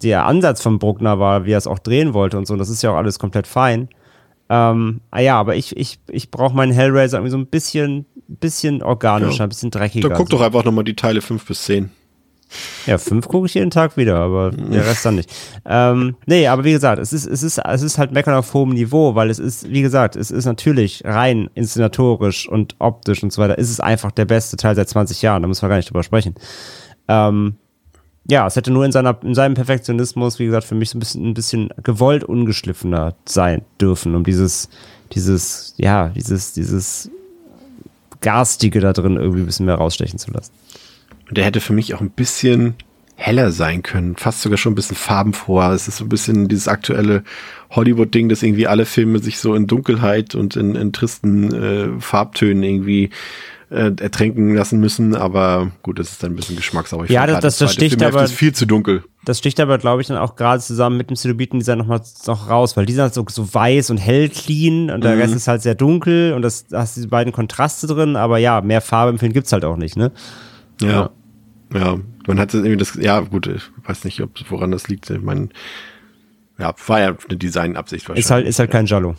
der 0.02 0.26
Ansatz 0.28 0.62
von 0.62 0.80
Bruckner 0.80 1.20
war, 1.20 1.44
wie 1.44 1.52
er 1.52 1.58
es 1.58 1.68
auch 1.68 1.80
drehen 1.80 2.14
wollte 2.14 2.38
und 2.38 2.48
so. 2.48 2.56
Das 2.56 2.70
ist 2.70 2.84
ja 2.84 2.92
auch 2.92 2.96
alles 2.96 3.20
komplett 3.20 3.48
fein. 3.48 3.90
Ähm, 4.50 5.02
ah 5.12 5.20
ja, 5.20 5.40
aber 5.40 5.56
ich, 5.56 5.78
ich, 5.78 6.00
ich 6.10 6.32
brauche 6.32 6.56
meinen 6.56 6.72
Hellraiser 6.72 7.18
irgendwie 7.18 7.32
so 7.32 7.38
ein 7.38 7.48
bisschen, 7.48 8.06
bisschen 8.28 8.82
organischer, 8.82 9.40
ja. 9.40 9.46
ein 9.46 9.50
bisschen 9.50 9.72
dreckiger. 9.72 10.10
Dann 10.10 10.18
guck 10.18 10.30
doch 10.30 10.42
einfach 10.42 10.64
nochmal 10.64 10.84
die 10.84 10.96
Teile 10.96 11.22
5 11.22 11.46
bis 11.46 11.64
10. 11.66 11.92
Ja, 12.88 12.98
fünf 12.98 13.28
gucke 13.28 13.46
ich 13.46 13.54
jeden 13.54 13.70
Tag 13.70 13.96
wieder, 13.96 14.18
aber 14.18 14.50
der 14.52 14.86
Rest 14.86 15.06
dann 15.06 15.16
nicht. 15.16 15.32
Ähm, 15.66 16.16
nee, 16.26 16.48
aber 16.48 16.64
wie 16.64 16.72
gesagt, 16.72 17.00
es 17.00 17.14
ist, 17.14 17.28
es 17.28 17.44
ist, 17.44 17.60
es 17.60 17.82
ist 17.84 18.00
halt 18.00 18.12
Meckern 18.12 18.34
auf 18.34 18.54
hohem 18.54 18.70
Niveau, 18.70 19.14
weil 19.14 19.30
es 19.30 19.38
ist, 19.38 19.70
wie 19.70 19.84
gesagt, 19.84 20.16
es 20.16 20.32
ist 20.32 20.46
natürlich 20.46 21.04
rein 21.06 21.50
inszenatorisch 21.54 22.50
und 22.50 22.76
optisch 22.80 23.22
und 23.22 23.32
so 23.32 23.42
weiter, 23.42 23.58
ist 23.60 23.70
es 23.70 23.80
einfach 23.80 24.12
der 24.12 24.26
beste 24.26 24.58
Teil 24.58 24.76
seit 24.76 24.90
20 24.90 25.22
Jahren, 25.22 25.44
da 25.44 25.48
müssen 25.48 25.62
wir 25.62 25.70
gar 25.70 25.76
nicht 25.76 25.90
drüber 25.90 26.02
sprechen. 26.02 26.34
Ähm, 27.08 27.56
ja, 28.30 28.46
es 28.46 28.56
hätte 28.56 28.72
nur 28.72 28.86
in, 28.86 28.92
seiner, 28.92 29.18
in 29.24 29.34
seinem 29.34 29.56
Perfektionismus, 29.56 30.38
wie 30.40 30.46
gesagt, 30.46 30.66
für 30.66 30.76
mich 30.76 30.92
so 30.92 30.98
ein 30.98 31.00
bisschen, 31.00 31.30
ein 31.30 31.34
bisschen 31.34 31.70
gewollt 31.84 32.24
ungeschliffener 32.24 33.16
sein 33.26 33.64
dürfen, 33.82 34.16
um 34.16 34.24
dieses, 34.24 34.70
dieses, 35.14 35.74
ja, 35.78 36.10
dieses, 36.10 36.54
dieses 36.54 37.10
Garstige 38.22 38.82
da 38.82 38.94
drin 38.94 39.18
irgendwie 39.18 39.42
ein 39.42 39.46
bisschen 39.48 39.66
mehr 39.66 39.76
rausstechen 39.76 40.20
zu 40.20 40.32
lassen. 40.32 40.52
Und 41.28 41.38
der 41.38 41.46
hätte 41.46 41.60
für 41.60 41.74
mich 41.74 41.96
auch 41.96 42.02
ein 42.02 42.12
bisschen 42.12 42.76
heller 43.16 43.52
sein 43.52 43.84
können, 43.84 44.16
fast 44.16 44.42
sogar 44.42 44.58
schon 44.58 44.74
ein 44.74 44.76
bisschen 44.76 44.96
farbenfroher. 44.96 45.72
Es 45.72 45.88
ist 45.88 45.98
so 45.98 46.06
ein 46.06 46.10
bisschen 46.10 46.48
dieses 46.48 46.68
aktuelle 46.68 47.24
Hollywood-Ding, 47.72 48.30
dass 48.30 48.44
irgendwie 48.44 48.68
alle 48.68 48.86
Filme 48.86 49.20
sich 49.20 49.40
so 49.40 49.56
in 49.56 49.68
Dunkelheit 49.68 50.36
und 50.36 50.56
in, 50.56 50.76
in 50.76 50.94
tristen 50.94 51.54
äh, 51.54 52.00
Farbtönen 52.00 52.64
irgendwie 52.64 53.10
äh, 53.70 53.92
ertränken 54.00 54.56
lassen 54.56 54.80
müssen, 54.80 55.16
aber 55.16 55.72
gut, 55.84 56.00
das 56.00 56.12
ist 56.12 56.24
dann 56.24 56.32
ein 56.32 56.36
bisschen 56.36 56.56
Geschmackssache. 56.56 57.12
Ja, 57.12 57.28
das, 57.28 57.42
das, 57.42 57.58
das 57.58 57.74
sticht 57.74 58.02
aber 58.02 58.24
ist 58.24 58.34
viel 58.34 58.54
zu 58.54 58.66
dunkel. 58.66 59.04
Das 59.26 59.38
sticht 59.38 59.60
aber, 59.60 59.78
glaube 59.78 60.02
ich, 60.02 60.08
dann 60.08 60.18
auch 60.18 60.36
gerade 60.36 60.62
zusammen 60.62 60.98
mit 60.98 61.10
dem 61.10 61.16
Cenobiten-Design 61.16 61.78
nochmal 61.78 62.02
noch 62.26 62.50
raus, 62.50 62.76
weil 62.76 62.86
die 62.86 62.94
sind 62.94 63.04
halt 63.04 63.14
so, 63.14 63.26
so 63.30 63.54
weiß 63.54 63.92
und 63.92 63.98
hell 63.98 64.30
clean 64.30 64.90
und 64.90 65.04
der 65.04 65.16
mhm. 65.16 65.22
Rest 65.22 65.36
ist 65.36 65.48
halt 65.48 65.62
sehr 65.62 65.76
dunkel 65.76 66.34
und 66.34 66.42
das 66.42 66.68
da 66.68 66.80
hast 66.80 66.96
diese 66.96 67.10
beiden 67.10 67.32
Kontraste 67.32 67.86
drin, 67.86 68.16
aber 68.16 68.38
ja, 68.38 68.62
mehr 68.62 68.82
Farbe 68.82 69.12
im 69.12 69.20
Film 69.20 69.34
gibt's 69.34 69.52
halt 69.52 69.66
auch 69.66 69.78
nicht, 69.78 69.98
ne? 69.98 70.12
Ja. 70.82 71.12
Ja, 71.72 72.00
man 72.26 72.40
hat 72.40 72.54
irgendwie 72.54 72.78
das, 72.78 72.96
ja, 72.96 73.20
gut, 73.20 73.46
ich 73.46 73.62
weiß 73.86 74.04
nicht, 74.06 74.22
ob, 74.22 74.32
woran 74.50 74.72
das 74.72 74.88
liegt. 74.88 75.08
Ich 75.12 75.22
meine, 75.22 75.50
ja, 76.60 76.74
war 76.88 77.00
ja 77.00 77.16
eine 77.28 77.38
Designabsicht 77.38 78.10
wahrscheinlich. 78.10 78.26
Ist 78.26 78.32
halt, 78.32 78.48
ist 78.48 78.60
halt 78.60 78.72
kein 78.72 78.86
Jallo. 78.86 79.16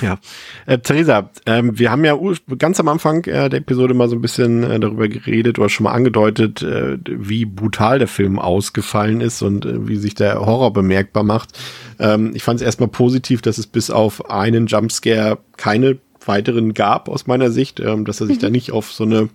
Ja. 0.00 0.18
Äh, 0.66 0.78
Theresa, 0.78 1.30
ähm, 1.46 1.78
wir 1.78 1.90
haben 1.90 2.04
ja 2.04 2.18
ganz 2.58 2.80
am 2.80 2.88
Anfang 2.88 3.24
äh, 3.24 3.48
der 3.48 3.60
Episode 3.60 3.94
mal 3.94 4.08
so 4.08 4.16
ein 4.16 4.22
bisschen 4.22 4.62
äh, 4.62 4.80
darüber 4.80 5.08
geredet 5.08 5.58
oder 5.58 5.68
schon 5.68 5.84
mal 5.84 5.92
angedeutet, 5.92 6.62
äh, 6.62 6.98
wie 7.04 7.44
brutal 7.44 7.98
der 7.98 8.08
Film 8.08 8.38
ausgefallen 8.38 9.20
ist 9.20 9.42
und 9.42 9.64
äh, 9.64 9.88
wie 9.88 9.96
sich 9.96 10.14
der 10.14 10.40
Horror 10.40 10.72
bemerkbar 10.72 11.22
macht. 11.24 11.58
Ähm, 11.98 12.32
ich 12.34 12.42
fand 12.42 12.60
es 12.60 12.66
erstmal 12.66 12.88
positiv, 12.88 13.42
dass 13.42 13.58
es 13.58 13.66
bis 13.66 13.90
auf 13.90 14.30
einen 14.30 14.66
Jumpscare 14.66 15.38
keine 15.56 15.98
weiteren 16.24 16.74
gab 16.74 17.08
aus 17.08 17.26
meiner 17.26 17.50
Sicht, 17.50 17.80
ähm, 17.80 18.04
dass 18.04 18.20
er 18.20 18.26
sich 18.26 18.36
mhm. 18.36 18.42
da 18.42 18.50
nicht 18.50 18.72
auf 18.72 18.92
so 18.92 19.04
eine 19.04 19.28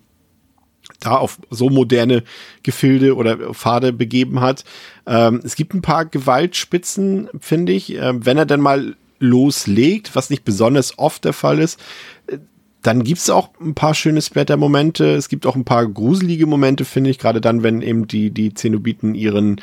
da 1.00 1.16
auf 1.16 1.38
so 1.50 1.70
moderne 1.70 2.24
Gefilde 2.62 3.14
oder 3.16 3.54
Pfade 3.54 3.92
begeben 3.92 4.40
hat. 4.40 4.64
Ähm, 5.06 5.40
es 5.44 5.56
gibt 5.56 5.74
ein 5.74 5.82
paar 5.82 6.04
Gewaltspitzen, 6.04 7.28
finde 7.40 7.72
ich. 7.72 7.94
Ähm, 7.94 8.24
wenn 8.26 8.38
er 8.38 8.46
dann 8.46 8.60
mal 8.60 8.96
loslegt, 9.20 10.14
was 10.14 10.30
nicht 10.30 10.44
besonders 10.44 10.98
oft 10.98 11.24
der 11.24 11.32
Fall 11.32 11.58
ist, 11.58 11.80
äh, 12.26 12.38
dann 12.82 13.02
gibt's 13.02 13.28
auch 13.28 13.50
ein 13.60 13.74
paar 13.74 13.94
schöne 13.94 14.22
Splatter-Momente. 14.22 15.14
Es 15.14 15.28
gibt 15.28 15.46
auch 15.46 15.56
ein 15.56 15.64
paar 15.64 15.86
gruselige 15.86 16.46
Momente, 16.46 16.84
finde 16.84 17.10
ich, 17.10 17.18
gerade 17.18 17.40
dann, 17.40 17.62
wenn 17.62 17.82
eben 17.82 18.06
die, 18.06 18.30
die 18.30 18.54
Zenobiten 18.54 19.14
ihren 19.14 19.60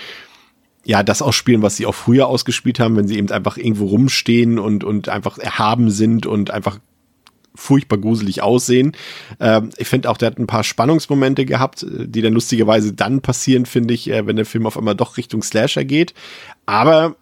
ja, 0.86 1.02
das 1.02 1.24
ausspielen, 1.24 1.64
was 1.64 1.78
sie 1.78 1.88
auch 1.88 1.96
früher 1.96 2.28
ausgespielt 2.28 2.80
haben, 2.80 2.96
wenn 2.96 3.08
sie 3.08 3.18
eben 3.18 3.32
einfach 3.32 3.58
irgendwo 3.58 3.88
rumstehen 3.88 4.60
und, 4.60 4.84
und 4.84 5.10
einfach 5.10 5.40
erhaben 5.40 5.90
sind 5.90 6.28
und 6.28 6.52
einfach 6.52 6.80
furchtbar 7.56 7.98
gruselig 7.98 8.42
aussehen. 8.42 8.94
Ähm, 9.40 9.70
ich 9.78 9.88
finde 9.88 10.10
auch, 10.10 10.18
der 10.18 10.28
hat 10.28 10.40
ein 10.40 10.48
paar 10.48 10.64
Spannungsmomente 10.64 11.46
gehabt, 11.46 11.84
äh, 11.84 12.08
die 12.08 12.22
dann 12.22 12.34
lustigerweise 12.34 12.94
dann 12.94 13.22
passieren, 13.22 13.66
finde 13.66 13.94
ich, 13.94 14.10
äh, 14.10 14.28
wenn 14.28 14.36
der 14.36 14.46
Film 14.46 14.66
auf 14.66 14.78
einmal 14.78 14.96
doch 14.96 15.18
Richtung 15.18 15.44
Slasher 15.44 15.86
geht. 15.86 16.14
Aber 16.66 17.16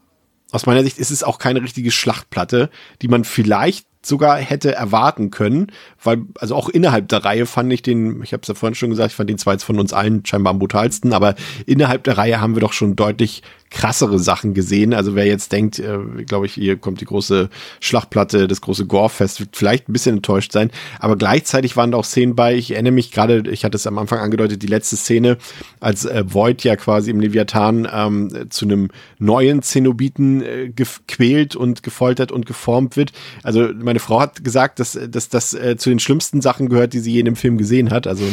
aus 0.51 0.65
meiner 0.65 0.83
Sicht 0.83 0.99
ist 0.99 1.11
es 1.11 1.23
auch 1.23 1.39
keine 1.39 1.63
richtige 1.63 1.91
Schlachtplatte, 1.91 2.69
die 3.01 3.07
man 3.07 3.23
vielleicht 3.23 3.87
sogar 4.05 4.37
hätte 4.37 4.75
erwarten 4.75 5.31
können, 5.31 5.71
weil, 6.03 6.23
also 6.37 6.55
auch 6.55 6.69
innerhalb 6.69 7.07
der 7.07 7.23
Reihe 7.23 7.45
fand 7.45 7.71
ich 7.71 7.81
den, 7.81 8.21
ich 8.21 8.33
habe 8.33 8.41
es 8.41 8.49
ja 8.49 8.53
vorhin 8.53 8.75
schon 8.75 8.89
gesagt, 8.89 9.11
ich 9.11 9.15
fand 9.15 9.29
den 9.29 9.37
zwar 9.37 9.53
jetzt 9.53 9.63
von 9.63 9.79
uns 9.79 9.93
allen 9.93 10.25
scheinbar 10.25 10.51
am 10.51 10.59
brutalsten, 10.59 11.13
aber 11.13 11.35
innerhalb 11.65 12.03
der 12.03 12.17
Reihe 12.17 12.41
haben 12.41 12.55
wir 12.55 12.61
doch 12.61 12.73
schon 12.73 12.95
deutlich 12.95 13.43
krassere 13.73 14.19
Sachen 14.19 14.53
gesehen. 14.53 14.93
Also 14.93 15.15
wer 15.15 15.25
jetzt 15.25 15.51
denkt, 15.51 15.79
äh, 15.79 15.97
glaube 16.25 16.45
ich, 16.45 16.53
hier 16.53 16.77
kommt 16.77 17.01
die 17.01 17.05
große 17.05 17.49
Schlachtplatte, 17.81 18.47
das 18.47 18.61
große 18.61 18.85
Gore-Fest, 18.85 19.39
wird 19.39 19.57
vielleicht 19.57 19.89
ein 19.89 19.93
bisschen 19.93 20.17
enttäuscht 20.17 20.51
sein. 20.51 20.69
Aber 20.99 21.17
gleichzeitig 21.17 21.75
waren 21.75 21.91
da 21.91 21.97
auch 21.97 22.05
Szenen 22.05 22.35
bei, 22.35 22.55
ich 22.55 22.71
erinnere 22.71 22.93
mich 22.93 23.11
gerade, 23.11 23.43
ich 23.49 23.65
hatte 23.65 23.75
es 23.75 23.87
am 23.87 23.97
Anfang 23.97 24.19
angedeutet, 24.19 24.61
die 24.61 24.67
letzte 24.67 24.95
Szene, 24.95 25.37
als 25.79 26.05
äh, 26.05 26.23
Void 26.25 26.63
ja 26.63 26.75
quasi 26.75 27.09
im 27.09 27.19
Leviathan 27.19 27.87
ähm, 27.91 28.45
zu 28.49 28.65
einem 28.65 28.89
neuen 29.17 29.63
Zenobiten 29.63 30.43
äh, 30.43 30.69
gequält 30.69 31.55
und 31.55 31.81
gefoltert 31.81 32.31
und 32.31 32.45
geformt 32.45 32.95
wird. 32.95 33.11
Also 33.41 33.69
meine 33.73 33.99
Frau 33.99 34.19
hat 34.19 34.43
gesagt, 34.43 34.79
dass, 34.79 34.97
dass 35.09 35.29
das 35.29 35.55
äh, 35.55 35.77
zu 35.77 35.89
den 35.89 35.99
schlimmsten 35.99 36.41
Sachen 36.41 36.69
gehört, 36.69 36.93
die 36.93 36.99
sie 36.99 37.13
je 37.13 37.19
in 37.19 37.25
dem 37.25 37.35
Film 37.35 37.57
gesehen 37.57 37.89
hat. 37.89 38.05
Also 38.05 38.23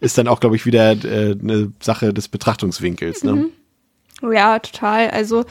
ist 0.00 0.16
dann 0.16 0.26
auch, 0.26 0.40
glaube 0.40 0.56
ich, 0.56 0.64
wieder 0.64 0.92
äh, 0.92 1.36
eine 1.38 1.72
Sache 1.80 2.14
des 2.14 2.28
Betrachtungswinkels. 2.28 3.22
Ne? 3.22 3.32
Mhm. 3.32 3.48
Ja, 4.22 4.58
total. 4.58 5.10
Also 5.10 5.44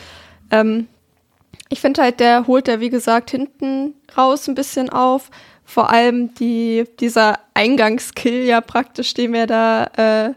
ähm, 0.51 0.87
ich 1.69 1.81
finde 1.81 2.01
halt, 2.01 2.19
der 2.19 2.47
holt 2.47 2.67
da, 2.67 2.79
wie 2.79 2.89
gesagt, 2.89 3.31
hinten 3.31 3.93
raus 4.17 4.47
ein 4.47 4.55
bisschen 4.55 4.89
auf. 4.89 5.29
Vor 5.63 5.89
allem 5.89 6.33
die, 6.35 6.85
dieser 6.99 7.39
Eingangskill 7.53 8.45
ja 8.45 8.61
praktisch, 8.61 9.13
den 9.13 9.33
wir 9.33 9.47
da 9.47 9.85
äh, 9.97 10.33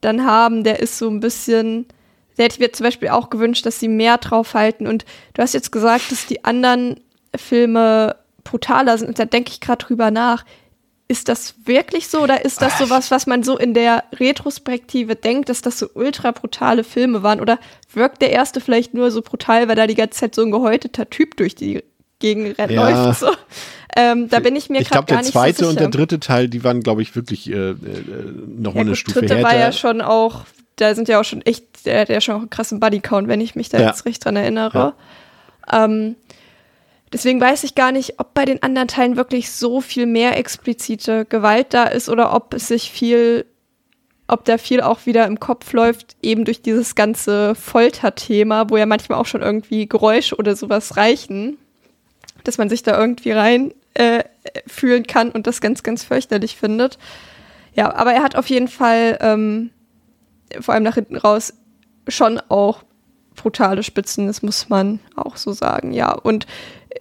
dann 0.00 0.24
haben, 0.24 0.62
der 0.62 0.80
ist 0.80 0.98
so 0.98 1.08
ein 1.08 1.20
bisschen, 1.20 1.86
der 2.36 2.44
hätte 2.44 2.54
ich 2.54 2.60
mir 2.60 2.72
zum 2.72 2.84
Beispiel 2.84 3.08
auch 3.08 3.30
gewünscht, 3.30 3.64
dass 3.66 3.80
sie 3.80 3.88
mehr 3.88 4.18
draufhalten. 4.18 4.86
Und 4.86 5.04
du 5.34 5.42
hast 5.42 5.54
jetzt 5.54 5.72
gesagt, 5.72 6.12
dass 6.12 6.26
die 6.26 6.44
anderen 6.44 7.00
Filme 7.34 8.16
brutaler 8.44 8.98
sind. 8.98 9.08
Und 9.08 9.18
da 9.18 9.24
denke 9.24 9.50
ich 9.50 9.60
gerade 9.60 9.84
drüber 9.84 10.10
nach 10.10 10.44
ist 11.10 11.30
das 11.30 11.54
wirklich 11.64 12.08
so 12.08 12.20
oder 12.20 12.44
ist 12.44 12.60
das 12.60 12.78
sowas, 12.78 13.10
was 13.10 13.26
man 13.26 13.42
so 13.42 13.56
in 13.56 13.72
der 13.72 14.04
Retrospektive 14.14 15.16
denkt, 15.16 15.48
dass 15.48 15.62
das 15.62 15.78
so 15.78 15.88
ultra 15.94 16.32
brutale 16.32 16.84
Filme 16.84 17.22
waren? 17.22 17.40
Oder 17.40 17.58
wirkt 17.92 18.20
der 18.20 18.30
erste 18.30 18.60
vielleicht 18.60 18.92
nur 18.92 19.10
so 19.10 19.22
brutal, 19.22 19.68
weil 19.68 19.74
da 19.74 19.86
die 19.86 19.94
ganze 19.94 20.20
Zeit 20.20 20.34
so 20.34 20.42
ein 20.42 20.50
gehäuteter 20.50 21.08
Typ 21.08 21.38
durch 21.38 21.54
die 21.54 21.82
Gegend 22.18 22.58
ja. 22.58 22.66
läuft? 22.66 23.20
So. 23.20 23.30
Ähm, 23.96 24.28
da 24.28 24.40
bin 24.40 24.54
ich 24.54 24.68
mir 24.68 24.82
gerade 24.84 25.06
gar 25.06 25.22
nicht 25.22 25.32
so 25.32 25.40
sicher. 25.40 25.48
Ich 25.48 25.56
glaube, 25.56 25.66
der 25.66 25.66
zweite 25.66 25.68
und 25.68 25.80
der 25.80 25.88
dritte 25.88 26.20
Teil, 26.20 26.48
die 26.48 26.62
waren, 26.62 26.82
glaube 26.82 27.00
ich, 27.00 27.16
wirklich 27.16 27.50
äh, 27.50 27.70
äh, 27.70 27.76
noch 28.46 28.74
ja, 28.74 28.82
eine 28.82 28.90
gut, 28.90 28.98
Stufe 28.98 29.20
dritte 29.20 29.36
härter. 29.36 29.48
war 29.48 29.56
ja 29.58 29.72
schon 29.72 30.02
auch, 30.02 30.44
da 30.76 30.94
sind 30.94 31.08
ja 31.08 31.18
auch 31.18 31.24
schon 31.24 31.40
echt, 31.40 31.86
der 31.86 32.02
hat 32.02 32.10
ja 32.10 32.20
schon 32.20 32.34
auch 32.34 32.40
einen 32.40 32.50
krassen 32.50 32.80
Bodycount, 32.80 33.28
wenn 33.28 33.40
ich 33.40 33.54
mich 33.54 33.70
da 33.70 33.80
ja. 33.80 33.88
jetzt 33.88 34.04
recht 34.04 34.22
dran 34.24 34.36
erinnere. 34.36 34.92
Ja. 35.72 35.84
Ähm, 35.84 36.16
Deswegen 37.12 37.40
weiß 37.40 37.64
ich 37.64 37.74
gar 37.74 37.92
nicht, 37.92 38.18
ob 38.18 38.34
bei 38.34 38.44
den 38.44 38.62
anderen 38.62 38.88
Teilen 38.88 39.16
wirklich 39.16 39.50
so 39.50 39.80
viel 39.80 40.06
mehr 40.06 40.36
explizite 40.36 41.24
Gewalt 41.24 41.72
da 41.72 41.84
ist 41.84 42.08
oder 42.08 42.34
ob 42.34 42.54
es 42.54 42.68
sich 42.68 42.90
viel, 42.90 43.46
ob 44.26 44.44
da 44.44 44.58
viel 44.58 44.80
auch 44.82 45.06
wieder 45.06 45.26
im 45.26 45.40
Kopf 45.40 45.72
läuft, 45.72 46.16
eben 46.22 46.44
durch 46.44 46.60
dieses 46.60 46.94
ganze 46.94 47.54
Folterthema, 47.54 48.68
wo 48.68 48.76
ja 48.76 48.86
manchmal 48.86 49.18
auch 49.18 49.26
schon 49.26 49.42
irgendwie 49.42 49.88
Geräusche 49.88 50.36
oder 50.36 50.54
sowas 50.54 50.96
reichen, 50.96 51.56
dass 52.44 52.58
man 52.58 52.68
sich 52.68 52.82
da 52.82 52.98
irgendwie 52.98 53.32
rein 53.32 53.72
äh, 53.94 54.24
fühlen 54.66 55.06
kann 55.06 55.30
und 55.30 55.46
das 55.46 55.60
ganz, 55.60 55.82
ganz 55.82 56.04
fürchterlich 56.04 56.56
findet. 56.56 56.98
Ja, 57.74 57.94
aber 57.94 58.12
er 58.12 58.22
hat 58.22 58.36
auf 58.36 58.48
jeden 58.50 58.68
Fall, 58.68 59.18
ähm, 59.20 59.70
vor 60.60 60.74
allem 60.74 60.82
nach 60.82 60.94
hinten 60.94 61.16
raus, 61.16 61.54
schon 62.06 62.40
auch 62.48 62.82
brutale 63.34 63.82
Spitzen, 63.82 64.26
das 64.26 64.42
muss 64.42 64.68
man 64.68 65.00
auch 65.16 65.36
so 65.36 65.52
sagen, 65.52 65.92
ja. 65.92 66.12
Und 66.12 66.46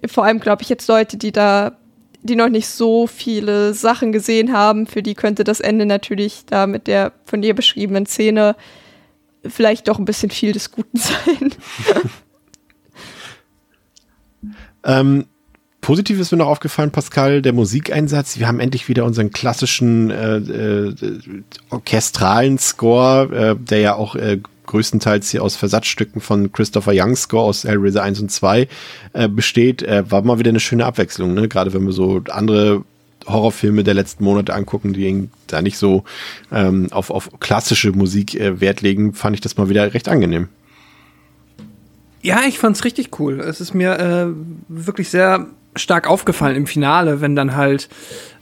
vor 0.06 0.26
allem, 0.26 0.40
glaube 0.40 0.62
ich, 0.62 0.70
jetzt 0.70 0.88
Leute, 0.88 1.18
die 1.18 1.32
da, 1.32 1.78
die 2.24 2.36
noch 2.36 2.50
nicht 2.50 2.68
so 2.68 3.08
viele 3.08 3.74
Sachen 3.74 4.12
gesehen 4.12 4.54
haben, 4.54 4.88
für 4.88 5.04
die 5.04 5.16
könnte 5.16 5.44
das 5.44 5.60
Ende 5.60 5.86
natürlich 5.86 6.46
da 6.46 6.68
mit 6.68 6.88
der 6.88 7.14
von 7.26 7.42
dir 7.42 7.54
beschriebenen 7.54 8.06
Szene 8.06 8.56
vielleicht 9.46 9.88
doch 9.88 10.00
ein 10.00 10.06
bisschen 10.06 10.30
viel 10.30 10.52
des 10.52 10.72
Guten 10.72 10.98
sein. 10.98 11.54
ähm, 14.84 15.26
Positiv 15.82 16.20
ist 16.20 16.32
mir 16.32 16.40
noch 16.40 16.48
aufgefallen, 16.48 16.92
Pascal, 16.92 17.42
der 17.42 17.54
Musikeinsatz. 17.54 18.40
Wir 18.40 18.48
haben 18.48 18.60
endlich 18.60 18.90
wieder 18.90 19.06
unseren 19.06 19.32
klassischen 19.32 20.10
äh, 20.10 20.38
äh, 20.38 20.94
orchestralen 21.70 22.58
Score, 22.58 23.34
äh, 23.34 23.56
der 23.56 23.80
ja 23.80 23.96
auch 23.96 24.16
äh, 24.16 24.42
größtenteils 24.68 25.32
hier 25.32 25.42
aus 25.42 25.56
Versatzstücken 25.56 26.22
von 26.22 26.52
Christopher 26.52 26.94
Youngs 26.94 27.24
Score 27.24 27.44
aus 27.44 27.64
Hellraiser 27.64 28.04
1 28.04 28.22
und 28.22 28.32
2 28.32 28.68
äh, 29.14 29.28
besteht, 29.28 29.82
äh, 29.82 30.10
war 30.10 30.22
mal 30.22 30.38
wieder 30.38 30.50
eine 30.50 30.60
schöne 30.60 30.86
Abwechslung, 30.86 31.34
ne? 31.34 31.48
Gerade 31.48 31.74
wenn 31.74 31.86
wir 31.86 31.94
so 31.94 32.22
andere 32.30 32.84
Horrorfilme 33.26 33.84
der 33.84 33.94
letzten 33.94 34.24
Monate 34.24 34.54
angucken, 34.54 34.94
die 34.94 35.30
da 35.48 35.62
nicht 35.62 35.78
so 35.78 36.04
ähm, 36.52 36.88
auf, 36.92 37.10
auf 37.10 37.30
klassische 37.40 37.92
Musik 37.92 38.36
äh, 38.36 38.62
Wert 38.62 38.82
legen, 38.82 39.14
fand 39.14 39.36
ich 39.36 39.42
das 39.42 39.58
mal 39.58 39.70
wieder 39.70 39.94
recht 39.94 40.08
angenehm. 40.08 40.50
Ja, 42.22 42.42
ich 42.48 42.60
fand's 42.60 42.84
richtig 42.84 43.20
cool. 43.20 43.40
Es 43.40 43.62
ist 43.62 43.74
mir 43.74 44.00
äh, 44.00 44.28
wirklich 44.68 45.10
sehr 45.10 45.48
stark 45.76 46.08
aufgefallen 46.08 46.56
im 46.56 46.68
Finale, 46.68 47.22
wenn 47.22 47.36
dann 47.36 47.56
halt 47.56 47.90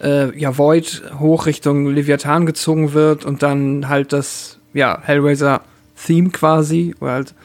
äh, 0.01 0.37
ja 0.39 0.57
Void 0.57 1.03
hoch 1.19 1.45
Richtung 1.45 1.87
Leviathan 1.87 2.45
gezogen 2.45 2.93
wird 2.93 3.25
und 3.25 3.43
dann 3.43 3.89
halt 3.89 4.13
das 4.13 4.59
ja 4.73 4.99
Hellraiser 5.03 5.61
Theme 5.95 6.29
quasi, 6.29 6.95
oder 6.99 7.11
halt, 7.11 7.35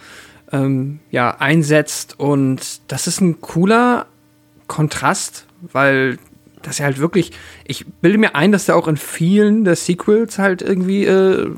ähm, 0.53 1.01
ja, 1.11 1.37
einsetzt. 1.39 2.19
Und 2.19 2.81
das 2.89 3.07
ist 3.07 3.21
ein 3.21 3.41
cooler 3.41 4.07
Kontrast, 4.67 5.47
weil 5.73 6.19
das 6.63 6.79
ja 6.79 6.85
halt 6.85 6.99
wirklich, 6.99 7.33
ich 7.65 7.87
bilde 7.87 8.19
mir 8.19 8.35
ein, 8.35 8.53
dass 8.53 8.67
der 8.67 8.77
auch 8.77 8.89
in 8.89 8.97
vielen 8.97 9.65
der 9.65 9.77
Sequels 9.77 10.39
halt 10.39 10.63
irgendwie, 10.63 11.05
äh, 11.05 11.51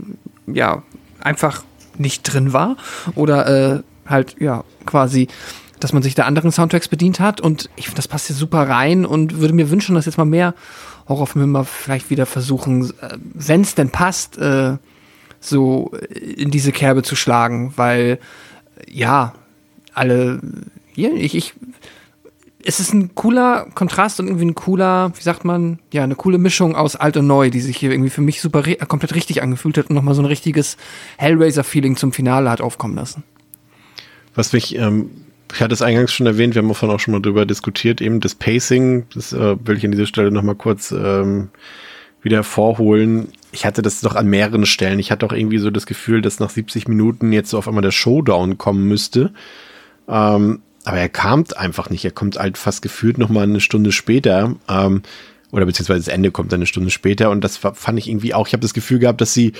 ja, 0.46 0.82
einfach 1.20 1.64
nicht 1.98 2.22
drin 2.22 2.52
war. 2.52 2.76
Oder 3.14 3.46
äh, 3.74 3.82
halt, 4.06 4.36
ja, 4.40 4.64
quasi, 4.86 5.28
dass 5.80 5.92
man 5.92 6.02
sich 6.02 6.14
da 6.14 6.24
anderen 6.24 6.52
Soundtracks 6.52 6.88
bedient 6.88 7.20
hat. 7.20 7.40
Und 7.40 7.70
ich 7.76 7.86
finde, 7.86 7.96
das 7.96 8.08
passt 8.08 8.28
hier 8.28 8.36
super 8.36 8.68
rein 8.68 9.04
und 9.04 9.38
würde 9.38 9.54
mir 9.54 9.70
wünschen, 9.70 9.94
dass 9.94 10.06
jetzt 10.06 10.18
mal 10.18 10.24
mehr 10.24 10.54
Horrorfilme 11.08 11.64
vielleicht 11.64 12.10
wieder 12.10 12.26
versuchen, 12.26 12.90
äh, 13.00 13.16
wenn 13.34 13.62
es 13.62 13.74
denn 13.74 13.90
passt, 13.90 14.38
äh, 14.38 14.76
so 15.44 15.92
in 16.10 16.50
diese 16.50 16.72
Kerbe 16.72 17.02
zu 17.02 17.16
schlagen, 17.16 17.72
weil 17.76 18.18
ja, 18.88 19.34
alle, 19.94 20.40
ja, 20.94 21.10
ich, 21.10 21.34
ich, 21.34 21.54
es 22.64 22.80
ist 22.80 22.92
ein 22.94 23.14
cooler 23.14 23.66
Kontrast 23.74 24.20
und 24.20 24.26
irgendwie 24.26 24.46
ein 24.46 24.54
cooler, 24.54 25.12
wie 25.16 25.22
sagt 25.22 25.44
man, 25.44 25.78
ja, 25.92 26.04
eine 26.04 26.14
coole 26.14 26.38
Mischung 26.38 26.76
aus 26.76 26.96
alt 26.96 27.16
und 27.16 27.26
neu, 27.26 27.50
die 27.50 27.60
sich 27.60 27.76
hier 27.76 27.90
irgendwie 27.90 28.10
für 28.10 28.20
mich 28.20 28.40
super 28.40 28.62
komplett 28.86 29.14
richtig 29.14 29.42
angefühlt 29.42 29.78
hat 29.78 29.90
und 29.90 29.96
nochmal 29.96 30.14
so 30.14 30.22
ein 30.22 30.26
richtiges 30.26 30.76
Hellraiser-Feeling 31.18 31.96
zum 31.96 32.12
Finale 32.12 32.50
hat 32.50 32.60
aufkommen 32.60 32.94
lassen. 32.94 33.24
Was 34.34 34.52
mich, 34.52 34.76
ähm, 34.76 35.10
ich 35.52 35.60
hatte 35.60 35.74
es 35.74 35.82
eingangs 35.82 36.12
schon 36.12 36.26
erwähnt, 36.26 36.54
wir 36.54 36.62
haben 36.62 36.74
vorhin 36.74 36.96
auch 36.96 37.00
schon 37.00 37.12
mal 37.12 37.20
drüber 37.20 37.44
diskutiert, 37.44 38.00
eben 38.00 38.20
das 38.20 38.34
Pacing, 38.34 39.06
das 39.14 39.32
äh, 39.32 39.56
will 39.66 39.76
ich 39.76 39.84
an 39.84 39.92
dieser 39.92 40.06
Stelle 40.06 40.30
nochmal 40.30 40.54
kurz 40.54 40.92
ähm, 40.92 41.48
wieder 42.22 42.38
hervorholen 42.38 43.28
ich 43.52 43.66
hatte 43.66 43.82
das 43.82 44.00
doch 44.00 44.14
an 44.14 44.26
mehreren 44.26 44.64
Stellen. 44.64 44.98
Ich 44.98 45.12
hatte 45.12 45.26
auch 45.26 45.32
irgendwie 45.32 45.58
so 45.58 45.70
das 45.70 45.84
Gefühl, 45.86 46.22
dass 46.22 46.40
nach 46.40 46.50
70 46.50 46.88
Minuten 46.88 47.32
jetzt 47.32 47.50
so 47.50 47.58
auf 47.58 47.68
einmal 47.68 47.82
der 47.82 47.90
Showdown 47.90 48.56
kommen 48.56 48.88
müsste. 48.88 49.32
Ähm, 50.08 50.62
aber 50.84 50.96
er 50.96 51.10
kam 51.10 51.44
einfach 51.56 51.90
nicht. 51.90 52.04
Er 52.04 52.10
kommt 52.10 52.38
halt 52.38 52.56
fast 52.56 52.80
gefühlt 52.80 53.18
noch 53.18 53.28
mal 53.28 53.42
eine 53.42 53.60
Stunde 53.60 53.92
später. 53.92 54.56
Ähm, 54.68 55.02
oder 55.52 55.66
beziehungsweise 55.66 56.06
das 56.06 56.08
Ende 56.08 56.30
kommt 56.30 56.50
dann 56.50 56.60
eine 56.60 56.66
Stunde 56.66 56.90
später. 56.90 57.30
Und 57.30 57.44
das 57.44 57.58
fand 57.58 57.98
ich 57.98 58.08
irgendwie 58.08 58.32
auch. 58.32 58.46
Ich 58.46 58.54
habe 58.54 58.62
das 58.62 58.72
Gefühl 58.72 58.98
gehabt, 58.98 59.20
dass 59.20 59.34
sie 59.34 59.52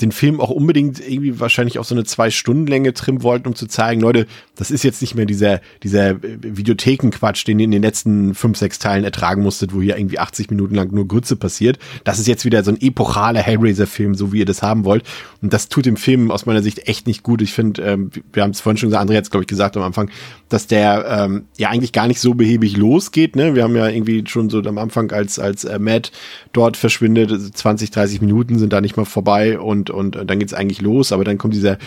den 0.00 0.10
Film 0.10 0.40
auch 0.40 0.50
unbedingt 0.50 0.98
irgendwie 1.00 1.38
wahrscheinlich 1.38 1.78
auf 1.78 1.86
so 1.86 1.94
eine 1.94 2.04
Zwei-Stunden-Länge 2.04 2.94
trimmen 2.94 3.22
wollten, 3.22 3.46
um 3.46 3.54
zu 3.54 3.68
zeigen, 3.68 4.00
Leute, 4.00 4.26
das 4.56 4.72
ist 4.72 4.82
jetzt 4.82 5.00
nicht 5.00 5.14
mehr 5.14 5.24
dieser, 5.24 5.60
dieser 5.84 6.20
Videothekenquatsch, 6.20 7.46
den 7.46 7.60
ihr 7.60 7.66
in 7.66 7.70
den 7.70 7.82
letzten 7.82 8.34
fünf, 8.34 8.58
sechs 8.58 8.80
Teilen 8.80 9.04
ertragen 9.04 9.42
musstet, 9.42 9.72
wo 9.72 9.80
hier 9.80 9.96
irgendwie 9.96 10.18
80 10.18 10.50
Minuten 10.50 10.74
lang 10.74 10.92
nur 10.92 11.06
Grütze 11.06 11.36
passiert. 11.36 11.78
Das 12.02 12.18
ist 12.18 12.26
jetzt 12.26 12.44
wieder 12.44 12.64
so 12.64 12.72
ein 12.72 12.80
epochaler 12.80 13.40
Hellraiser-Film, 13.40 14.16
so 14.16 14.32
wie 14.32 14.40
ihr 14.40 14.46
das 14.46 14.62
haben 14.62 14.84
wollt. 14.84 15.04
Und 15.40 15.52
das 15.52 15.68
tut 15.68 15.86
dem 15.86 15.96
Film 15.96 16.32
aus 16.32 16.44
meiner 16.44 16.62
Sicht 16.62 16.88
echt 16.88 17.06
nicht 17.06 17.22
gut. 17.22 17.40
Ich 17.40 17.52
finde, 17.52 17.82
ähm, 17.82 18.10
wir 18.32 18.42
haben 18.42 18.50
es 18.50 18.60
vorhin 18.60 18.78
schon 18.78 18.88
gesagt, 18.88 19.08
André 19.08 19.16
hat 19.16 19.24
es, 19.24 19.30
glaube 19.30 19.44
ich, 19.44 19.48
gesagt 19.48 19.76
am 19.76 19.84
Anfang, 19.84 20.10
dass 20.48 20.66
der 20.66 21.06
ähm, 21.08 21.44
ja 21.56 21.70
eigentlich 21.70 21.92
gar 21.92 22.08
nicht 22.08 22.20
so 22.20 22.34
behäbig 22.34 22.76
losgeht. 22.76 23.36
Ne? 23.36 23.54
Wir 23.54 23.62
haben 23.62 23.76
ja 23.76 23.88
irgendwie 23.88 24.24
schon 24.26 24.50
so 24.50 24.60
am 24.60 24.78
Anfang, 24.78 25.12
als, 25.12 25.38
als 25.38 25.64
äh, 25.64 25.78
Matt 25.78 26.10
dort 26.52 26.76
verschwindet, 26.76 27.56
20, 27.56 27.90
30 27.90 28.20
Minuten 28.20 28.58
sind 28.58 28.72
da 28.72 28.80
nicht 28.80 28.96
mal 28.96 29.04
vorbei 29.04 29.58
und 29.58 29.83
und, 29.90 30.16
und 30.16 30.28
dann 30.28 30.38
geht's 30.38 30.54
eigentlich 30.54 30.80
los, 30.80 31.12
aber 31.12 31.24
dann 31.24 31.38
kommt 31.38 31.54
dieser 31.54 31.78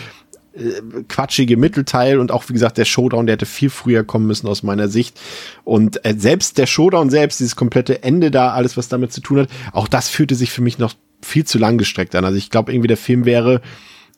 äh, 0.54 0.82
quatschige 1.08 1.56
Mittelteil 1.56 2.18
und 2.18 2.32
auch 2.32 2.48
wie 2.48 2.52
gesagt 2.52 2.78
der 2.78 2.84
Showdown, 2.84 3.26
der 3.26 3.34
hätte 3.34 3.46
viel 3.46 3.70
früher 3.70 4.04
kommen 4.04 4.26
müssen 4.26 4.48
aus 4.48 4.62
meiner 4.62 4.88
Sicht 4.88 5.20
und 5.64 6.04
äh, 6.04 6.14
selbst 6.16 6.58
der 6.58 6.66
Showdown 6.66 7.10
selbst, 7.10 7.40
dieses 7.40 7.56
komplette 7.56 8.02
Ende 8.02 8.30
da, 8.30 8.52
alles 8.52 8.76
was 8.76 8.88
damit 8.88 9.12
zu 9.12 9.20
tun 9.20 9.40
hat, 9.40 9.48
auch 9.72 9.88
das 9.88 10.08
fühlte 10.08 10.34
sich 10.34 10.50
für 10.50 10.62
mich 10.62 10.78
noch 10.78 10.94
viel 11.22 11.44
zu 11.44 11.58
lang 11.58 11.78
gestreckt 11.78 12.14
an. 12.14 12.24
Also 12.24 12.38
ich 12.38 12.50
glaube 12.50 12.72
irgendwie 12.72 12.88
der 12.88 12.96
Film 12.96 13.24
wäre 13.24 13.60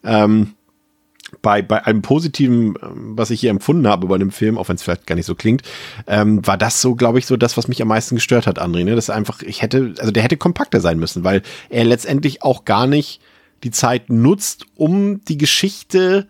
ähm, 0.05 0.55
bei, 1.43 1.63
bei 1.63 1.85
einem 1.87 2.03
positiven, 2.03 2.75
ähm, 2.83 3.13
was 3.17 3.31
ich 3.31 3.41
hier 3.41 3.51
empfunden 3.51 3.87
habe 3.87 4.07
bei 4.07 4.19
dem 4.19 4.31
Film, 4.31 4.59
auch 4.59 4.69
wenn 4.69 4.77
es 4.77 4.83
vielleicht 4.83 5.07
gar 5.07 5.15
nicht 5.15 5.27
so 5.27 5.35
klingt, 5.35 5.63
ähm, 6.07 6.47
war 6.47 6.59
das 6.59 6.81
so, 6.81 6.95
glaube 6.95 7.19
ich, 7.19 7.27
so 7.27 7.37
das, 7.37 7.57
was 7.57 7.69
mich 7.69 7.81
am 7.83 7.89
meisten 7.89 8.15
gestört 8.15 8.47
hat, 8.47 8.61
André. 8.61 8.85
Ne? 8.85 8.95
Das 8.95 9.11
einfach, 9.11 9.43
ich 9.43 9.63
hätte, 9.63 9.95
also 9.99 10.11
der 10.11 10.23
hätte 10.23 10.37
kompakter 10.37 10.81
sein 10.81 10.99
müssen, 10.99 11.25
weil 11.25 11.43
er 11.69 11.85
letztendlich 11.85 12.43
auch 12.43 12.65
gar 12.65 12.87
nicht 12.87 13.21
die 13.65 13.71
Zeit 13.71 14.11
nutzt, 14.11 14.67
um 14.75 15.25
die 15.25 15.39
Geschichte 15.39 16.29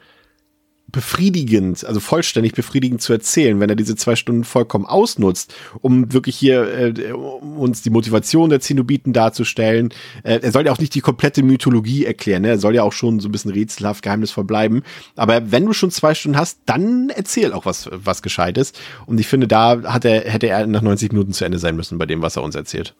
befriedigend, 0.91 1.85
also 1.85 2.01
vollständig 2.01 2.55
befriedigend 2.55 3.01
zu 3.01 3.13
erzählen, 3.13 3.61
wenn 3.61 3.71
er 3.71 3.77
diese 3.77 3.97
zwei 3.97 4.17
Stunden 4.17 4.45
vollkommen 4.45 4.87
ausnutzt, 4.87 5.55
um 5.81 6.13
wirklich 6.13 6.37
hier 6.37 6.97
äh, 6.97 7.13
uns 7.13 7.83
die 7.83 7.91
Motivation 7.91 8.51
der 8.51 8.61
Zenobiten 8.61 9.13
darzustellen. 9.13 9.91
Äh, 10.23 10.41
er 10.43 10.53
soll 10.53 10.67
ja 10.67 10.73
auch 10.73 10.79
nicht 10.79 10.95
die 10.95 11.01
komplette 11.01 11.43
Mythologie 11.43 12.05
erklären, 12.05 12.43
ne? 12.43 12.49
er 12.49 12.59
soll 12.59 12.75
ja 12.75 12.83
auch 12.83 12.93
schon 12.93 13.21
so 13.21 13.29
ein 13.29 13.33
bisschen 13.33 13.53
rätselhaft, 13.53 14.03
geheimnisvoll 14.03 14.45
bleiben. 14.45 14.83
Aber 15.17 15.51
wenn 15.53 15.67
du 15.67 15.73
schon 15.73 15.91
zwei 15.91 16.15
Stunden 16.15 16.39
hast, 16.39 16.61
dann 16.67 17.11
erzähl 17.11 17.53
auch 17.53 17.67
was, 17.67 17.89
was 17.93 18.23
Gescheites. 18.23 18.73
Und 19.07 19.21
ich 19.21 19.29
finde, 19.29 19.47
da 19.47 19.83
hat 19.85 20.05
er, 20.05 20.23
hätte 20.23 20.49
er 20.49 20.67
nach 20.67 20.83
90 20.83 21.13
Minuten 21.13 21.33
zu 21.33 21.45
Ende 21.45 21.59
sein 21.59 21.77
müssen 21.77 21.99
bei 21.99 22.07
dem, 22.07 22.23
was 22.23 22.37
er 22.37 22.43
uns 22.43 22.55
erzählt. 22.55 22.95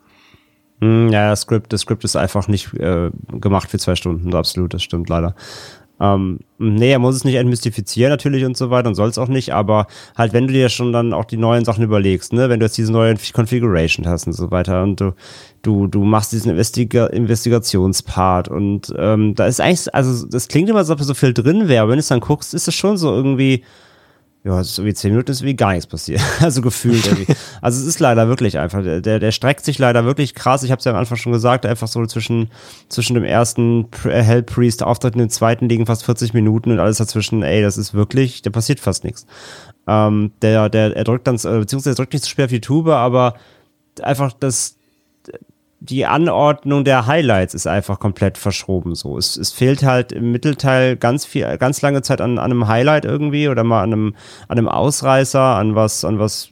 Hm, 0.81 1.09
ja, 1.11 1.29
das 1.29 1.41
Skript, 1.41 1.71
das 1.71 1.81
Skript 1.81 2.03
ist 2.03 2.15
einfach 2.15 2.47
nicht 2.47 2.73
äh, 2.73 3.11
gemacht 3.39 3.69
für 3.69 3.77
zwei 3.77 3.95
Stunden, 3.95 4.33
absolut, 4.33 4.73
das 4.73 4.83
stimmt 4.83 5.09
leider. 5.09 5.35
Ähm, 5.99 6.39
nee, 6.57 6.91
er 6.91 6.97
muss 6.97 7.15
es 7.15 7.25
nicht 7.25 7.35
entmystifizieren 7.35 8.09
natürlich 8.09 8.43
und 8.43 8.57
so 8.57 8.71
weiter 8.71 8.89
und 8.89 8.95
soll 8.95 9.09
es 9.09 9.19
auch 9.19 9.27
nicht, 9.27 9.53
aber 9.53 9.85
halt, 10.17 10.33
wenn 10.33 10.47
du 10.47 10.53
dir 10.53 10.69
schon 10.69 10.91
dann 10.91 11.13
auch 11.13 11.25
die 11.25 11.37
neuen 11.37 11.63
Sachen 11.63 11.83
überlegst, 11.83 12.33
ne, 12.33 12.49
wenn 12.49 12.59
du 12.59 12.65
jetzt 12.65 12.77
diese 12.79 12.91
neue 12.91 13.15
Configuration 13.33 14.07
hast 14.07 14.25
und 14.25 14.33
so 14.33 14.49
weiter 14.49 14.81
und 14.81 14.99
du, 14.99 15.13
du, 15.61 15.85
du 15.85 16.03
machst 16.03 16.31
diesen 16.31 16.49
Investiga 16.49 17.05
Investigationspart 17.05 18.47
und 18.47 18.91
ähm, 18.97 19.35
da 19.35 19.45
ist 19.45 19.61
eigentlich, 19.61 19.93
also 19.93 20.25
das 20.25 20.47
klingt 20.47 20.69
immer 20.71 20.83
so, 20.83 20.93
ob 20.93 21.01
so 21.01 21.13
viel 21.13 21.35
drin 21.35 21.67
wäre, 21.67 21.83
aber 21.83 21.91
wenn 21.91 21.97
du 21.97 22.01
es 22.01 22.07
dann 22.07 22.19
guckst, 22.19 22.55
ist 22.55 22.67
es 22.67 22.73
schon 22.73 22.97
so 22.97 23.13
irgendwie, 23.13 23.63
ja, 24.43 24.63
so 24.63 24.83
wie 24.85 24.93
zehn 24.93 25.11
Minuten 25.11 25.31
ist 25.31 25.43
wie 25.43 25.55
gar 25.55 25.71
nichts 25.71 25.85
passiert. 25.85 26.21
Also 26.39 26.61
gefühlt 26.61 27.05
irgendwie. 27.05 27.33
Also 27.61 27.79
es 27.79 27.87
ist 27.87 27.99
leider 27.99 28.27
wirklich 28.27 28.57
einfach, 28.57 28.81
der, 28.81 29.19
der 29.19 29.31
streckt 29.31 29.63
sich 29.63 29.77
leider 29.77 30.03
wirklich 30.03 30.33
krass. 30.33 30.63
Ich 30.63 30.71
habe 30.71 30.79
es 30.79 30.85
ja 30.85 30.91
am 30.91 30.97
Anfang 30.97 31.17
schon 31.17 31.31
gesagt, 31.31 31.65
einfach 31.65 31.87
so 31.87 32.03
zwischen, 32.07 32.49
zwischen 32.89 33.13
dem 33.13 33.23
ersten 33.23 33.87
äh, 34.03 34.23
Hell 34.23 34.41
Priest 34.41 34.81
Auftritt 34.81 35.13
und 35.13 35.19
dem 35.19 35.29
zweiten 35.29 35.69
liegen 35.69 35.85
fast 35.85 36.03
40 36.05 36.33
Minuten 36.33 36.71
und 36.71 36.79
alles 36.79 36.97
dazwischen, 36.97 37.43
ey, 37.43 37.61
das 37.61 37.77
ist 37.77 37.93
wirklich, 37.93 38.41
da 38.41 38.49
passiert 38.49 38.79
fast 38.79 39.03
nichts. 39.03 39.27
Ähm, 39.87 40.31
der, 40.41 40.69
der, 40.69 40.95
er 40.95 41.03
drückt 41.03 41.27
dann, 41.27 41.35
äh, 41.35 41.59
beziehungsweise 41.59 41.91
er 41.91 41.95
drückt 41.95 42.13
nicht 42.13 42.23
zu 42.23 42.29
schwer 42.31 42.45
auf 42.45 42.51
die 42.51 42.61
Tube, 42.61 42.87
aber 42.87 43.35
einfach 44.01 44.33
das, 44.33 44.77
die 45.83 46.05
Anordnung 46.05 46.83
der 46.83 47.07
Highlights 47.07 47.55
ist 47.55 47.65
einfach 47.65 47.99
komplett 47.99 48.37
verschoben. 48.37 48.93
So, 48.93 49.17
es, 49.17 49.35
es 49.35 49.51
fehlt 49.51 49.83
halt 49.83 50.11
im 50.11 50.31
Mittelteil 50.31 50.95
ganz 50.95 51.25
viel, 51.25 51.57
ganz 51.57 51.81
lange 51.81 52.03
Zeit 52.03 52.21
an, 52.21 52.37
an 52.37 52.51
einem 52.51 52.67
Highlight 52.67 53.03
irgendwie 53.03 53.49
oder 53.49 53.63
mal 53.63 53.81
an 53.81 53.91
einem, 53.91 54.15
an 54.47 54.59
einem 54.59 54.67
Ausreißer, 54.67 55.41
an 55.41 55.73
was, 55.73 56.05
an 56.05 56.19
was 56.19 56.49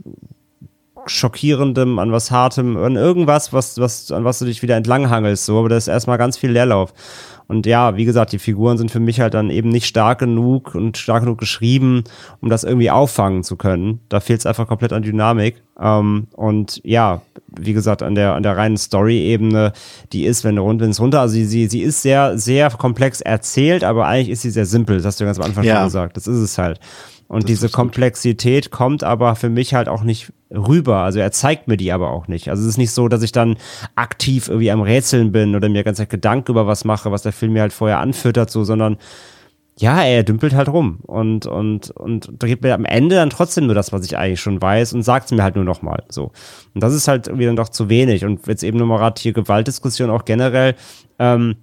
schockierendem, 1.06 2.00
an 2.00 2.12
was 2.12 2.32
hartem, 2.32 2.76
an 2.76 2.96
irgendwas, 2.96 3.54
was, 3.54 3.78
was, 3.78 4.12
an 4.12 4.26
was 4.26 4.40
du 4.40 4.46
dich 4.46 4.64
wieder 4.64 4.76
entlanghangelst. 4.76 5.46
So, 5.46 5.60
aber 5.60 5.70
da 5.70 5.78
ist 5.78 5.88
erstmal 5.88 6.18
ganz 6.18 6.36
viel 6.36 6.52
Leerlauf. 6.52 6.92
Und 7.50 7.66
ja, 7.66 7.98
wie 7.98 8.06
gesagt, 8.06 8.32
die 8.32 8.38
Figuren 8.38 8.78
sind 8.78 8.92
für 8.92 9.00
mich 9.00 9.20
halt 9.20 9.34
dann 9.34 9.50
eben 9.50 9.70
nicht 9.70 9.88
stark 9.88 10.20
genug 10.20 10.76
und 10.76 10.98
stark 10.98 11.24
genug 11.24 11.40
geschrieben, 11.40 12.04
um 12.42 12.50
das 12.50 12.64
irgendwie 12.64 12.92
auffangen 12.92 13.44
zu 13.44 13.56
können. 13.56 14.02
Da 14.08 14.20
fehlt 14.20 14.42
es 14.42 14.46
einfach 14.46 14.68
komplett 14.68 14.94
an 14.94 15.02
Dynamik. 15.02 15.64
Ähm, 15.82 16.28
und 16.34 16.80
ja, 16.84 17.24
wie 17.48 17.74
gesagt, 17.74 18.04
an 18.04 18.14
der, 18.14 18.36
an 18.36 18.44
der 18.44 18.56
reinen 18.56 18.78
Story-Ebene, 18.78 19.74
die 20.14 20.26
ist, 20.26 20.44
wenn 20.44 20.58
du 20.58 20.62
rund, 20.62 20.80
wenn 20.80 20.92
es 20.92 21.02
runter, 21.02 21.22
also 21.22 21.34
sie, 21.34 21.46
sie, 21.46 21.66
sie 21.66 21.82
ist 21.82 22.04
sehr, 22.04 22.38
sehr 22.38 22.70
komplex 22.70 23.20
erzählt, 23.20 23.84
aber 23.84 24.06
eigentlich 24.06 24.30
ist 24.30 24.44
sie 24.44 24.52
sehr 24.52 24.68
simpel. 24.68 24.98
Das 24.98 25.06
hast 25.08 25.20
du 25.20 25.26
ganz 25.26 25.40
am 25.40 25.46
Anfang 25.46 25.64
ja. 25.64 25.78
schon 25.78 25.86
gesagt. 25.86 26.18
Das 26.18 26.28
ist 26.28 26.38
es 26.38 26.56
halt. 26.60 26.80
Und 27.30 27.44
das 27.44 27.48
diese 27.48 27.70
Komplexität 27.70 28.72
kommt 28.72 29.04
aber 29.04 29.36
für 29.36 29.50
mich 29.50 29.76
halt 29.76 29.88
auch 29.88 30.02
nicht 30.02 30.34
rüber. 30.50 30.98
Also 30.98 31.20
er 31.20 31.32
zeigt 31.32 31.68
mir 31.68 31.78
die 31.78 31.92
aber 31.92 32.10
auch 32.10 32.28
nicht. 32.28 32.50
Also 32.50 32.64
es 32.64 32.70
ist 32.70 32.78
nicht 32.78 32.92
so, 32.92 33.08
dass 33.08 33.22
ich 33.22 33.32
dann 33.32 33.58
aktiv 33.96 34.48
irgendwie 34.48 34.72
am 34.72 34.82
Rätseln 34.82 35.32
bin 35.32 35.56
oder 35.56 35.70
mir 35.70 35.84
ganz 35.84 36.00
Gedanken 36.10 36.52
über 36.52 36.66
was 36.66 36.86
mache, 36.86 37.12
was 37.12 37.22
der 37.22 37.32
Film 37.32 37.54
mir 37.54 37.62
halt 37.62 37.72
vorher 37.72 38.00
anfüttert, 38.00 38.50
so, 38.50 38.64
sondern 38.64 38.98
ja, 39.78 40.04
er 40.04 40.24
dümpelt 40.24 40.56
halt 40.56 40.70
rum 40.70 41.02
und, 41.04 41.46
und, 41.46 41.92
und 41.92 42.32
da 42.40 42.48
gibt 42.48 42.64
mir 42.64 42.74
am 42.74 42.84
Ende 42.84 43.16
dann 43.16 43.30
trotzdem 43.30 43.68
nur 43.68 43.76
das, 43.76 43.94
was 43.94 44.04
ich 44.06 44.18
eigentlich 44.18 44.42
schon 44.42 44.60
weiß 44.60 44.94
und 44.94 45.04
sagt 45.04 45.26
es 45.28 45.32
mir 45.32 45.44
halt 45.44 45.56
nur 45.56 45.64
nochmal, 45.64 46.04
so. 46.10 46.32
Und 46.74 46.82
das 46.82 46.96
ist 46.96 47.08
halt 47.08 47.28
irgendwie 47.28 47.46
dann 47.46 47.56
doch 47.56 47.70
zu 47.70 47.90
wenig 47.90 48.26
und 48.26 48.48
jetzt 48.48 48.64
eben 48.64 48.78
nochmal 48.78 48.98
gerade 48.98 49.22
hier 49.22 49.34
Gewaltdiskussion 49.34 50.10
auch 50.10 50.26
generell, 50.26 50.76
ähm, 51.20 51.58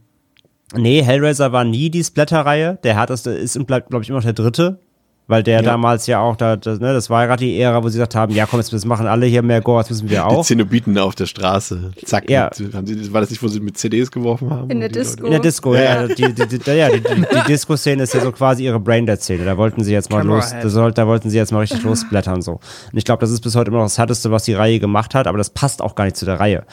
Nee, 0.74 1.02
Hellraiser 1.02 1.52
war 1.52 1.62
nie 1.62 1.90
die 1.90 2.02
Splatter-Reihe. 2.02 2.78
Der 2.82 2.94
härteste 2.96 3.30
ist 3.30 3.56
und 3.56 3.66
bleibt, 3.66 3.90
glaube 3.90 4.02
ich, 4.02 4.08
immer 4.08 4.18
noch 4.18 4.24
der 4.24 4.32
dritte. 4.32 4.80
Weil 5.28 5.42
der 5.42 5.56
ja. 5.56 5.62
damals 5.62 6.06
ja 6.06 6.20
auch, 6.20 6.36
da, 6.36 6.54
das, 6.54 6.78
ne, 6.78 6.92
das 6.92 7.10
war 7.10 7.22
ja 7.22 7.26
gerade 7.26 7.44
die 7.44 7.58
Ära, 7.58 7.82
wo 7.82 7.88
sie 7.88 7.98
gesagt 7.98 8.14
haben, 8.14 8.32
ja 8.32 8.46
komm, 8.46 8.60
jetzt 8.60 8.86
machen 8.86 9.08
alle 9.08 9.26
hier 9.26 9.42
mehr 9.42 9.60
Gore, 9.60 9.80
das 9.80 9.90
müssen 9.90 10.08
wir 10.08 10.24
auch. 10.24 10.42
Die 10.42 10.46
Zenobiten 10.46 10.96
auf 10.98 11.16
der 11.16 11.26
Straße. 11.26 11.90
Zack. 12.04 12.30
Ja. 12.30 12.48
Mit, 12.56 12.74
haben 12.74 12.86
sie, 12.86 13.12
war 13.12 13.22
das 13.22 13.30
nicht, 13.30 13.42
wo 13.42 13.48
sie 13.48 13.58
mit 13.58 13.76
CDs 13.76 14.10
geworfen 14.12 14.50
haben? 14.50 14.70
In 14.70 14.78
der 14.78 14.88
Disco. 14.88 15.24
In 15.24 15.32
der 15.32 15.40
Disco, 15.40 15.74
ja. 15.74 15.82
ja. 15.82 16.06
Die, 16.06 16.32
die, 16.32 16.46
die, 16.46 16.70
ja, 16.70 16.90
die, 16.90 17.00
die, 17.00 17.14
die 17.20 17.46
Disco-Szene 17.48 18.04
ist 18.04 18.14
ja 18.14 18.20
so 18.20 18.30
quasi 18.30 18.64
ihre 18.64 18.78
Braindead-Szene. 18.78 19.44
Da 19.44 19.56
wollten 19.56 19.82
sie 19.82 19.92
jetzt 19.92 20.12
mal 20.12 20.24
los, 20.24 20.54
da, 20.62 20.90
da 20.90 21.06
wollten 21.08 21.28
sie 21.28 21.36
jetzt 21.36 21.50
mal 21.50 21.60
richtig 21.60 21.82
losblättern 21.82 22.40
so. 22.40 22.52
Und 22.52 22.96
ich 22.96 23.04
glaube, 23.04 23.20
das 23.20 23.32
ist 23.32 23.40
bis 23.40 23.56
heute 23.56 23.70
immer 23.70 23.78
noch 23.78 23.86
das 23.86 23.98
Härteste, 23.98 24.30
was 24.30 24.44
die 24.44 24.54
Reihe 24.54 24.78
gemacht 24.78 25.16
hat, 25.16 25.26
aber 25.26 25.38
das 25.38 25.50
passt 25.50 25.82
auch 25.82 25.96
gar 25.96 26.04
nicht 26.04 26.16
zu 26.16 26.24
der 26.24 26.38
Reihe 26.38 26.64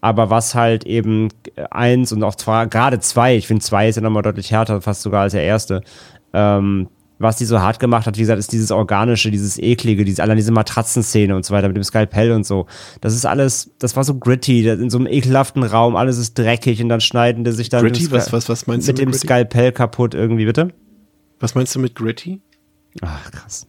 aber 0.00 0.30
was 0.30 0.54
halt 0.54 0.84
eben 0.84 1.28
eins 1.70 2.12
und 2.12 2.22
auch 2.22 2.36
zwar 2.36 2.68
gerade 2.68 3.00
zwei, 3.00 3.36
ich 3.36 3.48
finde 3.48 3.64
zwei 3.64 3.88
ist 3.88 3.96
ja 3.96 4.02
nochmal 4.02 4.22
deutlich 4.22 4.52
härter, 4.52 4.80
fast 4.80 5.02
sogar 5.02 5.22
als 5.22 5.32
der 5.32 5.42
erste, 5.42 5.82
ähm, 6.32 6.88
was 7.18 7.36
die 7.36 7.44
so 7.44 7.60
hart 7.60 7.80
gemacht 7.80 8.06
hat, 8.06 8.16
wie 8.16 8.20
gesagt, 8.20 8.38
ist 8.38 8.52
dieses 8.52 8.70
Organische, 8.70 9.30
dieses 9.30 9.58
Eklige, 9.58 10.04
diese, 10.04 10.22
allein 10.22 10.36
diese 10.36 10.52
Matratzenszene 10.52 11.34
und 11.34 11.44
so 11.44 11.52
weiter 11.52 11.68
mit 11.68 11.76
dem 11.76 11.84
Skalpell 11.84 12.32
und 12.32 12.46
so. 12.46 12.66
Das 13.00 13.14
ist 13.14 13.26
alles, 13.26 13.70
das 13.78 13.96
war 13.96 14.04
so 14.04 14.14
gritty, 14.14 14.68
in 14.68 14.90
so 14.90 14.98
einem 14.98 15.06
ekelhaften 15.08 15.62
Raum, 15.62 15.96
alles 15.96 16.18
ist 16.18 16.38
dreckig 16.38 16.80
und 16.82 16.88
dann 16.88 17.00
schneiden 17.00 17.44
die 17.44 17.52
sich 17.52 17.68
dann 17.68 17.82
gritty, 17.82 18.10
was, 18.10 18.32
was, 18.32 18.48
was 18.48 18.66
meinst 18.66 18.86
mit, 18.86 18.98
du 18.98 19.04
mit 19.04 19.14
dem 19.14 19.18
Skalpell 19.18 19.72
kaputt 19.72 20.14
irgendwie, 20.14 20.44
bitte? 20.44 20.72
Was 21.40 21.54
meinst 21.54 21.74
du 21.74 21.80
mit 21.80 21.94
gritty? 21.94 22.40
Ach, 23.02 23.30
krass. 23.30 23.66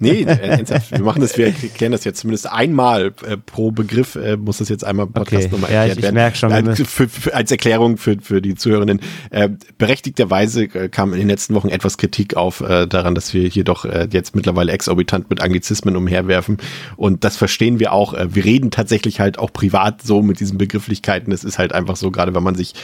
Nee, 0.00 0.22
ernsthaft, 0.22 0.90
wir 0.90 1.00
machen 1.00 1.20
das, 1.20 1.38
wir 1.38 1.46
erklären 1.46 1.92
das 1.92 2.04
jetzt 2.04 2.20
zumindest 2.20 2.50
einmal 2.50 3.12
äh, 3.26 3.36
pro 3.36 3.70
Begriff, 3.70 4.16
äh, 4.16 4.36
muss 4.36 4.58
das 4.58 4.68
jetzt 4.68 4.84
einmal 4.84 5.06
Podcast 5.06 5.46
okay. 5.46 5.52
nochmal 5.52 5.70
erklärt 5.70 5.86
ja, 5.86 5.92
ich, 5.92 5.98
ich 5.98 6.14
werden. 6.14 6.34
Schon, 6.34 6.52
äh, 6.52 6.74
für, 6.74 7.08
für, 7.08 7.34
als 7.34 7.50
Erklärung 7.50 7.96
für, 7.96 8.16
für 8.20 8.42
die 8.42 8.56
Zuhörenden. 8.56 9.00
Äh, 9.30 9.50
berechtigterweise 9.78 10.64
äh, 10.64 10.88
kam 10.88 11.12
in 11.12 11.20
den 11.20 11.28
letzten 11.28 11.54
Wochen 11.54 11.68
etwas 11.68 11.98
Kritik 11.98 12.36
auf 12.36 12.60
äh, 12.60 12.86
daran, 12.86 13.14
dass 13.14 13.32
wir 13.32 13.48
hier 13.48 13.62
doch 13.62 13.84
äh, 13.84 14.08
jetzt 14.10 14.34
mittlerweile 14.34 14.72
exorbitant 14.72 15.30
mit 15.30 15.40
Anglizismen 15.40 15.94
umherwerfen. 15.94 16.58
Und 16.96 17.22
das 17.22 17.36
verstehen 17.36 17.78
wir 17.78 17.92
auch. 17.92 18.12
Äh, 18.12 18.34
wir 18.34 18.44
reden 18.44 18.72
tatsächlich 18.72 19.20
halt 19.20 19.38
auch 19.38 19.52
privat 19.52 20.02
so 20.02 20.20
mit 20.20 20.40
diesen 20.40 20.58
Begrifflichkeiten. 20.58 21.32
Es 21.32 21.44
ist 21.44 21.58
halt 21.58 21.72
einfach 21.72 21.94
so, 21.94 22.10
gerade 22.10 22.34
wenn 22.34 22.42
man 22.42 22.56
sich 22.56 22.74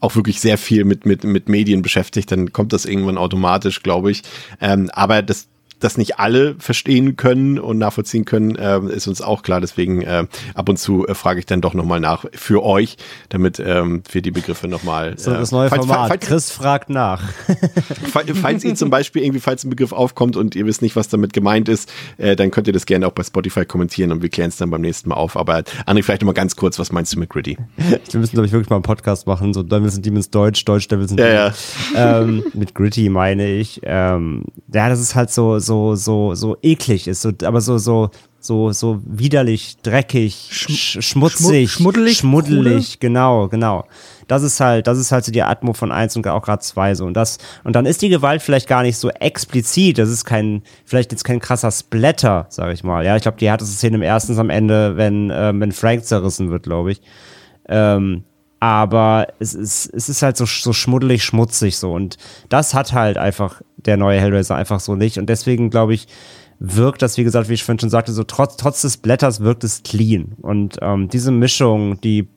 auch 0.00 0.16
wirklich 0.16 0.40
sehr 0.40 0.58
viel 0.58 0.84
mit, 0.84 1.06
mit, 1.06 1.24
mit 1.24 1.48
Medien 1.48 1.82
beschäftigt, 1.82 2.30
dann 2.30 2.52
kommt 2.52 2.72
das 2.72 2.84
irgendwann 2.84 3.18
automatisch, 3.18 3.82
glaube 3.82 4.10
ich. 4.10 4.22
Ähm, 4.60 4.90
aber 4.92 5.22
das 5.22 5.48
das 5.80 5.96
nicht 5.96 6.18
alle 6.18 6.56
verstehen 6.58 7.16
können 7.16 7.58
und 7.58 7.78
nachvollziehen 7.78 8.24
können, 8.24 8.56
äh, 8.56 8.80
ist 8.92 9.06
uns 9.06 9.22
auch 9.22 9.42
klar. 9.42 9.60
Deswegen 9.60 10.02
äh, 10.02 10.26
ab 10.54 10.68
und 10.68 10.78
zu 10.78 11.06
äh, 11.06 11.14
frage 11.14 11.40
ich 11.40 11.46
dann 11.46 11.60
doch 11.60 11.74
nochmal 11.74 12.00
nach 12.00 12.24
für 12.32 12.62
euch, 12.64 12.96
damit 13.28 13.60
ähm, 13.64 14.02
wir 14.10 14.22
die 14.22 14.30
Begriffe 14.30 14.68
nochmal. 14.68 15.18
So, 15.18 15.32
das 15.32 15.52
neue 15.52 15.68
falls, 15.68 15.86
Format. 15.86 16.08
Falls, 16.08 16.26
Chris 16.26 16.50
fragt 16.50 16.90
nach. 16.90 17.22
falls, 18.12 18.30
falls 18.40 18.64
ihr 18.64 18.74
zum 18.74 18.90
Beispiel 18.90 19.22
irgendwie, 19.22 19.40
falls 19.40 19.64
ein 19.64 19.70
Begriff 19.70 19.92
aufkommt 19.92 20.36
und 20.36 20.56
ihr 20.56 20.66
wisst 20.66 20.82
nicht, 20.82 20.96
was 20.96 21.08
damit 21.08 21.32
gemeint 21.32 21.68
ist, 21.68 21.90
äh, 22.18 22.36
dann 22.36 22.50
könnt 22.50 22.66
ihr 22.66 22.72
das 22.72 22.86
gerne 22.86 23.06
auch 23.06 23.12
bei 23.12 23.22
Spotify 23.22 23.64
kommentieren 23.64 24.12
und 24.12 24.22
wir 24.22 24.28
klären 24.28 24.48
es 24.48 24.56
dann 24.56 24.70
beim 24.70 24.80
nächsten 24.80 25.08
Mal 25.08 25.16
auf. 25.16 25.36
Aber 25.36 25.62
André, 25.86 26.02
vielleicht 26.02 26.22
nochmal 26.22 26.34
ganz 26.34 26.56
kurz, 26.56 26.78
was 26.78 26.92
meinst 26.92 27.12
du 27.14 27.18
mit 27.18 27.30
Gritty? 27.30 27.56
Wir 28.10 28.20
müssen, 28.20 28.32
glaube 28.32 28.46
ich, 28.46 28.52
wirklich 28.52 28.70
mal 28.70 28.76
einen 28.76 28.82
Podcast 28.82 29.26
machen. 29.26 29.52
So 29.52 29.62
Devils 29.62 29.96
and 29.96 30.06
Demons 30.06 30.30
Deutsch, 30.30 30.64
Deutsch 30.64 30.88
Devils 30.88 31.10
and 31.10 31.20
Demons. 31.20 31.92
Ja, 31.94 32.00
ja. 32.00 32.20
Ähm, 32.22 32.44
mit 32.54 32.74
Gritty 32.74 33.08
meine 33.08 33.48
ich. 33.50 33.80
Ähm, 33.84 34.44
ja, 34.72 34.88
das 34.88 35.00
ist 35.00 35.14
halt 35.14 35.30
so, 35.30 35.58
so, 35.58 35.67
so, 35.94 36.34
so 36.34 36.56
eklig 36.62 37.06
ist, 37.08 37.22
so, 37.22 37.30
aber 37.44 37.60
so, 37.60 37.78
so, 37.78 38.10
so, 38.40 38.72
so 38.72 39.00
widerlich, 39.04 39.76
dreckig, 39.82 40.48
sch 40.50 41.02
schmutzig, 41.02 41.70
schmuddelig, 41.70 42.18
schmuddelig, 42.18 43.00
genau, 43.00 43.48
genau. 43.48 43.84
Das 44.28 44.42
ist 44.42 44.60
halt, 44.60 44.86
das 44.86 44.98
ist 44.98 45.10
halt 45.10 45.24
so 45.24 45.32
die 45.32 45.42
Atmo 45.42 45.72
von 45.72 45.90
eins 45.90 46.14
und 46.16 46.26
auch 46.26 46.42
gerade 46.42 46.62
zwei 46.62 46.94
so. 46.94 47.04
Und 47.04 47.14
das, 47.14 47.38
und 47.64 47.74
dann 47.74 47.86
ist 47.86 48.02
die 48.02 48.08
Gewalt 48.08 48.42
vielleicht 48.42 48.68
gar 48.68 48.82
nicht 48.82 48.98
so 48.98 49.08
explizit. 49.10 49.98
Das 49.98 50.10
ist 50.10 50.24
kein, 50.24 50.62
vielleicht 50.84 51.12
jetzt 51.12 51.24
kein 51.24 51.40
krasser 51.40 51.70
Splatter, 51.70 52.46
sag 52.50 52.72
ich 52.72 52.84
mal. 52.84 53.04
Ja, 53.04 53.16
ich 53.16 53.22
glaube, 53.22 53.38
die 53.38 53.48
härteste 53.48 53.74
Szene 53.74 53.96
im 53.96 54.02
ersten 54.02 54.32
ist 54.32 54.38
am 54.38 54.50
Ende, 54.50 54.96
wenn, 54.96 55.30
äh, 55.30 55.52
wenn 55.54 55.72
Frank 55.72 56.04
zerrissen 56.04 56.50
wird, 56.50 56.64
glaube 56.64 56.92
ich. 56.92 57.00
Ähm, 57.68 58.24
aber 58.60 59.28
es 59.38 59.54
ist, 59.54 59.86
es 59.94 60.08
ist 60.08 60.22
halt 60.22 60.36
so, 60.36 60.46
so 60.46 60.72
schmuddelig, 60.72 61.24
schmutzig 61.24 61.76
so. 61.76 61.92
Und 61.92 62.16
das 62.48 62.74
hat 62.74 62.92
halt 62.92 63.16
einfach 63.16 63.62
der 63.76 63.96
neue 63.96 64.20
Hellraiser 64.20 64.56
einfach 64.56 64.80
so 64.80 64.96
nicht. 64.96 65.18
Und 65.18 65.26
deswegen 65.28 65.70
glaube 65.70 65.94
ich, 65.94 66.08
wirkt 66.58 67.02
das, 67.02 67.16
wie 67.16 67.24
gesagt, 67.24 67.48
wie 67.48 67.54
ich 67.54 67.64
vorhin 67.64 67.78
schon 67.78 67.90
sagte, 67.90 68.12
so 68.12 68.24
trotz, 68.24 68.56
trotz 68.56 68.82
des 68.82 68.96
Blätters 68.96 69.40
wirkt 69.40 69.62
es 69.62 69.82
clean. 69.84 70.36
Und 70.40 70.78
ähm, 70.82 71.08
diese 71.08 71.30
Mischung, 71.30 72.00
die 72.00 72.28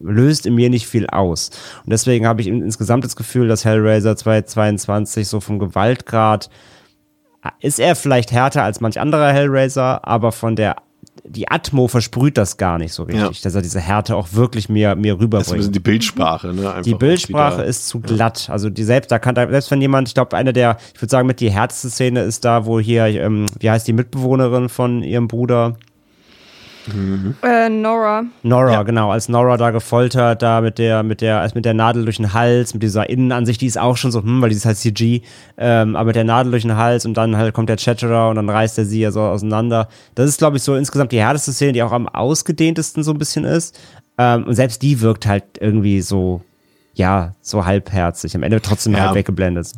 löst 0.00 0.46
in 0.46 0.54
mir 0.54 0.70
nicht 0.70 0.86
viel 0.86 1.06
aus. 1.06 1.50
Und 1.84 1.90
deswegen 1.90 2.26
habe 2.26 2.40
ich 2.40 2.46
insgesamt 2.46 3.04
das 3.04 3.16
Gefühl, 3.16 3.48
dass 3.48 3.64
Hellraiser 3.64 4.16
2022 4.16 5.28
so 5.28 5.40
vom 5.40 5.58
Gewaltgrad 5.58 6.50
ist 7.60 7.78
er 7.78 7.94
vielleicht 7.94 8.32
härter 8.32 8.64
als 8.64 8.80
manch 8.80 8.98
anderer 8.98 9.32
Hellraiser, 9.32 10.06
aber 10.06 10.32
von 10.32 10.56
der 10.56 10.76
die 11.28 11.48
Atmo 11.48 11.88
versprüht 11.88 12.36
das 12.38 12.56
gar 12.56 12.78
nicht 12.78 12.92
so 12.92 13.04
richtig, 13.04 13.22
ja. 13.22 13.42
dass 13.42 13.54
er 13.54 13.62
diese 13.62 13.80
Härte 13.80 14.16
auch 14.16 14.28
wirklich 14.32 14.68
mir, 14.68 14.94
mir 14.94 15.14
rüberbringt. 15.14 15.58
Das 15.58 15.60
ist 15.60 15.68
ein 15.68 15.72
die 15.72 15.80
Bildsprache, 15.80 16.48
ne? 16.48 16.68
Einfach 16.68 16.82
die 16.82 16.94
Bildsprache 16.94 17.62
ist 17.62 17.88
zu 17.88 18.00
glatt. 18.00 18.48
Also 18.50 18.70
die 18.70 18.84
selbst, 18.84 19.10
da 19.10 19.18
kann 19.18 19.34
selbst 19.34 19.70
wenn 19.70 19.80
jemand, 19.80 20.08
ich 20.08 20.14
glaube, 20.14 20.36
eine 20.36 20.52
der, 20.52 20.78
ich 20.94 21.00
würde 21.00 21.10
sagen, 21.10 21.26
mit 21.26 21.40
die 21.40 21.50
härteste 21.50 21.90
Szene 21.90 22.22
ist 22.22 22.44
da, 22.44 22.66
wo 22.66 22.80
hier, 22.80 23.06
ähm, 23.06 23.46
wie 23.58 23.70
heißt 23.70 23.86
die 23.86 23.92
Mitbewohnerin 23.92 24.68
von 24.68 25.02
ihrem 25.02 25.28
Bruder? 25.28 25.76
Mhm. 26.92 27.34
Äh, 27.42 27.68
Nora. 27.68 28.24
Nora, 28.42 28.72
ja. 28.72 28.82
genau. 28.82 29.10
Als 29.10 29.28
Nora 29.28 29.56
da 29.56 29.70
gefoltert, 29.70 30.42
da 30.42 30.60
mit 30.60 30.78
der, 30.78 31.02
mit 31.02 31.20
der, 31.20 31.40
als 31.40 31.54
mit 31.54 31.64
der 31.64 31.74
Nadel 31.74 32.04
durch 32.04 32.16
den 32.16 32.32
Hals, 32.32 32.74
mit 32.74 32.82
dieser 32.82 33.08
Innenansicht, 33.08 33.60
die 33.60 33.66
ist 33.66 33.78
auch 33.78 33.96
schon 33.96 34.12
so, 34.12 34.22
hm, 34.22 34.42
weil 34.42 34.50
die 34.50 34.56
ist 34.56 34.66
halt 34.66 34.76
CG, 34.76 35.22
ähm, 35.56 35.96
aber 35.96 36.06
mit 36.06 36.16
der 36.16 36.24
Nadel 36.24 36.50
durch 36.50 36.62
den 36.62 36.76
Hals 36.76 37.06
und 37.06 37.14
dann 37.14 37.36
halt 37.36 37.54
kommt 37.54 37.68
der 37.68 37.76
Chatterer 37.76 38.30
und 38.30 38.36
dann 38.36 38.48
reißt 38.48 38.78
er 38.78 38.84
sie 38.84 39.00
ja 39.00 39.10
so 39.10 39.20
auseinander. 39.20 39.88
Das 40.14 40.28
ist, 40.28 40.38
glaube 40.38 40.56
ich, 40.56 40.62
so 40.62 40.74
insgesamt 40.74 41.12
die 41.12 41.20
härteste 41.20 41.52
Szene, 41.52 41.72
die 41.72 41.82
auch 41.82 41.92
am 41.92 42.08
ausgedehntesten 42.08 43.02
so 43.02 43.12
ein 43.12 43.18
bisschen 43.18 43.44
ist. 43.44 43.78
Ähm, 44.18 44.44
und 44.44 44.54
selbst 44.54 44.82
die 44.82 45.00
wirkt 45.00 45.26
halt 45.26 45.44
irgendwie 45.60 46.00
so, 46.00 46.42
ja, 46.94 47.34
so 47.40 47.66
halbherzig. 47.66 48.34
Am 48.34 48.42
Ende 48.42 48.60
trotzdem 48.60 48.94
ja. 48.94 49.06
halt 49.06 49.14
weggeblendet 49.14 49.72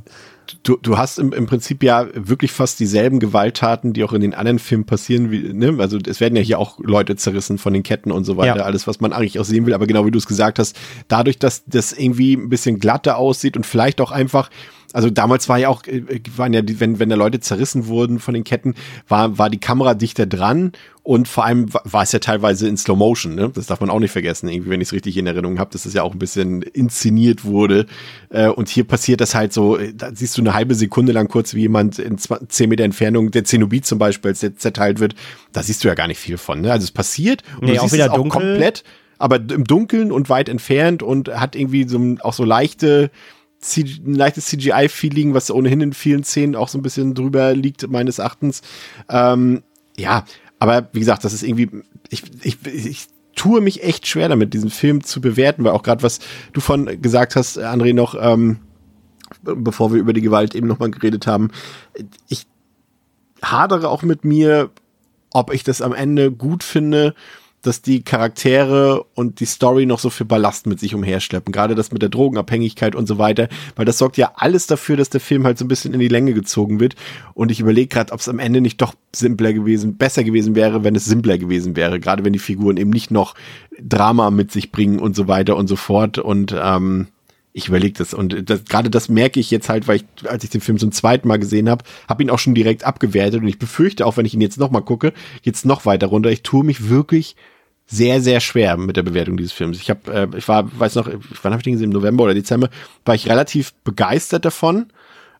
du, 0.62 0.76
du 0.76 0.98
hast 0.98 1.18
im, 1.18 1.32
im 1.32 1.46
Prinzip 1.46 1.82
ja 1.82 2.06
wirklich 2.14 2.52
fast 2.52 2.80
dieselben 2.80 3.20
Gewalttaten, 3.20 3.92
die 3.92 4.04
auch 4.04 4.12
in 4.12 4.20
den 4.20 4.34
anderen 4.34 4.58
Filmen 4.58 4.84
passieren. 4.84 5.30
Wie, 5.30 5.52
ne? 5.52 5.76
Also 5.78 5.98
es 6.06 6.20
werden 6.20 6.36
ja 6.36 6.42
hier 6.42 6.58
auch 6.58 6.78
Leute 6.80 7.16
zerrissen 7.16 7.58
von 7.58 7.72
den 7.72 7.82
Ketten 7.82 8.12
und 8.12 8.24
so 8.24 8.36
weiter, 8.36 8.58
ja. 8.58 8.64
alles, 8.64 8.86
was 8.86 9.00
man 9.00 9.12
eigentlich 9.12 9.38
auch 9.38 9.44
sehen 9.44 9.66
will. 9.66 9.74
Aber 9.74 9.86
genau 9.86 10.06
wie 10.06 10.10
du 10.10 10.18
es 10.18 10.26
gesagt 10.26 10.58
hast, 10.58 10.76
dadurch, 11.08 11.38
dass 11.38 11.64
das 11.66 11.92
irgendwie 11.92 12.34
ein 12.34 12.48
bisschen 12.48 12.78
glatter 12.78 13.16
aussieht 13.16 13.56
und 13.56 13.66
vielleicht 13.66 14.00
auch 14.00 14.10
einfach 14.10 14.50
also 14.92 15.10
damals 15.10 15.48
war 15.48 15.58
ja 15.58 15.68
auch, 15.68 15.86
äh, 15.86 16.20
waren 16.36 16.52
ja 16.52 16.62
die, 16.62 16.80
wenn, 16.80 16.98
wenn 16.98 17.08
da 17.08 17.16
Leute 17.16 17.40
zerrissen 17.40 17.86
wurden 17.86 18.18
von 18.18 18.34
den 18.34 18.44
Ketten, 18.44 18.74
war, 19.06 19.38
war 19.38 19.50
die 19.50 19.60
Kamera 19.60 19.94
dichter 19.94 20.26
dran 20.26 20.72
und 21.02 21.26
vor 21.26 21.44
allem 21.44 21.72
war 21.72 22.02
es 22.02 22.12
ja 22.12 22.18
teilweise 22.18 22.68
in 22.68 22.76
Slow 22.76 22.96
Motion, 22.96 23.34
ne? 23.34 23.50
Das 23.54 23.66
darf 23.66 23.80
man 23.80 23.88
auch 23.90 23.98
nicht 23.98 24.10
vergessen, 24.10 24.48
irgendwie, 24.48 24.70
wenn 24.70 24.80
ich 24.80 24.88
es 24.88 24.92
richtig 24.92 25.16
in 25.16 25.26
Erinnerung 25.26 25.58
habe, 25.58 25.70
dass 25.70 25.86
es 25.86 25.94
ja 25.94 26.02
auch 26.02 26.12
ein 26.12 26.18
bisschen 26.18 26.62
inszeniert 26.62 27.44
wurde. 27.44 27.86
Äh, 28.30 28.48
und 28.48 28.68
hier 28.68 28.84
passiert 28.84 29.20
das 29.20 29.34
halt 29.34 29.52
so, 29.52 29.78
äh, 29.78 29.94
da 29.94 30.10
siehst 30.14 30.36
du 30.36 30.42
eine 30.42 30.54
halbe 30.54 30.74
Sekunde 30.74 31.12
lang 31.12 31.28
kurz, 31.28 31.54
wie 31.54 31.62
jemand 31.62 31.98
in 31.98 32.18
10 32.18 32.68
Meter 32.68 32.84
Entfernung, 32.84 33.30
der 33.30 33.44
Zenobit 33.44 33.86
zum 33.86 33.98
Beispiel, 33.98 34.34
zerteilt 34.34 35.00
wird, 35.00 35.14
da 35.52 35.62
sicht 35.62 35.82
du 35.82 35.88
ja 35.88 35.94
gar 35.94 36.08
nicht 36.08 36.18
viel 36.18 36.38
von. 36.38 36.60
Ne? 36.60 36.72
Also 36.72 36.84
es 36.84 36.90
passiert 36.90 37.42
und 37.60 37.68
nee, 37.68 37.74
du 37.76 37.80
siehst 37.80 37.94
es 37.94 38.08
auch 38.08 38.14
dunkel. 38.14 38.40
komplett, 38.40 38.84
aber 39.18 39.36
im 39.36 39.64
Dunkeln 39.64 40.12
und 40.12 40.28
weit 40.28 40.48
entfernt 40.48 41.02
und 41.02 41.28
hat 41.28 41.56
irgendwie 41.56 41.88
so 41.88 42.16
auch 42.20 42.34
so 42.34 42.44
leichte 42.44 43.10
ein 43.76 44.14
leichtes 44.14 44.46
CGI-Feeling, 44.46 45.34
was 45.34 45.50
ohnehin 45.50 45.80
in 45.80 45.92
vielen 45.92 46.24
Szenen 46.24 46.54
auch 46.54 46.68
so 46.68 46.78
ein 46.78 46.82
bisschen 46.82 47.14
drüber 47.14 47.54
liegt, 47.54 47.88
meines 47.90 48.18
Erachtens. 48.18 48.62
Ähm, 49.08 49.62
ja, 49.96 50.24
aber 50.58 50.88
wie 50.92 51.00
gesagt, 51.00 51.24
das 51.24 51.32
ist 51.32 51.42
irgendwie, 51.42 51.70
ich, 52.08 52.22
ich, 52.42 52.58
ich 52.66 53.06
tue 53.34 53.60
mich 53.60 53.82
echt 53.82 54.06
schwer 54.06 54.28
damit, 54.28 54.54
diesen 54.54 54.70
Film 54.70 55.04
zu 55.04 55.20
bewerten, 55.20 55.64
weil 55.64 55.72
auch 55.72 55.82
gerade 55.82 56.02
was 56.02 56.20
du 56.52 56.60
von 56.60 57.00
gesagt 57.00 57.36
hast, 57.36 57.58
André, 57.58 57.94
noch, 57.94 58.16
ähm, 58.20 58.58
bevor 59.42 59.92
wir 59.92 60.00
über 60.00 60.12
die 60.12 60.22
Gewalt 60.22 60.54
eben 60.54 60.66
nochmal 60.66 60.90
geredet 60.90 61.26
haben, 61.26 61.50
ich 62.28 62.46
hadere 63.42 63.88
auch 63.88 64.02
mit 64.02 64.24
mir, 64.24 64.70
ob 65.32 65.52
ich 65.52 65.62
das 65.62 65.82
am 65.82 65.92
Ende 65.92 66.32
gut 66.32 66.64
finde, 66.64 67.14
dass 67.62 67.82
die 67.82 68.02
Charaktere 68.02 69.04
und 69.14 69.40
die 69.40 69.46
Story 69.46 69.84
noch 69.84 69.98
so 69.98 70.10
viel 70.10 70.26
Ballast 70.26 70.66
mit 70.66 70.78
sich 70.78 70.94
umherschleppen. 70.94 71.52
Gerade 71.52 71.74
das 71.74 71.92
mit 71.92 72.02
der 72.02 72.08
Drogenabhängigkeit 72.08 72.94
und 72.94 73.06
so 73.06 73.18
weiter. 73.18 73.48
Weil 73.76 73.84
das 73.84 73.98
sorgt 73.98 74.16
ja 74.16 74.32
alles 74.36 74.66
dafür, 74.66 74.96
dass 74.96 75.10
der 75.10 75.20
Film 75.20 75.44
halt 75.44 75.58
so 75.58 75.64
ein 75.64 75.68
bisschen 75.68 75.92
in 75.92 76.00
die 76.00 76.08
Länge 76.08 76.34
gezogen 76.34 76.80
wird. 76.80 76.94
Und 77.34 77.50
ich 77.50 77.60
überlege 77.60 77.88
gerade, 77.88 78.12
ob 78.12 78.20
es 78.20 78.28
am 78.28 78.38
Ende 78.38 78.60
nicht 78.60 78.80
doch 78.80 78.94
simpler 79.14 79.52
gewesen, 79.52 79.96
besser 79.96 80.22
gewesen 80.22 80.54
wäre, 80.54 80.84
wenn 80.84 80.94
es 80.94 81.04
simpler 81.04 81.38
gewesen 81.38 81.74
wäre. 81.74 81.98
Gerade 81.98 82.24
wenn 82.24 82.32
die 82.32 82.38
Figuren 82.38 82.76
eben 82.76 82.90
nicht 82.90 83.10
noch 83.10 83.34
Drama 83.80 84.30
mit 84.30 84.52
sich 84.52 84.70
bringen 84.70 84.98
und 85.00 85.16
so 85.16 85.28
weiter 85.28 85.56
und 85.56 85.66
so 85.66 85.76
fort. 85.76 86.18
Und 86.18 86.54
ähm, 86.56 87.08
ich 87.52 87.68
überlege 87.68 87.94
das 87.98 88.14
und 88.14 88.48
das, 88.48 88.64
gerade 88.64 88.90
das 88.90 89.08
merke 89.08 89.40
ich 89.40 89.50
jetzt 89.50 89.68
halt, 89.68 89.88
weil 89.88 89.96
ich, 89.96 90.04
als 90.28 90.44
ich 90.44 90.50
den 90.50 90.60
Film 90.60 90.78
zum 90.78 90.92
zweiten 90.92 91.26
Mal 91.28 91.38
gesehen 91.38 91.68
habe, 91.68 91.84
habe 92.08 92.22
ihn 92.22 92.30
auch 92.30 92.38
schon 92.38 92.54
direkt 92.54 92.84
abgewertet 92.84 93.40
und 93.40 93.48
ich 93.48 93.58
befürchte 93.58 94.06
auch, 94.06 94.16
wenn 94.16 94.26
ich 94.26 94.34
ihn 94.34 94.40
jetzt 94.40 94.58
noch 94.58 94.70
mal 94.70 94.80
gucke, 94.80 95.12
jetzt 95.42 95.64
noch 95.64 95.86
weiter 95.86 96.08
runter. 96.08 96.30
Ich 96.30 96.42
tue 96.42 96.64
mich 96.64 96.88
wirklich 96.88 97.36
sehr 97.86 98.20
sehr 98.20 98.40
schwer 98.40 98.76
mit 98.76 98.96
der 98.96 99.02
Bewertung 99.02 99.36
dieses 99.36 99.52
Films. 99.52 99.80
Ich 99.80 99.90
habe, 99.90 100.12
äh, 100.12 100.28
ich 100.36 100.46
war, 100.46 100.68
weiß 100.78 100.94
noch, 100.96 101.08
wann 101.42 101.52
habe 101.52 101.60
ich 101.60 101.64
den 101.64 101.72
gesehen? 101.72 101.90
Im 101.90 101.94
November 101.94 102.24
oder 102.24 102.34
Dezember 102.34 102.68
war 103.04 103.14
ich 103.14 103.28
relativ 103.28 103.72
begeistert 103.82 104.44
davon. 104.44 104.86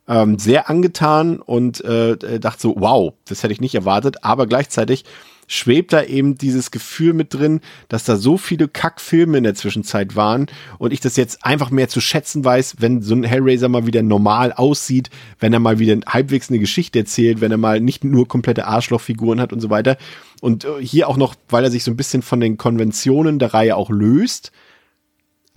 Ähm, 0.09 0.39
sehr 0.39 0.71
angetan 0.71 1.39
und 1.39 1.85
äh, 1.85 2.41
dachte 2.41 2.63
so, 2.63 2.75
wow, 2.79 3.13
das 3.27 3.43
hätte 3.43 3.53
ich 3.53 3.61
nicht 3.61 3.75
erwartet, 3.75 4.25
aber 4.25 4.47
gleichzeitig 4.47 5.05
schwebt 5.49 5.93
da 5.93 6.05
eben 6.05 6.39
dieses 6.39 6.71
Gefühl 6.71 7.15
mit 7.15 7.35
drin, 7.35 7.61
dass 7.89 8.05
da 8.05 8.17
so 8.17 8.39
viele 8.39 8.69
Kackfilme 8.69 9.39
in 9.39 9.45
der 9.45 9.57
Zwischenzeit 9.57 10.15
waren 10.15 10.47
und 10.79 10.93
ich 10.93 11.01
das 11.01 11.17
jetzt 11.17 11.45
einfach 11.45 11.71
mehr 11.71 11.89
zu 11.89 12.01
schätzen 12.01 12.45
weiß, 12.45 12.77
wenn 12.79 13.03
so 13.03 13.15
ein 13.15 13.25
Hellraiser 13.25 13.69
mal 13.69 13.87
wieder 13.87 14.03
normal 14.03 14.53
aussieht, 14.53 15.11
wenn 15.41 15.53
er 15.53 15.59
mal 15.59 15.81
wieder 15.81 15.99
halbwegs 16.07 16.51
eine 16.51 16.61
Geschichte 16.61 17.01
erzählt, 17.01 17.41
wenn 17.41 17.51
er 17.51 17.59
mal 17.59 17.81
nicht 17.81 18.05
nur 18.05 18.29
komplette 18.29 18.67
Arschlochfiguren 18.67 19.41
hat 19.41 19.53
und 19.53 19.61
so 19.61 19.71
weiter. 19.71 19.97
Und 20.41 20.65
äh, 20.65 20.69
hier 20.81 21.09
auch 21.09 21.17
noch, 21.17 21.35
weil 21.49 21.65
er 21.65 21.71
sich 21.71 21.83
so 21.83 21.91
ein 21.91 21.97
bisschen 21.97 22.23
von 22.23 22.41
den 22.41 22.59
Konventionen 22.59 23.39
der 23.39 23.55
Reihe 23.55 23.75
auch 23.75 23.91
löst, 23.91 24.53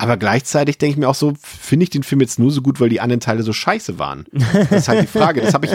aber 0.02 0.16
gleichzeitig 0.16 0.78
denke 0.78 0.94
ich 0.94 0.98
mir 0.98 1.08
auch 1.08 1.14
so, 1.14 1.34
finde 1.40 1.84
ich 1.84 1.90
den 1.90 2.02
Film 2.02 2.20
jetzt 2.20 2.36
nur 2.40 2.50
so 2.50 2.60
gut, 2.60 2.80
weil 2.80 2.88
die 2.88 3.00
anderen 3.00 3.20
Teile 3.20 3.44
so 3.44 3.52
scheiße 3.52 4.00
waren. 4.00 4.24
Das 4.32 4.72
ist 4.72 4.88
halt 4.88 5.02
die 5.02 5.06
Frage. 5.06 5.42
Das 5.42 5.54
habe 5.54 5.66
ich, 5.66 5.72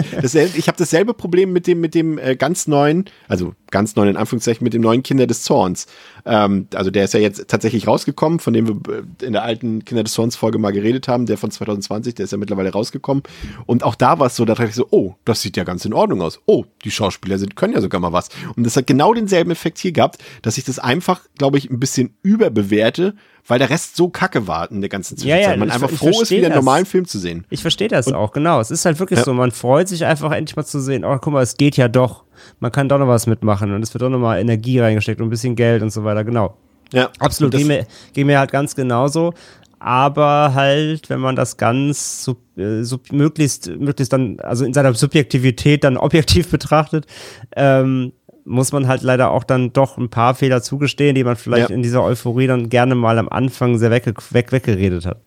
ich 0.54 0.68
habe 0.68 0.76
dasselbe 0.76 1.14
Problem 1.14 1.50
mit 1.50 1.66
dem, 1.66 1.80
mit 1.80 1.94
dem 1.94 2.18
äh, 2.18 2.36
ganz 2.36 2.66
neuen, 2.66 3.06
also 3.26 3.54
ganz 3.70 3.96
neuen 3.96 4.10
in 4.10 4.16
Anführungszeichen, 4.18 4.62
mit 4.62 4.74
dem 4.74 4.82
neuen 4.82 5.02
Kinder 5.02 5.26
des 5.26 5.44
Zorns. 5.44 5.86
Ähm, 6.26 6.68
also 6.74 6.90
der 6.90 7.06
ist 7.06 7.14
ja 7.14 7.20
jetzt 7.20 7.48
tatsächlich 7.48 7.86
rausgekommen, 7.86 8.38
von 8.38 8.52
dem 8.52 8.68
wir 8.68 8.94
äh, 8.94 9.24
in 9.24 9.32
der 9.32 9.44
alten 9.44 9.86
Kinder 9.86 10.04
des 10.04 10.12
Zorns 10.12 10.36
Folge 10.36 10.58
mal 10.58 10.72
geredet 10.72 11.08
haben, 11.08 11.24
der 11.24 11.38
von 11.38 11.50
2020, 11.50 12.14
der 12.14 12.24
ist 12.24 12.32
ja 12.32 12.36
mittlerweile 12.36 12.70
rausgekommen. 12.70 13.22
Und 13.64 13.82
auch 13.82 13.94
da 13.94 14.18
war 14.18 14.26
es 14.26 14.36
so, 14.36 14.44
da 14.44 14.54
dachte 14.54 14.68
ich 14.68 14.74
so, 14.74 14.88
oh, 14.90 15.14
das 15.24 15.40
sieht 15.40 15.56
ja 15.56 15.64
ganz 15.64 15.86
in 15.86 15.94
Ordnung 15.94 16.20
aus. 16.20 16.38
Oh, 16.44 16.66
die 16.84 16.90
Schauspieler 16.90 17.38
sind, 17.38 17.56
können 17.56 17.72
ja 17.72 17.80
sogar 17.80 17.98
mal 17.98 18.12
was. 18.12 18.28
Und 18.56 18.64
das 18.64 18.76
hat 18.76 18.86
genau 18.86 19.14
denselben 19.14 19.50
Effekt 19.50 19.78
hier 19.78 19.92
gehabt, 19.92 20.18
dass 20.42 20.58
ich 20.58 20.64
das 20.64 20.78
einfach, 20.78 21.22
glaube 21.38 21.56
ich, 21.56 21.70
ein 21.70 21.80
bisschen 21.80 22.14
überbewerte, 22.22 23.14
weil 23.48 23.58
der 23.58 23.70
Rest 23.70 23.96
so 23.96 24.08
kacke 24.08 24.46
war 24.46 24.70
in 24.70 24.80
der 24.80 24.90
ganzen 24.90 25.16
Zwischenzeit. 25.16 25.42
Ja, 25.42 25.50
ja, 25.50 25.56
Man 25.56 25.70
einfach 25.70 25.90
froh 25.90 26.22
ist, 26.22 26.30
wieder 26.30 26.46
einen 26.46 26.54
normalen 26.54 26.86
Film 26.86 27.06
zu 27.06 27.18
sehen. 27.18 27.44
Ich 27.50 27.62
verstehe 27.62 27.88
das 27.88 28.06
und, 28.06 28.14
auch, 28.14 28.32
genau. 28.32 28.60
Es 28.60 28.70
ist 28.70 28.84
halt 28.84 28.98
wirklich 29.00 29.18
ja. 29.18 29.24
so, 29.24 29.32
man 29.32 29.50
freut 29.50 29.88
sich 29.88 30.04
einfach 30.04 30.32
endlich 30.32 30.54
mal 30.54 30.64
zu 30.64 30.80
sehen, 30.80 31.04
oh, 31.04 31.18
guck 31.18 31.32
mal, 31.32 31.42
es 31.42 31.56
geht 31.56 31.76
ja 31.76 31.88
doch. 31.88 32.24
Man 32.60 32.70
kann 32.70 32.88
doch 32.88 32.98
noch 32.98 33.08
was 33.08 33.26
mitmachen 33.26 33.74
und 33.74 33.82
es 33.82 33.92
wird 33.92 34.02
doch 34.02 34.10
noch 34.10 34.18
mal 34.18 34.38
Energie 34.38 34.78
reingesteckt 34.78 35.20
und 35.20 35.26
ein 35.26 35.30
bisschen 35.30 35.56
Geld 35.56 35.82
und 35.82 35.90
so 35.90 36.04
weiter, 36.04 36.24
genau. 36.24 36.56
Ja. 36.92 37.10
Absolut, 37.18 37.52
ging 37.52 37.66
mir, 37.66 37.86
ging 38.12 38.26
mir 38.26 38.38
halt 38.38 38.52
ganz 38.52 38.74
genauso. 38.74 39.32
Aber 39.80 40.54
halt, 40.54 41.08
wenn 41.08 41.20
man 41.20 41.36
das 41.36 41.56
ganz 41.56 42.24
sub, 42.24 42.38
äh, 42.58 42.82
sub, 42.82 43.12
möglichst, 43.12 43.68
möglichst 43.68 44.12
dann, 44.12 44.40
also 44.40 44.64
in 44.64 44.74
seiner 44.74 44.92
Subjektivität 44.92 45.84
dann 45.84 45.96
objektiv 45.98 46.50
betrachtet, 46.50 47.06
ähm, 47.54 48.12
muss 48.48 48.72
man 48.72 48.88
halt 48.88 49.02
leider 49.02 49.30
auch 49.30 49.44
dann 49.44 49.72
doch 49.72 49.98
ein 49.98 50.08
paar 50.08 50.34
Fehler 50.34 50.62
zugestehen, 50.62 51.14
die 51.14 51.24
man 51.24 51.36
vielleicht 51.36 51.70
ja. 51.70 51.74
in 51.74 51.82
dieser 51.82 52.02
Euphorie 52.02 52.46
dann 52.46 52.68
gerne 52.68 52.94
mal 52.94 53.18
am 53.18 53.28
Anfang 53.28 53.78
sehr 53.78 53.90
weg, 53.90 54.12
weg, 54.30 54.52
weggeredet 54.52 55.06
hat. 55.06 55.20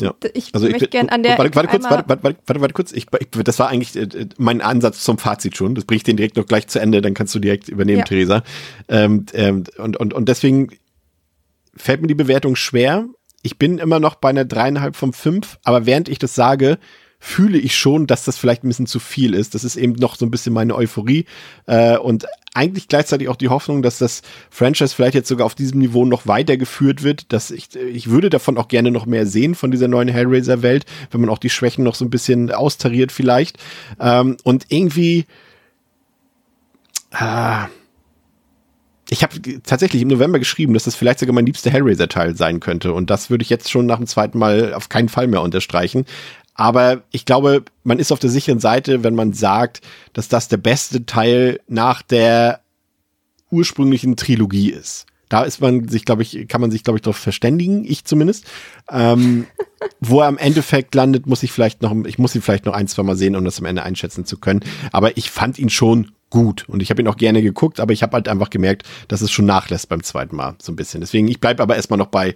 Ja. 0.00 0.14
Ich 0.32 0.54
also 0.54 0.68
möchte 0.68 0.88
gerne 0.88 1.12
an 1.12 1.22
der. 1.22 1.36
Warte, 1.36 1.54
warte 1.54 1.68
kurz, 1.68 1.84
warte, 1.84 2.08
warte, 2.08 2.36
warte, 2.46 2.60
warte 2.60 2.74
kurz. 2.74 2.92
Ich, 2.92 3.06
ich, 3.18 3.28
das 3.30 3.58
war 3.58 3.68
eigentlich 3.68 3.94
äh, 3.96 4.26
mein 4.38 4.62
Ansatz 4.62 5.04
zum 5.04 5.18
Fazit 5.18 5.56
schon. 5.56 5.74
Das 5.74 5.84
bringe 5.84 5.98
ich 5.98 6.02
den 6.02 6.16
direkt 6.16 6.36
noch 6.36 6.46
gleich 6.46 6.66
zu 6.68 6.80
Ende, 6.80 7.02
dann 7.02 7.12
kannst 7.12 7.34
du 7.34 7.38
direkt 7.38 7.68
übernehmen, 7.68 7.98
ja. 7.98 8.04
Theresa. 8.04 8.42
Ähm, 8.88 9.26
ähm, 9.34 9.64
und, 9.76 9.98
und, 9.98 10.14
und 10.14 10.28
deswegen 10.28 10.70
fällt 11.76 12.00
mir 12.00 12.08
die 12.08 12.14
Bewertung 12.14 12.56
schwer. 12.56 13.06
Ich 13.42 13.58
bin 13.58 13.78
immer 13.78 14.00
noch 14.00 14.14
bei 14.14 14.30
einer 14.30 14.44
dreieinhalb 14.44 14.96
von 14.96 15.12
fünf, 15.12 15.58
aber 15.64 15.84
während 15.84 16.08
ich 16.08 16.18
das 16.18 16.34
sage, 16.34 16.78
fühle 17.24 17.56
ich 17.56 17.76
schon, 17.76 18.08
dass 18.08 18.24
das 18.24 18.36
vielleicht 18.36 18.64
ein 18.64 18.68
bisschen 18.68 18.88
zu 18.88 18.98
viel 18.98 19.34
ist. 19.34 19.54
Das 19.54 19.62
ist 19.62 19.76
eben 19.76 19.92
noch 19.92 20.16
so 20.16 20.26
ein 20.26 20.32
bisschen 20.32 20.52
meine 20.52 20.74
Euphorie 20.74 21.24
äh, 21.66 21.96
und 21.96 22.26
eigentlich 22.52 22.88
gleichzeitig 22.88 23.28
auch 23.28 23.36
die 23.36 23.48
Hoffnung, 23.48 23.80
dass 23.80 23.98
das 23.98 24.22
Franchise 24.50 24.92
vielleicht 24.92 25.14
jetzt 25.14 25.28
sogar 25.28 25.46
auf 25.46 25.54
diesem 25.54 25.78
Niveau 25.78 26.04
noch 26.04 26.26
weitergeführt 26.26 27.04
wird. 27.04 27.32
Dass 27.32 27.52
ich, 27.52 27.76
ich 27.76 28.10
würde 28.10 28.28
davon 28.28 28.58
auch 28.58 28.66
gerne 28.66 28.90
noch 28.90 29.06
mehr 29.06 29.24
sehen 29.24 29.54
von 29.54 29.70
dieser 29.70 29.86
neuen 29.86 30.08
Hellraiser-Welt, 30.08 30.84
wenn 31.12 31.20
man 31.20 31.30
auch 31.30 31.38
die 31.38 31.48
Schwächen 31.48 31.84
noch 31.84 31.94
so 31.94 32.04
ein 32.04 32.10
bisschen 32.10 32.50
austariert 32.50 33.12
vielleicht. 33.12 33.56
Ähm, 34.00 34.36
und 34.42 34.66
irgendwie 34.70 35.26
ah, 37.12 37.68
ich 39.12 39.22
habe 39.22 39.34
tatsächlich 39.62 40.00
im 40.00 40.08
November 40.08 40.38
geschrieben, 40.38 40.72
dass 40.72 40.84
das 40.84 40.96
vielleicht 40.96 41.18
sogar 41.18 41.34
mein 41.34 41.44
liebster 41.44 41.70
Hellraiser-Teil 41.70 42.34
sein 42.34 42.60
könnte. 42.60 42.94
Und 42.94 43.10
das 43.10 43.28
würde 43.28 43.42
ich 43.42 43.50
jetzt 43.50 43.70
schon 43.70 43.84
nach 43.84 43.98
dem 43.98 44.06
zweiten 44.06 44.38
Mal 44.38 44.72
auf 44.72 44.88
keinen 44.88 45.10
Fall 45.10 45.26
mehr 45.26 45.42
unterstreichen. 45.42 46.06
Aber 46.54 47.02
ich 47.10 47.24
glaube, 47.24 47.64
man 47.82 47.98
ist 47.98 48.12
auf 48.12 48.18
der 48.18 48.30
sicheren 48.30 48.60
Seite, 48.60 49.04
wenn 49.04 49.14
man 49.14 49.32
sagt, 49.32 49.80
dass 50.12 50.28
das 50.28 50.48
der 50.48 50.58
beste 50.58 51.06
Teil 51.06 51.60
nach 51.66 52.02
der 52.02 52.60
ursprünglichen 53.50 54.16
Trilogie 54.16 54.70
ist. 54.70 55.06
Da 55.28 55.44
ist 55.44 55.62
man 55.62 55.88
sich, 55.88 56.04
glaube 56.04 56.22
ich, 56.22 56.46
kann 56.48 56.60
man 56.60 56.70
sich, 56.70 56.84
glaube 56.84 56.98
ich, 56.98 57.02
darauf 57.02 57.16
verständigen, 57.16 57.84
ich 57.86 58.04
zumindest. 58.04 58.44
Ähm, 58.90 59.46
wo 60.00 60.20
er 60.20 60.28
im 60.28 60.38
Endeffekt 60.38 60.94
landet, 60.94 61.26
muss 61.26 61.42
ich 61.42 61.52
vielleicht 61.52 61.80
noch, 61.80 61.94
ich 62.04 62.18
muss 62.18 62.34
ihn 62.34 62.42
vielleicht 62.42 62.66
noch 62.66 62.74
ein, 62.74 62.86
zwei 62.86 63.02
Mal 63.02 63.16
sehen, 63.16 63.34
um 63.34 63.44
das 63.44 63.58
am 63.58 63.64
Ende 63.64 63.82
einschätzen 63.82 64.26
zu 64.26 64.36
können. 64.38 64.60
Aber 64.92 65.16
ich 65.16 65.30
fand 65.30 65.58
ihn 65.58 65.70
schon 65.70 66.12
gut 66.28 66.68
und 66.68 66.82
ich 66.82 66.90
habe 66.90 67.02
ihn 67.02 67.08
auch 67.08 67.16
gerne 67.16 67.42
geguckt, 67.42 67.78
aber 67.78 67.92
ich 67.92 68.02
habe 68.02 68.14
halt 68.14 68.28
einfach 68.28 68.50
gemerkt, 68.50 68.86
dass 69.08 69.20
es 69.20 69.30
schon 69.30 69.44
nachlässt 69.46 69.88
beim 69.88 70.02
zweiten 70.02 70.34
Mal 70.36 70.54
so 70.60 70.72
ein 70.72 70.76
bisschen. 70.76 71.00
Deswegen, 71.00 71.28
ich 71.28 71.40
bleibe 71.40 71.62
aber 71.62 71.76
erstmal 71.76 71.98
noch 71.98 72.06
bei 72.06 72.34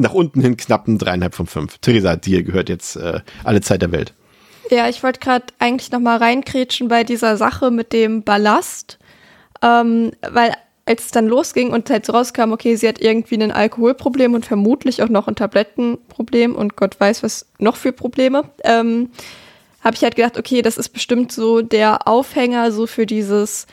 nach 0.00 0.14
unten 0.14 0.40
hin 0.40 0.56
knappen 0.56 0.98
dreieinhalb 0.98 1.34
von 1.34 1.46
fünf. 1.46 1.78
Theresa, 1.78 2.16
dir 2.16 2.42
gehört 2.42 2.68
jetzt 2.68 2.96
äh, 2.96 3.20
alle 3.44 3.60
Zeit 3.60 3.82
der 3.82 3.92
Welt. 3.92 4.14
Ja, 4.70 4.88
ich 4.88 5.02
wollte 5.02 5.20
gerade 5.20 5.46
eigentlich 5.58 5.90
noch 5.90 6.00
mal 6.00 6.16
reinkrätschen 6.16 6.88
bei 6.88 7.04
dieser 7.04 7.36
Sache 7.36 7.70
mit 7.70 7.92
dem 7.92 8.22
Ballast, 8.22 8.98
ähm, 9.62 10.12
weil 10.30 10.54
als 10.86 11.06
es 11.06 11.10
dann 11.10 11.26
losging 11.26 11.70
und 11.70 11.90
halt 11.90 12.06
so 12.06 12.12
rauskam, 12.12 12.52
okay, 12.52 12.76
sie 12.76 12.88
hat 12.88 13.00
irgendwie 13.00 13.36
ein 13.36 13.52
Alkoholproblem 13.52 14.34
und 14.34 14.46
vermutlich 14.46 15.02
auch 15.02 15.08
noch 15.08 15.28
ein 15.28 15.36
Tablettenproblem 15.36 16.56
und 16.56 16.76
Gott 16.76 16.98
weiß 16.98 17.22
was 17.22 17.46
noch 17.58 17.76
für 17.76 17.92
Probleme, 17.92 18.44
ähm, 18.64 19.10
habe 19.82 19.96
ich 19.96 20.02
halt 20.02 20.16
gedacht, 20.16 20.38
okay, 20.38 20.62
das 20.62 20.78
ist 20.78 20.90
bestimmt 20.90 21.32
so 21.32 21.62
der 21.62 22.08
Aufhänger 22.08 22.72
so 22.72 22.86
für 22.86 23.06
dieses 23.06 23.66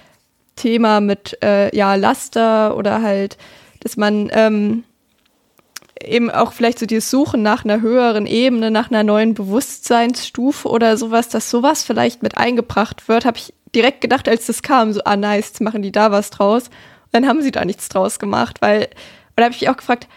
Thema 0.56 1.00
mit 1.00 1.38
äh, 1.44 1.76
ja 1.76 1.96
Laster 1.96 2.76
oder 2.76 3.02
halt, 3.02 3.38
dass 3.80 3.98
man 3.98 4.30
ähm, 4.34 4.84
eben 6.04 6.30
auch 6.30 6.54
vielleicht 6.54 6.80
so 6.80 6.86
dieses 6.86 7.10
Suchen 7.10 7.42
nach 7.42 7.64
einer 7.64 7.82
höheren 7.82 8.26
Ebene, 8.26 8.72
nach 8.72 8.90
einer 8.90 9.04
neuen 9.04 9.34
Bewusstseinsstufe 9.34 10.68
oder 10.68 10.98
sowas, 10.98 11.30
dass 11.30 11.50
sowas 11.50 11.84
vielleicht 11.84 12.24
mit 12.24 12.38
eingebracht 12.38 13.08
wird, 13.08 13.26
habe 13.26 13.38
ich 13.38 13.54
direkt 13.76 14.02
gedacht, 14.02 14.28
als 14.28 14.46
das 14.48 14.62
kam, 14.62 14.94
so, 14.94 15.02
ah 15.04 15.18
nice, 15.18 15.48
jetzt 15.48 15.62
machen 15.62 15.82
die 15.82 15.92
da 15.92 16.12
was 16.12 16.30
draus. 16.30 16.64
Und 16.66 17.14
dann 17.14 17.28
haben 17.28 17.42
sie 17.42 17.52
da 17.52 17.66
nichts 17.66 17.90
draus 17.90 18.20
gemacht, 18.20 18.62
weil, 18.62 18.90
da 19.36 19.44
habe 19.44 19.54
ich 19.54 19.62
mich 19.62 19.70
auch 19.70 19.78
gefragt, 19.78 20.08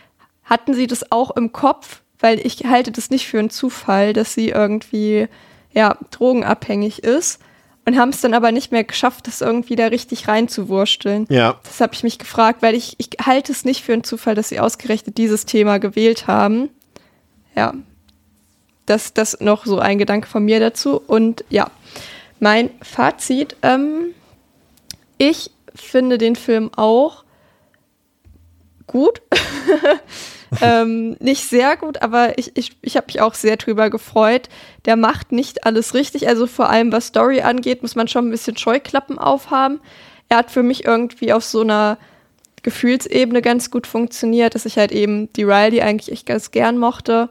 hatten 0.44 0.74
sie 0.74 0.86
das 0.86 1.12
auch 1.12 1.30
im 1.36 1.52
Kopf? 1.52 2.02
Weil 2.18 2.44
ich 2.44 2.64
halte 2.64 2.92
das 2.92 3.10
nicht 3.10 3.26
für 3.26 3.38
einen 3.38 3.50
Zufall, 3.50 4.12
dass 4.12 4.34
sie 4.34 4.50
irgendwie, 4.50 5.28
ja, 5.72 5.96
drogenabhängig 6.10 7.02
ist 7.02 7.40
und 7.90 7.98
haben 7.98 8.10
es 8.10 8.20
dann 8.20 8.34
aber 8.34 8.52
nicht 8.52 8.70
mehr 8.70 8.84
geschafft, 8.84 9.26
das 9.26 9.40
irgendwie 9.40 9.74
da 9.74 9.86
richtig 9.86 10.28
reinzuwursteln. 10.28 11.26
Ja. 11.28 11.58
Das 11.64 11.80
habe 11.80 11.92
ich 11.92 12.04
mich 12.04 12.20
gefragt, 12.20 12.62
weil 12.62 12.76
ich, 12.76 12.94
ich 12.98 13.10
halte 13.26 13.50
es 13.50 13.64
nicht 13.64 13.82
für 13.82 13.92
einen 13.92 14.04
Zufall, 14.04 14.36
dass 14.36 14.48
sie 14.48 14.60
ausgerechnet 14.60 15.18
dieses 15.18 15.44
Thema 15.44 15.78
gewählt 15.78 16.28
haben. 16.28 16.68
Ja. 17.56 17.74
Das, 18.86 19.12
das 19.12 19.40
noch 19.40 19.66
so 19.66 19.80
ein 19.80 19.98
Gedanke 19.98 20.28
von 20.28 20.44
mir 20.44 20.60
dazu. 20.60 21.02
Und 21.04 21.44
ja, 21.48 21.68
mein 22.38 22.70
Fazit. 22.80 23.56
Ähm, 23.62 24.14
ich 25.18 25.50
finde 25.74 26.16
den 26.16 26.36
Film 26.36 26.70
auch 26.76 27.24
gut. 28.86 29.20
ähm, 30.60 31.16
nicht 31.20 31.44
sehr 31.44 31.76
gut, 31.76 32.02
aber 32.02 32.38
ich, 32.38 32.56
ich, 32.56 32.76
ich 32.82 32.96
habe 32.96 33.06
mich 33.06 33.20
auch 33.20 33.34
sehr 33.34 33.56
drüber 33.56 33.90
gefreut. 33.90 34.48
Der 34.84 34.96
macht 34.96 35.32
nicht 35.32 35.64
alles 35.64 35.94
richtig. 35.94 36.28
Also 36.28 36.46
vor 36.46 36.68
allem, 36.68 36.92
was 36.92 37.06
Story 37.06 37.40
angeht, 37.42 37.82
muss 37.82 37.94
man 37.94 38.08
schon 38.08 38.26
ein 38.26 38.30
bisschen 38.30 38.56
Scheuklappen 38.56 39.18
aufhaben. 39.18 39.80
Er 40.28 40.38
hat 40.38 40.50
für 40.50 40.62
mich 40.62 40.84
irgendwie 40.84 41.32
auf 41.32 41.44
so 41.44 41.60
einer 41.60 41.98
Gefühlsebene 42.62 43.42
ganz 43.42 43.70
gut 43.70 43.86
funktioniert, 43.86 44.54
dass 44.54 44.66
ich 44.66 44.76
halt 44.76 44.92
eben 44.92 45.32
die 45.34 45.44
Riley 45.44 45.80
eigentlich 45.80 46.12
echt 46.12 46.26
ganz 46.26 46.50
gern 46.50 46.78
mochte. 46.78 47.28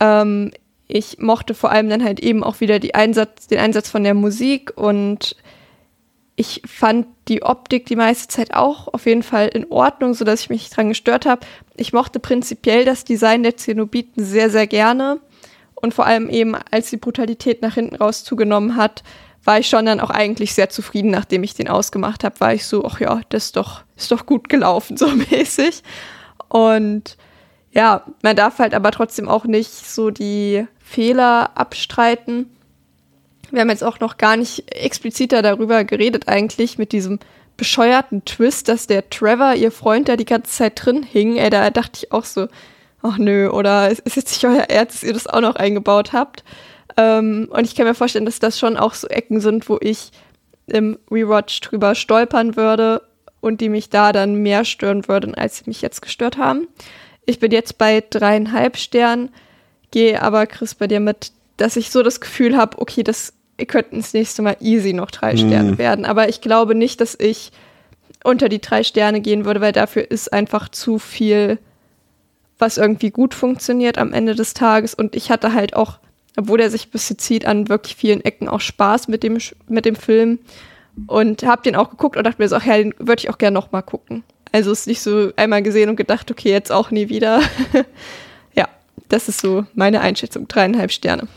Ähm, 0.00 0.52
ich 0.88 1.18
mochte 1.18 1.54
vor 1.54 1.70
allem 1.70 1.88
dann 1.88 2.04
halt 2.04 2.20
eben 2.20 2.44
auch 2.44 2.60
wieder 2.60 2.78
Einsatz, 2.94 3.46
den 3.46 3.58
Einsatz 3.58 3.88
von 3.88 4.04
der 4.04 4.14
Musik 4.14 4.72
und 4.76 5.36
ich 6.42 6.60
fand 6.66 7.06
die 7.28 7.44
Optik 7.44 7.86
die 7.86 7.94
meiste 7.94 8.26
Zeit 8.26 8.52
auch 8.52 8.92
auf 8.92 9.06
jeden 9.06 9.22
Fall 9.22 9.46
in 9.46 9.70
Ordnung, 9.70 10.12
sodass 10.12 10.40
ich 10.40 10.50
mich 10.50 10.70
dran 10.70 10.88
gestört 10.88 11.24
habe. 11.24 11.46
Ich 11.76 11.92
mochte 11.92 12.18
prinzipiell 12.18 12.84
das 12.84 13.04
Design 13.04 13.44
der 13.44 13.56
Zenobiten 13.56 14.24
sehr, 14.24 14.50
sehr 14.50 14.66
gerne. 14.66 15.20
Und 15.76 15.94
vor 15.94 16.04
allem 16.04 16.28
eben, 16.28 16.56
als 16.72 16.90
die 16.90 16.96
Brutalität 16.96 17.62
nach 17.62 17.74
hinten 17.74 17.94
raus 17.94 18.24
zugenommen 18.24 18.74
hat, 18.74 19.04
war 19.44 19.60
ich 19.60 19.68
schon 19.68 19.86
dann 19.86 20.00
auch 20.00 20.10
eigentlich 20.10 20.52
sehr 20.52 20.68
zufrieden, 20.68 21.12
nachdem 21.12 21.44
ich 21.44 21.54
den 21.54 21.68
ausgemacht 21.68 22.24
habe, 22.24 22.40
war 22.40 22.54
ich 22.54 22.66
so, 22.66 22.84
ach 22.84 22.98
ja, 22.98 23.20
das 23.28 23.46
ist 23.46 23.56
doch, 23.56 23.84
ist 23.96 24.10
doch 24.10 24.26
gut 24.26 24.48
gelaufen, 24.48 24.96
so 24.98 25.08
mäßig. 25.08 25.84
Und 26.48 27.16
ja, 27.70 28.04
man 28.22 28.34
darf 28.34 28.58
halt 28.58 28.74
aber 28.74 28.90
trotzdem 28.90 29.28
auch 29.28 29.44
nicht 29.44 29.70
so 29.70 30.10
die 30.10 30.66
Fehler 30.80 31.56
abstreiten 31.56 32.50
wir 33.52 33.60
haben 33.60 33.70
jetzt 33.70 33.84
auch 33.84 34.00
noch 34.00 34.16
gar 34.16 34.36
nicht 34.36 34.74
expliziter 34.74 35.42
darüber 35.42 35.84
geredet 35.84 36.28
eigentlich 36.28 36.78
mit 36.78 36.92
diesem 36.92 37.18
bescheuerten 37.56 38.24
Twist, 38.24 38.68
dass 38.68 38.86
der 38.86 39.08
Trevor, 39.10 39.54
ihr 39.54 39.70
Freund, 39.70 40.08
da 40.08 40.16
die 40.16 40.24
ganze 40.24 40.50
Zeit 40.50 40.84
drin 40.84 41.02
hing. 41.02 41.36
Ey, 41.36 41.50
da 41.50 41.70
dachte 41.70 42.00
ich 42.02 42.12
auch 42.12 42.24
so, 42.24 42.48
ach 43.02 43.18
nö, 43.18 43.48
oder 43.50 43.90
ist 43.90 44.16
jetzt 44.16 44.32
nicht 44.32 44.44
euer 44.44 44.64
Ernst, 44.64 44.96
dass 44.96 45.02
ihr 45.02 45.12
das 45.12 45.26
auch 45.26 45.40
noch 45.40 45.56
eingebaut 45.56 46.12
habt. 46.12 46.44
Ähm, 46.96 47.48
und 47.50 47.64
ich 47.64 47.74
kann 47.74 47.86
mir 47.86 47.94
vorstellen, 47.94 48.24
dass 48.24 48.38
das 48.38 48.58
schon 48.58 48.76
auch 48.76 48.94
so 48.94 49.06
Ecken 49.08 49.40
sind, 49.40 49.68
wo 49.68 49.78
ich 49.80 50.10
im 50.66 50.98
Rewatch 51.10 51.60
drüber 51.60 51.94
stolpern 51.94 52.56
würde 52.56 53.02
und 53.40 53.60
die 53.60 53.68
mich 53.68 53.90
da 53.90 54.12
dann 54.12 54.36
mehr 54.36 54.64
stören 54.64 55.08
würden, 55.08 55.34
als 55.34 55.58
sie 55.58 55.64
mich 55.66 55.82
jetzt 55.82 56.02
gestört 56.02 56.38
haben. 56.38 56.68
Ich 57.26 57.38
bin 57.38 57.52
jetzt 57.52 57.78
bei 57.78 58.02
dreieinhalb 58.08 58.76
Sternen, 58.76 59.30
gehe 59.90 60.22
aber, 60.22 60.46
Chris, 60.46 60.74
bei 60.74 60.86
dir 60.86 61.00
mit, 61.00 61.32
dass 61.56 61.76
ich 61.76 61.90
so 61.90 62.02
das 62.02 62.20
Gefühl 62.20 62.56
habe, 62.56 62.80
okay, 62.80 63.02
das 63.02 63.34
könnten 63.66 63.98
das 63.98 64.12
nächste 64.12 64.42
Mal 64.42 64.56
easy 64.60 64.92
noch 64.92 65.10
drei 65.10 65.36
Sterne 65.36 65.72
mhm. 65.72 65.78
werden. 65.78 66.04
Aber 66.04 66.28
ich 66.28 66.40
glaube 66.40 66.74
nicht, 66.74 67.00
dass 67.00 67.16
ich 67.18 67.52
unter 68.24 68.48
die 68.48 68.60
drei 68.60 68.84
Sterne 68.84 69.20
gehen 69.20 69.44
würde, 69.44 69.60
weil 69.60 69.72
dafür 69.72 70.10
ist 70.10 70.32
einfach 70.32 70.68
zu 70.68 70.98
viel, 70.98 71.58
was 72.58 72.78
irgendwie 72.78 73.10
gut 73.10 73.34
funktioniert 73.34 73.98
am 73.98 74.12
Ende 74.12 74.34
des 74.34 74.54
Tages. 74.54 74.94
Und 74.94 75.16
ich 75.16 75.30
hatte 75.30 75.52
halt 75.52 75.74
auch, 75.74 75.98
obwohl 76.36 76.60
er 76.60 76.70
sich 76.70 76.86
ein 76.86 76.90
bisschen 76.90 77.18
zieht, 77.18 77.46
an 77.46 77.68
wirklich 77.68 77.96
vielen 77.96 78.24
Ecken 78.24 78.48
auch 78.48 78.60
Spaß 78.60 79.08
mit 79.08 79.22
dem, 79.22 79.38
mit 79.68 79.84
dem 79.84 79.96
Film. 79.96 80.38
Und 81.06 81.42
habe 81.44 81.62
den 81.62 81.74
auch 81.74 81.90
geguckt 81.90 82.16
und 82.16 82.24
dachte 82.24 82.40
mir 82.40 82.48
so, 82.48 82.56
ach 82.56 82.66
ja, 82.66 82.76
den 82.76 82.94
würde 82.98 83.20
ich 83.20 83.30
auch 83.30 83.38
gerne 83.38 83.54
noch 83.54 83.72
mal 83.72 83.82
gucken. 83.82 84.24
Also 84.52 84.70
ist 84.70 84.86
nicht 84.86 85.00
so 85.00 85.32
einmal 85.36 85.62
gesehen 85.62 85.88
und 85.88 85.96
gedacht, 85.96 86.30
okay, 86.30 86.50
jetzt 86.50 86.70
auch 86.70 86.90
nie 86.90 87.08
wieder. 87.08 87.40
ja, 88.54 88.68
das 89.08 89.28
ist 89.28 89.40
so 89.40 89.64
meine 89.74 90.02
Einschätzung. 90.02 90.46
Dreieinhalb 90.46 90.92
Sterne. 90.92 91.28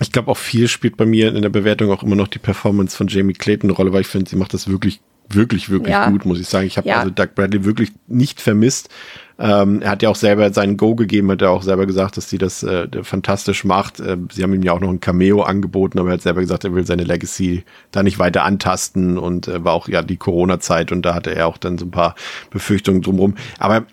Ich 0.00 0.12
glaube 0.12 0.30
auch 0.30 0.36
viel 0.36 0.68
spielt 0.68 0.96
bei 0.96 1.06
mir 1.06 1.34
in 1.34 1.42
der 1.42 1.48
Bewertung 1.48 1.90
auch 1.90 2.02
immer 2.02 2.16
noch 2.16 2.28
die 2.28 2.38
Performance 2.38 2.96
von 2.96 3.08
Jamie 3.08 3.32
Clayton 3.32 3.70
eine 3.70 3.76
Rolle, 3.76 3.92
weil 3.92 4.02
ich 4.02 4.06
finde, 4.06 4.28
sie 4.28 4.36
macht 4.36 4.52
das 4.52 4.68
wirklich, 4.68 5.00
wirklich, 5.28 5.70
wirklich 5.70 5.92
ja. 5.92 6.10
gut, 6.10 6.26
muss 6.26 6.38
ich 6.38 6.48
sagen. 6.48 6.66
Ich 6.66 6.76
habe 6.76 6.88
ja. 6.88 6.98
also 6.98 7.10
Doug 7.10 7.28
Bradley 7.34 7.64
wirklich 7.64 7.92
nicht 8.06 8.40
vermisst. 8.40 8.90
Ähm, 9.38 9.82
er 9.82 9.90
hat 9.90 10.02
ja 10.02 10.08
auch 10.08 10.16
selber 10.16 10.52
seinen 10.52 10.76
Go 10.76 10.94
gegeben, 10.94 11.30
hat 11.30 11.42
er 11.42 11.50
auch 11.50 11.62
selber 11.62 11.86
gesagt, 11.86 12.16
dass 12.16 12.30
sie 12.30 12.38
das 12.38 12.62
äh, 12.62 12.88
fantastisch 13.02 13.64
macht. 13.64 14.00
Äh, 14.00 14.16
sie 14.32 14.42
haben 14.42 14.54
ihm 14.54 14.62
ja 14.62 14.72
auch 14.72 14.80
noch 14.80 14.88
ein 14.88 15.00
Cameo 15.00 15.42
angeboten, 15.42 15.98
aber 15.98 16.10
er 16.10 16.14
hat 16.14 16.22
selber 16.22 16.40
gesagt, 16.40 16.64
er 16.64 16.74
will 16.74 16.86
seine 16.86 17.04
Legacy 17.04 17.64
da 17.90 18.02
nicht 18.02 18.18
weiter 18.18 18.44
antasten 18.44 19.18
und 19.18 19.48
äh, 19.48 19.62
war 19.62 19.74
auch 19.74 19.88
ja 19.88 20.02
die 20.02 20.16
Corona-Zeit 20.16 20.92
und 20.92 21.02
da 21.02 21.14
hatte 21.14 21.34
er 21.34 21.46
auch 21.46 21.58
dann 21.58 21.76
so 21.76 21.86
ein 21.86 21.90
paar 21.90 22.14
Befürchtungen 22.50 23.02
drumherum. 23.02 23.34
Aber 23.58 23.86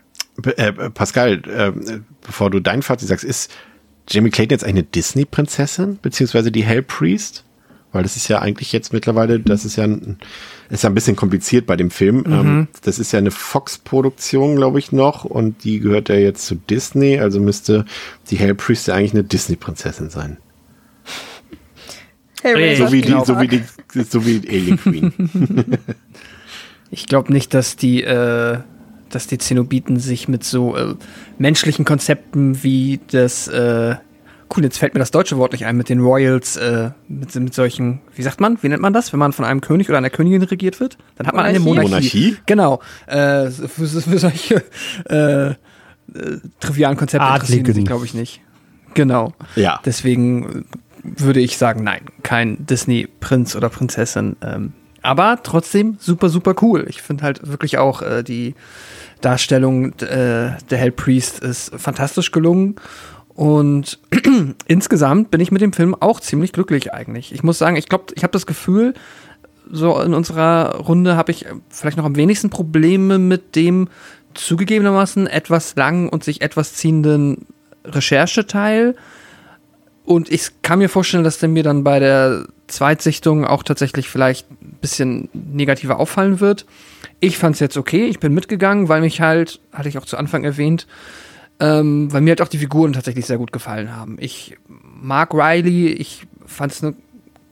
äh, 0.44 0.72
Pascal, 0.90 1.42
äh, 1.48 1.72
bevor 2.22 2.50
du 2.50 2.60
dein 2.60 2.82
Fazit 2.82 3.10
sagst, 3.10 3.26
ist 3.26 3.52
Jamie 4.08 4.30
Clayton 4.30 4.52
jetzt 4.54 4.64
eine 4.64 4.84
Disney-Prinzessin, 4.84 6.00
beziehungsweise 6.02 6.52
die 6.52 6.64
Hell 6.64 6.84
Priest? 6.84 7.44
Weil 7.92 8.04
das 8.04 8.16
ist 8.16 8.28
ja 8.28 8.40
eigentlich 8.40 8.74
jetzt 8.74 8.92
mittlerweile, 8.92 9.40
das 9.40 9.66
ist 9.66 9.76
ja 9.76 9.84
ein, 9.84 10.18
ist 10.70 10.84
ja 10.84 10.90
ein 10.90 10.96
bisschen 10.96 11.16
kompliziert 11.16 11.68
bei 11.68 11.76
dem 11.76 11.92
Film. 11.92 12.24
Mhm. 12.26 12.34
Ähm, 12.34 12.68
das 12.82 12.98
ist 12.98 13.12
ja 13.12 13.20
eine 13.20 13.30
Fox-Produktion, 13.30 14.56
glaube 14.56 14.80
ich, 14.80 14.92
noch, 14.92 15.26
und 15.26 15.64
die 15.64 15.80
gehört 15.80 16.10
ja 16.10 16.16
jetzt 16.16 16.46
zu 16.48 16.56
Disney, 16.56 17.20
also 17.20 17.40
müsste 17.40 17.86
die 18.32 18.38
Hell 18.38 18.56
Priest 18.56 18.88
ja 18.88 18.96
eigentlich 18.96 19.14
eine 19.14 19.24
Disney-Prinzessin 19.24 20.10
sein. 20.10 20.38
Hey, 22.42 22.76
so, 22.76 22.92
wie 22.92 23.02
die, 23.02 23.16
so 23.24 23.40
wie 23.40 23.48
die, 23.48 23.64
so 24.04 24.26
wie 24.26 24.42
Alien 24.50 24.78
Queen. 24.78 25.14
ich 26.92 27.06
glaube 27.06 27.32
nicht, 27.32 27.54
dass 27.54 27.76
die 27.76 28.04
äh, 28.04 28.58
dass 29.16 29.28
die 29.28 29.38
Zenobiten 29.38 30.00
sich 30.00 30.28
mit 30.28 30.44
so 30.44 30.76
äh, 30.76 30.96
menschlichen 31.38 31.86
Konzepten 31.86 32.64
wie 32.64 33.00
das, 33.12 33.48
äh, 33.48 33.96
cool, 34.56 34.64
jetzt 34.64 34.78
fällt 34.78 34.94
mir 34.94 35.00
das 35.00 35.12
deutsche 35.12 35.38
Wort 35.38 35.52
nicht 35.52 35.66
ein, 35.66 35.78
mit 35.78 35.90
den 35.90 36.00
Royals, 36.00 36.58
äh, 36.58 36.92
mit, 37.08 37.34
mit 37.36 37.54
solchen, 37.54 38.02
wie 38.16 38.22
sagt 38.22 38.40
man, 38.40 38.58
wie 38.62 38.70
nennt 38.70 38.82
man 38.82 38.94
das, 38.94 39.14
wenn 39.14 39.20
man 39.20 39.34
von 39.34 39.46
einem 39.46 39.62
König 39.62 39.90
oder 39.90 39.98
einer 39.98 40.10
Königin 40.10 40.44
regiert 40.44 40.80
wird? 40.80 40.98
Dann 41.16 41.28
hat 41.28 41.36
man 41.36 41.46
eine 41.46 41.60
Monarchie. 41.60 41.90
Monarchie? 41.90 42.38
Genau. 42.46 42.82
Äh, 43.08 43.50
für, 43.50 43.88
für 43.88 44.20
solche 44.20 44.64
äh, 45.10 45.50
äh, 45.50 45.56
trivialen 46.60 46.98
Konzepte 46.98 47.26
Adligen. 47.26 47.60
interessieren 47.60 47.76
sich, 47.76 47.86
glaube 47.86 48.06
ich, 48.06 48.14
nicht. 48.14 48.42
Genau. 48.94 49.34
Ja. 49.56 49.80
Deswegen 49.86 50.66
würde 51.04 51.40
ich 51.40 51.58
sagen, 51.58 51.84
nein, 51.84 52.02
kein 52.22 52.66
Disney-Prinz 52.66 53.56
oder 53.56 53.70
Prinzessin. 53.70 54.36
Ähm, 54.42 54.74
aber 55.02 55.40
trotzdem 55.44 55.98
super, 56.00 56.30
super 56.30 56.56
cool. 56.62 56.86
Ich 56.88 57.02
finde 57.02 57.24
halt 57.24 57.48
wirklich 57.48 57.78
auch 57.78 58.02
äh, 58.02 58.24
die 58.24 58.56
Darstellung 59.24 59.94
äh, 60.00 60.52
der 60.70 60.78
Hell 60.78 60.92
Priest 60.92 61.40
ist 61.40 61.72
fantastisch 61.76 62.32
gelungen. 62.32 62.76
Und 63.36 64.00
insgesamt 64.68 65.32
bin 65.32 65.42
ich 65.42 65.52
mit 65.52 65.62
dem 65.62 65.74
Film 65.74 65.96
auch 66.00 66.20
ziemlich 66.20 66.52
glücklich 66.52 66.94
eigentlich. 66.94 67.34
Ich 67.34 67.44
muss 67.44 67.58
sagen, 67.58 67.78
ich 67.78 67.90
glaube, 67.90 68.14
ich 68.16 68.24
habe 68.24 68.32
das 68.32 68.46
Gefühl, 68.46 68.94
so 69.72 70.00
in 70.02 70.14
unserer 70.14 70.76
Runde 70.76 71.16
habe 71.16 71.32
ich 71.32 71.46
vielleicht 71.70 71.98
noch 71.98 72.06
am 72.06 72.16
wenigsten 72.16 72.50
Probleme 72.50 73.18
mit 73.18 73.56
dem 73.56 73.88
zugegebenermaßen 74.34 75.28
etwas 75.28 75.76
langen 75.76 76.10
und 76.10 76.24
sich 76.24 76.42
etwas 76.42 76.74
ziehenden 76.74 77.46
Rechercheteil. 77.86 78.96
Und 80.06 80.32
ich 80.32 80.50
kann 80.62 80.80
mir 80.80 80.90
vorstellen, 80.90 81.24
dass 81.24 81.38
der 81.38 81.50
mir 81.50 81.64
dann 81.64 81.84
bei 81.84 82.00
der 82.00 82.46
Zweitsichtung 82.68 83.46
auch 83.46 83.64
tatsächlich 83.64 84.10
vielleicht 84.10 84.52
ein 84.52 84.78
bisschen 84.82 85.30
negativer 85.34 86.00
auffallen 86.00 86.40
wird. 86.40 86.66
Ich 87.24 87.38
fand 87.38 87.56
es 87.56 87.62
jetzt 87.62 87.78
okay, 87.78 88.08
ich 88.08 88.20
bin 88.20 88.34
mitgegangen, 88.34 88.90
weil 88.90 89.00
mich 89.00 89.22
halt, 89.22 89.62
hatte 89.72 89.88
ich 89.88 89.98
auch 89.98 90.04
zu 90.04 90.18
Anfang 90.18 90.44
erwähnt, 90.44 90.88
ähm, 91.62 92.12
weil 92.12 92.20
mir 92.20 92.32
halt 92.32 92.42
auch 92.42 92.50
die 92.50 92.58
Figuren 92.58 92.92
tatsächlich 92.92 93.26
sehr 93.26 93.38
gut 93.38 93.54
gefallen 93.54 93.96
haben. 93.96 94.18
Ich 94.20 94.58
mag 94.68 95.34
Riley, 95.34 95.88
ich 95.88 96.28
fand 96.46 96.74
es 96.74 96.84
eine 96.84 96.96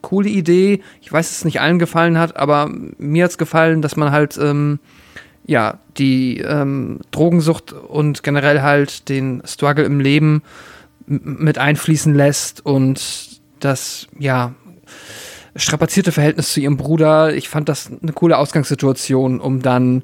coole 0.02 0.28
Idee. 0.28 0.82
Ich 1.00 1.10
weiß, 1.10 1.26
dass 1.30 1.38
es 1.38 1.46
nicht 1.46 1.62
allen 1.62 1.80
gefallen 1.80 2.18
hat, 2.18 2.36
aber 2.36 2.70
mir 2.98 3.24
hat 3.24 3.32
es 3.32 3.38
gefallen, 3.38 3.82
dass 3.82 3.96
man 3.96 4.12
halt 4.12 4.38
ähm, 4.38 4.80
ja 5.46 5.80
die 5.98 6.40
ähm, 6.40 7.00
Drogensucht 7.12 7.72
und 7.72 8.24
generell 8.24 8.62
halt 8.62 9.08
den 9.08 9.42
Struggle 9.46 9.86
im 9.86 10.02
Leben 10.02 10.44
mit 11.06 11.60
einfließen 11.60 12.14
lässt 12.14 12.66
und 12.66 13.40
das 13.62 14.10
ja 14.20 14.54
strapazierte 15.56 16.12
Verhältnis 16.12 16.54
zu 16.54 16.60
ihrem 16.60 16.78
Bruder. 16.78 17.34
Ich 17.34 17.50
fand 17.50 17.70
das 17.70 17.92
eine 18.02 18.14
coole 18.14 18.38
Ausgangssituation, 18.38 19.40
um 19.40 19.62
dann 19.62 20.04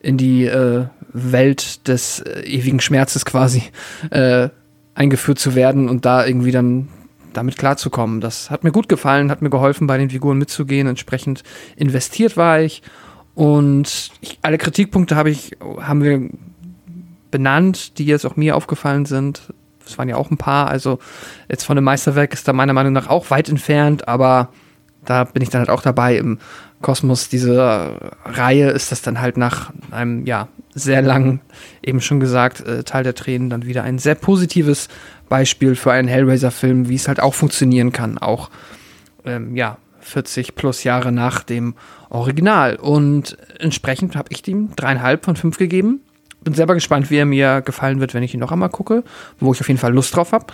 in 0.00 0.16
die 0.16 0.44
äh, 0.44 0.86
Welt 1.12 1.88
des 1.88 2.20
äh, 2.20 2.42
ewigen 2.42 2.80
Schmerzes 2.80 3.24
quasi 3.24 3.62
äh, 4.10 4.48
eingeführt 4.94 5.38
zu 5.38 5.54
werden 5.54 5.88
und 5.88 6.04
da 6.04 6.26
irgendwie 6.26 6.52
dann 6.52 6.88
damit 7.32 7.58
klarzukommen. 7.58 8.20
Das 8.20 8.50
hat 8.50 8.64
mir 8.64 8.72
gut 8.72 8.88
gefallen, 8.88 9.30
hat 9.30 9.42
mir 9.42 9.50
geholfen, 9.50 9.86
bei 9.86 9.98
den 9.98 10.10
Figuren 10.10 10.38
mitzugehen. 10.38 10.86
Entsprechend 10.86 11.42
investiert 11.76 12.36
war 12.36 12.60
ich. 12.60 12.82
Und 13.34 14.10
ich, 14.20 14.38
alle 14.42 14.56
Kritikpunkte 14.56 15.16
habe 15.16 15.30
ich, 15.30 15.56
haben 15.80 16.02
wir 16.02 16.30
benannt, 17.30 17.98
die 17.98 18.06
jetzt 18.06 18.24
auch 18.24 18.36
mir 18.36 18.56
aufgefallen 18.56 19.04
sind. 19.04 19.52
Es 19.86 19.98
waren 19.98 20.08
ja 20.08 20.16
auch 20.16 20.30
ein 20.30 20.38
paar. 20.38 20.68
Also 20.68 20.98
jetzt 21.48 21.64
von 21.64 21.76
dem 21.76 21.84
Meisterwerk 21.84 22.32
ist 22.32 22.48
da 22.48 22.52
meiner 22.52 22.72
Meinung 22.72 22.94
nach 22.94 23.08
auch 23.08 23.30
weit 23.30 23.48
entfernt, 23.48 24.08
aber 24.08 24.48
da 25.06 25.24
bin 25.24 25.42
ich 25.42 25.50
dann 25.50 25.60
halt 25.60 25.70
auch 25.70 25.82
dabei. 25.82 26.16
Im 26.16 26.38
Kosmos 26.82 27.28
dieser 27.28 28.12
Reihe 28.24 28.70
ist 28.70 28.92
das 28.92 29.02
dann 29.02 29.20
halt 29.20 29.36
nach 29.36 29.72
einem, 29.90 30.26
ja, 30.26 30.48
sehr 30.74 31.00
langen, 31.00 31.40
eben 31.82 32.02
schon 32.02 32.20
gesagt, 32.20 32.60
äh, 32.60 32.84
Teil 32.84 33.02
der 33.02 33.14
Tränen 33.14 33.48
dann 33.48 33.64
wieder 33.64 33.82
ein 33.82 33.98
sehr 33.98 34.14
positives 34.14 34.88
Beispiel 35.28 35.74
für 35.74 35.92
einen 35.92 36.06
Hellraiser-Film, 36.06 36.88
wie 36.88 36.96
es 36.96 37.08
halt 37.08 37.18
auch 37.18 37.32
funktionieren 37.32 37.92
kann, 37.92 38.18
auch 38.18 38.50
ähm, 39.24 39.56
ja 39.56 39.78
40 40.00 40.54
plus 40.54 40.84
Jahre 40.84 41.12
nach 41.12 41.42
dem 41.42 41.74
Original. 42.10 42.76
Und 42.76 43.36
entsprechend 43.58 44.16
habe 44.16 44.28
ich 44.30 44.46
ihm 44.46 44.70
dreieinhalb 44.76 45.24
von 45.24 45.36
fünf 45.36 45.58
gegeben. 45.58 46.00
Bin 46.42 46.54
selber 46.54 46.74
gespannt, 46.74 47.10
wie 47.10 47.16
er 47.16 47.26
mir 47.26 47.62
gefallen 47.62 47.98
wird, 47.98 48.14
wenn 48.14 48.22
ich 48.22 48.34
ihn 48.34 48.40
noch 48.40 48.52
einmal 48.52 48.68
gucke, 48.68 49.02
wo 49.40 49.52
ich 49.52 49.60
auf 49.60 49.68
jeden 49.68 49.80
Fall 49.80 49.92
Lust 49.92 50.14
drauf 50.14 50.32
habe. 50.32 50.46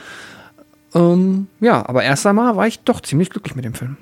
Ähm, 0.95 1.49
ja, 1.61 1.87
aber 1.87 2.03
erst 2.03 2.27
einmal 2.27 2.57
war 2.57 2.66
ich 2.66 2.81
doch 2.81 3.01
ziemlich 3.01 3.29
glücklich 3.31 3.55
mit 3.55 3.65
dem 3.65 3.74
Film. 3.74 3.97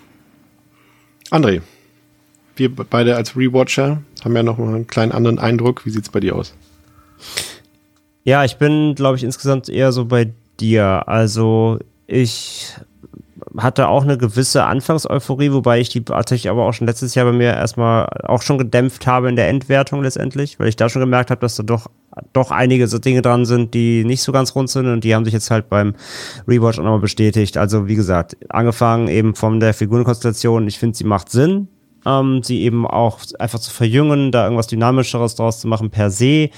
André, 1.31 1.62
wir 2.57 2.74
beide 2.74 3.16
als 3.16 3.36
Rewatcher 3.36 4.02
haben 4.24 4.36
ja 4.36 4.43
noch 4.43 4.59
mal 4.59 4.74
einen 4.74 4.86
kleinen 4.86 5.12
anderen 5.12 5.39
Eindruck. 5.39 5.86
Wie 5.86 5.90
sieht 5.90 6.02
es 6.02 6.11
bei 6.11 6.20
dir 6.20 6.35
aus? 6.35 6.55
Ja, 8.24 8.44
ich 8.44 8.57
bin, 8.57 8.94
glaube 8.94 9.16
ich, 9.16 9.24
insgesamt 9.24 9.69
eher 9.69 9.93
so 9.93 10.05
bei 10.05 10.32
dir. 10.59 11.09
Also 11.09 11.78
ich 12.07 12.74
hatte 13.57 13.89
auch 13.89 14.03
eine 14.03 14.19
gewisse 14.19 14.65
Anfangseuphorie, 14.65 15.53
wobei 15.53 15.81
ich 15.81 15.89
die 15.89 16.05
tatsächlich 16.05 16.51
aber 16.51 16.67
auch 16.67 16.73
schon 16.73 16.87
letztes 16.87 17.15
Jahr 17.15 17.27
bei 17.27 17.33
mir 17.33 17.55
erstmal 17.55 18.07
auch 18.25 18.43
schon 18.43 18.59
gedämpft 18.59 19.07
habe 19.07 19.29
in 19.29 19.37
der 19.37 19.49
Endwertung 19.49 20.03
letztendlich, 20.03 20.59
weil 20.59 20.69
ich 20.69 20.77
da 20.77 20.89
schon 20.89 21.01
gemerkt 21.01 21.31
habe, 21.31 21.41
dass 21.41 21.57
da 21.57 21.62
doch, 21.62 21.89
doch 22.33 22.51
einige 22.51 22.89
so 22.89 22.99
Dinge 22.99 23.23
dran 23.23 23.45
sind, 23.45 23.75
die 23.75 24.05
nicht 24.05 24.23
so 24.23 24.33
ganz 24.33 24.55
rund 24.55 24.71
sind 24.71 24.87
und 24.87 25.05
die 25.05 25.15
haben 25.15 25.25
sich 25.25 25.35
jetzt 25.35 25.51
halt 25.51 25.69
beim 25.69 25.95
Rewatch 26.47 26.79
auch 26.79 26.85
nochmal 26.85 27.01
bestätigt. 27.01 27.57
Also 27.57 27.87
wie 27.89 27.97
gesagt, 27.97 28.37
angefangen 28.49 29.09
eben 29.09 29.35
von 29.35 29.61
der 29.61 29.75
Figurenkonstellation, 29.75 30.67
ich 30.67 30.79
finde, 30.79 30.97
sie 30.97 31.05
macht 31.05 31.31
Sinn, 31.31 31.69
ähm, 32.07 32.43
sie 32.43 32.62
eben 32.62 32.87
auch 32.87 33.21
einfach 33.39 33.59
zu 33.59 33.71
verjüngen, 33.71 34.33
da 34.33 34.45
irgendwas 34.45 34.67
Dynamischeres 34.67 35.35
draus 35.35 35.61
zu 35.61 35.69
machen 35.69 35.91
per 35.91 36.11
se 36.11 36.51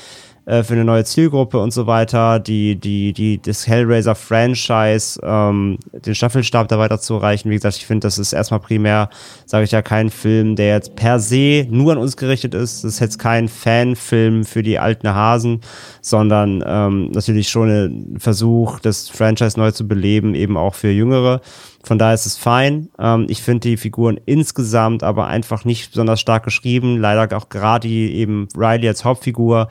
äh, 0.44 0.62
für 0.62 0.74
eine 0.74 0.84
neue 0.84 1.04
Zielgruppe 1.04 1.58
und 1.58 1.72
so 1.72 1.86
weiter, 1.86 2.40
die, 2.40 2.76
die, 2.76 3.12
die, 3.12 3.40
das 3.40 3.66
Hellraiser-Franchise, 3.66 5.20
ähm, 5.22 5.78
den 5.92 6.14
Staffelstab 6.14 6.68
da 6.68 6.78
weiter 6.78 6.98
zu 6.98 7.14
erreichen. 7.14 7.50
Wie 7.50 7.54
gesagt, 7.54 7.76
ich 7.76 7.86
finde, 7.86 8.06
das 8.06 8.18
ist 8.18 8.32
erstmal 8.32 8.60
primär, 8.60 9.08
sage 9.46 9.64
ich 9.64 9.70
ja, 9.70 9.82
kein 9.82 10.10
Film, 10.10 10.56
der 10.56 10.74
jetzt 10.74 10.96
per 10.96 11.20
se 11.20 11.66
nur 11.70 11.92
an 11.92 11.98
uns 11.98 12.16
gerichtet 12.16 12.54
ist. 12.54 12.82
Das 12.82 12.94
ist 12.94 13.00
jetzt 13.00 13.18
kein 13.18 13.48
Fanfilm 13.48 14.44
für 14.44 14.62
die 14.62 14.78
alten 14.78 15.14
Hasen, 15.14 15.60
sondern 16.00 16.64
ähm, 16.66 17.10
natürlich 17.12 17.48
schon 17.48 17.68
ein 17.70 18.18
Versuch, 18.18 18.80
das 18.80 19.08
Franchise 19.08 19.58
neu 19.58 19.70
zu 19.70 19.86
beleben, 19.86 20.34
eben 20.34 20.56
auch 20.56 20.74
für 20.74 20.90
Jüngere. 20.90 21.40
Von 21.82 21.98
daher 21.98 22.14
ist 22.14 22.26
es 22.26 22.36
fein. 22.36 22.88
Ähm, 22.98 23.26
ich 23.28 23.42
finde 23.42 23.68
die 23.68 23.76
Figuren 23.76 24.20
insgesamt 24.24 25.02
aber 25.02 25.26
einfach 25.26 25.64
nicht 25.64 25.90
besonders 25.90 26.20
stark 26.20 26.44
geschrieben. 26.44 26.98
Leider 26.98 27.36
auch 27.36 27.48
gerade 27.48 27.88
eben 27.88 28.48
Riley 28.56 28.88
als 28.88 29.04
Hauptfigur 29.04 29.68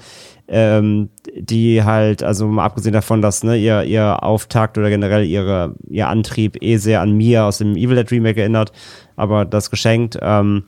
ähm, 0.51 1.09
die 1.33 1.81
halt, 1.81 2.23
also 2.23 2.45
mal 2.45 2.65
abgesehen 2.65 2.91
davon, 2.91 3.21
dass 3.21 3.41
ne, 3.41 3.55
ihr, 3.55 3.83
ihr 3.83 4.21
Auftakt 4.21 4.77
oder 4.77 4.89
generell 4.89 5.25
ihre, 5.25 5.75
ihr 5.89 6.09
Antrieb 6.09 6.61
eh 6.61 6.75
sehr 6.75 6.99
an 6.99 7.13
Mia 7.13 7.47
aus 7.47 7.59
dem 7.59 7.77
Evil 7.77 7.95
Dead 7.95 8.11
Remake 8.11 8.41
erinnert, 8.41 8.73
aber 9.15 9.45
das 9.45 9.71
geschenkt. 9.71 10.19
Ähm, 10.21 10.65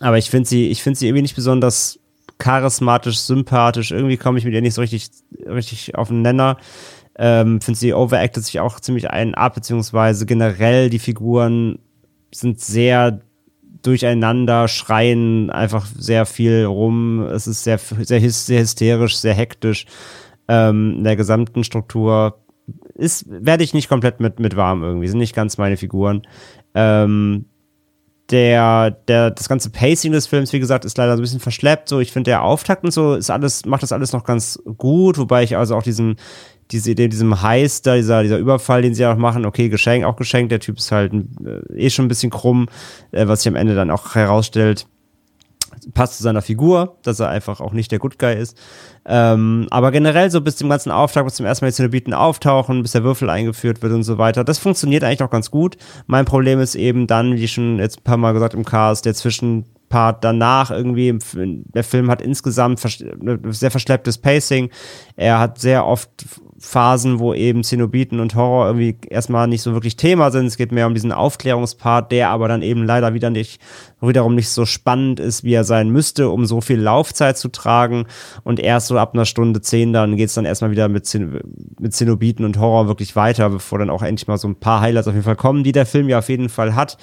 aber 0.00 0.18
ich 0.18 0.28
finde 0.28 0.46
sie, 0.46 0.68
ich 0.68 0.82
sie 0.82 1.06
irgendwie 1.06 1.22
nicht 1.22 1.34
besonders 1.34 2.00
charismatisch, 2.36 3.18
sympathisch. 3.20 3.92
Irgendwie 3.92 4.18
komme 4.18 4.38
ich 4.38 4.44
mit 4.44 4.52
ihr 4.52 4.60
nicht 4.60 4.74
so 4.74 4.82
richtig, 4.82 5.08
richtig 5.46 5.94
auf 5.94 6.08
den 6.08 6.20
Nenner. 6.20 6.58
Ähm, 7.18 7.60
finde 7.60 7.78
sie 7.78 7.92
overacted 7.92 8.44
sich 8.44 8.60
auch 8.60 8.80
ziemlich 8.80 9.10
einen 9.10 9.34
ab, 9.34 9.54
beziehungsweise 9.54 10.24
generell 10.26 10.88
die 10.88 10.98
Figuren 10.98 11.78
sind 12.34 12.60
sehr 12.60 13.20
durcheinander, 13.82 14.68
schreien 14.68 15.50
einfach 15.50 15.86
sehr 15.86 16.24
viel 16.24 16.64
rum. 16.64 17.22
Es 17.26 17.46
ist 17.46 17.64
sehr, 17.64 17.78
sehr, 17.78 18.20
sehr 18.30 18.60
hysterisch, 18.60 19.18
sehr 19.18 19.34
hektisch. 19.34 19.86
Ähm, 20.48 20.94
in 20.98 21.04
der 21.04 21.16
gesamten 21.16 21.64
Struktur 21.64 22.38
ist, 22.94 23.26
werde 23.28 23.64
ich 23.64 23.74
nicht 23.74 23.88
komplett 23.88 24.20
mit, 24.20 24.38
mit 24.38 24.56
warm 24.56 24.82
irgendwie. 24.82 25.08
Sind 25.08 25.18
nicht 25.18 25.34
ganz 25.34 25.58
meine 25.58 25.76
Figuren. 25.76 26.22
Ähm, 26.74 27.46
der, 28.30 28.90
der, 28.90 29.30
das 29.30 29.48
ganze 29.48 29.70
Pacing 29.70 30.12
des 30.12 30.26
Films, 30.26 30.52
wie 30.52 30.60
gesagt, 30.60 30.84
ist 30.84 30.96
leider 30.96 31.16
so 31.16 31.20
ein 31.20 31.22
bisschen 31.22 31.40
verschleppt. 31.40 31.88
So, 31.88 32.00
ich 32.00 32.12
finde, 32.12 32.30
der 32.30 32.42
Auftakt 32.42 32.84
und 32.84 32.90
so 32.90 33.14
ist 33.14 33.30
alles, 33.30 33.66
macht 33.66 33.82
das 33.82 33.92
alles 33.92 34.12
noch 34.12 34.24
ganz 34.24 34.58
gut, 34.78 35.18
wobei 35.18 35.42
ich 35.42 35.56
also 35.56 35.76
auch 35.76 35.82
diesen, 35.82 36.16
diese 36.72 36.90
Idee, 36.90 37.08
diesem 37.08 37.42
Heist 37.42 37.86
dieser, 37.86 38.22
dieser 38.22 38.38
Überfall, 38.38 38.82
den 38.82 38.94
sie 38.94 39.06
auch 39.06 39.16
machen, 39.16 39.46
okay, 39.46 39.68
geschenkt, 39.68 40.06
auch 40.06 40.16
geschenkt, 40.16 40.50
der 40.52 40.60
Typ 40.60 40.78
ist 40.78 40.90
halt 40.90 41.12
äh, 41.12 41.76
eh 41.76 41.90
schon 41.90 42.06
ein 42.06 42.08
bisschen 42.08 42.30
krumm, 42.30 42.68
äh, 43.12 43.28
was 43.28 43.42
sich 43.42 43.48
am 43.48 43.56
Ende 43.56 43.74
dann 43.74 43.90
auch 43.90 44.14
herausstellt, 44.14 44.86
passt 45.94 46.16
zu 46.16 46.22
seiner 46.22 46.42
Figur, 46.42 46.96
dass 47.02 47.20
er 47.20 47.28
einfach 47.28 47.60
auch 47.60 47.72
nicht 47.72 47.90
der 47.92 47.98
Good 47.98 48.18
Guy 48.18 48.34
ist. 48.34 48.56
Ähm, 49.04 49.66
aber 49.70 49.90
generell 49.90 50.30
so 50.30 50.40
bis 50.40 50.56
zum 50.56 50.68
ganzen 50.68 50.90
Auftrag, 50.90 51.24
bis 51.24 51.34
zum 51.34 51.46
ersten 51.46 51.64
Mal 51.64 51.70
die 51.70 51.76
Zenobiten 51.76 52.14
auftauchen, 52.14 52.82
bis 52.82 52.92
der 52.92 53.04
Würfel 53.04 53.30
eingeführt 53.30 53.82
wird 53.82 53.92
und 53.92 54.04
so 54.04 54.18
weiter, 54.18 54.44
das 54.44 54.58
funktioniert 54.58 55.02
eigentlich 55.02 55.20
noch 55.20 55.30
ganz 55.30 55.50
gut. 55.50 55.76
Mein 56.06 56.24
Problem 56.24 56.60
ist 56.60 56.74
eben 56.74 57.06
dann, 57.06 57.36
wie 57.36 57.48
schon 57.48 57.78
jetzt 57.78 58.00
ein 58.00 58.04
paar 58.04 58.16
Mal 58.16 58.32
gesagt 58.32 58.54
im 58.54 58.64
Cast, 58.64 59.06
der 59.06 59.14
zwischen 59.14 59.66
Part 59.88 60.24
danach 60.24 60.70
irgendwie, 60.70 61.18
der 61.34 61.84
Film 61.84 62.10
hat 62.10 62.22
insgesamt 62.22 62.80
sehr 62.80 63.70
verschlepptes 63.70 64.16
Pacing. 64.16 64.70
Er 65.16 65.38
hat 65.38 65.58
sehr 65.58 65.84
oft 65.84 66.08
Phasen, 66.64 67.18
wo 67.18 67.34
eben 67.34 67.64
Zenobiten 67.64 68.20
und 68.20 68.36
Horror 68.36 68.66
irgendwie 68.66 68.96
erstmal 69.10 69.48
nicht 69.48 69.62
so 69.62 69.72
wirklich 69.72 69.96
Thema 69.96 70.30
sind. 70.30 70.46
Es 70.46 70.56
geht 70.56 70.70
mehr 70.70 70.86
um 70.86 70.94
diesen 70.94 71.10
Aufklärungspart, 71.10 72.12
der 72.12 72.30
aber 72.30 72.46
dann 72.46 72.62
eben 72.62 72.84
leider 72.84 73.14
wieder 73.14 73.30
nicht, 73.30 73.60
wiederum 74.00 74.36
nicht 74.36 74.48
so 74.48 74.64
spannend 74.64 75.18
ist, 75.18 75.42
wie 75.42 75.54
er 75.54 75.64
sein 75.64 75.90
müsste, 75.90 76.30
um 76.30 76.46
so 76.46 76.60
viel 76.60 76.80
Laufzeit 76.80 77.36
zu 77.36 77.48
tragen. 77.48 78.06
Und 78.44 78.60
erst 78.60 78.86
so 78.86 78.96
ab 78.96 79.12
einer 79.12 79.24
Stunde 79.24 79.60
zehn, 79.60 79.92
dann 79.92 80.16
geht's 80.16 80.34
dann 80.34 80.44
erstmal 80.44 80.70
wieder 80.70 80.88
mit, 80.88 81.04
Zen 81.04 81.40
mit 81.80 81.94
Zenobiten 81.94 82.44
und 82.44 82.58
Horror 82.60 82.86
wirklich 82.86 83.16
weiter, 83.16 83.50
bevor 83.50 83.80
dann 83.80 83.90
auch 83.90 84.02
endlich 84.02 84.28
mal 84.28 84.38
so 84.38 84.46
ein 84.46 84.54
paar 84.54 84.80
Highlights 84.80 85.08
auf 85.08 85.14
jeden 85.14 85.24
Fall 85.24 85.36
kommen, 85.36 85.64
die 85.64 85.72
der 85.72 85.84
Film 85.84 86.08
ja 86.08 86.20
auf 86.20 86.28
jeden 86.28 86.48
Fall 86.48 86.76
hat. 86.76 86.96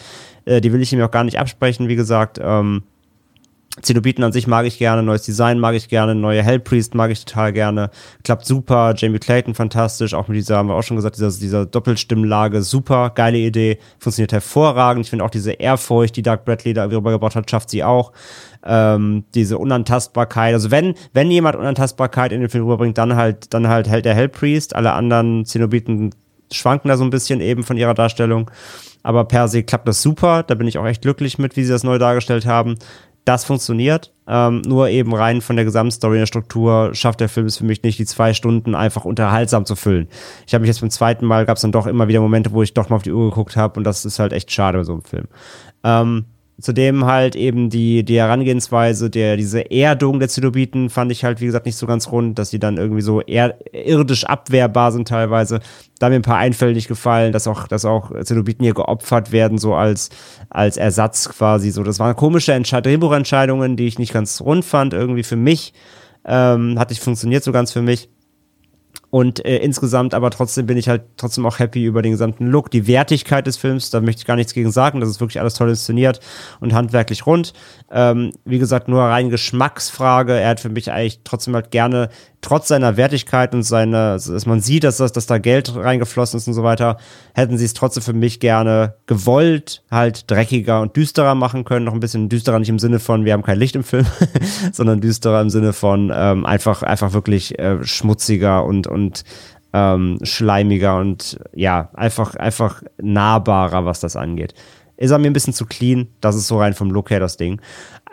Äh, 0.45 0.61
die 0.61 0.72
will 0.72 0.81
ich 0.81 0.94
ihm 0.94 1.02
auch 1.02 1.11
gar 1.11 1.26
nicht 1.26 1.38
absprechen, 1.38 1.90
wie 1.90 1.98
gesagt. 1.98 2.40
Ähm, 2.41 2.84
Zenobiten 3.81 4.23
an 4.23 4.31
sich 4.31 4.47
mag 4.47 4.65
ich 4.65 4.77
gerne, 4.77 5.03
neues 5.03 5.21
Design 5.23 5.59
mag 5.59 5.75
ich 5.75 5.89
gerne, 5.89 6.15
neue 6.15 6.43
Hellpriest 6.43 6.95
mag 6.95 7.11
ich 7.11 7.23
total 7.23 7.53
gerne. 7.53 7.91
Klappt 8.23 8.45
super, 8.45 8.93
Jamie 8.97 9.19
Clayton 9.19 9.53
fantastisch, 9.53 10.13
auch 10.13 10.27
mit 10.27 10.37
dieser, 10.37 10.57
haben 10.57 10.69
wir 10.69 10.75
auch 10.75 10.81
schon 10.83 10.97
gesagt, 10.97 11.15
dieser, 11.15 11.31
dieser 11.31 11.65
Doppelstimmlage, 11.65 12.61
super, 12.61 13.11
geile 13.11 13.37
Idee, 13.37 13.77
funktioniert 13.99 14.33
hervorragend. 14.33 15.05
Ich 15.05 15.09
finde 15.11 15.23
auch 15.23 15.29
diese 15.29 15.51
Ehrfurcht, 15.51 16.15
die 16.15 16.23
Doug 16.23 16.39
Bradley 16.45 16.73
da 16.73 16.85
rübergebracht 16.85 17.35
hat, 17.35 17.49
schafft 17.49 17.69
sie 17.69 17.83
auch. 17.83 18.11
Ähm, 18.65 19.23
diese 19.35 19.57
Unantastbarkeit, 19.57 20.53
also 20.53 20.71
wenn, 20.71 20.95
wenn 21.13 21.31
jemand 21.31 21.55
Unantastbarkeit 21.55 22.33
in 22.33 22.41
den 22.41 22.49
Film 22.49 22.65
rüberbringt, 22.65 22.97
dann 22.97 23.15
halt, 23.15 23.53
dann 23.53 23.69
halt 23.69 23.87
hält 23.87 24.03
der 24.03 24.15
Hellpriest, 24.15 24.75
alle 24.75 24.93
anderen 24.93 25.45
Zenobiten 25.45 26.11
schwanken 26.51 26.89
da 26.89 26.97
so 26.97 27.03
ein 27.03 27.09
bisschen 27.09 27.41
eben 27.41 27.63
von 27.63 27.77
ihrer 27.77 27.93
Darstellung. 27.93 28.49
Aber 29.01 29.23
per 29.25 29.47
se 29.47 29.63
klappt 29.63 29.87
das 29.87 30.01
super. 30.01 30.43
Da 30.43 30.55
bin 30.55 30.67
ich 30.67 30.77
auch 30.77 30.85
echt 30.85 31.01
glücklich 31.01 31.37
mit, 31.37 31.55
wie 31.55 31.63
sie 31.63 31.71
das 31.71 31.83
neu 31.83 31.97
dargestellt 31.97 32.45
haben. 32.45 32.75
Das 33.25 33.45
funktioniert. 33.45 34.13
Ähm, 34.27 34.61
nur 34.61 34.89
eben 34.89 35.13
rein 35.13 35.41
von 35.41 35.55
der 35.55 35.65
Gesamtstory 35.65 36.13
und 36.13 36.19
der 36.19 36.25
Struktur 36.27 36.91
schafft 36.93 37.19
der 37.19 37.29
Film 37.29 37.47
es 37.47 37.57
für 37.57 37.65
mich 37.65 37.81
nicht, 37.81 37.97
die 37.97 38.05
zwei 38.05 38.33
Stunden 38.33 38.75
einfach 38.75 39.05
unterhaltsam 39.05 39.65
zu 39.65 39.75
füllen. 39.75 40.07
Ich 40.45 40.53
habe 40.53 40.61
mich 40.61 40.67
jetzt 40.67 40.81
beim 40.81 40.91
zweiten 40.91 41.25
Mal, 41.25 41.45
gab 41.45 41.57
es 41.57 41.61
dann 41.61 41.71
doch 41.71 41.87
immer 41.87 42.07
wieder 42.07 42.21
Momente, 42.21 42.51
wo 42.51 42.61
ich 42.61 42.73
doch 42.73 42.89
mal 42.89 42.97
auf 42.97 43.03
die 43.03 43.11
Uhr 43.11 43.29
geguckt 43.29 43.55
habe 43.55 43.79
und 43.79 43.83
das 43.83 44.05
ist 44.05 44.19
halt 44.19 44.33
echt 44.33 44.51
schade 44.51 44.77
bei 44.77 44.83
so 44.83 44.93
einem 44.93 45.01
Film. 45.01 45.27
Ähm, 45.83 46.25
Zudem 46.60 47.06
halt 47.06 47.36
eben 47.36 47.69
die, 47.69 48.03
die 48.03 48.18
Herangehensweise, 48.18 49.10
der, 49.10 49.38
diese 49.38 49.72
Erdung 49.72 50.19
der 50.19 50.27
Zenobiten 50.27 50.90
fand 50.90 51.11
ich 51.11 51.23
halt, 51.23 51.40
wie 51.40 51.45
gesagt, 51.45 51.65
nicht 51.65 51.77
so 51.77 51.88
ganz 51.88 52.11
rund, 52.11 52.38
dass 52.38 52.49
die 52.49 52.60
dann 52.60 52.77
irgendwie 52.77 53.02
so 53.02 53.22
er, 53.22 53.57
irdisch 53.72 54.26
abwehrbar 54.26 54.91
sind 54.91 55.07
teilweise. 55.07 55.61
Da 55.99 56.06
haben 56.06 56.14
mir 56.14 56.19
ein 56.19 56.23
paar 56.23 56.38
Einfälle 56.38 56.73
nicht 56.73 56.88
gefallen, 56.88 57.31
dass 57.31 57.48
auch, 57.48 57.68
dass 57.68 57.86
auch 57.86 58.11
Zenobiten 58.23 58.64
hier 58.64 58.73
geopfert 58.73 59.31
werden, 59.31 59.57
so 59.57 59.73
als, 59.73 60.10
als 60.49 60.76
Ersatz 60.77 61.30
quasi. 61.30 61.72
So, 61.72 61.84
das 61.84 61.99
waren 61.99 62.15
komische 62.15 62.53
Entscheid 62.53 62.86
Drehbuchentscheidungen, 62.86 63.77
die 63.77 63.88
ich 63.88 63.98
nicht 63.98 64.14
ganz 64.14 64.41
rund 64.41 64.65
fand, 64.65 64.94
irgendwie 64.94 65.23
für 65.23 65.38
mich. 65.38 65.73
Ähm, 66.26 66.77
hat 66.77 66.90
nicht 66.90 67.02
funktioniert 67.02 67.44
so 67.44 67.52
ganz 67.52 67.72
für 67.72 67.81
mich. 67.81 68.10
Und 69.11 69.44
äh, 69.44 69.57
insgesamt 69.57 70.14
aber 70.14 70.30
trotzdem 70.30 70.68
bin 70.68 70.77
ich 70.77 70.88
halt 70.88 71.03
trotzdem 71.18 71.45
auch 71.45 71.57
happy 71.60 71.84
über 71.84 72.02
den 72.02 72.11
gesamten 72.11 72.48
Look, 72.48 72.69
die 72.69 72.86
Wertigkeit 72.86 73.48
des 73.48 73.57
Films, 73.57 73.90
da 73.90 74.02
möchte 74.02 74.22
ich 74.22 74.26
gar 74.26 74.36
nichts 74.36 74.53
gegen 74.53 74.72
sagen, 74.72 74.99
das 74.99 75.10
ist 75.10 75.19
wirklich 75.19 75.40
alles 75.40 75.56
toll 75.56 75.69
inszeniert 75.69 76.19
und 76.60 76.73
handwerklich 76.73 77.26
rund. 77.26 77.53
Ähm, 77.91 78.31
wie 78.45 78.60
gesagt, 78.60 78.88
nur 78.88 79.02
rein 79.02 79.30
Geschmacksfrage, 79.30 80.34
er 80.34 80.49
hat 80.49 80.60
für 80.60 80.69
mich 80.69 80.91
eigentlich 80.91 81.22
trotzdem 81.23 81.56
halt 81.56 81.72
gerne 81.72 82.10
trotz 82.41 82.67
seiner 82.69 82.97
Wertigkeit 82.97 83.53
und 83.53 83.63
seiner, 83.63 84.13
dass 84.13 84.45
man 84.45 84.61
sieht, 84.61 84.83
dass, 84.83 84.97
das, 84.97 85.11
dass 85.11 85.25
da 85.25 85.37
Geld 85.37 85.75
reingeflossen 85.75 86.37
ist 86.37 86.47
und 86.47 86.53
so 86.53 86.63
weiter, 86.63 86.97
hätten 87.33 87.57
sie 87.57 87.65
es 87.65 87.73
trotzdem 87.73 88.03
für 88.03 88.13
mich 88.13 88.39
gerne 88.39 88.95
gewollt, 89.07 89.83
halt 89.91 90.29
dreckiger 90.31 90.81
und 90.81 90.95
düsterer 90.95 91.35
machen 91.35 91.65
können. 91.65 91.85
Noch 91.85 91.93
ein 91.93 91.99
bisschen 91.99 92.29
düsterer, 92.29 92.59
nicht 92.59 92.69
im 92.69 92.79
Sinne 92.79 92.99
von, 92.99 93.25
wir 93.25 93.33
haben 93.33 93.43
kein 93.43 93.59
Licht 93.59 93.75
im 93.75 93.83
Film, 93.83 94.05
sondern 94.71 95.01
düsterer 95.01 95.41
im 95.41 95.49
Sinne 95.49 95.73
von 95.73 96.11
ähm, 96.13 96.45
einfach, 96.45 96.83
einfach 96.83 97.13
wirklich 97.13 97.59
äh, 97.59 97.83
schmutziger 97.83 98.63
und, 98.65 98.87
und 98.87 99.23
ähm, 99.73 100.19
schleimiger 100.23 100.97
und 100.97 101.39
ja, 101.53 101.89
einfach, 101.93 102.35
einfach 102.35 102.81
nahbarer, 102.97 103.85
was 103.85 103.99
das 103.99 104.15
angeht 104.15 104.53
ist 104.99 105.11
er 105.11 105.17
mir 105.17 105.29
ein 105.29 105.33
bisschen 105.33 105.53
zu 105.53 105.65
clean. 105.65 106.09
Das 106.19 106.35
ist 106.35 106.47
so 106.47 106.59
rein 106.59 106.73
vom 106.73 106.91
Look 106.91 107.09
her 107.09 107.21
das 107.21 107.37
Ding. 107.37 107.61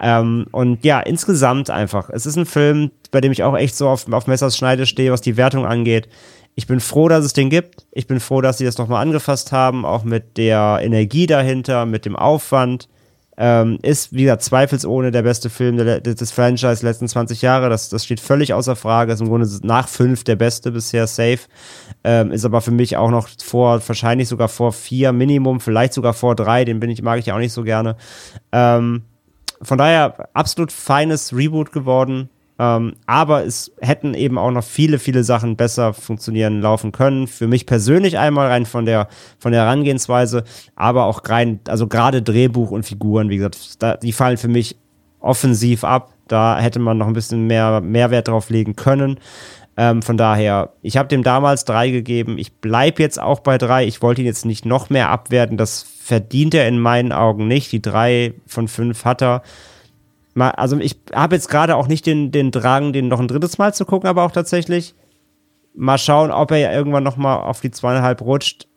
Ähm, 0.01 0.47
und 0.53 0.85
ja, 0.85 1.01
insgesamt 1.01 1.71
einfach. 1.71 2.11
Es 2.11 2.27
ist 2.27 2.37
ein 2.37 2.47
Film, 2.47 2.91
bei 3.11 3.21
dem 3.21 3.33
ich 3.33 3.43
auch 3.43 3.57
echt 3.57 3.77
so 3.77 3.89
auf, 3.89 4.11
auf 4.13 4.27
Messers 4.27 4.57
Schneide 4.57 4.87
stehe, 4.87 5.13
was 5.13 5.21
die 5.21 5.37
Wertung 5.37 5.67
angeht. 5.67 6.09
Ich 6.55 6.67
bin 6.67 6.81
froh, 6.81 7.09
dass 7.09 7.25
es 7.25 7.35
den 7.35 7.51
gibt. 7.51 7.87
Ich 7.93 8.07
bin 8.07 8.19
froh, 8.19 8.41
dass 8.41 8.59
sie 8.59 8.65
das 8.65 8.79
nochmal 8.79 9.03
angefasst 9.03 9.53
haben, 9.53 9.85
auch 9.85 10.05
mit 10.05 10.39
der 10.39 10.81
Energie 10.83 11.27
dahinter, 11.27 11.85
mit 11.87 12.07
dem 12.07 12.17
Aufwand. 12.17 12.89
Ähm, 13.39 13.79
ist, 13.83 14.15
wie 14.15 14.23
gesagt, 14.23 14.43
zweifelsohne 14.43 15.11
der 15.11 15.21
beste 15.21 15.51
Film 15.51 15.77
des 15.77 16.33
Franchise 16.33 16.87
letzten 16.87 17.07
20 17.07 17.43
Jahre. 17.43 17.69
Das, 17.69 17.91
das 17.91 18.07
steht 18.07 18.21
völlig 18.21 18.55
außer 18.55 18.77
Frage. 18.77 19.13
Ist 19.13 19.21
im 19.21 19.29
Grunde 19.29 19.47
nach 19.63 19.89
fünf 19.89 20.25
der 20.25 20.37
beste 20.37 20.73
bisher 20.73 21.07
safe. 21.07 21.41
Ähm, 22.03 22.33
ist 22.33 22.47
aber 22.47 22.63
für 22.63 22.71
mich 22.71 22.97
auch 22.97 23.11
noch 23.11 23.29
vor, 23.45 23.87
wahrscheinlich 23.87 24.29
sogar 24.29 24.49
vor 24.49 24.73
vier 24.73 25.13
Minimum, 25.13 25.61
vielleicht 25.61 25.93
sogar 25.93 26.15
vor 26.15 26.35
drei. 26.35 26.65
Den 26.65 26.81
bin 26.81 26.89
ich, 26.89 27.03
mag 27.03 27.19
ich 27.19 27.27
ja 27.27 27.35
auch 27.35 27.39
nicht 27.39 27.53
so 27.53 27.63
gerne. 27.63 27.97
Ähm, 28.53 29.03
von 29.63 29.79
daher 29.79 30.29
absolut 30.35 30.73
feines 30.73 31.35
Reboot 31.35 31.73
geworden. 31.73 32.31
Ähm, 32.59 32.95
aber 33.07 33.45
es 33.45 33.71
hätten 33.81 34.15
eben 34.15 34.39
auch 34.39 34.51
noch 34.51 34.65
viele, 34.65 34.99
viele 34.99 35.25
Sachen 35.25 35.57
besser 35.57 35.93
funktionieren, 35.93 36.63
laufen 36.63 36.91
können. 36.91 37.27
Für 37.27 37.47
mich 37.47 37.67
persönlich 37.67 38.19
einmal 38.19 38.49
rein 38.49 38.65
von 38.65 38.87
der, 38.87 39.09
von 39.39 39.53
der 39.53 39.63
Herangehensweise, 39.63 40.45
aber 40.75 41.05
auch 41.05 41.21
rein, 41.27 41.61
also 41.69 41.87
gerade 41.87 42.23
Drehbuch 42.23 42.71
und 42.71 42.85
Figuren, 42.85 43.29
wie 43.29 43.37
gesagt, 43.37 43.83
da, 43.83 43.97
die 43.97 44.13
fallen 44.13 44.39
für 44.39 44.49
mich 44.49 44.77
offensiv 45.21 45.85
ab. 45.85 46.13
Da 46.29 46.59
hätte 46.59 46.79
man 46.79 46.99
noch 46.99 47.07
ein 47.07 47.13
bisschen 47.13 47.47
mehr 47.47 47.81
Mehrwert 47.81 48.29
drauf 48.29 48.49
legen 48.51 48.75
können. 48.75 49.19
Ähm, 49.77 50.01
von 50.03 50.17
daher, 50.17 50.73
ich 50.83 50.97
habe 50.97 51.09
dem 51.09 51.23
damals 51.23 51.65
drei 51.65 51.91
gegeben. 51.91 52.39
Ich 52.39 52.61
bleibe 52.61 53.03
jetzt 53.03 53.21
auch 53.21 53.41
bei 53.41 53.59
drei. 53.59 53.87
Ich 53.87 54.01
wollte 54.01 54.23
ihn 54.23 54.27
jetzt 54.27 54.47
nicht 54.47 54.65
noch 54.65 54.89
mehr 54.89 55.11
abwerten. 55.11 55.57
Das 55.57 55.83
verdient 55.83 56.55
er 56.55 56.67
in 56.67 56.79
meinen 56.79 57.13
Augen 57.13 57.47
nicht. 57.47 57.73
Die 57.73 57.83
drei 57.83 58.35
von 58.47 58.69
fünf 58.69 59.05
hat 59.05 59.23
er 59.23 59.43
mal, 60.35 60.51
also 60.51 60.79
ich 60.79 60.97
habe 61.15 61.35
jetzt 61.35 61.49
gerade 61.49 61.77
auch 61.77 61.89
nicht 61.89 62.07
den, 62.07 62.33
den 62.33 62.51
Drang, 62.51 62.93
den 62.93 63.09
noch 63.09 63.21
ein 63.21 63.29
drittes 63.29 63.59
Mal 63.59 63.75
zu 63.75 63.85
gucken, 63.85 64.09
aber 64.09 64.23
auch 64.23 64.31
tatsächlich 64.31 64.95
mal 65.75 65.99
schauen, 65.99 66.31
ob 66.31 66.51
er 66.53 66.59
ja 66.59 66.73
irgendwann 66.73 67.05
noch 67.05 67.17
mal 67.17 67.37
auf 67.37 67.61
die 67.61 67.71
zweieinhalb 67.71 68.23
rutscht. 68.23 68.69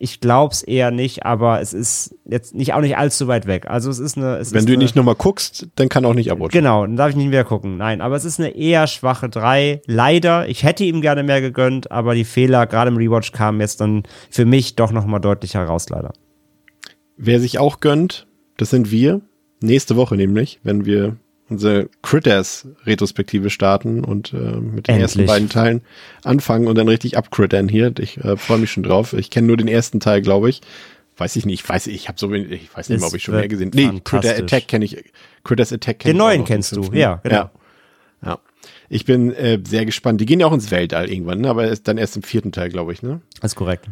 Ich 0.00 0.20
glaube 0.20 0.52
es 0.54 0.62
eher 0.62 0.90
nicht, 0.90 1.26
aber 1.26 1.60
es 1.60 1.72
ist 1.72 2.14
jetzt 2.24 2.54
nicht 2.54 2.72
auch 2.72 2.80
nicht 2.80 2.96
allzu 2.96 3.26
weit 3.26 3.46
weg. 3.46 3.66
Also 3.68 3.90
es 3.90 3.98
ist 3.98 4.16
eine. 4.16 4.36
Es 4.36 4.52
Wenn 4.52 4.60
ist 4.60 4.68
du 4.68 4.74
eine, 4.74 4.82
nicht 4.82 4.94
nochmal 4.94 5.16
guckst, 5.16 5.68
dann 5.74 5.88
kann 5.88 6.04
auch 6.04 6.14
nicht 6.14 6.30
abrutschen. 6.30 6.60
Genau, 6.60 6.86
dann 6.86 6.96
darf 6.96 7.10
ich 7.10 7.16
nicht 7.16 7.30
mehr 7.30 7.44
gucken. 7.44 7.76
Nein, 7.76 8.00
aber 8.00 8.14
es 8.14 8.24
ist 8.24 8.38
eine 8.38 8.50
eher 8.50 8.86
schwache 8.86 9.28
3. 9.28 9.82
Leider, 9.86 10.48
ich 10.48 10.62
hätte 10.62 10.84
ihm 10.84 11.00
gerne 11.00 11.24
mehr 11.24 11.40
gegönnt, 11.40 11.90
aber 11.90 12.14
die 12.14 12.24
Fehler 12.24 12.66
gerade 12.66 12.90
im 12.90 12.96
Rewatch 12.96 13.32
kamen 13.32 13.60
jetzt 13.60 13.80
dann 13.80 14.04
für 14.30 14.44
mich 14.44 14.76
doch 14.76 14.92
nochmal 14.92 15.20
deutlich 15.20 15.54
heraus, 15.54 15.88
leider. 15.88 16.12
Wer 17.16 17.40
sich 17.40 17.58
auch 17.58 17.80
gönnt, 17.80 18.28
das 18.56 18.70
sind 18.70 18.92
wir. 18.92 19.20
Nächste 19.60 19.96
Woche 19.96 20.14
nämlich, 20.14 20.60
wenn 20.62 20.84
wir 20.84 21.16
unsere 21.50 21.88
Critters-Retrospektive 22.02 23.50
starten 23.50 24.04
und 24.04 24.32
äh, 24.32 24.36
mit 24.36 24.88
den 24.88 24.94
Endlich. 24.94 25.00
ersten 25.00 25.26
beiden 25.26 25.48
Teilen 25.48 25.82
anfangen 26.24 26.66
und 26.66 26.76
dann 26.76 26.88
richtig 26.88 27.16
abcrittern 27.16 27.68
hier. 27.68 27.92
Ich 27.98 28.18
äh, 28.18 28.36
freue 28.36 28.58
mich 28.58 28.70
schon 28.70 28.82
drauf. 28.82 29.12
Ich 29.12 29.30
kenne 29.30 29.46
nur 29.46 29.56
den 29.56 29.68
ersten 29.68 30.00
Teil, 30.00 30.22
glaube 30.22 30.50
ich. 30.50 30.60
Weiß 31.16 31.34
ich 31.36 31.46
nicht. 31.46 31.62
Ich 31.62 31.68
weiß, 31.68 31.88
ich 31.88 32.08
habe 32.08 32.18
so 32.18 32.30
wenig, 32.30 32.50
ich 32.50 32.76
weiß 32.76 32.88
nicht 32.90 33.00
mehr, 33.00 33.08
ob 33.08 33.14
ich 33.14 33.22
schon 33.22 33.34
mehr 33.34 33.48
gesehen. 33.48 33.70
Nee, 33.74 33.86
fantastisch. 33.86 34.30
Critter 34.30 34.44
Attack 34.44 34.68
kenne 34.68 34.84
ich. 34.84 35.04
Critters 35.42 35.72
Attack 35.72 35.98
kenn 36.00 36.10
Den 36.10 36.16
ich 36.16 36.22
auch 36.22 36.26
neuen 36.26 36.44
kennst 36.44 36.76
du, 36.76 36.82
ja, 36.92 37.20
genau. 37.22 37.34
Ja. 37.34 37.50
ja. 38.24 38.38
Ich 38.88 39.04
bin 39.04 39.32
äh, 39.34 39.58
sehr 39.66 39.84
gespannt. 39.84 40.20
Die 40.20 40.26
gehen 40.26 40.40
ja 40.40 40.46
auch 40.46 40.52
ins 40.52 40.70
Weltall 40.70 41.10
irgendwann, 41.10 41.40
ne? 41.40 41.50
aber 41.50 41.74
dann 41.74 41.98
erst 41.98 42.16
im 42.16 42.22
vierten 42.22 42.52
Teil, 42.52 42.68
glaube 42.70 42.92
ich, 42.92 43.02
ne? 43.02 43.20
Das 43.40 43.52
ist 43.52 43.56
korrekt. 43.56 43.86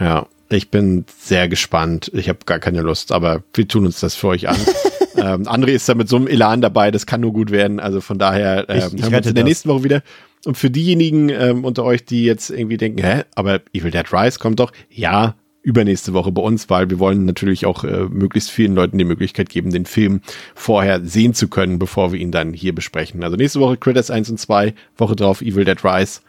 Ja, 0.00 0.26
ich 0.48 0.70
bin 0.70 1.04
sehr 1.18 1.48
gespannt. 1.48 2.10
Ich 2.14 2.28
habe 2.28 2.40
gar 2.44 2.58
keine 2.58 2.82
Lust, 2.82 3.12
aber 3.12 3.42
wir 3.54 3.68
tun 3.68 3.86
uns 3.86 4.00
das 4.00 4.14
für 4.14 4.28
euch 4.28 4.48
an. 4.48 4.56
ähm, 5.16 5.42
André 5.48 5.68
ist 5.70 5.88
da 5.88 5.94
mit 5.94 6.08
so 6.08 6.16
einem 6.16 6.26
Elan 6.26 6.60
dabei, 6.60 6.90
das 6.90 7.06
kann 7.06 7.20
nur 7.20 7.32
gut 7.32 7.50
werden. 7.50 7.80
Also 7.80 8.00
von 8.00 8.18
daher 8.18 8.68
ähm, 8.68 8.78
Ich- 8.78 8.94
ich 8.94 9.02
hören 9.02 9.10
wir 9.12 9.18
uns 9.18 9.26
in 9.28 9.34
der 9.34 9.44
das. 9.44 9.48
nächsten 9.48 9.68
Woche 9.68 9.84
wieder. 9.84 10.02
Und 10.46 10.56
für 10.58 10.70
diejenigen 10.70 11.28
ähm, 11.30 11.64
unter 11.64 11.84
euch, 11.84 12.04
die 12.04 12.24
jetzt 12.24 12.50
irgendwie 12.50 12.76
denken, 12.76 13.02
hä, 13.02 13.22
aber 13.34 13.60
Evil 13.72 13.90
Dead 13.90 14.12
Rise 14.12 14.38
kommt 14.38 14.60
doch, 14.60 14.72
ja, 14.90 15.34
übernächste 15.62 16.12
Woche 16.12 16.30
bei 16.30 16.42
uns, 16.42 16.68
weil 16.68 16.90
wir 16.90 16.98
wollen 16.98 17.24
natürlich 17.24 17.64
auch 17.64 17.84
äh, 17.84 18.04
möglichst 18.10 18.50
vielen 18.50 18.74
Leuten 18.74 18.98
die 18.98 19.04
Möglichkeit 19.04 19.48
geben, 19.48 19.70
den 19.70 19.86
Film 19.86 20.20
vorher 20.54 21.02
sehen 21.02 21.32
zu 21.32 21.48
können, 21.48 21.78
bevor 21.78 22.12
wir 22.12 22.20
ihn 22.20 22.30
dann 22.30 22.52
hier 22.52 22.74
besprechen. 22.74 23.24
Also 23.24 23.36
nächste 23.36 23.60
Woche 23.60 23.78
Critters 23.78 24.10
1 24.10 24.28
und 24.28 24.38
2, 24.38 24.74
Woche 24.98 25.16
drauf 25.16 25.40
Evil 25.40 25.64
Dead 25.64 25.82
Rise. 25.82 26.20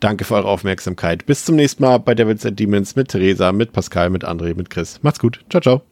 Danke 0.00 0.24
für 0.24 0.34
eure 0.34 0.48
Aufmerksamkeit. 0.48 1.24
Bis 1.24 1.44
zum 1.46 1.56
nächsten 1.56 1.82
Mal 1.84 1.96
bei 1.98 2.14
Devils 2.14 2.44
and 2.44 2.58
Demons 2.60 2.96
mit 2.96 3.08
Theresa, 3.08 3.52
mit 3.52 3.72
Pascal, 3.72 4.10
mit 4.10 4.26
André, 4.26 4.54
mit 4.56 4.68
Chris. 4.68 4.98
Macht's 5.02 5.20
gut. 5.20 5.40
Ciao, 5.48 5.62
ciao. 5.62 5.91